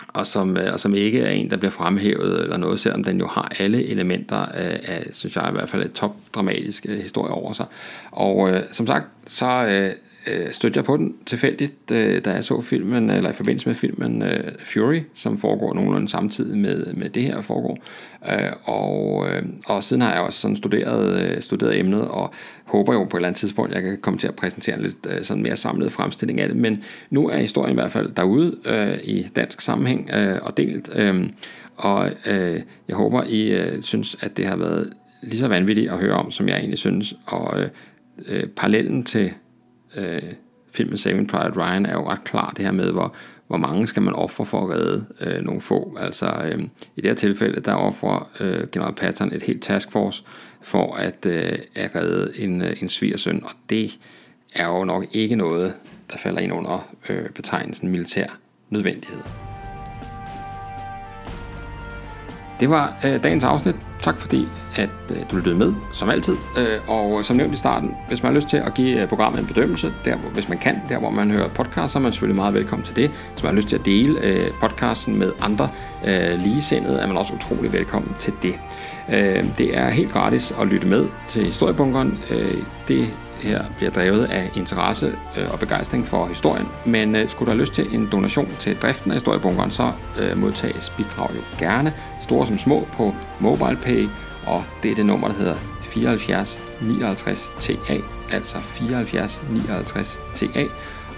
og 0.08 0.28
som, 0.28 0.58
øh, 0.58 0.74
og 0.74 0.80
som 0.80 0.95
ikke 0.95 1.20
er 1.20 1.32
en, 1.32 1.50
der 1.50 1.58
bliver 1.58 1.72
fremhævet 1.72 2.43
eller 2.43 2.58
noget, 2.58 2.80
selvom 2.80 3.04
den 3.04 3.20
jo 3.20 3.28
har 3.28 3.52
alle 3.60 3.86
elementer 3.86 4.36
af, 4.36 4.80
af 4.84 5.06
synes 5.12 5.36
jeg 5.36 5.50
i 5.50 5.52
hvert 5.52 5.70
fald, 5.70 5.86
et 5.86 5.93
top 5.93 6.16
dramatisk 6.36 6.86
øh, 6.89 7.00
historie 7.00 7.32
over 7.32 7.54
sig. 7.54 7.66
Og 8.12 8.50
øh, 8.50 8.64
som 8.72 8.88
sagt, 8.88 9.06
så 9.28 9.66
øh, 9.66 9.91
øh, 10.28 10.51
stødte 10.51 10.78
jeg 10.78 10.86
på 10.86 10.97
den 10.97 11.15
tilfældigt, 11.26 11.91
øh, 11.91 12.26
da 12.26 12.32
jeg 12.32 12.43
så 12.43 12.61
filmen, 12.61 13.09
eller 13.09 13.30
i 13.30 13.34
forbindelse 13.34 13.70
med 13.70 13.76
filmen 13.76 14.22
øh, 14.22 14.43
Fury, 14.63 14.99
som 15.13 15.38
foregår 15.38 15.74
nogenlunde 15.74 16.09
samtidig 16.09 16.57
med, 16.57 16.93
med 16.93 17.09
det 17.09 17.24
her 17.24 17.41
foregår. 17.41 17.78
Øh, 18.32 18.51
og, 18.63 19.28
øh, 19.30 19.43
og 19.65 19.84
siden 19.84 20.01
har 20.01 20.13
jeg 20.13 20.22
også 20.22 20.39
sådan 20.39 20.57
studeret, 20.57 21.22
øh, 21.22 21.41
studeret 21.41 21.80
emnet, 21.80 22.07
og 22.07 22.34
håber 22.65 22.93
jo 22.93 23.03
på 23.03 23.17
et 23.17 23.20
eller 23.20 23.28
andet 23.28 23.39
tidspunkt, 23.39 23.74
jeg 23.74 23.82
kan 23.82 23.97
komme 24.01 24.20
til 24.20 24.28
at 24.28 24.36
præsentere 24.36 24.76
en 24.76 24.82
lidt 24.82 25.07
øh, 25.09 25.24
sådan 25.24 25.43
mere 25.43 25.55
samlet 25.55 25.91
fremstilling 25.91 26.41
af 26.41 26.47
det. 26.47 26.57
Men 26.57 26.84
nu 27.09 27.30
er 27.30 27.38
historien 27.38 27.72
i 27.72 27.80
hvert 27.80 27.91
fald 27.91 28.11
derude 28.11 28.57
øh, 28.65 28.97
i 29.03 29.24
dansk 29.36 29.61
sammenhæng 29.61 30.09
øh, 30.13 30.38
og 30.41 30.57
delt. 30.57 30.89
Øh, 30.95 31.30
og 31.76 32.11
øh, 32.28 32.61
jeg 32.88 32.95
håber, 32.95 33.24
I 33.24 33.51
øh, 33.51 33.82
synes, 33.82 34.17
at 34.22 34.38
det 34.38 34.45
har 34.45 34.55
været 34.55 34.93
lige 35.22 35.39
så 35.39 35.47
vanvittigt 35.47 35.91
at 35.91 35.97
høre 35.97 36.13
om, 36.13 36.32
som 36.32 36.47
jeg 36.47 36.57
egentlig 36.57 36.78
synes. 36.78 37.15
Og 37.26 37.61
øh, 37.61 37.70
øh, 38.26 38.47
parallellen 38.47 39.03
til 39.03 39.32
øh, 39.95 40.21
filmen 40.71 40.97
Saving 40.97 41.27
Private 41.27 41.59
Ryan 41.59 41.85
er 41.85 41.93
jo 41.93 42.09
ret 42.09 42.23
klar 42.23 42.53
det 42.57 42.65
her 42.65 42.71
med, 42.71 42.91
hvor, 42.91 43.15
hvor 43.47 43.57
mange 43.57 43.87
skal 43.87 44.01
man 44.01 44.13
ofre 44.13 44.45
for 44.45 44.61
at 44.61 44.69
redde 44.69 45.05
øh, 45.21 45.43
nogle 45.43 45.61
få. 45.61 45.97
Altså 45.99 46.25
øh, 46.45 46.59
i 46.95 47.01
det 47.01 47.05
her 47.05 47.13
tilfælde, 47.13 47.61
der 47.61 47.73
offrer 47.73 48.29
øh, 48.39 48.67
general 48.71 48.93
Patton 48.93 49.33
et 49.33 49.43
helt 49.43 49.61
taskforce 49.61 50.23
for 50.61 50.95
at, 50.95 51.25
øh, 51.25 51.59
at 51.75 51.95
redde 51.95 52.39
en, 52.39 52.61
øh, 52.61 52.81
en 52.81 52.89
svigersøn, 52.89 53.43
og 53.43 53.51
det 53.69 53.99
er 54.55 54.67
jo 54.67 54.83
nok 54.83 55.05
ikke 55.11 55.35
noget, 55.35 55.73
der 56.11 56.17
falder 56.17 56.39
ind 56.39 56.53
under 56.53 56.95
øh, 57.09 57.29
betegnelsen 57.29 57.89
militær 57.89 58.39
nødvendighed. 58.69 59.49
Det 62.60 62.70
var 62.70 62.93
øh, 63.05 63.24
dagens 63.24 63.43
afsnit. 63.43 63.76
Tak 64.01 64.20
fordi, 64.20 64.47
at 64.76 64.89
øh, 65.12 65.18
du 65.32 65.36
lyttede 65.36 65.55
med, 65.55 65.74
som 65.93 66.10
altid. 66.10 66.38
Øh, 66.57 66.80
og 66.88 67.20
øh, 67.20 67.24
som 67.24 67.36
nævnt 67.36 67.53
i 67.53 67.57
starten, 67.57 67.95
hvis 68.07 68.24
man 68.24 68.34
har 68.34 68.36
lyst 68.36 68.47
til 68.47 68.57
at 68.57 68.74
give 68.74 69.01
øh, 69.01 69.07
programmet 69.07 69.39
en 69.39 69.47
bedømmelse, 69.47 69.93
der, 70.05 70.18
hvor, 70.18 70.30
hvis 70.30 70.49
man 70.49 70.57
kan, 70.57 70.82
der 70.89 70.99
hvor 70.99 71.10
man 71.10 71.32
hører 71.32 71.47
podcast, 71.47 71.93
så 71.93 71.99
er 71.99 72.03
man 72.03 72.12
selvfølgelig 72.12 72.36
meget 72.36 72.53
velkommen 72.53 72.86
til 72.86 72.95
det. 72.95 73.12
Hvis 73.34 73.43
man 73.43 73.53
har 73.53 73.55
lyst 73.55 73.68
til 73.68 73.76
at 73.76 73.86
dele 73.86 74.20
øh, 74.22 74.51
podcasten 74.62 75.20
med 75.20 75.32
andre 75.41 75.70
øh, 76.07 76.39
ligesindede, 76.39 76.99
er 76.99 77.07
man 77.07 77.18
også 77.18 77.34
utrolig 77.34 77.74
velkommen 77.74 78.16
til 78.20 78.34
det. 78.41 78.55
Øh, 79.10 79.57
det 79.57 79.78
er 79.78 79.89
helt 79.89 80.12
gratis 80.12 80.53
at 80.62 80.68
lytte 80.68 80.88
med 80.88 81.07
til 81.28 81.45
Historiebunkeren. 81.45 82.20
Øh, 82.30 82.64
det 82.88 83.10
her 83.41 83.64
bliver 83.78 83.91
drevet 83.91 84.26
af 84.26 84.51
interesse 84.55 85.16
øh, 85.38 85.51
og 85.51 85.60
begejstring 85.60 86.07
for 86.07 86.26
historien. 86.26 86.68
Men 86.86 87.16
øh, 87.16 87.30
skulle 87.30 87.45
du 87.45 87.51
have 87.51 87.62
lyst 87.62 87.74
til 87.74 87.95
en 87.95 88.10
donation 88.12 88.49
til 88.60 88.78
driften 88.78 89.12
af 89.12 89.16
Historiebunkeren, 89.16 89.72
så 89.72 89.91
øh, 90.20 90.38
modtages 90.38 90.89
bidrag 90.97 91.30
jo 91.36 91.41
gerne, 91.60 91.93
store 92.30 92.47
som 92.47 92.57
små, 92.57 92.88
på 92.93 93.15
MobilePay, 93.39 94.07
og 94.45 94.63
det 94.84 94.91
er 94.91 94.95
det 94.95 95.05
nummer, 95.05 95.27
der 95.27 95.36
hedder 95.36 95.55
74 95.82 96.59
59 96.82 97.51
TA, 97.59 97.97
altså 98.32 98.57
74 98.59 99.41
59 99.49 100.19
TA. 100.36 100.65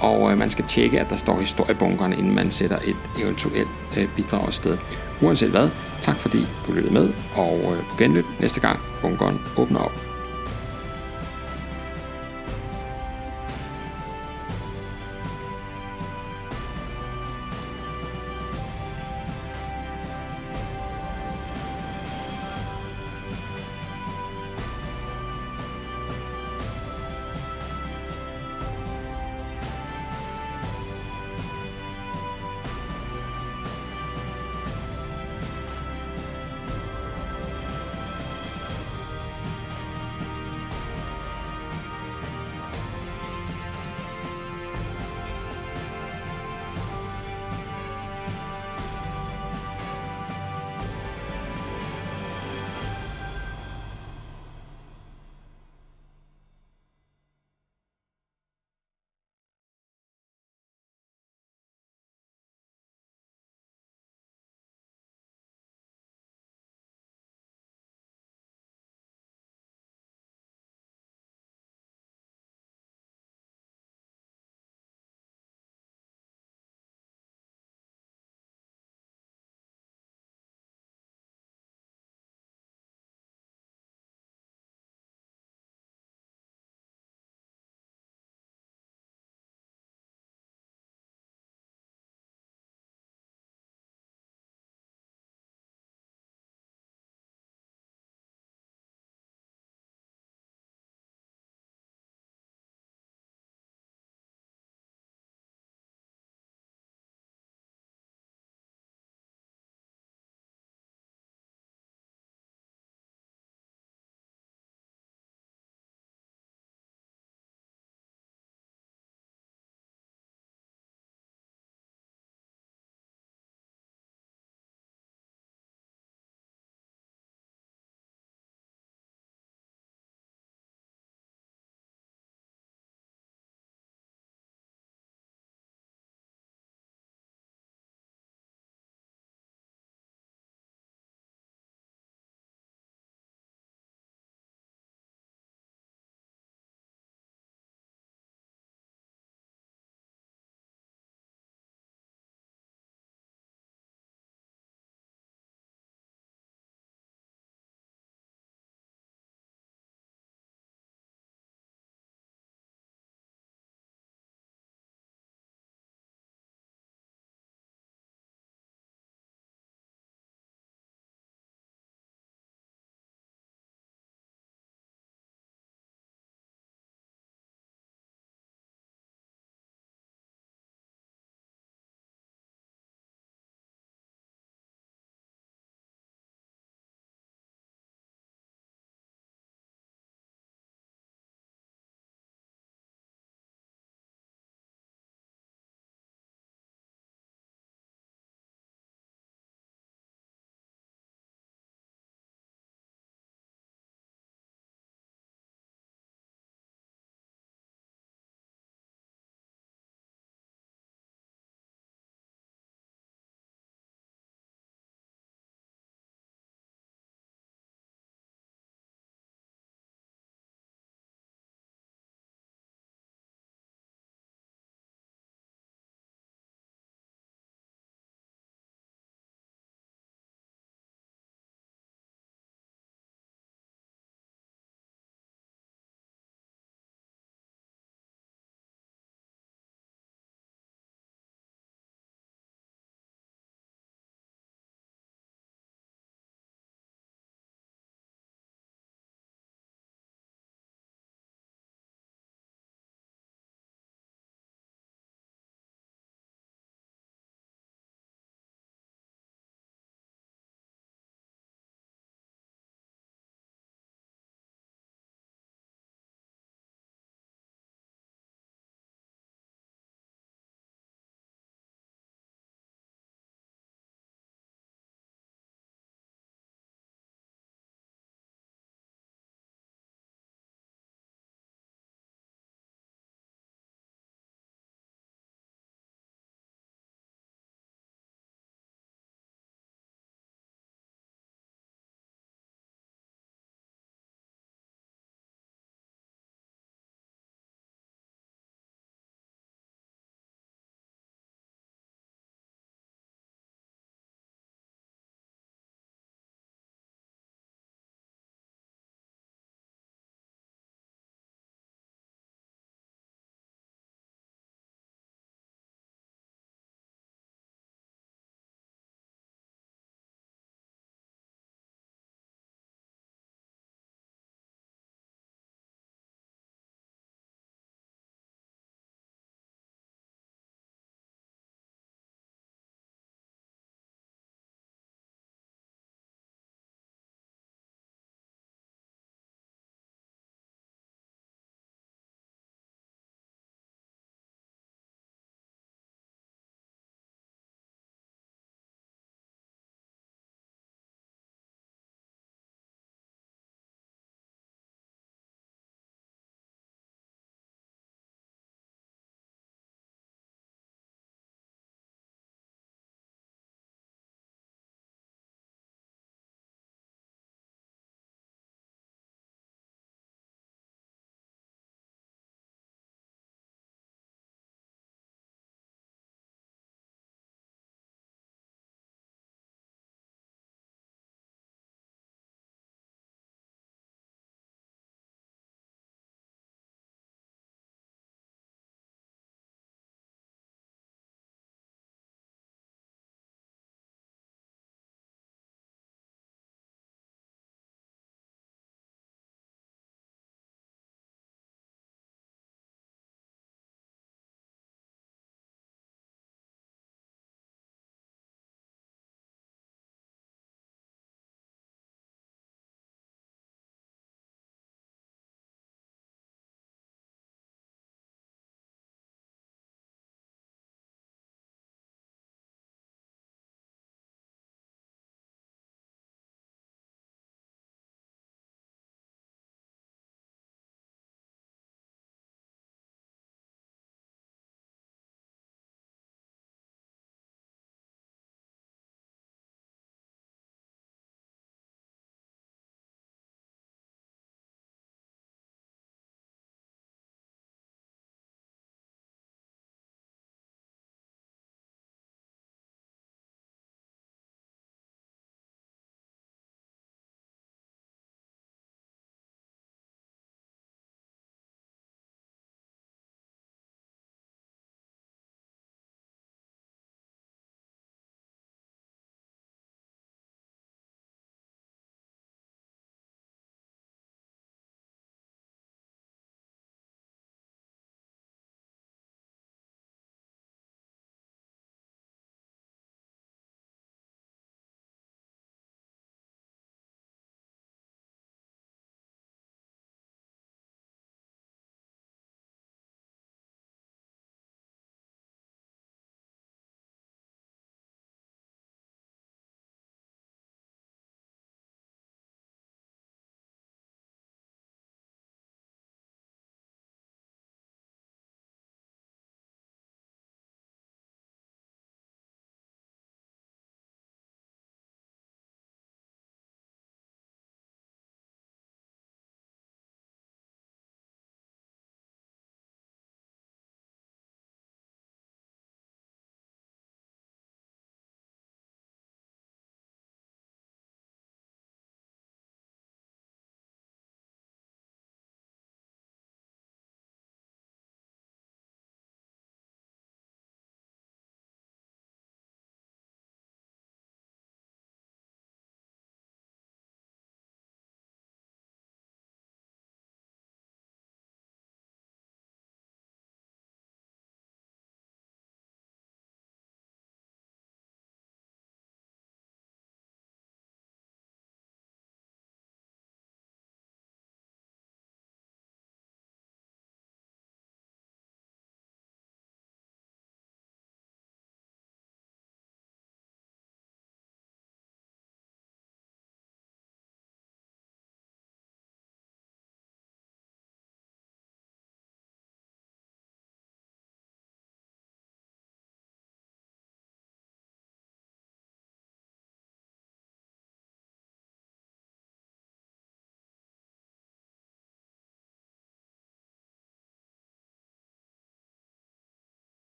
Og 0.00 0.32
øh, 0.32 0.38
man 0.38 0.50
skal 0.50 0.64
tjekke, 0.68 1.00
at 1.00 1.10
der 1.10 1.16
står 1.16 1.40
historiebunkerne, 1.40 2.16
inden 2.16 2.34
man 2.34 2.50
sætter 2.50 2.78
et 2.84 2.96
eventuelt 3.22 3.68
øh, 3.96 4.08
bidrag 4.16 4.46
afsted. 4.46 4.78
Uanset 5.22 5.50
hvad, 5.50 5.70
tak 6.02 6.16
fordi 6.16 6.38
du 6.66 6.72
lyttede 6.72 6.94
med, 6.94 7.08
og 7.36 7.60
øh, 7.72 7.88
på 7.90 7.96
genlyt 7.98 8.40
næste 8.40 8.60
gang 8.60 8.80
bunkeren 9.02 9.40
åbner 9.56 9.80
op. 9.80 10.05